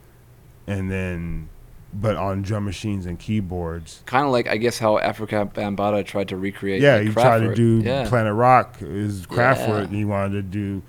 and 0.69 0.89
then, 0.91 1.49
but 1.93 2.15
on 2.17 2.43
drum 2.43 2.65
machines 2.65 3.05
and 3.05 3.19
keyboards. 3.19 4.03
Kind 4.07 4.25
of 4.25 4.31
like 4.31 4.47
I 4.47 4.59
guess 4.59 4.79
how 4.79 4.99
Afrika 4.99 5.53
Bambaataa 5.53 6.07
tried 6.07 6.29
to 6.29 6.37
recreate. 6.37 6.81
Yeah, 6.81 7.01
he 7.01 7.11
tried 7.13 7.41
to 7.41 7.55
do 7.55 7.83
yeah. 7.85 8.09
Planet 8.09 8.35
Rock 8.35 8.77
is 8.81 9.27
Kraftwerk, 9.27 9.69
Yeah. 9.69 9.85
and 9.85 9.95
he 9.95 10.05
wanted 10.05 10.33
to 10.33 10.43
do 10.43 10.83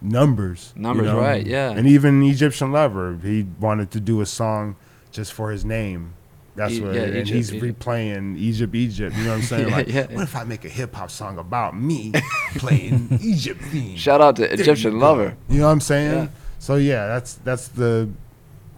numbers. 0.00 0.72
you 0.76 0.82
Numbers, 0.82 1.06
know? 1.06 1.18
right, 1.18 1.44
yeah. 1.44 1.70
And 1.70 1.88
even 1.88 2.22
Egyptian 2.22 2.70
Lover, 2.70 3.18
he 3.22 3.46
wanted 3.58 3.90
to 3.92 4.00
do 4.00 4.20
a 4.20 4.26
song 4.26 4.76
just 5.10 5.32
for 5.32 5.50
his 5.50 5.64
name. 5.64 6.14
That's 6.56 6.74
E- 6.74 6.80
what, 6.82 6.94
yeah, 6.94 7.02
and 7.02 7.16
Egypt, 7.16 7.28
he's 7.34 7.52
Egypt. 7.54 7.80
replaying 7.80 8.36
Egypt, 8.38 8.74
Egypt. 8.74 9.16
You 9.16 9.24
know 9.24 9.30
what 9.30 9.36
I'm 9.36 9.42
saying? 9.42 9.68
Yeah, 9.68 9.76
like, 9.76 9.88
yeah. 9.88 10.06
what 10.12 10.22
if 10.22 10.36
I 10.36 10.44
make 10.44 10.64
a 10.64 10.68
hip 10.68 10.94
hop 10.94 11.10
song 11.10 11.38
about 11.38 11.76
me 11.76 12.12
playing 12.56 13.18
Egypt 13.22 13.60
theme? 13.62 13.96
Shout 13.96 14.20
out 14.20 14.36
to 14.36 14.42
There 14.42 14.52
Egyptian. 14.52 14.98
Lover. 15.00 15.36
You 15.48 15.58
know 15.60 15.66
what 15.66 15.72
I'm 15.72 15.80
saying? 15.80 16.12
Yeah. 16.12 16.28
So 16.60 16.76
yeah, 16.76 17.06
that's 17.08 17.34
that's 17.44 17.68
the 17.68 18.08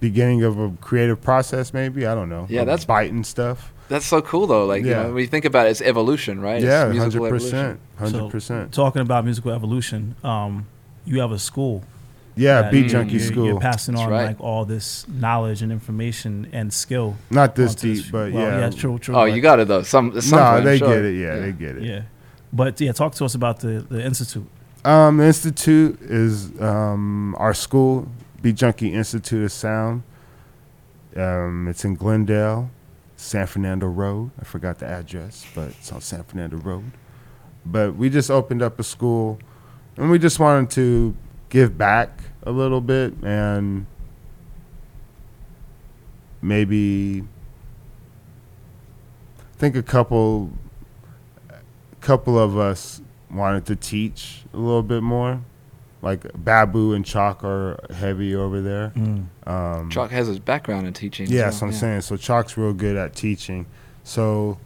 beginning 0.00 0.42
of 0.42 0.58
a 0.58 0.70
creative 0.80 1.20
process. 1.22 1.72
Maybe 1.72 2.06
I 2.06 2.14
don't 2.14 2.28
know. 2.28 2.46
Yeah, 2.48 2.60
of 2.62 2.66
that's- 2.66 2.84
biting 2.84 3.24
stuff. 3.24 3.72
That's 3.88 4.04
so 4.06 4.20
cool 4.20 4.46
though. 4.48 4.66
Like 4.66 4.82
Yeah. 4.84 5.02
you 5.02 5.08
know, 5.08 5.14
when 5.14 5.20
you 5.22 5.28
think 5.28 5.44
about 5.44 5.66
it, 5.68 5.70
it's 5.70 5.80
evolution, 5.80 6.40
right? 6.40 6.60
Yeah, 6.62 6.86
it's 6.86 6.94
musical 6.94 7.24
hundred 7.24 7.36
evolution. 7.36 7.50
percent, 7.50 7.80
hundred 7.98 8.30
percent. 8.32 8.72
Talking 8.72 9.02
about 9.02 9.24
musical 9.24 9.52
evolution, 9.52 10.16
um, 10.24 10.66
you 11.04 11.20
have 11.20 11.30
a 11.30 11.38
school. 11.38 11.84
Yeah, 12.37 12.62
that 12.62 12.70
Beat 12.72 12.84
you- 12.84 12.89
Junkie 12.91 13.12
you're, 13.12 13.20
School. 13.20 13.47
You're 13.47 13.61
passing 13.61 13.95
That's 13.95 14.05
on 14.07 14.11
right. 14.12 14.26
like 14.26 14.41
all 14.41 14.64
this 14.66 15.07
knowledge 15.09 15.62
and 15.62 15.72
information 15.72 16.49
and 16.53 16.70
skill. 16.72 17.16
Not 17.30 17.55
this 17.55 17.70
onto 17.70 17.95
deep, 17.95 18.12
but 18.12 18.32
well, 18.32 18.43
yeah. 18.43 18.59
yeah, 18.61 18.70
true, 18.70 18.99
true. 18.99 19.14
Oh, 19.14 19.20
but- 19.20 19.32
you 19.32 19.41
got 19.41 19.59
it 19.59 19.68
though. 19.68 19.82
Some, 19.82 20.16
at 20.16 20.22
some 20.22 20.39
No, 20.39 20.51
point, 20.53 20.64
they 20.64 20.78
sure. 20.78 20.89
get 20.89 21.05
it. 21.05 21.14
Yeah, 21.18 21.37
they 21.41 21.53
get 21.53 21.76
it. 21.78 21.82
Yeah, 21.82 22.03
but 22.53 22.78
yeah, 22.80 22.93
talk 22.93 23.14
to 23.16 23.24
us 23.24 23.34
about 23.34 23.61
the 23.61 23.80
the 23.89 24.05
institute. 24.05 24.47
Um, 24.84 25.16
the 25.16 25.24
institute 25.24 25.99
is 26.03 26.61
um, 26.61 27.34
our 27.39 27.55
school, 27.55 28.07
Beat 28.43 28.55
Junkie 28.57 28.93
Institute 28.93 29.43
of 29.45 29.51
Sound. 29.51 30.03
Um, 31.16 31.66
it's 31.68 31.84
in 31.84 31.95
Glendale, 31.95 32.70
San 33.16 33.47
Fernando 33.47 33.87
Road. 33.87 34.30
I 34.41 34.45
forgot 34.45 34.78
the 34.78 34.87
address, 34.87 35.47
but 35.55 35.68
it's 35.70 35.91
on 35.91 36.01
San 36.03 36.22
Fernando 36.24 36.59
Road. 36.59 36.93
But 37.64 37.97
we 37.97 38.11
just 38.11 38.30
opened 38.30 38.62
up 38.62 38.78
a 38.78 38.84
school, 38.84 39.39
and 39.97 40.11
we 40.11 40.18
just 40.18 40.39
wanted 40.39 40.70
to 40.72 41.16
give 41.49 41.76
back 41.78 42.20
a 42.47 42.51
little 42.51 42.80
bit 42.80 43.12
and 43.22 43.84
maybe 46.40 47.24
I 49.38 49.59
think 49.59 49.76
a 49.76 49.82
couple 49.82 50.51
couple 52.01 52.38
of 52.38 52.57
us 52.57 53.01
wanted 53.30 53.66
to 53.66 53.76
teach 53.76 54.42
a 54.55 54.57
little 54.57 54.82
bit 54.82 55.03
more. 55.03 55.42
Like 56.03 56.24
Babu 56.44 56.92
and 56.92 57.05
Choc 57.05 57.42
are 57.42 57.80
heavy 57.92 58.34
over 58.36 58.61
there. 58.61 58.92
Um, 59.47 59.90
Choc 59.90 60.11
has 60.11 60.28
his 60.28 60.38
background 60.38 60.86
in 60.86 60.92
teaching. 60.92 61.26
yeah, 61.26 61.38
so, 61.38 61.44
that's 61.44 61.61
what 61.62 61.66
I'm 61.68 61.72
saying. 61.72 62.01
So 62.03 62.16
Choc's 62.16 62.57
real 62.57 62.72
good 62.72 62.97
at 62.97 63.16
teaching. 63.16 63.66
So 64.05 64.59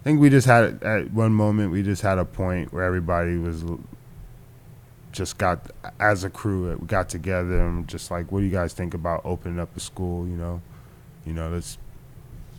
I 0.00 0.04
think 0.04 0.20
we 0.20 0.30
just 0.30 0.46
had 0.46 0.82
at 0.82 1.10
one 1.12 1.32
moment 1.32 1.70
we 1.72 1.82
just 1.82 2.00
had 2.00 2.18
a 2.18 2.24
point 2.24 2.72
where 2.72 2.84
everybody 2.84 3.36
was 3.36 3.62
l- 3.64 3.80
just 5.16 5.38
got 5.38 5.70
as 5.98 6.24
a 6.24 6.30
crew 6.30 6.76
we 6.76 6.86
got 6.86 7.08
together 7.08 7.66
and 7.66 7.88
just 7.88 8.10
like, 8.10 8.30
what 8.30 8.40
do 8.40 8.44
you 8.44 8.50
guys 8.50 8.74
think 8.74 8.92
about 8.92 9.22
opening 9.24 9.58
up 9.58 9.74
a 9.74 9.80
school? 9.80 10.26
You 10.26 10.36
know, 10.36 10.62
you 11.24 11.32
know, 11.32 11.48
let's 11.48 11.78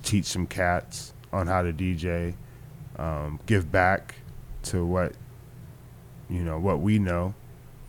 teach 0.04 0.26
some 0.26 0.48
cats 0.48 1.14
on 1.32 1.46
how 1.46 1.62
to 1.62 1.72
DJ, 1.72 2.34
um, 2.98 3.40
give 3.46 3.72
back 3.72 4.16
to 4.64 4.84
what 4.84 5.14
you 6.30 6.40
know 6.40 6.58
what 6.58 6.80
we 6.80 6.98
know, 6.98 7.36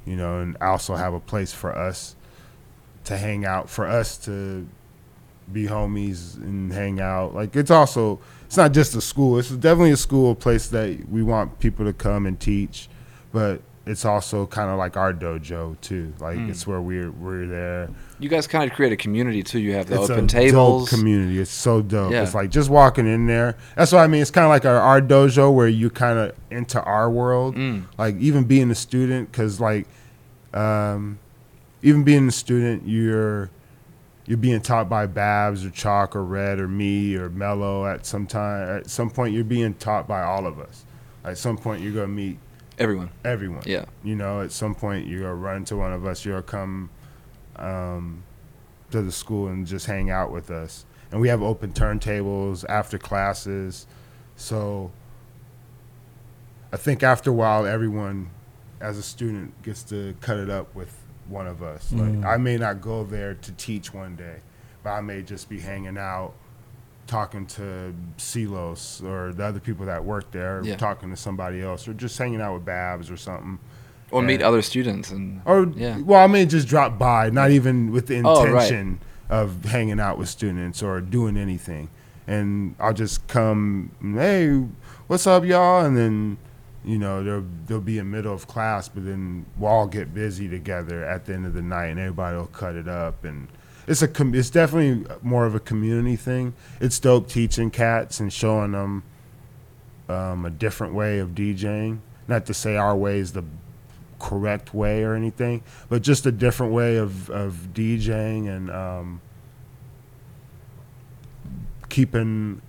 you 0.05 0.17
know, 0.17 0.41
and 0.41 0.57
also 0.61 0.95
have 0.95 1.15
a 1.15 1.21
place 1.21 1.53
for 1.53 1.75
us 1.75 2.15
to 3.05 3.17
hang 3.17 3.47
out, 3.47 3.71
for 3.71 3.87
us 3.87 4.19
to 4.19 4.69
be 5.51 5.67
homies 5.67 6.37
and 6.37 6.71
hang 6.71 7.01
out. 7.01 7.35
Like 7.35 7.57
it's 7.57 7.71
also 7.71 8.21
it's 8.45 8.59
not 8.59 8.73
just 8.73 8.95
a 8.95 9.01
school. 9.01 9.39
It's 9.39 9.49
definitely 9.49 9.93
a 9.93 9.97
school, 9.97 10.33
a 10.33 10.35
place 10.35 10.69
that 10.69 11.09
we 11.09 11.23
want 11.23 11.59
people 11.59 11.87
to 11.87 11.95
come 11.95 12.27
and 12.27 12.39
teach, 12.39 12.91
but 13.33 13.63
it's 13.89 14.05
also 14.05 14.47
kind 14.47 14.71
of 14.71 14.79
like 14.79 14.97
our 14.97 15.13
dojo 15.13 15.81
too. 15.81 16.13
Like 16.21 16.37
Mm. 16.39 16.51
it's 16.51 16.67
where 16.67 16.81
we're 16.81 17.11
we're 17.11 17.47
there. 17.47 17.89
You 18.19 18.29
guys 18.29 18.47
kind 18.47 18.69
of 18.69 18.77
create 18.77 18.93
a 18.93 18.97
community 18.97 19.43
too. 19.43 19.59
You 19.59 19.75
have 19.75 19.87
the 19.87 20.01
it's 20.01 20.11
open 20.11 20.25
a 20.25 20.29
tables. 20.29 20.89
community. 20.91 21.39
It's 21.41 21.51
so 21.51 21.83
dope. 21.83 22.13
Yeah. 22.13 22.23
It's 22.23 22.35
like 22.35 22.51
just 22.51 22.69
walking 22.71 23.07
in 23.07 23.27
there. 23.27 23.57
That's 23.77 23.93
what 23.93 24.01
I 24.01 24.07
mean. 24.07 24.21
It's 24.23 24.31
kind 24.31 24.45
of 24.45 24.51
like 24.51 24.65
our, 24.65 24.79
our 24.79 25.01
dojo 25.01 25.53
where 25.55 25.69
you 25.69 25.91
kind 25.91 26.19
of 26.19 26.35
into 26.51 26.83
our 26.83 27.09
world. 27.11 27.57
Mm. 27.57 27.85
Like 27.97 28.17
even 28.19 28.45
being 28.45 28.71
a 28.71 28.75
student, 28.75 29.31
because 29.33 29.61
like 29.61 29.87
um, 30.55 31.19
even 31.83 32.05
being 32.05 32.29
a 32.29 32.33
student, 32.33 32.87
you're 32.87 33.51
you're 34.27 34.37
being 34.39 34.61
taught 34.61 34.89
by 34.91 35.07
Babs 35.07 35.65
or 35.65 35.71
Choc 35.71 36.15
or 36.15 36.23
Red 36.25 36.61
or 36.61 36.69
me 36.69 37.15
or 37.17 37.29
Mello. 37.31 37.87
At 37.87 38.05
some 38.05 38.27
time, 38.27 38.69
at 38.79 38.91
some 38.91 39.11
point, 39.11 39.35
you're 39.35 39.45
being 39.45 39.75
taught 39.75 40.07
by 40.07 40.23
all 40.23 40.47
of 40.47 40.59
us. 40.59 40.85
At 41.25 41.39
some 41.39 41.57
point, 41.57 41.83
you're 41.83 41.93
gonna 41.95 42.09
meet 42.09 42.39
Everyone. 42.79 43.11
everyone. 43.25 43.63
Yeah. 43.67 43.85
You 44.05 44.15
know, 44.15 44.41
at 44.41 44.53
some 44.53 44.75
point 44.75 45.07
you're 45.07 45.23
gonna 45.23 45.35
run 45.35 45.65
to 45.67 45.77
one 45.77 45.93
of 45.93 46.07
us. 46.07 46.25
You'll 46.25 46.43
come 46.43 46.91
um, 47.57 48.23
to 48.91 49.03
the 49.03 49.13
school 49.13 49.49
and 49.49 49.67
just 49.67 49.87
hang 49.87 50.11
out 50.11 50.33
with 50.33 50.51
us. 50.51 50.85
And 51.11 51.21
we 51.21 51.29
have 51.29 51.43
open 51.43 51.73
turntables 51.73 52.65
after 52.69 52.99
classes. 52.99 53.87
So 54.37 54.91
I 56.73 56.77
think 56.77 57.03
after 57.03 57.31
a 57.31 57.35
while, 57.35 57.67
everyone, 57.67 58.31
as 58.81 58.99
a 58.99 59.03
student, 59.03 59.61
gets 59.63 59.83
to 59.85 60.15
cut 60.21 60.39
it 60.39 60.51
up 60.51 60.75
with 60.75 60.95
one 61.27 61.47
of 61.47 61.63
us. 61.63 61.91
Mm. 61.93 62.23
Like 62.23 62.35
I 62.35 62.37
may 62.37 62.57
not 62.57 62.81
go 62.81 63.05
there 63.05 63.35
to 63.35 63.53
teach 63.53 63.93
one 63.93 64.17
day, 64.17 64.37
but 64.83 64.91
I 64.91 65.01
may 65.01 65.23
just 65.23 65.49
be 65.49 65.61
hanging 65.61 65.99
out. 65.99 66.35
Talking 67.09 67.47
to 67.47 67.93
Silos 68.19 69.03
or 69.05 69.33
the 69.33 69.43
other 69.45 69.61
people 69.61 69.87
that 69.87 70.05
work 70.05 70.31
there, 70.31 70.61
Yeah. 70.63 70.77
talking 70.77 71.11
to 71.11 71.17
somebody 71.17 71.63
else, 71.63 71.89
or 71.89 71.95
just 71.95 72.17
hanging 72.19 72.41
out 72.41 72.55
with 72.55 72.65
Babs 72.65 73.11
or 73.11 73.17
something. 73.17 73.59
Or 74.11 74.23
meet 74.23 74.43
other 74.43 74.63
students 74.63 75.11
and 75.11 75.41
Or 75.45 75.65
Yeah. 75.75 75.99
well, 76.01 76.23
I 76.23 76.27
mean, 76.27 76.49
just 76.49 76.69
drop 76.69 76.99
by, 76.99 77.31
not 77.31 77.51
even 77.51 77.91
with 77.93 78.07
the 78.07 78.21
Oh, 78.23 78.45
right. 78.45 78.63
intention 78.65 79.01
of 79.31 79.65
hanging 79.65 79.99
out 79.99 80.19
with 80.19 80.29
students 80.29 80.83
or 80.83 81.01
doing 81.01 81.37
anything. 81.37 81.89
And 82.27 82.75
I'll 82.79 82.93
just 82.93 83.27
come, 83.27 83.91
hey, 84.03 84.63
what's 85.07 85.27
up, 85.27 85.45
y'all? 85.47 85.85
And 85.85 85.97
then, 85.97 86.37
you 86.85 86.99
know, 86.99 87.25
they'll 87.25 87.45
they'll 87.67 87.81
be 87.81 87.99
in 87.99 88.11
middle 88.11 88.35
of 88.35 88.47
class, 88.47 88.87
but 88.89 89.05
then 89.07 89.47
we'll 89.59 89.71
all 89.71 89.87
get 89.87 90.13
busy 90.13 90.47
together 90.49 91.05
at 91.05 91.25
the 91.25 91.33
end 91.35 91.47
of 91.47 91.55
the 91.55 91.63
night, 91.63 91.87
and 91.87 91.99
everybody 91.99 92.37
will 92.37 92.47
cut 92.47 92.77
it 92.77 92.87
up, 92.89 93.25
and 93.25 93.49
it's 93.89 94.03
a 94.03 94.09
com- 94.09 94.35
it's 94.35 94.51
definitely 94.51 95.07
more 95.23 95.47
of 95.47 95.55
a 95.55 95.61
community 95.61 96.17
thing. 96.17 96.55
It's 96.81 96.99
dope 97.01 97.29
teaching 97.29 97.71
cats 97.71 98.21
and 98.21 98.33
showing 98.33 98.73
them 98.73 99.03
um, 100.09 100.45
a 100.45 100.51
different 100.51 100.95
way 100.95 101.19
of 101.19 101.31
DJing. 101.31 101.99
Not 102.29 102.47
to 102.47 102.55
say 102.55 102.77
our 102.77 102.95
way 102.97 103.19
is 103.19 103.33
the 103.33 103.45
correct 104.19 104.75
way 104.75 105.03
or 105.05 105.15
anything, 105.15 105.63
but 105.89 106.03
just 106.03 106.27
a 106.27 106.33
different 106.33 106.73
way 106.73 106.97
of 106.97 107.31
of 107.31 107.69
DJing 107.73 108.49
and 108.49 108.71
um, 108.71 109.21
keeping 111.89 112.61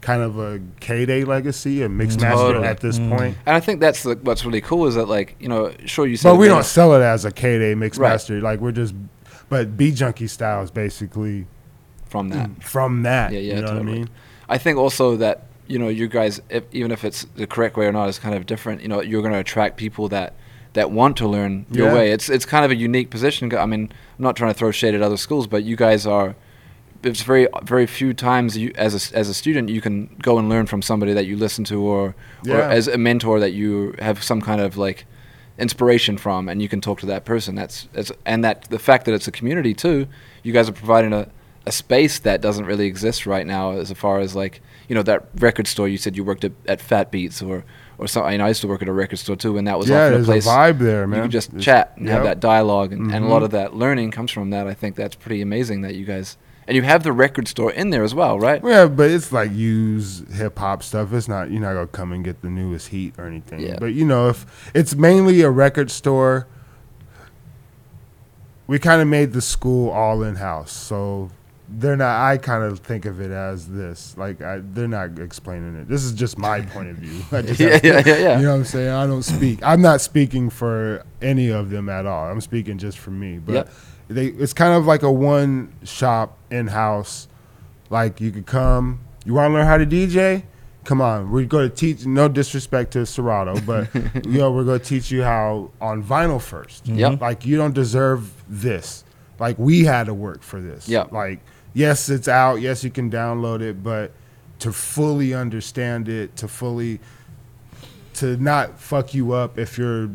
kind 0.00 0.22
of 0.22 0.38
a 0.38 0.58
KDAY 0.80 1.26
legacy, 1.26 1.82
a 1.82 1.88
mixed 1.88 2.20
master 2.20 2.36
Totally. 2.36 2.66
at 2.66 2.80
this 2.80 2.98
Mm. 2.98 3.16
point. 3.16 3.36
And 3.46 3.54
I 3.54 3.60
think 3.60 3.78
that's 3.80 4.02
the, 4.02 4.16
what's 4.22 4.44
really 4.44 4.60
cool 4.60 4.86
is 4.86 4.96
that 4.96 5.06
like 5.06 5.36
you 5.38 5.48
know, 5.48 5.72
sure 5.84 6.06
you 6.06 6.16
said 6.16 6.30
But 6.30 6.36
we 6.36 6.48
don't 6.48 6.64
sell 6.64 6.94
it 6.94 7.02
as 7.04 7.24
a 7.24 7.30
KDAY 7.30 7.76
mixed 7.76 8.00
Right. 8.00 8.08
master. 8.10 8.40
Like 8.40 8.60
we're 8.60 8.72
just, 8.72 8.94
but 9.52 9.76
Beat 9.76 9.96
Junkie 9.96 10.28
style 10.28 10.62
is 10.62 10.70
basically 10.70 11.46
from 12.08 12.30
that. 12.30 12.48
from 12.64 13.02
that. 13.02 13.32
Yeah, 13.32 13.38
yeah, 13.40 13.56
you 13.56 13.60
know 13.60 13.68
what 13.74 13.80
I 13.80 13.82
mean? 13.82 14.08
I 14.48 14.56
think 14.56 14.78
also 14.78 15.16
that 15.16 15.46
you 15.66 15.78
know 15.78 15.88
you 15.88 16.08
guys, 16.08 16.40
if, 16.48 16.64
even 16.72 16.90
if 16.90 17.04
it's 17.04 17.26
the 17.36 17.46
correct 17.46 17.76
way 17.76 17.84
or 17.84 17.92
not, 17.92 18.08
is 18.08 18.18
kind 18.18 18.34
of 18.34 18.46
different. 18.46 18.80
You 18.80 18.88
know, 18.88 19.02
you're 19.02 19.20
going 19.20 19.34
to 19.34 19.40
attract 19.40 19.76
people 19.76 20.08
that 20.08 20.32
that 20.72 20.90
want 20.90 21.18
to 21.18 21.28
learn 21.28 21.66
your 21.70 21.88
Yeah. 21.88 21.94
way. 21.94 22.12
It's 22.12 22.30
it's 22.30 22.46
kind 22.46 22.64
of 22.64 22.70
a 22.70 22.74
unique 22.76 23.10
position. 23.10 23.54
I 23.54 23.66
mean, 23.66 23.92
I'm 24.18 24.22
not 24.22 24.36
trying 24.36 24.54
to 24.54 24.58
throw 24.58 24.70
shade 24.70 24.94
at 24.94 25.02
other 25.02 25.18
schools, 25.18 25.46
but 25.46 25.64
you 25.64 25.76
guys 25.76 26.06
are. 26.06 26.34
It's 27.02 27.22
very 27.22 27.46
very 27.62 27.86
few 27.86 28.14
times 28.14 28.56
you 28.56 28.72
as 28.76 28.92
a, 29.12 29.18
as 29.18 29.28
a 29.28 29.34
student 29.34 29.68
you 29.68 29.82
can 29.82 30.16
go 30.22 30.38
and 30.38 30.48
learn 30.48 30.64
from 30.66 30.80
somebody 30.80 31.12
that 31.12 31.26
you 31.26 31.36
listen 31.36 31.64
to 31.64 31.82
or 31.82 32.14
or 32.48 32.62
as 32.78 32.88
a 32.88 32.96
mentor 32.96 33.38
that 33.40 33.52
you 33.52 33.94
have 33.98 34.22
some 34.22 34.40
kind 34.40 34.60
of 34.62 34.78
like 34.78 35.04
inspiration 35.62 36.18
from 36.18 36.48
and 36.48 36.60
you 36.60 36.68
can 36.68 36.80
talk 36.80 36.98
to 37.00 37.06
that 37.06 37.24
person 37.24 37.54
that's, 37.54 37.88
that's 37.92 38.10
and 38.26 38.44
that 38.44 38.62
the 38.70 38.78
fact 38.78 39.04
that 39.06 39.14
it's 39.14 39.28
a 39.28 39.32
community 39.32 39.72
too 39.74 40.06
you 40.42 40.52
guys 40.52 40.68
are 40.68 40.72
providing 40.72 41.12
a, 41.12 41.26
a 41.66 41.72
space 41.72 42.18
that 42.20 42.40
doesn't 42.40 42.66
really 42.66 42.86
exist 42.86 43.24
right 43.26 43.46
now 43.46 43.70
as 43.70 43.90
far 43.92 44.18
as 44.18 44.34
like 44.34 44.60
you 44.88 44.94
know 44.96 45.02
that 45.02 45.26
record 45.36 45.66
store 45.66 45.88
you 45.88 45.96
said 45.96 46.16
you 46.16 46.24
worked 46.24 46.44
at, 46.44 46.52
at 46.66 46.80
fat 46.80 47.10
beats 47.10 47.40
or 47.40 47.64
or 47.98 48.08
something 48.08 48.40
I 48.40 48.48
used 48.48 48.60
to 48.62 48.66
work 48.68 48.82
at 48.82 48.88
a 48.88 48.92
record 48.92 49.18
store 49.20 49.36
too 49.36 49.56
and 49.58 49.66
that 49.68 49.78
was 49.78 49.88
yeah, 49.88 50.06
often 50.06 50.12
a 50.12 50.16
there's 50.16 50.26
place 50.26 50.46
a 50.46 50.48
vibe 50.48 50.78
there, 50.80 51.06
man. 51.06 51.18
you 51.18 51.22
could 51.24 51.30
just 51.32 51.48
It's- 51.50 51.64
chat 51.64 51.94
and 51.96 52.08
have 52.08 52.24
that 52.24 52.40
dialogue 52.40 52.92
and, 52.92 53.12
and 53.14 53.24
a 53.24 53.28
lot 53.28 53.42
Mhm. 53.42 53.44
of 53.46 53.50
that 53.52 53.74
learning 53.74 54.10
comes 54.10 54.30
from 54.32 54.50
that 54.50 54.66
i 54.66 54.74
think 54.74 54.96
that's 54.96 55.14
pretty 55.14 55.40
amazing 55.40 55.82
that 55.82 55.94
you 55.94 56.04
guys 56.04 56.36
and 56.68 56.76
you 56.76 56.82
have 56.82 57.02
the 57.02 57.12
record 57.12 57.48
store 57.48 57.72
in 57.72 57.90
there 57.90 58.04
as 58.04 58.14
well 58.14 58.38
right 58.38 58.62
Yeah, 58.64 58.86
but 58.86 59.10
it's 59.10 59.32
like 59.32 59.50
use 59.52 60.22
hip 60.32 60.58
hop 60.58 60.82
stuff. 60.82 61.12
It's 61.12 61.28
not 61.28 61.50
you're 61.50 61.60
not 61.60 61.74
gonna 61.74 61.86
come 61.88 62.12
and 62.12 62.24
get 62.24 62.40
the 62.42 62.50
newest 62.50 62.88
heat 62.88 63.14
or 63.18 63.26
anything. 63.26 63.60
Yeah. 63.60 63.76
But 63.80 63.94
you 63.94 64.04
know, 64.04 64.28
if 64.28 64.70
it's 64.74 64.94
mainly 64.94 65.40
a 65.42 65.50
record 65.50 65.90
store, 65.90 66.46
we 68.66 68.78
kind 68.78 69.02
of 69.02 69.08
made 69.08 69.32
the 69.32 69.40
school 69.42 69.90
all 69.90 70.22
in 70.22 70.36
house. 70.36 70.72
So 70.72 71.30
they're 71.68 71.96
not. 71.96 72.20
I 72.24 72.36
kind 72.38 72.62
of 72.64 72.80
think 72.80 73.06
of 73.06 73.20
it 73.20 73.30
as 73.30 73.68
this. 73.68 74.16
Like 74.16 74.40
I, 74.42 74.60
they're 74.62 74.88
not 74.88 75.18
explaining 75.18 75.74
it. 75.76 75.88
This 75.88 76.04
is 76.04 76.12
just 76.12 76.38
my 76.38 76.60
point 76.74 76.90
of 76.90 76.96
view. 76.96 77.22
I 77.32 77.42
just 77.42 77.58
yeah, 77.60 77.78
to- 77.78 77.86
yeah 77.86 78.02
yeah 78.06 78.16
yeah 78.18 78.36
You 78.38 78.44
know 78.44 78.50
what 78.52 78.56
I'm 78.58 78.64
saying? 78.64 78.88
I 78.90 79.06
don't 79.06 79.22
speak. 79.22 79.58
I'm 79.62 79.82
not 79.82 80.00
speaking 80.00 80.48
for 80.50 81.04
any 81.20 81.48
of 81.50 81.70
them 81.70 81.88
at 81.88 82.06
all. 82.06 82.26
I'm 82.30 82.40
speaking 82.40 82.78
just 82.78 82.98
for 82.98 83.10
me. 83.10 83.38
But 83.38 83.52
Yep. 83.52 83.72
They, 84.12 84.26
it's 84.26 84.52
kind 84.52 84.74
of 84.74 84.86
like 84.86 85.02
a 85.02 85.10
one 85.10 85.72
shop 85.84 86.38
in 86.50 86.68
house. 86.68 87.28
Like 87.90 88.20
you 88.20 88.30
could 88.30 88.46
come. 88.46 89.00
You 89.24 89.34
want 89.34 89.50
to 89.50 89.54
learn 89.54 89.66
how 89.66 89.76
to 89.78 89.86
DJ? 89.86 90.44
Come 90.84 91.00
on, 91.00 91.30
we're 91.30 91.44
going 91.44 91.70
to 91.70 91.74
teach. 91.74 92.06
No 92.06 92.28
disrespect 92.28 92.92
to 92.92 93.06
Serato, 93.06 93.60
but 93.60 93.88
you 94.26 94.38
know 94.38 94.50
we're 94.50 94.64
going 94.64 94.80
to 94.80 94.84
teach 94.84 95.10
you 95.10 95.22
how 95.22 95.70
on 95.80 96.02
vinyl 96.02 96.38
1st 96.38 96.96
Yep. 96.96 97.12
Mm-hmm. 97.12 97.22
Like 97.22 97.46
you 97.46 97.56
don't 97.56 97.74
deserve 97.74 98.32
this. 98.48 99.04
Like 99.38 99.58
we 99.58 99.84
had 99.84 100.06
to 100.06 100.14
work 100.14 100.42
for 100.42 100.60
this. 100.60 100.88
Yep. 100.88 101.12
Like 101.12 101.40
yes, 101.72 102.08
it's 102.08 102.28
out. 102.28 102.56
Yes, 102.56 102.82
you 102.82 102.90
can 102.90 103.10
download 103.10 103.60
it, 103.60 103.82
but 103.82 104.12
to 104.60 104.72
fully 104.72 105.34
understand 105.34 106.08
it, 106.08 106.36
to 106.36 106.48
fully 106.48 107.00
to 108.14 108.36
not 108.36 108.78
fuck 108.78 109.14
you 109.14 109.32
up 109.32 109.58
if 109.58 109.78
you're 109.78 110.10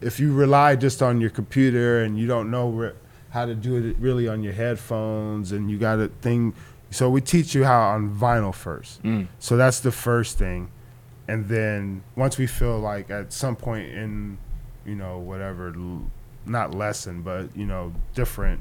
if 0.00 0.18
you 0.20 0.32
rely 0.32 0.76
just 0.76 1.02
on 1.02 1.20
your 1.20 1.30
computer 1.30 2.02
and 2.02 2.18
you 2.18 2.26
don't 2.26 2.50
know 2.50 2.92
how 3.30 3.44
to 3.46 3.54
do 3.54 3.76
it 3.76 3.96
really 3.98 4.26
on 4.28 4.42
your 4.42 4.52
headphones 4.52 5.52
and 5.52 5.70
you 5.70 5.78
got 5.78 5.98
a 5.98 6.08
thing 6.20 6.54
so 6.90 7.08
we 7.08 7.20
teach 7.20 7.54
you 7.54 7.64
how 7.64 7.80
on 7.90 8.10
vinyl 8.14 8.54
first 8.54 9.02
Mm. 9.02 9.28
so 9.38 9.56
that's 9.56 9.80
the 9.80 9.92
first 9.92 10.38
thing 10.38 10.70
and 11.28 11.46
then 11.48 12.02
once 12.16 12.38
we 12.38 12.46
feel 12.46 12.78
like 12.80 13.10
at 13.10 13.32
some 13.32 13.54
point 13.56 13.88
in 13.92 14.38
you 14.84 14.94
know 14.96 15.18
whatever 15.18 15.72
not 16.46 16.74
lesson 16.74 17.22
but 17.22 17.54
you 17.54 17.66
know 17.66 17.92
different 18.14 18.60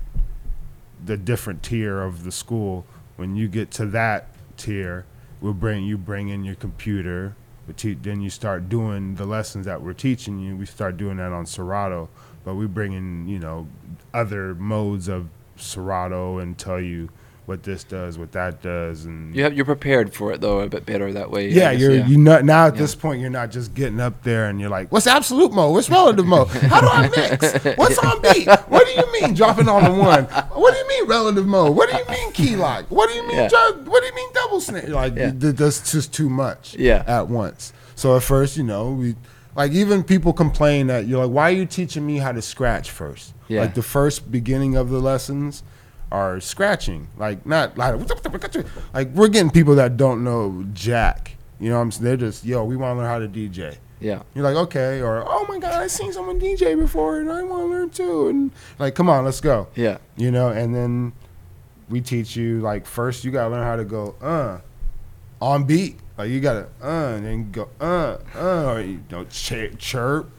the 1.03 1.17
different 1.17 1.63
tier 1.63 2.01
of 2.01 2.23
the 2.23 2.31
school 2.31 2.85
when 3.15 3.35
you 3.35 3.47
get 3.47 3.71
to 3.71 3.85
that 3.85 4.27
tier 4.57 5.05
we'll 5.41 5.53
bring 5.53 5.83
you 5.85 5.97
bring 5.97 6.27
in 6.29 6.43
your 6.43 6.55
computer 6.55 7.33
te- 7.73 7.95
then 7.95 8.21
you 8.21 8.29
start 8.29 8.69
doing 8.69 9.15
the 9.15 9.25
lessons 9.25 9.65
that 9.65 9.81
we're 9.81 9.93
teaching 9.93 10.39
you 10.39 10.55
we 10.55 10.65
start 10.65 10.97
doing 10.97 11.17
that 11.17 11.31
on 11.31 11.45
serato. 11.45 12.09
But 12.43 12.55
we 12.55 12.67
bring 12.67 12.93
in 12.93 13.27
you 13.27 13.39
know 13.39 13.67
other 14.13 14.55
modes 14.55 15.07
of 15.07 15.29
serato 15.55 16.37
and 16.39 16.57
tell 16.57 16.79
you 16.79 17.09
what 17.49 17.63
this 17.63 17.83
does 17.83 18.19
what 18.19 18.31
that 18.33 18.61
does 18.61 19.05
and 19.05 19.35
you 19.35 19.43
have 19.43 19.53
you're 19.53 19.65
prepared 19.65 20.13
for 20.13 20.31
it 20.31 20.39
though 20.39 20.59
a 20.59 20.69
bit 20.69 20.85
better 20.85 21.11
that 21.13 21.31
way 21.31 21.49
yeah, 21.49 21.71
guess, 21.71 21.81
you're 21.81 21.95
you 22.05 22.15
know 22.15 22.39
now 22.41 22.67
at 22.67 22.75
Yeah. 22.75 22.81
this 22.81 22.93
point 22.93 23.19
you're 23.21 23.31
not 23.31 23.49
just 23.49 23.73
getting 23.73 23.99
up 23.99 24.21
there 24.21 24.45
and 24.49 24.59
you're 24.61 24.69
like, 24.69 24.91
what's 24.91 25.07
absolute 25.07 25.51
mode? 25.51 25.73
What's 25.73 25.89
relative 25.89 26.27
mode? 26.27 26.47
How 26.49 26.81
do 26.81 26.87
I 26.87 27.09
mix? 27.09 27.41
What's 27.75 27.97
on 27.97 28.21
beat? 28.21 28.47
What 28.67 28.85
do 28.85 28.91
you 28.91 29.11
mean 29.13 29.33
dropping 29.33 29.67
on 29.67 29.83
the 29.83 29.91
one? 29.99 30.25
What 30.25 30.73
do 30.73 30.77
you 30.79 30.87
mean 30.87 31.07
relative 31.09 31.47
mode? 31.47 31.75
What 31.75 31.89
do 31.89 31.97
you 31.97 32.05
mean 32.07 32.31
key 32.33 32.55
lock? 32.55 32.85
What 32.89 33.09
do 33.09 33.15
you 33.15 33.27
mean? 33.27 33.37
Yeah. 33.37 33.71
what 33.85 34.01
do 34.01 34.05
you 34.05 34.15
mean 34.15 34.29
double 34.33 34.61
snare? 34.61 34.87
Like 34.89 35.15
Yeah. 35.15 35.31
th- 35.31 35.55
that's 35.55 35.91
just 35.91 36.13
too 36.13 36.29
much. 36.29 36.75
Yeah. 36.77 37.03
At 37.07 37.29
once. 37.29 37.73
So 37.95 38.15
at 38.15 38.21
first, 38.21 38.57
you 38.57 38.63
know, 38.63 38.91
we 38.91 39.15
like 39.55 39.71
even 39.71 40.03
people 40.03 40.33
complain 40.33 40.85
that 40.87 41.07
you're 41.07 41.25
like, 41.25 41.33
why 41.33 41.49
are 41.49 41.55
you 41.55 41.65
teaching 41.65 42.05
me 42.05 42.17
how 42.17 42.31
to 42.31 42.41
scratch 42.43 42.91
first? 42.91 43.33
Yeah. 43.47 43.61
Like 43.61 43.73
the 43.73 43.81
first 43.81 44.31
beginning 44.31 44.75
of 44.75 44.89
the 44.89 44.99
lessons 44.99 45.63
are 46.11 46.39
scratching. 46.39 47.07
Like 47.17 47.45
not 47.45 47.77
like 47.77 47.95
like 48.93 49.07
we're 49.09 49.27
getting 49.27 49.51
people 49.51 49.75
that 49.75 49.97
don't 49.97 50.23
know 50.23 50.65
jack. 50.73 51.35
You 51.59 51.69
know 51.69 51.75
what 51.75 51.81
I'm 51.83 51.91
saying? 51.91 52.03
They're 52.05 52.17
just, 52.17 52.45
yo, 52.45 52.63
we 52.63 52.77
want 52.77 52.93
to 52.95 53.01
learn 53.01 53.05
how 53.09 53.19
to 53.19 53.27
DJ. 53.27 53.75
yeah 53.99 54.21
You're 54.33 54.45
like, 54.45 54.55
okay, 54.55 55.01
or 55.01 55.23
oh 55.27 55.45
my 55.49 55.59
god, 55.59 55.73
I 55.73 55.87
seen 55.87 56.13
someone 56.13 56.39
DJ 56.39 56.77
before 56.79 57.19
and 57.19 57.29
I 57.31 57.43
want 57.43 57.63
to 57.63 57.67
learn 57.67 57.89
too. 57.89 58.27
And 58.29 58.51
like, 58.79 58.95
come 58.95 59.09
on, 59.09 59.25
let's 59.25 59.41
go. 59.41 59.67
yeah 59.75 59.97
You 60.15 60.31
know, 60.31 60.49
and 60.49 60.73
then 60.73 61.13
we 61.89 62.01
teach 62.01 62.35
you 62.35 62.61
like 62.61 62.85
first 62.85 63.23
you 63.25 63.31
gotta 63.31 63.49
learn 63.49 63.63
how 63.63 63.75
to 63.75 63.83
go 63.85 64.15
uh 64.21 64.59
on 65.41 65.63
beat. 65.65 65.97
Like 66.17 66.29
you 66.29 66.39
gotta 66.39 66.67
uh 66.81 67.13
and 67.15 67.25
then 67.25 67.51
go 67.51 67.69
uh 67.81 68.17
uh 68.35 68.73
or 68.73 68.81
you 68.81 69.01
know 69.11 69.25
ch- 69.25 69.75
chirp. 69.77 70.29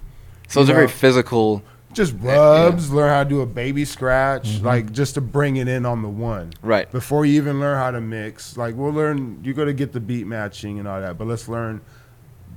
so 0.48 0.60
it's 0.62 0.70
a 0.70 0.74
very 0.74 0.88
physical 0.88 1.62
just 1.92 2.14
rubs, 2.20 2.92
learn 2.92 3.10
how 3.10 3.24
to 3.24 3.28
do 3.28 3.40
a 3.40 3.46
baby 3.46 3.84
scratch, 3.84 4.60
like 4.60 4.92
just 4.92 5.14
to 5.14 5.20
bring 5.20 5.56
it 5.56 5.68
in 5.68 5.84
on 5.84 6.02
the 6.02 6.08
one. 6.08 6.52
right 6.62 6.90
Before 6.90 7.26
you 7.26 7.34
even 7.40 7.60
learn 7.60 7.76
how 7.76 7.90
to 7.90 8.00
mix, 8.00 8.56
like 8.56 8.74
we'll 8.76 8.92
learn 8.92 9.40
you're 9.42 9.54
gonna 9.54 9.72
get 9.72 9.92
the 9.92 10.00
beat 10.00 10.26
matching 10.26 10.78
and 10.78 10.86
all 10.86 11.00
that, 11.00 11.18
but 11.18 11.26
let's 11.26 11.48
learn 11.48 11.80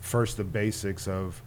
first 0.01 0.37
the 0.37 0.43
basics 0.43 1.07
of 1.07 1.41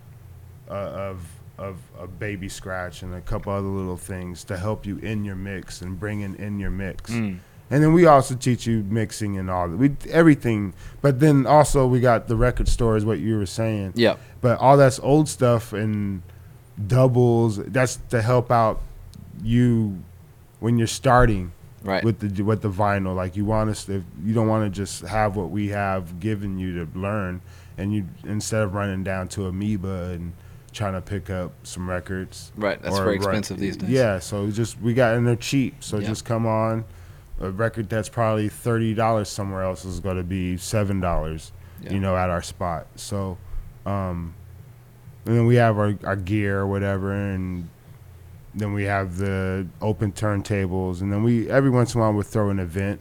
uh, 0.69 0.73
of 0.73 1.27
of 1.59 1.79
a 1.99 2.07
baby 2.07 2.49
scratch 2.49 3.03
and 3.03 3.15
a 3.15 3.21
couple 3.21 3.53
other 3.53 3.67
little 3.67 3.97
things 3.97 4.45
to 4.45 4.57
help 4.57 4.85
you 4.85 4.99
in 4.99 5.25
your 5.25 5.37
mix 5.37 5.81
and 5.81 5.99
bringing 5.99 6.35
in 6.37 6.59
your 6.59 6.71
mix. 6.71 7.11
Mm. 7.13 7.39
And 7.71 7.83
then 7.83 7.93
we 7.93 8.07
also 8.07 8.37
teach 8.37 8.67
you 8.67 8.85
mixing 8.85 9.39
and 9.39 9.51
all 9.51 9.69
that. 9.69 9.77
We 9.77 9.97
everything, 10.11 10.75
but 11.01 11.19
then 11.19 11.47
also 11.47 11.87
we 11.87 12.01
got 12.01 12.29
the 12.29 12.37
record 12.37 12.69
store 12.69 12.97
is 12.97 13.05
what 13.05 13.19
you 13.19 13.39
were 13.39 13.47
saying. 13.47 13.93
yeah 13.95 14.17
But 14.41 14.59
all 14.59 14.77
that's 14.77 15.01
old 15.01 15.29
stuff 15.29 15.73
and 15.73 16.23
doubles. 16.87 17.59
That's 17.59 17.97
to 18.11 18.23
help 18.23 18.51
out 18.51 18.81
you 19.43 20.03
when 20.61 20.79
you're 20.79 20.87
starting 20.87 21.53
right 21.83 22.03
with 22.05 22.19
the 22.21 22.43
with 22.43 22.63
the 22.63 22.71
vinyl. 22.71 23.15
Like 23.15 23.37
you 23.37 23.45
want 23.45 23.71
us, 23.71 23.89
if 23.89 24.03
you 24.25 24.35
don't 24.35 24.49
want 24.49 24.65
to 24.73 24.77
just 24.77 25.03
have 25.03 25.37
what 25.37 25.51
we 25.51 25.69
have 25.69 26.21
given 26.21 26.59
you 26.59 26.85
to 26.85 26.99
learn, 26.99 27.41
and 27.79 27.93
you 27.95 28.07
instead 28.25 28.63
of 28.63 28.75
running 28.75 29.05
down 29.05 29.29
to 29.29 29.47
Amoeba 29.47 30.11
and 30.13 30.33
trying 30.73 30.93
to 30.93 31.01
pick 31.01 31.31
up 31.31 31.53
some 31.63 31.89
records. 31.89 32.53
right 32.57 32.81
that's 32.83 32.99
very 32.99 33.13
run- 33.13 33.17
expensive 33.17 33.59
these 33.59 33.79
days 33.79 33.89
Yeah, 33.89 34.19
so 34.19 34.51
just 34.51 34.79
we 34.81 34.93
got 34.93 35.15
and 35.15 35.27
they're 35.27 35.35
cheap. 35.37 35.83
So 35.83 35.99
Yeah. 35.99 36.09
just 36.09 36.25
come 36.27 36.45
on. 36.47 36.85
A 37.41 37.51
record 37.51 37.89
that's 37.89 38.09
probably 38.11 38.49
thirty 38.49 38.93
dollars 38.95 39.29
somewhere 39.29 39.63
else 39.63 39.85
is 39.85 40.01
going 40.01 40.17
to 40.17 40.23
be 40.25 40.57
seven 40.59 41.01
dollars. 41.01 41.53
Yeah. 41.83 41.93
You 41.93 42.01
know, 42.01 42.17
at 42.17 42.31
our 42.31 42.41
spot. 42.41 42.87
So, 42.97 43.37
um, 43.85 44.33
and 45.27 45.37
then 45.37 45.47
we 45.47 45.57
have 45.57 45.79
our, 45.79 45.99
our 46.05 46.17
gear 46.17 46.61
or 46.61 46.67
whatever, 46.67 47.13
and 47.13 47.69
then 48.55 48.73
we 48.73 48.85
have 48.85 49.19
the 49.19 49.67
open 49.83 50.13
turntables, 50.13 51.01
and 51.01 51.13
then 51.13 51.23
we 51.23 51.51
every 51.51 51.71
once 51.71 51.95
in 51.95 52.01
a 52.01 52.05
while 52.05 52.13
we 52.13 52.23
throw 52.23 52.51
an 52.51 52.61
event, 52.61 53.01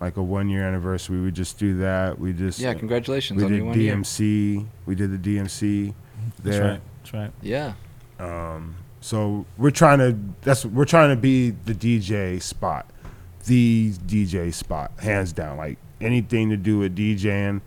like 0.00 0.16
a 0.16 0.22
one 0.22 0.48
year 0.48 0.66
anniversary. 0.66 1.20
We 1.20 1.32
just 1.32 1.58
do 1.58 1.78
that. 1.78 2.18
We 2.18 2.32
just 2.32 2.60
yeah 2.60 2.72
congratulations 2.74 3.38
we 3.38 3.44
on 3.44 3.50
did 3.50 3.56
your 3.58 3.66
one 3.66 3.80
year 3.80 3.94
DMC. 3.96 4.66
We 4.86 4.94
did 4.94 5.22
the 5.22 5.36
DMC. 5.36 5.92
That's 6.42 6.58
right. 6.58 6.80
That's 7.02 7.14
right. 7.14 7.32
Yeah. 7.42 7.74
Um, 8.18 8.76
so 9.00 9.44
we're 9.58 9.70
trying 9.70 9.98
to 9.98 10.16
that's 10.42 10.64
we're 10.64 10.84
trying 10.84 11.10
to 11.10 11.20
be 11.20 11.50
the 11.50 11.74
DJ 11.74 12.40
spot, 12.40 12.86
the 13.44 13.92
DJ 14.06 14.54
spot, 14.54 14.92
hands 14.98 15.32
down. 15.32 15.56
Like 15.56 15.78
anything 16.00 16.50
to 16.50 16.56
do 16.56 16.78
with 16.78 16.96
DJing, 16.96 17.60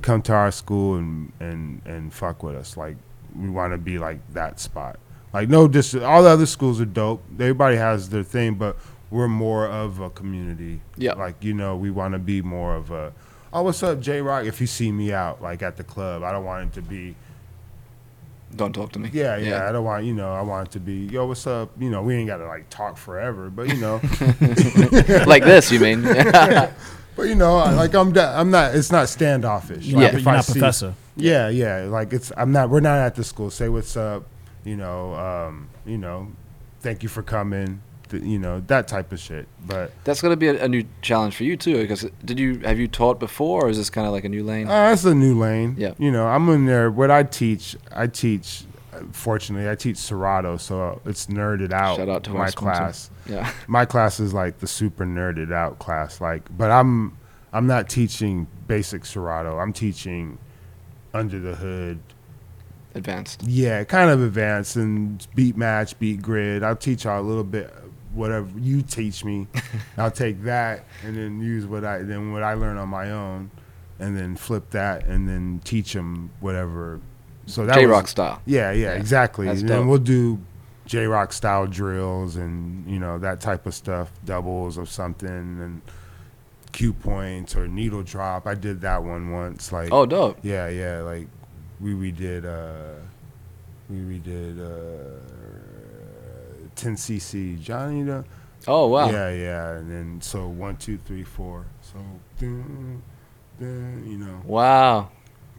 come 0.00 0.22
to 0.22 0.32
our 0.32 0.50
school 0.50 0.96
and 0.96 1.32
and 1.40 1.82
and 1.84 2.12
fuck 2.12 2.42
with 2.42 2.54
us. 2.54 2.76
Like 2.76 2.96
we 3.36 3.48
want 3.50 3.72
to 3.72 3.78
be 3.78 3.98
like 3.98 4.20
that 4.34 4.60
spot. 4.60 4.98
Like 5.32 5.48
no, 5.48 5.66
dis 5.68 5.94
all 5.94 6.22
the 6.22 6.28
other 6.28 6.46
schools 6.46 6.80
are 6.80 6.84
dope. 6.86 7.22
Everybody 7.34 7.76
has 7.76 8.08
their 8.10 8.22
thing, 8.22 8.54
but 8.54 8.76
we're 9.10 9.28
more 9.28 9.66
of 9.66 9.98
a 10.00 10.10
community. 10.10 10.80
Yeah. 10.96 11.12
Like 11.14 11.42
you 11.42 11.54
know, 11.54 11.76
we 11.76 11.90
want 11.90 12.12
to 12.12 12.18
be 12.18 12.42
more 12.42 12.74
of 12.76 12.90
a. 12.90 13.12
Oh, 13.52 13.62
what's 13.62 13.82
up, 13.82 14.00
J 14.00 14.20
Rocc? 14.20 14.46
If 14.46 14.60
you 14.60 14.66
see 14.66 14.90
me 14.92 15.12
out 15.12 15.42
like 15.42 15.62
at 15.62 15.76
the 15.76 15.84
club, 15.84 16.22
I 16.22 16.32
don't 16.32 16.44
want 16.44 16.68
it 16.68 16.72
to 16.74 16.82
be. 16.82 17.14
Don't 18.54 18.74
talk 18.74 18.92
to 18.92 18.98
me. 18.98 19.08
Yeah, 19.14 19.38
yeah, 19.38 19.66
I 19.66 19.72
don't 19.72 19.84
want 19.84 20.04
you 20.04 20.12
know. 20.12 20.32
I 20.34 20.42
want 20.42 20.68
it 20.68 20.72
to 20.72 20.80
be, 20.80 21.06
yo, 21.06 21.24
what's 21.26 21.46
up? 21.46 21.70
You 21.78 21.88
know, 21.88 22.02
we 22.02 22.14
ain't 22.16 22.26
got 22.26 22.36
to 22.36 22.46
like 22.46 22.68
talk 22.68 22.98
forever, 22.98 23.48
but 23.48 23.68
you 23.68 23.76
know, 23.76 23.94
like 25.26 25.42
this, 25.44 25.72
you 25.72 25.80
mean? 25.80 26.02
but 26.02 26.72
you 27.20 27.34
know, 27.34 27.56
like 27.56 27.94
I'm, 27.94 28.12
da- 28.12 28.38
I'm 28.38 28.50
not. 28.50 28.74
It's 28.74 28.92
not 28.92 29.08
standoffish. 29.08 29.86
You're 29.86 30.00
Like, 30.00 30.12
not, 30.12 30.18
if 30.18 30.24
you're 30.24 30.32
I 30.32 30.36
not 30.36 30.44
see- 30.44 30.52
professor. 30.52 30.94
Yeah, 31.16 31.48
yeah. 31.48 31.82
Like 31.88 32.12
it's. 32.12 32.32
I'm 32.36 32.52
not. 32.52 32.70
We're 32.70 32.80
not 32.80 32.98
at 32.98 33.14
the 33.14 33.24
school. 33.24 33.50
Say 33.50 33.68
what's 33.68 33.96
up. 33.96 34.24
You 34.64 34.76
know. 34.76 35.14
Um. 35.14 35.68
You 35.84 35.98
know. 35.98 36.28
Thank 36.80 37.02
you 37.02 37.08
for 37.08 37.22
coming. 37.22 37.82
th- 38.08 38.22
you 38.24 38.38
know 38.38 38.60
that 38.66 38.88
type 38.88 39.12
of 39.12 39.20
shit. 39.20 39.46
But 39.64 39.92
That's 40.04 40.20
gonna 40.20 40.36
be 40.36 40.48
a, 40.48 40.64
a 40.64 40.68
new 40.68 40.84
challenge 41.00 41.36
for 41.36 41.44
you 41.44 41.56
too. 41.56 41.76
Because 41.76 42.06
did 42.24 42.38
you 42.40 42.58
have 42.60 42.78
you 42.78 42.88
taught 42.88 43.20
before, 43.20 43.66
or 43.66 43.68
is 43.70 43.76
this 43.76 43.90
kind 43.90 44.06
of 44.06 44.12
like 44.12 44.24
a 44.24 44.28
new 44.28 44.42
lane? 44.42 44.66
uh, 44.66 44.88
that's 44.90 45.04
a 45.04 45.14
new 45.14 45.38
lane. 45.38 45.76
Yeah. 45.78 45.94
You 45.98 46.10
know, 46.10 46.26
I'm 46.26 46.48
in 46.48 46.66
there. 46.66 46.90
What 46.90 47.10
I 47.10 47.22
teach, 47.24 47.76
I 47.92 48.06
teach. 48.06 48.64
Fortunately, 49.12 49.68
I 49.70 49.74
teach 49.74 49.96
Serato, 49.96 50.56
so 50.58 51.00
it's 51.06 51.26
nerded 51.26 51.72
out. 51.72 51.96
Shout 51.96 52.08
out 52.10 52.24
to 52.24 52.32
our 52.32 52.38
my 52.38 52.50
sponsor. 52.50 52.62
class. 52.80 53.10
yeah. 53.28 53.50
my 53.66 53.84
class 53.86 54.20
is 54.20 54.34
like 54.34 54.58
the 54.58 54.66
super 54.66 55.04
nerded 55.06 55.50
out 55.52 55.78
class 55.78 56.20
like 56.20 56.42
but 56.56 56.70
i'm 56.70 57.16
i'm 57.52 57.66
not 57.66 57.88
teaching 57.88 58.46
basic 58.66 59.04
serato 59.06 59.58
i'm 59.58 59.72
teaching 59.72 60.38
under 61.14 61.38
the 61.38 61.54
hood 61.54 61.98
Advanced. 62.94 63.42
yeah 63.44 63.84
kind 63.84 64.10
of 64.10 64.22
advanced 64.22 64.76
and 64.76 65.26
beat 65.34 65.56
match 65.56 65.98
beat 65.98 66.20
grid 66.20 66.62
i'll 66.62 66.76
teach 66.76 67.04
y'all 67.04 67.20
a 67.20 67.22
little 67.22 67.44
bit 67.44 67.72
whatever 68.12 68.46
you 68.58 68.82
teach 68.82 69.24
me 69.24 69.46
i'll 69.96 70.10
take 70.10 70.42
that 70.42 70.84
and 71.02 71.16
then 71.16 71.40
use 71.40 71.64
what 71.66 71.84
i 71.84 72.02
then 72.02 72.32
what 72.32 72.42
i 72.42 72.52
learn 72.52 72.76
on 72.76 72.88
my 72.90 73.10
own 73.10 73.50
and 73.98 74.14
then 74.16 74.36
flip 74.36 74.68
that 74.70 75.06
and 75.06 75.26
then 75.26 75.58
teach 75.64 75.94
them 75.94 76.30
whatever 76.40 77.00
so 77.46 77.64
that 77.66 77.74
J 77.74 77.84
Rocc 77.84 78.06
style. 78.08 78.40
yeah, 78.46 78.70
yeah, 78.70 78.92
Yeah, 78.92 78.92
exactly. 78.94 79.48
And 79.48 79.58
dope. 79.58 79.68
then 79.68 79.88
we'll 79.88 79.98
do 79.98 80.38
J 80.86 81.06
Rocc 81.06 81.32
style 81.32 81.66
drills 81.66 82.36
and 82.36 82.88
you 82.88 83.00
know 83.00 83.18
that 83.18 83.40
type 83.40 83.66
of 83.66 83.74
stuff, 83.74 84.12
doubles 84.24 84.78
of 84.78 84.88
something 84.88 85.28
and 85.28 85.82
cue 86.72 86.92
points 86.92 87.54
or 87.54 87.68
needle 87.68 88.02
drop. 88.02 88.46
I 88.46 88.54
did 88.54 88.80
that 88.80 89.02
one 89.04 89.30
once. 89.30 89.70
Like 89.72 89.92
Oh, 89.92 90.06
dope. 90.06 90.38
yeah, 90.42 90.68
yeah. 90.68 91.00
Like 91.02 91.28
we 91.80 91.92
redid 91.92 92.44
uh 92.44 92.98
we 93.90 93.96
redid 93.98 94.58
uh 94.60 95.18
10 96.74 96.94
cc 96.96 97.60
Johnny 97.60 98.02
the 98.02 98.24
Oh 98.66 98.86
wow. 98.86 99.10
yeah 99.10 99.30
yeah 99.30 99.70
and 99.72 99.90
then 99.90 100.20
so 100.22 100.46
one 100.48 100.76
two 100.76 100.96
three 100.96 101.24
four 101.24 101.66
so 101.82 101.98
dun, 102.38 103.02
dun, 103.58 104.04
you 104.06 104.16
know 104.18 104.40
Wow. 104.44 105.10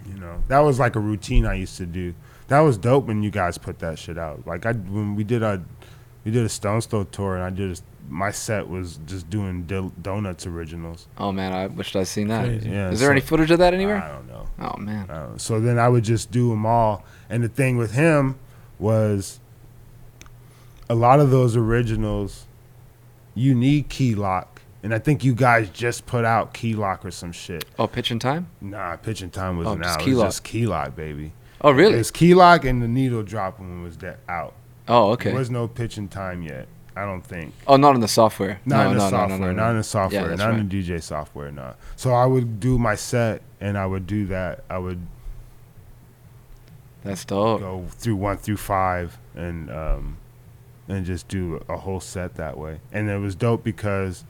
you 0.07 0.17
know, 0.19 0.41
that 0.47 0.59
was 0.59 0.79
like 0.79 0.95
a 0.95 0.99
routine 0.99 1.45
I 1.45 1.55
used 1.55 1.77
to 1.77 1.85
do. 1.85 2.13
That 2.47 2.59
was 2.61 2.77
dope 2.77 3.05
when 3.05 3.23
you 3.23 3.31
guys 3.31 3.57
put 3.57 3.79
that 3.79 3.99
shit 3.99 4.17
out. 4.17 4.45
Like 4.47 4.65
I 4.65 4.71
when 4.73 5.15
we 5.15 5.23
did 5.23 5.43
a 5.43 5.61
we 6.25 6.31
did 6.31 6.45
a 6.45 6.49
Stones 6.49 6.85
Throw 6.85 7.03
tour 7.03 7.35
and 7.35 7.43
I 7.43 7.49
did 7.49 7.77
a, 7.77 7.81
my 8.09 8.31
set 8.31 8.67
was 8.67 8.99
just 9.05 9.29
doing 9.29 9.63
Dil- 9.63 9.93
donuts 10.01 10.45
originals. 10.45 11.07
Oh 11.17 11.31
man, 11.31 11.53
I 11.53 11.67
wished 11.67 11.95
I'd 11.95 12.07
seen 12.07 12.27
that. 12.27 12.45
Crazy. 12.45 12.69
Yeah, 12.69 12.89
Is 12.91 12.99
there 12.99 13.07
so- 13.07 13.11
any 13.11 13.21
footage 13.21 13.51
of 13.51 13.59
that 13.59 13.73
anywhere? 13.73 13.97
I 14.01 14.09
don't 14.09 14.27
know. 14.27 14.47
Oh 14.59 14.77
man. 14.77 15.09
Uh, 15.09 15.37
so 15.37 15.59
then 15.59 15.79
I 15.79 15.89
would 15.89 16.03
just 16.03 16.29
do 16.31 16.49
them 16.49 16.65
all. 16.65 17.03
And 17.29 17.43
the 17.43 17.49
thing 17.49 17.77
with 17.77 17.93
him 17.93 18.37
was 18.79 19.39
a 20.89 20.95
lot 20.95 21.19
of 21.19 21.31
those 21.31 21.55
originals, 21.55 22.45
you 23.33 23.55
need 23.55 23.89
key 23.89 24.15
lock. 24.15 24.61
And 24.83 24.93
I 24.93 24.99
think 24.99 25.23
you 25.23 25.33
guys 25.33 25.69
just 25.69 26.05
put 26.05 26.25
out 26.25 26.53
key 26.53 26.73
lock 26.73 27.05
or 27.05 27.11
some 27.11 27.31
shit. 27.31 27.63
Oh, 27.79 27.87
Pitch 27.87 28.11
'n 28.11 28.19
Time. 28.19 28.47
Nah, 28.59 28.97
Pitch 28.97 29.23
'n 29.23 29.29
Time 29.29 29.57
wasn't 29.57 29.81
just 29.83 29.99
out. 29.99 30.03
key 30.03 30.11
it 30.11 30.13
was 30.15 30.19
lock. 30.19 30.27
just 30.29 30.43
key 30.43 30.67
lock, 30.67 30.95
baby. 30.95 31.31
Oh 31.61 31.71
really? 31.71 31.95
It's 31.95 32.11
key 32.11 32.33
lock 32.33 32.65
and 32.65 32.81
the 32.83 32.87
needle 32.89 33.23
drop 33.23 33.59
one 33.59 33.81
was 33.81 33.97
that 33.99 34.19
out. 34.27 34.53
Oh 34.89 35.11
okay. 35.11 35.29
There 35.29 35.39
was 35.39 35.49
no 35.49 35.69
Pitch 35.69 35.97
'n 35.97 36.09
Time 36.09 36.41
yet. 36.43 36.67
I 36.95 37.05
don't 37.05 37.21
think. 37.21 37.53
oh, 37.67 37.75
not 37.75 37.95
in 37.95 38.01
the 38.01 38.07
software. 38.07 38.59
Not 38.65 38.83
no, 38.83 38.91
in 38.91 38.97
the 38.97 39.03
no, 39.03 39.09
software. 39.09 39.39
no, 39.39 39.45
no, 39.45 39.51
no. 39.51 39.63
Not 39.63 39.69
in 39.71 39.77
the 39.77 39.83
software. 39.83 40.29
Yeah, 40.29 40.35
not 40.35 40.49
right. 40.51 40.59
in 40.59 40.69
the 40.69 40.83
DJ 40.83 41.01
software. 41.01 41.51
No. 41.51 41.73
So 41.95 42.13
I 42.13 42.25
would 42.25 42.59
do 42.59 42.77
my 42.77 42.95
set, 42.95 43.41
and 43.59 43.77
I 43.77 43.85
would 43.85 44.05
do 44.05 44.25
that. 44.27 44.63
I 44.69 44.77
would 44.77 45.05
That's 47.03 47.25
dope. 47.25 47.61
go 47.61 47.85
through 47.89 48.15
one 48.17 48.37
through 48.37 48.57
five, 48.57 49.17
and 49.35 49.71
um, 49.71 50.17
and 50.87 51.05
just 51.05 51.27
do 51.27 51.63
a 51.67 51.77
whole 51.77 51.99
set 51.99 52.35
that 52.35 52.57
way. 52.57 52.79
And 52.91 53.09
it 53.09 53.17
was 53.17 53.35
dope 53.35 53.63
because 53.63 54.23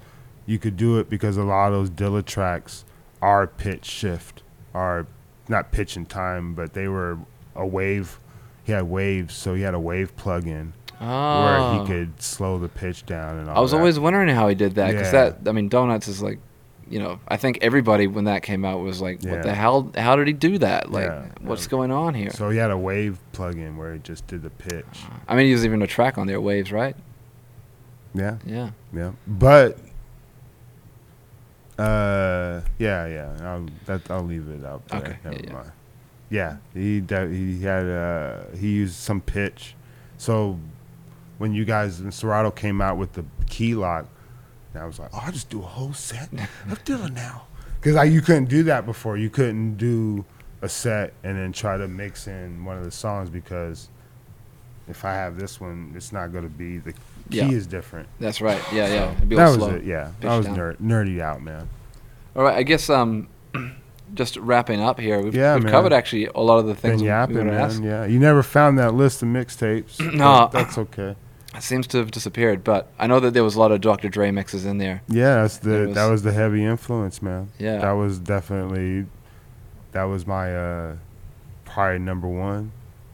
you 0.46 0.60
could 0.60 0.78
do 0.78 1.00
it 1.00 1.10
because 1.10 1.38
a 1.38 1.44
lot 1.44 1.68
of 1.68 1.74
those 1.74 1.90
Dilla 1.90 2.26
tracks 2.26 2.86
are 3.22 3.48
pitch 3.48 3.86
shift, 3.86 4.44
are 4.74 5.08
not 5.48 5.72
Pitch 5.72 5.98
'n 5.98 6.06
Time, 6.06 6.54
but 6.54 6.74
they 6.74 6.88
were 6.88 7.20
a 7.56 7.66
wave. 7.66 8.20
He 8.64 8.72
had 8.72 8.84
waves, 8.84 9.34
so 9.36 9.54
he 9.54 9.62
had 9.64 9.74
a 9.74 9.80
wave 9.80 10.16
plug 10.16 10.48
in. 10.48 10.74
Oh. 11.02 11.76
where 11.76 11.82
he 11.82 11.88
could 11.88 12.22
slow 12.22 12.60
the 12.60 12.70
pitch 12.70 13.06
down 13.06 13.38
and 13.40 13.50
all 13.50 13.58
I 13.58 13.60
was 13.60 13.72
that. 13.72 13.78
always 13.78 14.00
wondering 14.00 14.30
how 14.30 14.48
he 14.48 14.56
did 14.56 14.76
that 14.76 14.92
because 14.92 15.12
Yeah. 15.12 15.30
that 15.32 15.50
I 15.50 15.52
mean 15.52 15.68
donuts 15.68 16.08
is 16.08 16.22
like, 16.22 16.40
you 16.90 17.00
know, 17.00 17.20
I 17.28 17.36
think 17.38 17.58
everybody 17.62 18.08
when 18.08 18.26
that 18.26 18.44
came 18.44 18.64
out 18.64 18.80
was 18.80 19.02
like, 19.02 19.24
Yeah. 19.24 19.32
what 19.32 19.44
the 19.44 19.54
hell? 19.54 19.92
How 19.98 20.16
did 20.16 20.28
he 20.28 20.34
do 20.34 20.58
that? 20.60 20.92
Like, 20.92 21.06
Yeah. 21.08 21.26
what's 21.42 21.68
going 21.68 21.92
on 21.92 22.14
here? 22.14 22.30
So 22.30 22.50
he 22.50 22.58
had 22.58 22.72
a 22.72 22.78
wave 22.78 23.20
plug-in 23.34 23.76
where 23.78 23.94
it 23.94 24.04
just 24.04 24.28
did 24.28 24.44
the 24.44 24.50
pitch. 24.50 24.86
I 25.28 25.36
mean, 25.36 25.48
he 25.48 25.52
was 25.54 25.66
even 25.66 25.82
a 25.82 25.88
track 25.88 26.18
on 26.18 26.28
there, 26.28 26.40
waves, 26.40 26.72
right? 26.72 26.96
Yeah, 28.14 28.38
Yeah. 28.46 28.70
yeah. 28.94 29.12
But 29.28 29.78
uh, 31.78 32.62
yeah, 32.78 33.08
yeah. 33.08 33.36
I'll 33.42 33.66
that 33.86 34.10
I'll 34.12 34.24
leave 34.24 34.48
it 34.50 34.64
out 34.66 34.88
there. 34.88 35.00
Okay, 35.00 35.18
Never 35.24 35.40
yeah. 35.44 35.54
mind. 35.54 35.72
Yeah, 36.30 36.58
he 36.74 37.04
he 37.10 37.62
had 37.64 37.86
uh 37.88 38.44
he 38.58 38.70
used 38.72 38.96
some 38.96 39.22
pitch. 39.22 39.76
So 40.18 40.60
when 41.38 41.54
you 41.54 41.66
guys 41.66 42.02
when 42.02 42.12
Serato 42.12 42.52
came 42.52 42.82
out 42.82 42.98
with 42.98 43.14
the 43.14 43.26
key 43.48 43.76
lock, 43.76 44.08
I 44.76 44.86
was 44.86 45.00
like, 45.00 45.10
oh, 45.14 45.22
I'll 45.24 45.32
just 45.32 45.50
do 45.50 45.60
a 45.60 45.66
whole 45.66 45.94
set 45.94 46.32
of 46.70 46.84
Dilla 46.84 47.12
now. 47.14 47.44
Because 47.82 48.12
you 48.12 48.22
couldn't 48.22 48.46
do 48.46 48.64
that 48.64 48.86
before. 48.86 49.18
You 49.18 49.30
couldn't 49.30 49.76
do 49.76 50.26
a 50.62 50.70
set 50.70 51.14
and 51.24 51.38
then 51.38 51.52
try 51.52 51.76
to 51.78 51.88
mix 51.88 52.28
in 52.28 52.64
one 52.64 52.78
of 52.78 52.86
the 52.86 52.92
songs 52.92 53.30
because 53.30 53.90
if 54.88 55.04
I 55.06 55.14
have 55.14 55.38
this 55.38 55.60
one, 55.60 55.94
it's 55.96 56.12
not 56.14 56.32
going 56.32 56.46
to 56.46 56.50
be 56.50 56.78
the 56.78 56.94
key 56.94 56.98
Yeah. 57.30 57.50
is 57.50 57.68
different. 57.68 58.08
That's 58.20 58.40
right. 58.42 58.62
Yeah, 58.72 58.88
yeah. 58.88 59.06
So 59.12 59.12
It'd 59.18 59.30
be 59.30 59.36
that 59.36 59.46
was 59.48 59.56
slow. 59.58 59.70
it. 59.72 59.84
Yeah, 59.84 60.12
Pitch 60.22 60.30
I 60.30 60.38
was 60.38 60.48
ner- 60.48 60.76
nerdy 60.76 61.20
out, 61.20 61.42
man. 61.42 61.68
All 62.36 62.44
right. 62.44 62.56
I 62.58 62.64
guess 62.64 62.90
um, 62.90 63.28
just 64.14 64.38
wrapping 64.38 64.82
up 64.82 65.00
here. 65.00 65.22
We've, 65.22 65.34
Yeah, 65.36 65.56
we've 65.56 65.66
covered 65.66 65.94
actually 65.94 66.26
a 66.28 66.40
lot 66.42 66.60
of 66.60 66.66
the 66.68 66.76
things 66.76 66.96
Been 66.98 67.02
we, 67.02 67.08
yapping, 67.08 67.36
we 67.36 67.42
want 67.42 67.52
to 67.52 67.56
man. 67.56 67.64
ask. 67.66 67.84
Yeah, 67.84 68.06
you 68.06 68.20
never 68.20 68.44
found 68.44 68.78
that 68.80 68.94
list 68.94 69.22
of 69.24 69.28
mixtapes. 69.30 70.00
No. 70.14 70.50
that's 70.52 70.78
okay. 70.78 71.16
It 71.56 71.62
seems 71.62 71.86
to 71.88 72.00
have 72.00 72.10
disappeared, 72.12 72.64
but 72.64 72.92
I 72.98 73.06
know 73.08 73.20
that 73.20 73.34
there 73.36 73.44
was 73.44 73.56
a 73.56 73.60
lot 73.60 73.72
of 73.72 73.80
Dr. 73.82 74.10
Dre 74.10 74.32
mixes 74.32 74.66
in 74.66 74.80
there. 74.80 75.04
Yeah, 75.08 75.42
that's 75.44 75.58
the 75.58 75.84
It 75.84 75.94
that 75.94 76.04
was- 76.06 76.12
was 76.12 76.24
the 76.24 76.32
heavy 76.34 76.66
influence, 76.66 77.22
man. 77.22 77.50
Yeah. 77.60 77.78
that 77.80 77.92
was 77.92 78.18
definitely 78.20 79.06
that 79.92 80.04
was 80.06 80.26
my 80.26 80.56
uh 80.56 80.96
probably 81.66 82.00
number 82.00 82.28
one, 82.28 82.72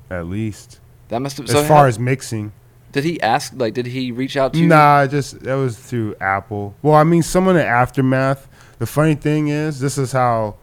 at 0.09 0.25
least 0.27 0.79
That 1.09 1.19
must 1.21 1.37
have. 1.37 1.45
as 1.47 1.51
so 1.51 1.63
far 1.63 1.77
how- 1.83 1.85
as 1.85 1.99
mixing. 1.99 2.51
did 2.93 3.03
he 3.03 3.21
ask? 3.21 3.53
Like, 3.55 3.73
did 3.73 3.85
he 3.87 4.11
reach 4.11 4.37
out 4.37 4.53
to? 4.53 4.59
you? 4.59 4.67
Nah, 4.67 5.05
just 5.07 5.41
that 5.41 5.55
was 5.55 5.77
through 5.77 6.15
Apple. 6.21 6.75
Well, 6.81 6.95
I 6.95 7.03
mean, 7.03 7.23
someone 7.23 7.55
in 7.57 7.65
aftermath. 7.65 8.47
The 8.79 8.85
funny 8.87 9.15
thing 9.15 9.49
is, 9.49 9.81
this 9.81 9.97
is 9.97 10.13
how, 10.13 10.55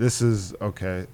this 0.00 0.22
is 0.22 0.54
okay. 0.62 1.06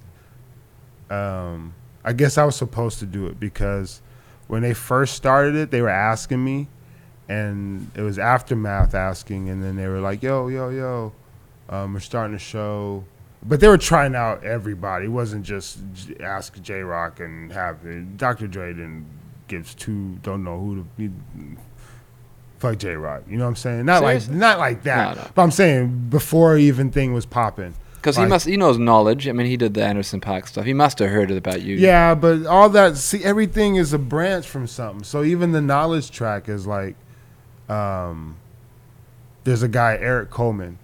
Um, 1.10 1.74
I 2.04 2.12
guess 2.12 2.38
I 2.38 2.44
was 2.44 2.54
supposed 2.54 3.00
to 3.00 3.06
do 3.06 3.26
it 3.26 3.38
because 3.40 4.00
when 4.46 4.62
they 4.62 4.74
first 4.74 5.14
started 5.16 5.56
it, 5.56 5.70
they 5.72 5.82
were 5.82 5.88
asking 5.88 6.42
me, 6.44 6.68
and 7.28 7.90
it 7.96 8.02
was 8.02 8.16
aftermath 8.16 8.94
asking, 8.94 9.48
and 9.48 9.62
then 9.62 9.74
they 9.74 9.88
were 9.88 9.98
like, 10.00 10.22
"Yo, 10.22 10.46
yo, 10.46 10.68
yo, 10.70 11.12
um, 11.68 11.94
we're 11.94 12.00
starting 12.00 12.36
a 12.36 12.38
show." 12.38 13.04
But 13.44 13.58
they 13.60 13.66
were 13.68 13.78
trying 13.78 14.14
out 14.14 14.44
everybody. 14.44 15.06
It 15.06 15.10
wasn't 15.10 15.44
just 15.44 15.78
j- 15.92 16.16
ask 16.22 16.60
J 16.62 16.74
Rocc 16.80 17.18
and 17.20 17.52
have 17.52 17.84
it. 17.84 18.16
Dr. 18.16 18.46
Dre 18.46 18.72
didn't 18.72 19.06
gives 19.48 19.74
two. 19.74 20.16
Don't 20.22 20.44
know 20.44 20.58
who 20.60 20.76
to 20.76 20.82
be. 20.96 21.10
Fuck 22.58 22.78
J 22.78 22.90
Rocc. 22.94 23.28
You 23.28 23.36
know 23.36 23.44
what 23.44 23.50
I'm 23.50 23.56
saying? 23.56 23.84
Not 23.84 24.00
Seriously? 24.02 24.32
like 24.34 24.40
not 24.40 24.58
like 24.60 24.82
that. 24.84 25.16
No, 25.16 25.22
no. 25.22 25.28
But 25.34 25.42
I'm 25.42 25.50
saying 25.50 26.06
before 26.08 26.56
even 26.56 26.92
thing 26.92 27.12
was 27.12 27.26
popping. 27.26 27.74
Because 28.06 28.18
he 28.18 28.26
must, 28.26 28.46
he 28.46 28.56
knows 28.56 28.78
Knxwledge. 28.78 29.28
I 29.28 29.32
mean, 29.32 29.48
he 29.48 29.56
did 29.56 29.74
the 29.74 29.84
Anderson 29.84 30.20
Paak 30.20 30.46
stuff. 30.46 30.64
He 30.64 30.72
must 30.72 31.00
have 31.00 31.10
heard 31.10 31.32
it 31.32 31.36
about 31.36 31.62
you. 31.62 31.74
Yeah, 31.74 32.14
but 32.14 32.46
all 32.46 32.68
that 32.68 32.96
see 32.96 33.24
everything 33.24 33.74
is 33.74 33.92
a 33.92 33.98
branch 33.98 34.46
from 34.46 34.68
something. 34.68 35.02
So 35.02 35.24
even 35.24 35.50
the 35.50 35.58
Knxwledge 35.58 36.12
track 36.12 36.48
is 36.48 36.68
like 36.68 36.94
um 37.68 38.36
there's 39.42 39.64
a 39.64 39.68
guy 39.68 39.96
Eric 40.00 40.30
Coleman. 40.30 40.78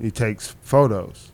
He 0.00 0.10
takes 0.10 0.56
photos, 0.62 1.30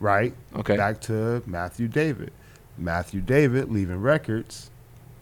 right? 0.00 0.32
Okay. 0.56 0.78
Back 0.78 1.02
to 1.02 1.42
Matthew 1.44 1.86
David. 1.86 2.32
Matthew 2.78 3.20
David 3.20 3.70
leaving 3.70 4.00
records. 4.00 4.70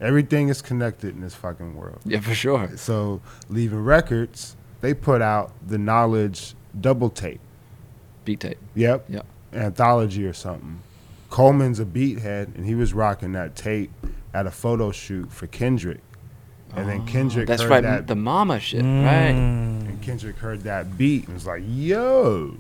Everything 0.01 0.51
is 0.51 0.63
connected 0.63 1.17
in 1.17 1.21
this 1.21 1.35
fucking 1.35 1.75
world. 1.75 1.99
Yeah, 2.05 2.21
for 2.21 2.33
sure. 2.33 2.77
So 2.77 3.21
leaving 3.49 3.83
records, 3.83 4.55
they 4.83 4.95
put 4.95 5.21
out 5.21 5.51
the 5.67 5.79
Knxwledge 5.79 6.55
double 6.81 7.11
tape. 7.11 7.41
Beat 8.25 8.39
tape. 8.39 8.59
Yep. 8.77 9.07
Yep. 9.09 9.27
Anthology 9.53 10.27
or 10.27 10.33
something. 10.33 10.81
Coleman's 11.31 11.79
a 11.79 11.85
beat 11.85 12.19
head, 12.21 12.53
and 12.57 12.65
he 12.67 12.75
was 12.75 12.93
rocking 12.95 13.33
that 13.33 13.55
tape 13.55 13.91
at 14.33 14.47
a 14.47 14.51
photo 14.51 14.91
shoot 14.93 15.31
for 15.33 15.47
Kendrick. 15.47 16.01
And 16.75 16.89
then 16.89 17.07
Kendrick 17.07 17.47
That's 17.47 17.63
heard 17.63 17.71
right. 17.71 17.81
that, 17.83 18.07
The 18.07 18.15
mama 18.15 18.61
shit. 18.61 18.83
Mm. 18.85 19.05
Right. 19.05 19.35
and 19.35 20.03
Kendrick 20.03 20.37
heard 20.37 20.61
that 20.63 20.99
beat 20.99 21.25
and 21.27 21.35
was 21.35 21.47
like, 21.47 21.63
"Yo!" 21.67 22.57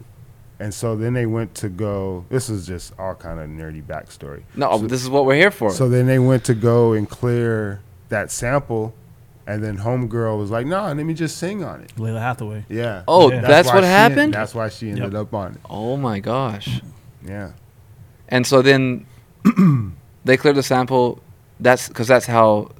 And 0.58 0.72
so 0.74 0.96
then 0.96 1.12
they 1.12 1.26
went 1.26 1.54
to 1.56 1.68
go. 1.68 2.24
This 2.30 2.48
is 2.48 2.66
just 2.66 2.92
all 2.98 3.14
kind 3.14 3.38
of 3.38 3.48
nerdy 3.48 3.82
backstory. 3.82 4.42
No, 4.56 4.78
So- 4.78 4.86
this 4.86 5.02
is 5.02 5.10
what 5.10 5.24
we're 5.26 5.36
here 5.36 5.50
for. 5.50 5.70
So 5.70 5.88
then 5.88 6.06
they 6.06 6.18
went 6.18 6.42
to 6.44 6.54
go 6.54 6.94
and 6.94 7.08
clear 7.08 7.80
that 8.08 8.30
sample, 8.30 8.94
and 9.48 9.64
then 9.64 9.78
Homegirl 9.78 10.38
was 10.38 10.50
like, 10.50 10.66
"No, 10.66 10.84
let 10.84 10.96
me 10.96 11.14
just 11.14 11.38
sing 11.38 11.64
on 11.64 11.80
it." 11.80 11.92
Lalah 11.96 12.20
Hathaway. 12.20 12.64
Yeah. 12.68 13.02
oh, 13.08 13.32
Yeah. 13.32 13.40
that's, 13.40 13.66
why 13.68 13.74
what 13.76 13.80
she- 13.84 13.86
happened. 13.88 14.34
That's 14.34 14.54
why 14.54 14.68
she 14.68 14.90
ended 14.90 15.14
up 15.14 15.32
on 15.34 15.54
it. 15.54 15.60
oh 15.68 15.96
my 15.96 16.20
gosh. 16.20 16.80
Yeah. 17.26 17.52
And 18.28 18.46
so 18.46 18.60
then 18.62 19.06
they 20.24 20.36
cleared 20.36 20.56
the 20.56 20.62
sample. 20.62 21.20
That's 21.58 21.88
because 21.88 22.06
that's 22.06 22.26
how. 22.26 22.70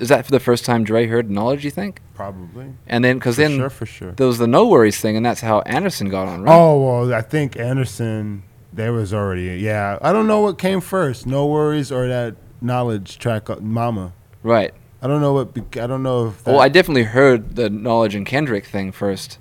Is 0.00 0.08
that 0.08 0.24
for 0.24 0.32
the 0.32 0.40
first 0.40 0.64
time 0.64 0.82
Dre 0.82 1.06
heard 1.06 1.28
Knxwledge? 1.28 1.62
You 1.62 1.70
think? 1.70 2.00
Probably. 2.14 2.66
And 2.88 3.04
then 3.04 3.16
because 3.18 3.36
then 3.36 3.56
sure, 3.58 3.70
for 3.70 3.86
sure. 3.86 4.12
there 4.12 4.26
was 4.26 4.38
the 4.38 4.46
NxWorries 4.46 4.98
thing, 5.00 5.16
and 5.16 5.24
that's 5.24 5.40
how 5.40 5.60
Anderson 5.60 6.08
got 6.08 6.26
on, 6.26 6.42
right? 6.42 6.52
Oh 6.52 6.82
well, 6.82 7.14
I 7.14 7.20
think 7.20 7.56
Anderson. 7.58 8.42
There 8.72 8.92
was 8.92 9.14
already 9.14 9.60
yeah. 9.60 9.98
I 10.02 10.12
don't 10.12 10.26
know 10.26 10.40
what 10.40 10.58
came 10.58 10.80
first, 10.80 11.26
NxWorries 11.28 11.92
or 11.94 12.08
that 12.08 12.34
Knxwledge 12.62 13.18
track, 13.18 13.48
uh, 13.50 13.56
Mama. 13.60 14.12
Right. 14.42 14.74
I 15.04 15.06
don't 15.06 15.20
know 15.20 15.34
what. 15.34 15.52
bec- 15.54 15.76
I 15.76 15.86
don't 15.86 16.02
know 16.02 16.28
if. 16.28 16.46
Well, 16.46 16.60
I 16.60 16.68
definitely 16.68 17.04
heard 17.04 17.56
the 17.56 17.68
Knxwledge 17.68 18.14
and 18.16 18.24
Kendrick 18.26 18.64
thing 18.64 18.90
first, 18.90 19.38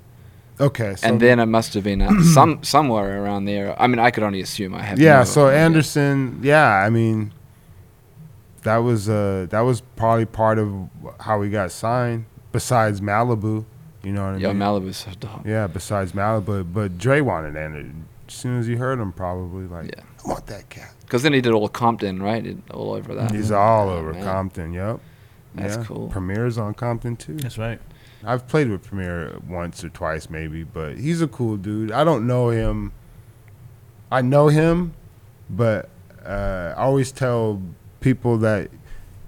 okay. 0.60 0.96
So 0.98 1.08
and 1.08 1.20
then 1.22 1.40
it 1.40 1.46
must 1.46 1.74
have 1.74 1.86
been 1.86 2.02
uh, 2.02 2.22
some 2.34 2.62
somewhere 2.64 3.24
around 3.24 3.46
there. 3.46 3.74
I 3.82 3.88
mean, 3.88 4.00
I 4.00 4.12
could 4.12 4.24
only 4.24 4.42
assume. 4.42 4.76
I 4.76 4.82
have. 4.84 5.00
yeah. 5.00 5.20
no 5.20 5.24
So 5.24 5.48
idea. 5.48 5.60
Anderson. 5.60 6.40
Yeah. 6.44 6.68
I 6.68 6.90
mean, 6.90 7.32
that 8.64 8.78
was 8.78 9.08
uh 9.10 9.48
that 9.52 9.62
was 9.62 9.82
probably 9.96 10.26
part 10.26 10.60
of 10.60 10.90
how 11.22 11.40
we 11.40 11.50
got 11.50 11.72
signed. 11.72 12.26
Besides 12.52 13.02
Malibu, 13.02 13.66
you 14.04 14.12
know 14.12 14.22
what 14.24 14.30
I 14.30 14.32
mean. 14.34 14.42
Yeah, 14.42 14.52
Malibu's 14.52 14.98
so 14.98 15.12
dope. 15.20 15.46
yeah. 15.46 15.68
Besides 15.68 16.12
Malibu, 16.12 16.72
but 16.72 16.98
Dre 16.98 17.22
wanted 17.22 17.56
Anderson. 17.56 18.06
As 18.28 18.34
soon 18.36 18.60
as 18.60 18.68
he 18.68 18.76
heard 18.76 19.00
him, 19.00 19.12
probably 19.12 19.66
like, 19.66 19.88
Yeah. 19.96 20.04
I 20.26 20.28
want 20.30 20.46
that 20.48 20.70
cat. 20.70 20.92
Because 21.02 21.24
then 21.24 21.34
he 21.34 21.42
did 21.42 21.52
all 21.54 21.68
Compton, 21.70 22.22
right? 22.22 22.58
All 22.72 22.94
over 22.94 23.14
that. 23.16 23.32
He's 23.32 23.52
all 23.52 23.90
over. 23.90 24.14
Compton. 24.14 24.74
Yep. 24.74 25.00
That's 25.56 25.78
yeah. 25.78 25.84
cool. 25.84 26.10
Premier's 26.10 26.58
on 26.58 26.74
Compton 26.74 27.16
too. 27.16 27.36
That's 27.36 27.58
right. 27.58 27.80
I've 28.26 28.48
played 28.48 28.70
with 28.70 28.84
Premier 28.84 29.38
once 29.48 29.84
or 29.84 29.90
twice, 29.90 30.30
maybe, 30.30 30.64
but 30.64 30.98
he's 30.98 31.22
a 31.22 31.28
cool 31.28 31.58
dude. 31.58 31.92
I 31.92 32.04
don't 32.04 32.26
know 32.26 32.50
him. 32.50 32.94
I 34.12 34.22
know 34.22 34.48
him, 34.48 34.94
but 35.50 35.90
uh, 36.26 36.74
I 36.78 36.82
always 36.82 37.12
tell 37.12 37.62
people 38.00 38.38
that 38.40 38.70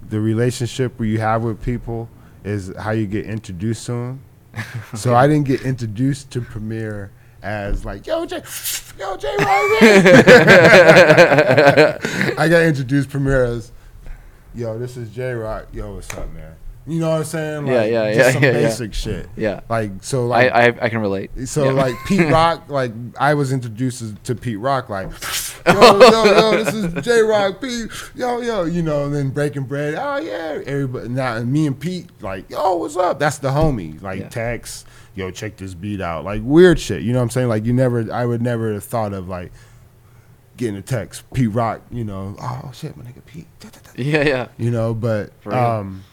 the 0.08 0.20
relationship 0.20 1.00
you 1.00 1.20
have 1.20 1.44
with 1.44 1.62
people 1.62 2.10
is 2.44 2.74
how 2.78 2.92
you 2.92 3.08
get 3.08 3.26
introduced 3.26 3.86
to 3.88 3.92
them. 3.92 4.22
so 4.96 5.16
I 5.16 5.28
didn't 5.28 5.48
get 5.48 5.62
introduced 5.62 6.32
to 6.32 6.42
Premier 6.42 7.12
as 7.42 7.86
like, 7.86 8.08
yo, 8.08 8.26
Jay, 8.26 8.42
yo, 8.98 9.18
J 9.18 9.28
Rocc. 9.38 9.82
I 12.38 12.48
got 12.50 12.64
introduced 12.64 13.10
Premier 13.10 13.44
as, 13.44 13.72
yo, 14.56 14.78
this 14.80 14.98
is 14.98 15.10
J 15.10 15.24
Rocc. 15.34 15.66
Yo, 15.74 15.96
what's 15.96 16.14
up, 16.14 16.32
man? 16.34 16.56
You 16.88 17.00
know 17.00 17.10
what 17.10 17.18
I'm 17.18 17.24
saying? 17.24 17.66
Yeah, 17.68 17.78
Like, 17.82 17.92
yeah, 17.92 18.14
just 18.14 18.18
yeah, 18.28 18.32
some 18.34 18.44
yeah, 18.44 18.52
yeah. 18.52 18.68
basic 18.68 18.94
shit. 18.94 19.30
Yeah. 19.36 19.62
Like 19.68 19.92
so, 20.02 20.32
I, 20.32 20.44
like 20.50 20.52
I 20.80 20.86
I 20.86 20.90
can 20.90 21.00
relate. 21.00 21.32
so, 21.48 21.66
Yeah. 21.66 21.72
like 21.72 21.96
Pete 22.06 22.30
Rock. 22.32 22.70
Like 22.70 22.92
I 23.20 23.34
was 23.34 23.52
introduced 23.52 24.00
to, 24.00 24.14
to 24.26 24.36
Pete 24.40 24.60
Rock. 24.60 24.88
Like, 24.90 25.08
yo, 25.68 26.00
yo, 26.00 26.24
yo, 26.26 26.64
this 26.64 26.74
is 26.76 26.94
J 27.04 27.22
Rock. 27.22 27.60
Pete, 27.60 27.90
yo, 28.14 28.40
yo, 28.42 28.66
you 28.66 28.84
know. 28.84 29.06
And 29.06 29.16
then 29.16 29.30
Breaking 29.32 29.64
Bread. 29.64 29.96
Oh 29.96 30.18
yeah, 30.18 30.62
everybody. 30.68 31.10
Now 31.10 31.38
and 31.38 31.52
me 31.52 31.66
and 31.66 31.80
Pete, 31.80 32.08
like, 32.22 32.48
yo, 32.52 32.76
what's 32.76 32.96
up? 32.98 33.18
That's 33.18 33.40
the 33.40 33.50
homie. 33.50 34.00
Like 34.00 34.20
Yeah. 34.20 34.30
text, 34.30 34.86
yo, 35.16 35.32
check 35.32 35.58
this 35.58 35.74
beat 35.74 36.02
out. 36.02 36.24
Like 36.24 36.42
weird 36.44 36.80
shit. 36.80 37.02
You 37.02 37.14
know 37.14 37.20
what 37.20 37.24
I'm 37.24 37.30
saying? 37.32 37.48
Like 37.50 37.66
you 37.66 37.74
never, 37.74 38.14
I 38.14 38.28
would 38.28 38.44
never 38.44 38.72
have 38.74 38.84
thought 38.84 39.12
of 39.14 39.28
like 39.28 39.52
getting 40.58 40.76
a 40.76 40.82
text, 40.82 41.24
Pete 41.34 41.52
Rock. 41.52 41.82
You 41.92 42.04
know, 42.04 42.36
oh 42.40 42.72
shit, 42.74 42.96
my 42.98 43.04
nigga 43.04 43.26
Pete. 43.26 43.48
yeah, 43.96 44.24
yeah. 44.24 44.48
You 44.58 44.72
know, 44.72 44.94
but 44.94 45.32
um. 45.48 46.04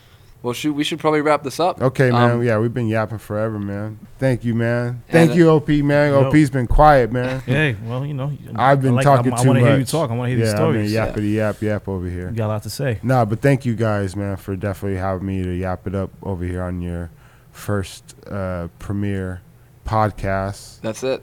Well, 0.42 0.54
shoot, 0.54 0.72
we 0.72 0.82
should 0.82 0.98
probably 0.98 1.20
wrap 1.20 1.44
this 1.44 1.60
up. 1.60 1.80
Okay, 1.80 2.10
man. 2.10 2.30
Um, 2.32 2.42
yeah, 2.42 2.58
we've 2.58 2.74
been 2.74 2.88
yapping 2.88 3.18
forever, 3.18 3.60
man. 3.60 4.00
Thank 4.18 4.44
you, 4.44 4.56
man. 4.56 5.04
Thank 5.08 5.36
you, 5.36 5.48
OP, 5.48 5.68
man. 5.68 6.10
Yo. 6.12 6.24
OP's 6.24 6.50
been 6.50 6.66
quiet, 6.66 7.12
man. 7.12 7.40
Hey, 7.46 7.76
well, 7.84 8.04
you 8.04 8.14
know, 8.14 8.32
I've 8.56 8.82
been 8.82 8.92
I 8.92 8.94
like, 8.96 9.04
talking 9.04 9.32
I, 9.32 9.36
too 9.36 9.42
I 9.42 9.46
want 9.46 9.58
to 9.58 9.64
much. 9.64 9.70
hear 9.70 9.78
you 9.78 9.84
talk. 9.84 10.10
I 10.10 10.14
want 10.14 10.30
to 10.30 10.30
hear 10.30 10.38
yeah, 10.38 10.50
these 10.50 10.54
stories. 10.54 10.96
I've 10.96 11.14
been 11.14 11.24
yappity 11.24 11.34
yap 11.34 11.62
yap 11.62 11.86
over 11.86 12.08
here. 12.08 12.30
You 12.30 12.34
got 12.36 12.46
a 12.46 12.48
lot 12.48 12.62
to 12.64 12.70
say. 12.70 12.98
Nah, 13.04 13.24
but 13.24 13.40
thank 13.40 13.64
you 13.64 13.76
guys, 13.76 14.16
man, 14.16 14.36
for 14.36 14.56
definitely 14.56 14.98
having 14.98 15.26
me 15.26 15.44
to 15.44 15.54
yap 15.54 15.86
it 15.86 15.94
up 15.94 16.10
over 16.24 16.44
here 16.44 16.62
on 16.62 16.82
your 16.82 17.12
first 17.52 18.16
uh, 18.26 18.66
premiere 18.80 19.42
podcast 19.86 20.80
That's 20.80 21.02
it. 21.04 21.22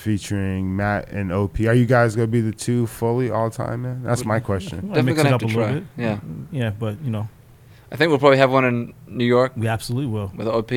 Featuring 0.00 0.74
Matt 0.76 1.10
and 1.12 1.30
OP. 1.32 1.60
Are 1.60 1.74
you 1.74 1.86
guys 1.86 2.16
gonna 2.16 2.26
be 2.26 2.40
the 2.40 2.52
two 2.52 2.86
fully 2.86 3.30
all 3.30 3.50
time, 3.50 3.82
man? 3.82 4.02
That's 4.02 4.24
my 4.24 4.40
question. 4.40 4.80
Well, 4.88 4.94
Definitely 4.96 5.14
gonna 5.22 5.28
have 5.30 5.40
to 5.40 5.46
try. 5.48 5.72
bit. 5.74 5.84
Yeah. 5.96 6.18
Yeah, 6.50 6.70
but 6.70 7.00
you 7.04 7.10
know, 7.10 7.28
I 7.92 7.96
think 7.96 8.08
we'll 8.10 8.18
probably 8.18 8.38
have 8.38 8.50
one 8.50 8.64
in 8.64 8.94
New 9.06 9.24
York 9.26 9.52
we 9.56 9.68
absolutely 9.68 10.06
will. 10.10 10.32
with 10.34 10.48
OP, 10.48 10.72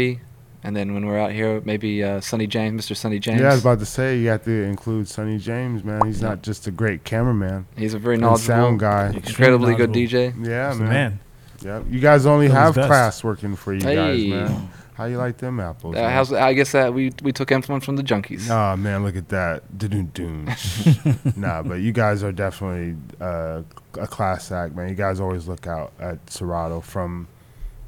and 0.63 0.75
then 0.75 0.93
when 0.93 1.05
we're 1.05 1.17
out 1.19 1.31
here, 1.31 1.61
maybe 1.65 2.03
uh, 2.03 2.19
Sonny 2.21 2.47
James, 2.47 2.85
Mr. 2.85 2.95
Sonny 2.95 3.19
James. 3.19 3.39
Yeah, 3.41 3.49
I 3.49 3.53
was 3.53 3.61
about 3.61 3.79
to 3.79 3.85
say 3.85 4.17
you 4.19 4.27
have 4.29 4.43
to 4.45 4.51
include 4.63 5.07
Sonny 5.07 5.37
James, 5.37 5.83
man. 5.83 6.05
He's 6.05 6.21
not 6.21 6.41
just 6.41 6.67
a 6.67 6.71
great 6.71 7.03
cameraman 7.03 7.65
He's 7.77 7.93
a 7.93 7.99
very 7.99 8.15
and 8.15 8.23
knowledgeable, 8.23 8.45
sound 8.55 8.79
guy. 8.79 9.11
incredibly 9.13 9.75
good. 9.75 9.91
DJ. 9.91 10.33
Yeah, 10.45 10.71
He's 10.71 10.79
man. 10.79 10.89
man. 10.89 11.19
Yep. 11.61 11.85
You 11.89 11.99
guys 12.01 12.25
only 12.25 12.47
Doing 12.47 12.57
have 12.59 12.73
class 12.73 13.23
working 13.23 13.55
for 13.55 13.73
you 13.73 13.79
guys, 13.81 14.21
man. 14.25 14.69
How 14.95 15.05
you 15.05 15.17
like 15.17 15.37
them 15.37 15.59
apples? 15.59 15.95
Uh, 15.95 16.07
how's, 16.09 16.31
I 16.31 16.53
guess 16.53 16.71
that 16.73 16.93
we 16.93 17.11
we 17.23 17.31
took 17.31 17.51
influence 17.51 17.83
from 17.83 17.95
the 17.95 18.03
Junkies. 18.03 18.49
Oh 18.49 18.75
man, 18.77 19.03
look 19.03 19.15
at 19.15 19.29
that. 19.29 19.63
Nah, 21.35 21.63
but 21.63 21.75
you 21.75 21.91
guys 21.91 22.23
are 22.23 22.31
definitely 22.31 22.95
uh, 23.19 23.63
a 23.99 24.07
class 24.07 24.51
act, 24.51 24.75
man. 24.75 24.89
You 24.89 24.95
guys 24.95 25.19
always 25.19 25.47
look 25.47 25.65
out 25.65 25.93
at 25.99 26.29
Serato 26.29 26.79
from, 26.79 27.27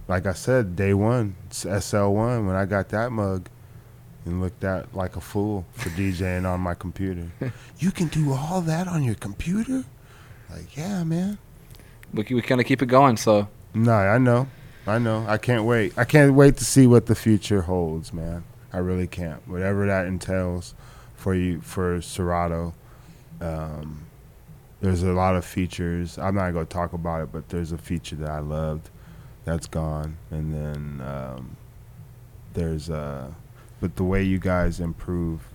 like 0.07 0.25
I 0.25 0.33
said, 0.33 0.75
day 0.75 0.93
one, 0.93 1.35
SL1, 1.51 2.47
when 2.47 2.55
I 2.55 2.65
got 2.65 2.89
that 2.89 3.11
mug 3.11 3.49
and 4.25 4.41
looked 4.41 4.63
at 4.63 4.93
like 4.95 5.15
a 5.15 5.21
fool 5.21 5.65
for 5.73 5.89
DJing 5.89 6.51
on 6.51 6.59
my 6.59 6.73
computer. 6.73 7.31
you 7.79 7.91
can 7.91 8.07
do 8.07 8.33
all 8.33 8.61
that 8.61 8.87
on 8.87 9.03
your 9.03 9.15
computer? 9.15 9.83
Like, 10.49 10.75
yeah, 10.75 11.03
man. 11.03 11.37
We 12.13 12.25
we 12.31 12.41
kind 12.41 12.59
of 12.59 12.65
keep 12.67 12.81
it 12.81 12.87
going. 12.87 13.17
So 13.17 13.47
No, 13.73 13.93
I 13.93 14.17
know. 14.17 14.47
I 14.87 14.99
know. 14.99 15.25
I 15.27 15.37
can't 15.37 15.65
wait. 15.65 15.97
I 15.97 16.05
can't 16.05 16.33
wait 16.33 16.57
to 16.57 16.65
see 16.65 16.85
what 16.87 17.07
the 17.07 17.15
future 17.15 17.63
holds, 17.63 18.13
man. 18.13 18.43
I 18.71 18.77
really 18.77 19.07
can't. 19.07 19.47
Whatever 19.47 19.87
that 19.87 20.05
entails 20.05 20.75
for 21.15 21.33
you 21.33 21.61
for 21.61 22.01
Serato. 22.01 22.73
Um, 23.41 24.05
there's 24.81 25.01
a 25.01 25.13
lot 25.13 25.35
of 25.35 25.43
features. 25.45 26.17
I'm 26.17 26.35
not 26.35 26.51
gonna 26.51 26.65
talk 26.65 26.93
about 26.93 27.21
it, 27.23 27.31
but 27.31 27.49
there's 27.49 27.71
a 27.71 27.77
feature 27.77 28.15
that 28.17 28.29
I 28.29 28.39
loved 28.39 28.89
that's 29.43 29.67
gone. 29.67 30.17
And 30.29 30.53
then 30.53 31.07
um, 31.07 31.57
there's 32.53 32.89
uh 32.89 33.31
but 33.79 33.95
the 33.95 34.03
way 34.03 34.23
you 34.23 34.39
guys 34.39 34.79
improve 34.79 35.47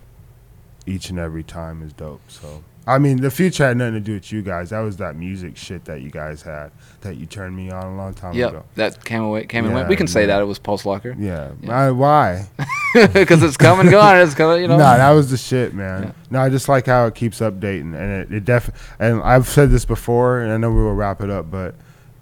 each 0.87 1.11
and 1.11 1.19
every 1.19 1.43
time 1.43 1.83
is 1.83 1.93
dope. 1.93 2.21
So 2.29 2.63
I 2.87 2.99
mean, 2.99 3.21
the 3.21 3.31
future 3.31 3.67
had 3.67 3.77
nothing 3.77 3.95
to 3.95 4.01
do 4.01 4.15
with 4.15 4.33
you 4.33 4.43
guys. 4.43 4.71
That 4.71 4.81
was 4.81 4.97
that 4.97 5.15
music 5.15 5.57
shit 5.57 5.85
that 5.85 6.01
you 6.01 6.11
guys 6.11 6.43
had 6.43 6.73
that 7.03 7.17
you 7.17 7.27
turned 7.27 7.55
me 7.55 7.71
on 7.71 7.85
a 7.85 7.97
long 7.97 8.15
time 8.15 8.35
yeah, 8.35 8.49
ago. 8.49 8.65
that 8.75 9.05
came 9.05 9.23
away, 9.23 9.45
came 9.47 9.67
and 9.67 9.75
went. 9.75 9.89
We 9.89 9.97
can 9.97 10.07
say 10.07 10.27
that 10.27 10.41
it 10.41 10.45
was 10.45 10.59
Pulselocker 10.59 11.15
Yeah. 11.19 11.53
Yeah. 11.61 11.79
I- 11.79 11.91
why? 11.91 12.49
because 13.13 13.43
it's 13.43 13.57
coming, 13.57 13.87
and 13.87 13.91
gone. 13.91 14.17
It's 14.19 14.35
coming, 14.35 14.63
you 14.63 14.69
know. 14.69 14.77
No, 14.77 14.85
that 14.85 15.11
was 15.11 15.31
the 15.31 15.37
shit, 15.37 15.75
man. 15.75 16.05
Yeah. 16.05 16.13
No, 16.31 16.41
I 16.41 16.49
just 16.49 16.69
like 16.69 16.87
how 16.87 17.07
it 17.07 17.15
keeps 17.15 17.41
updating, 17.41 17.95
and 17.95 18.23
it, 18.23 18.33
it 18.33 18.45
def. 18.45 18.97
And 18.99 19.23
I've 19.23 19.47
said 19.47 19.71
this 19.71 19.85
before, 19.85 20.41
and 20.41 20.53
I 20.53 20.57
know 20.57 20.71
we 20.71 20.83
will 20.83 20.95
wrap 20.95 21.21
it 21.21 21.31
up, 21.31 21.51
but 21.51 21.75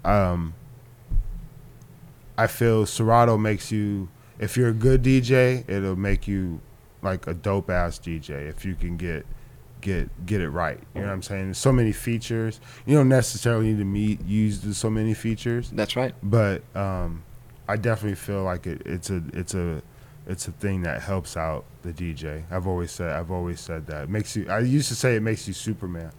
um, 0.03 0.53
I 2.37 2.47
feel 2.47 2.85
Serato 2.85 3.37
makes 3.37 3.71
you. 3.71 4.09
If 4.37 4.55
you're 4.55 4.69
a 4.69 4.73
good 4.73 5.03
DJ, 5.03 5.67
it'll 5.67 5.97
make 5.97 6.27
you 6.27 6.61
like 7.01 7.27
a 7.27 7.33
dope 7.33 7.69
ass 7.69 7.97
DJ. 7.97 8.47
If 8.47 8.65
you 8.65 8.75
can 8.75 8.97
get 8.97 9.25
get 9.81 10.25
get 10.25 10.41
it 10.41 10.49
right. 10.49 10.79
You 10.95 11.01
know 11.01 11.07
what 11.07 11.13
I'm 11.13 11.21
saying? 11.23 11.45
There's 11.45 11.57
so 11.57 11.71
many 11.71 11.91
features. 11.91 12.59
You 12.85 12.95
don't 12.95 13.09
necessarily 13.09 13.67
need 13.67 13.77
to 13.79 13.85
meet 13.85 14.21
use 14.25 14.77
so 14.77 14.89
many 14.89 15.13
features, 15.13 15.69
That's 15.71 15.95
right. 15.95 16.13
but 16.23 16.63
um, 16.75 17.23
I 17.67 17.75
definitely 17.77 18.15
feel 18.15 18.43
like 18.43 18.67
it, 18.67 18.81
it's 18.85 19.09
a 19.09 19.23
it's 19.33 19.53
a 19.53 19.81
it's 20.27 20.47
a 20.47 20.51
thing 20.51 20.81
that 20.83 21.01
helps 21.01 21.35
out 21.37 21.65
the 21.81 21.91
DJ. 21.93 22.43
I've 22.51 22.67
always 22.67 22.91
said 22.91 23.11
I've 23.11 23.31
always 23.31 23.59
said 23.59 23.87
that 23.87 24.03
it 24.03 24.09
makes 24.09 24.35
you. 24.35 24.47
I 24.49 24.59
used 24.59 24.89
to 24.89 24.95
say 24.95 25.15
it 25.15 25.21
makes 25.23 25.47
you 25.47 25.53
Superman, 25.53 26.11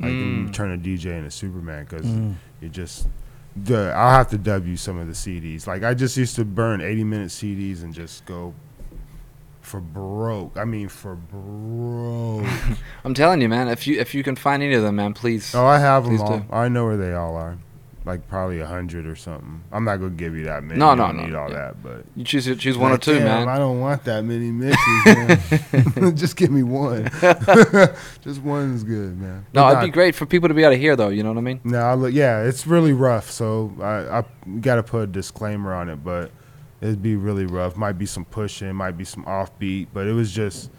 like 0.00 0.12
you 0.12 0.46
Mm. 0.46 0.52
turn 0.52 0.72
a 0.72 0.76
DJ 0.78 1.16
into 1.16 1.30
Superman 1.30 1.84
because 1.84 2.06
Mm. 2.06 2.34
you 2.60 2.68
just. 2.68 3.08
The, 3.56 3.92
I'll 3.96 4.10
have 4.18 4.30
to 4.30 4.36
dub 4.38 4.66
you 4.66 4.76
some 4.76 4.98
of 4.98 5.06
the 5.06 5.12
CDs. 5.12 5.68
Like 5.68 5.84
I 5.84 5.94
just 5.94 6.16
used 6.16 6.34
to 6.36 6.44
burn 6.44 6.80
80 6.80 7.04
minute 7.04 7.28
CDs 7.30 7.84
and 7.84 7.94
just 7.94 8.26
go 8.26 8.52
for 9.64 9.80
broke. 9.80 10.56
I 10.56 10.64
mean 10.64 10.88
for 10.88 11.14
broke. 11.16 12.46
I'm 13.04 13.14
telling 13.14 13.40
you, 13.40 13.48
man. 13.48 13.68
If 13.68 13.86
you 13.86 13.98
if 13.98 14.14
you 14.14 14.22
can 14.22 14.36
find 14.36 14.62
any 14.62 14.74
of 14.74 14.82
them, 14.82 14.96
man, 14.96 15.14
please. 15.14 15.54
oh, 15.54 15.64
I 15.66 15.78
have 15.78 16.04
them 16.04 16.20
all. 16.20 16.38
do. 16.38 16.44
I 16.50 16.68
know 16.68 16.84
where 16.84 16.96
they 16.96 17.12
all 17.14 17.36
are. 17.36 17.58
Like 18.06 18.28
probably 18.28 18.60
a 18.60 18.66
hundred 18.66 19.06
or 19.06 19.16
something. 19.16 19.64
I'm 19.72 19.84
not 19.84 19.96
gonna 19.96 20.10
give 20.10 20.36
you 20.36 20.44
that 20.44 20.62
many. 20.62 20.78
No, 20.78 20.90
You 20.90 20.96
no, 20.96 21.06
don't 21.06 21.16
no, 21.16 21.24
Need 21.24 21.34
all 21.34 21.48
yeah. 21.48 21.54
that, 21.54 21.82
but 21.82 22.04
You 22.14 22.22
choose 22.22 22.44
choose 22.58 22.76
one 22.76 22.92
or 22.92 22.98
two, 22.98 23.18
man. 23.18 23.48
I 23.48 23.56
don't 23.56 23.80
want 23.80 24.04
that 24.04 24.22
many 24.26 24.50
mixes, 24.50 25.96
man. 25.96 26.14
Just 26.16 26.36
give 26.36 26.50
me 26.50 26.62
one. 26.62 27.08
Just 28.20 28.42
one's 28.42 28.84
good, 28.84 29.18
man. 29.18 29.46
No, 29.54 29.62
But 29.62 29.78
it'd 29.78 29.84
be 29.88 29.90
great 29.90 30.14
for 30.14 30.26
people 30.26 30.48
to 30.48 30.54
be 30.54 30.62
able 30.64 30.72
to 30.74 30.78
hear, 30.78 30.96
though. 30.96 31.08
You 31.08 31.22
know 31.22 31.30
what 31.30 31.38
I 31.38 31.42
mean? 31.42 31.60
No, 31.64 31.78
I 31.78 31.94
look, 31.94 32.12
yeah, 32.12 32.42
it's 32.42 32.66
really 32.66 32.92
rough. 32.92 33.30
So 33.30 33.72
I, 33.80 34.18
I 34.18 34.24
got 34.60 34.74
to 34.74 34.82
put 34.82 35.00
a 35.04 35.06
disclaimer 35.06 35.72
on 35.72 35.88
it, 35.88 36.04
but 36.04 36.30
it'd 36.84 37.02
be 37.02 37.16
really 37.16 37.46
rough. 37.46 37.76
Might 37.76 37.98
be 37.98 38.04
some 38.06 38.26
pushing, 38.26 38.74
might 38.76 38.98
be 38.98 39.04
some 39.04 39.24
offbeat, 39.24 39.88
but 39.94 40.06
it 40.06 40.12
was 40.12 40.30
just, 40.32 40.70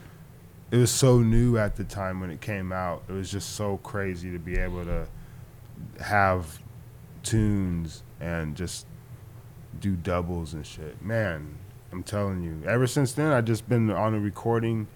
it 0.70 0.78
was 0.78 0.92
so 0.92 1.20
new 1.20 1.58
at 1.58 1.76
the 1.76 1.84
time 1.84 2.20
when 2.20 2.30
it 2.30 2.42
came 2.42 2.72
out. 2.72 3.04
It 3.10 3.14
was 3.14 3.32
just 3.32 3.56
so 3.56 3.78
crazy 3.78 4.32
to 4.32 4.38
be 4.38 4.56
able 4.58 4.86
to 4.86 5.08
have 6.00 6.60
tunes 7.24 8.04
and 8.22 8.56
just 8.56 8.86
do 9.80 9.96
doubles 9.96 10.54
and 10.54 10.66
shit. 10.66 11.02
Man, 11.02 11.58
I'm 11.92 12.04
telling 12.04 12.44
you. 12.44 12.62
Ever 12.68 12.86
since 12.86 13.14
then, 13.14 13.32
I've 13.32 13.46
just 13.46 13.68
been 13.68 13.90
on 13.90 14.14
a 14.14 14.20
recording 14.20 14.88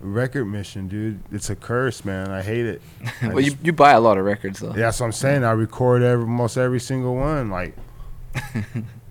record 0.00 0.44
mission, 0.44 0.86
dude. 0.86 1.20
It's 1.32 1.48
a 1.48 1.56
curse, 1.56 2.04
man. 2.04 2.30
I 2.30 2.42
hate 2.42 2.66
it. 2.66 2.82
I 3.22 3.28
well, 3.28 3.40
you 3.40 3.52
just- 3.52 3.64
you 3.64 3.72
buy 3.72 3.92
a 3.92 4.00
lot 4.00 4.18
of 4.18 4.24
records, 4.26 4.60
though. 4.60 4.68
yeah, 4.68 4.82
that's 4.82 5.00
what 5.00 5.06
I'm 5.06 5.12
saying. 5.12 5.44
I 5.44 5.52
record 5.52 6.02
every, 6.02 6.24
almost 6.26 6.58
every 6.58 6.80
single 6.80 7.14
one. 7.14 7.48
Like, 7.50 7.74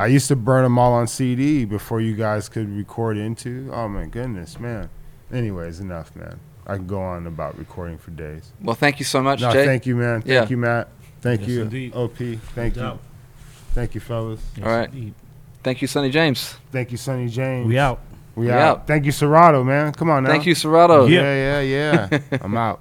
I 0.00 0.06
used 0.06 0.28
to 0.28 0.36
burn 0.36 0.64
them 0.64 0.78
all 0.78 0.92
on 0.94 1.06
CD 1.06 1.64
before 1.64 2.00
you 2.00 2.14
guys 2.16 2.48
could 2.48 2.74
record 2.74 3.16
into. 3.16 3.70
Oh 3.72 3.88
my 3.88 4.06
goodness, 4.06 4.58
man. 4.58 4.88
Anyways, 5.32 5.80
enough, 5.80 6.14
man. 6.16 6.40
I 6.66 6.76
can 6.76 6.86
go 6.86 7.00
on 7.00 7.26
about 7.26 7.58
recording 7.58 7.98
for 7.98 8.10
days. 8.10 8.52
Well, 8.62 8.76
thank 8.76 8.98
you 8.98 9.04
so 9.04 9.22
much, 9.22 9.40
No, 9.40 9.52
Jay. 9.52 9.64
thank 9.66 9.86
you, 9.86 9.96
man. 9.96 10.22
Thank 10.22 10.26
Yeah. 10.26 10.48
you, 10.48 10.56
Matt. 10.56 10.88
Thank 11.20 11.42
Yes, 11.42 11.50
you, 11.50 11.62
indeed. 11.62 11.92
OP. 11.94 12.16
Thank 12.54 12.76
No 12.76 12.82
you, 12.82 12.88
doubt. 12.88 13.00
thank 13.74 13.94
you, 13.94 14.00
fellas. 14.00 14.40
Yes, 14.56 14.66
All 14.66 14.72
right. 14.72 14.88
indeed. 14.92 15.14
Thank 15.62 15.82
you, 15.82 15.88
Sonny 15.88 16.10
James. 16.10 16.54
Thank 16.72 16.90
you, 16.92 16.96
Sonny 16.96 17.28
James. 17.28 17.66
We 17.66 17.78
out. 17.78 18.00
We 18.34 18.46
We 18.46 18.52
out. 18.52 18.60
out. 18.62 18.86
Thank 18.86 19.04
you, 19.04 19.12
Serato, 19.12 19.62
man. 19.64 19.92
Come 19.92 20.08
on 20.10 20.22
now. 20.22 20.30
Thank 20.30 20.46
you, 20.46 20.54
Serato. 20.54 21.04
Yeah, 21.06 21.60
yeah, 21.60 22.08
yeah. 22.10 22.18
I'm 22.42 22.56
out. 22.56 22.80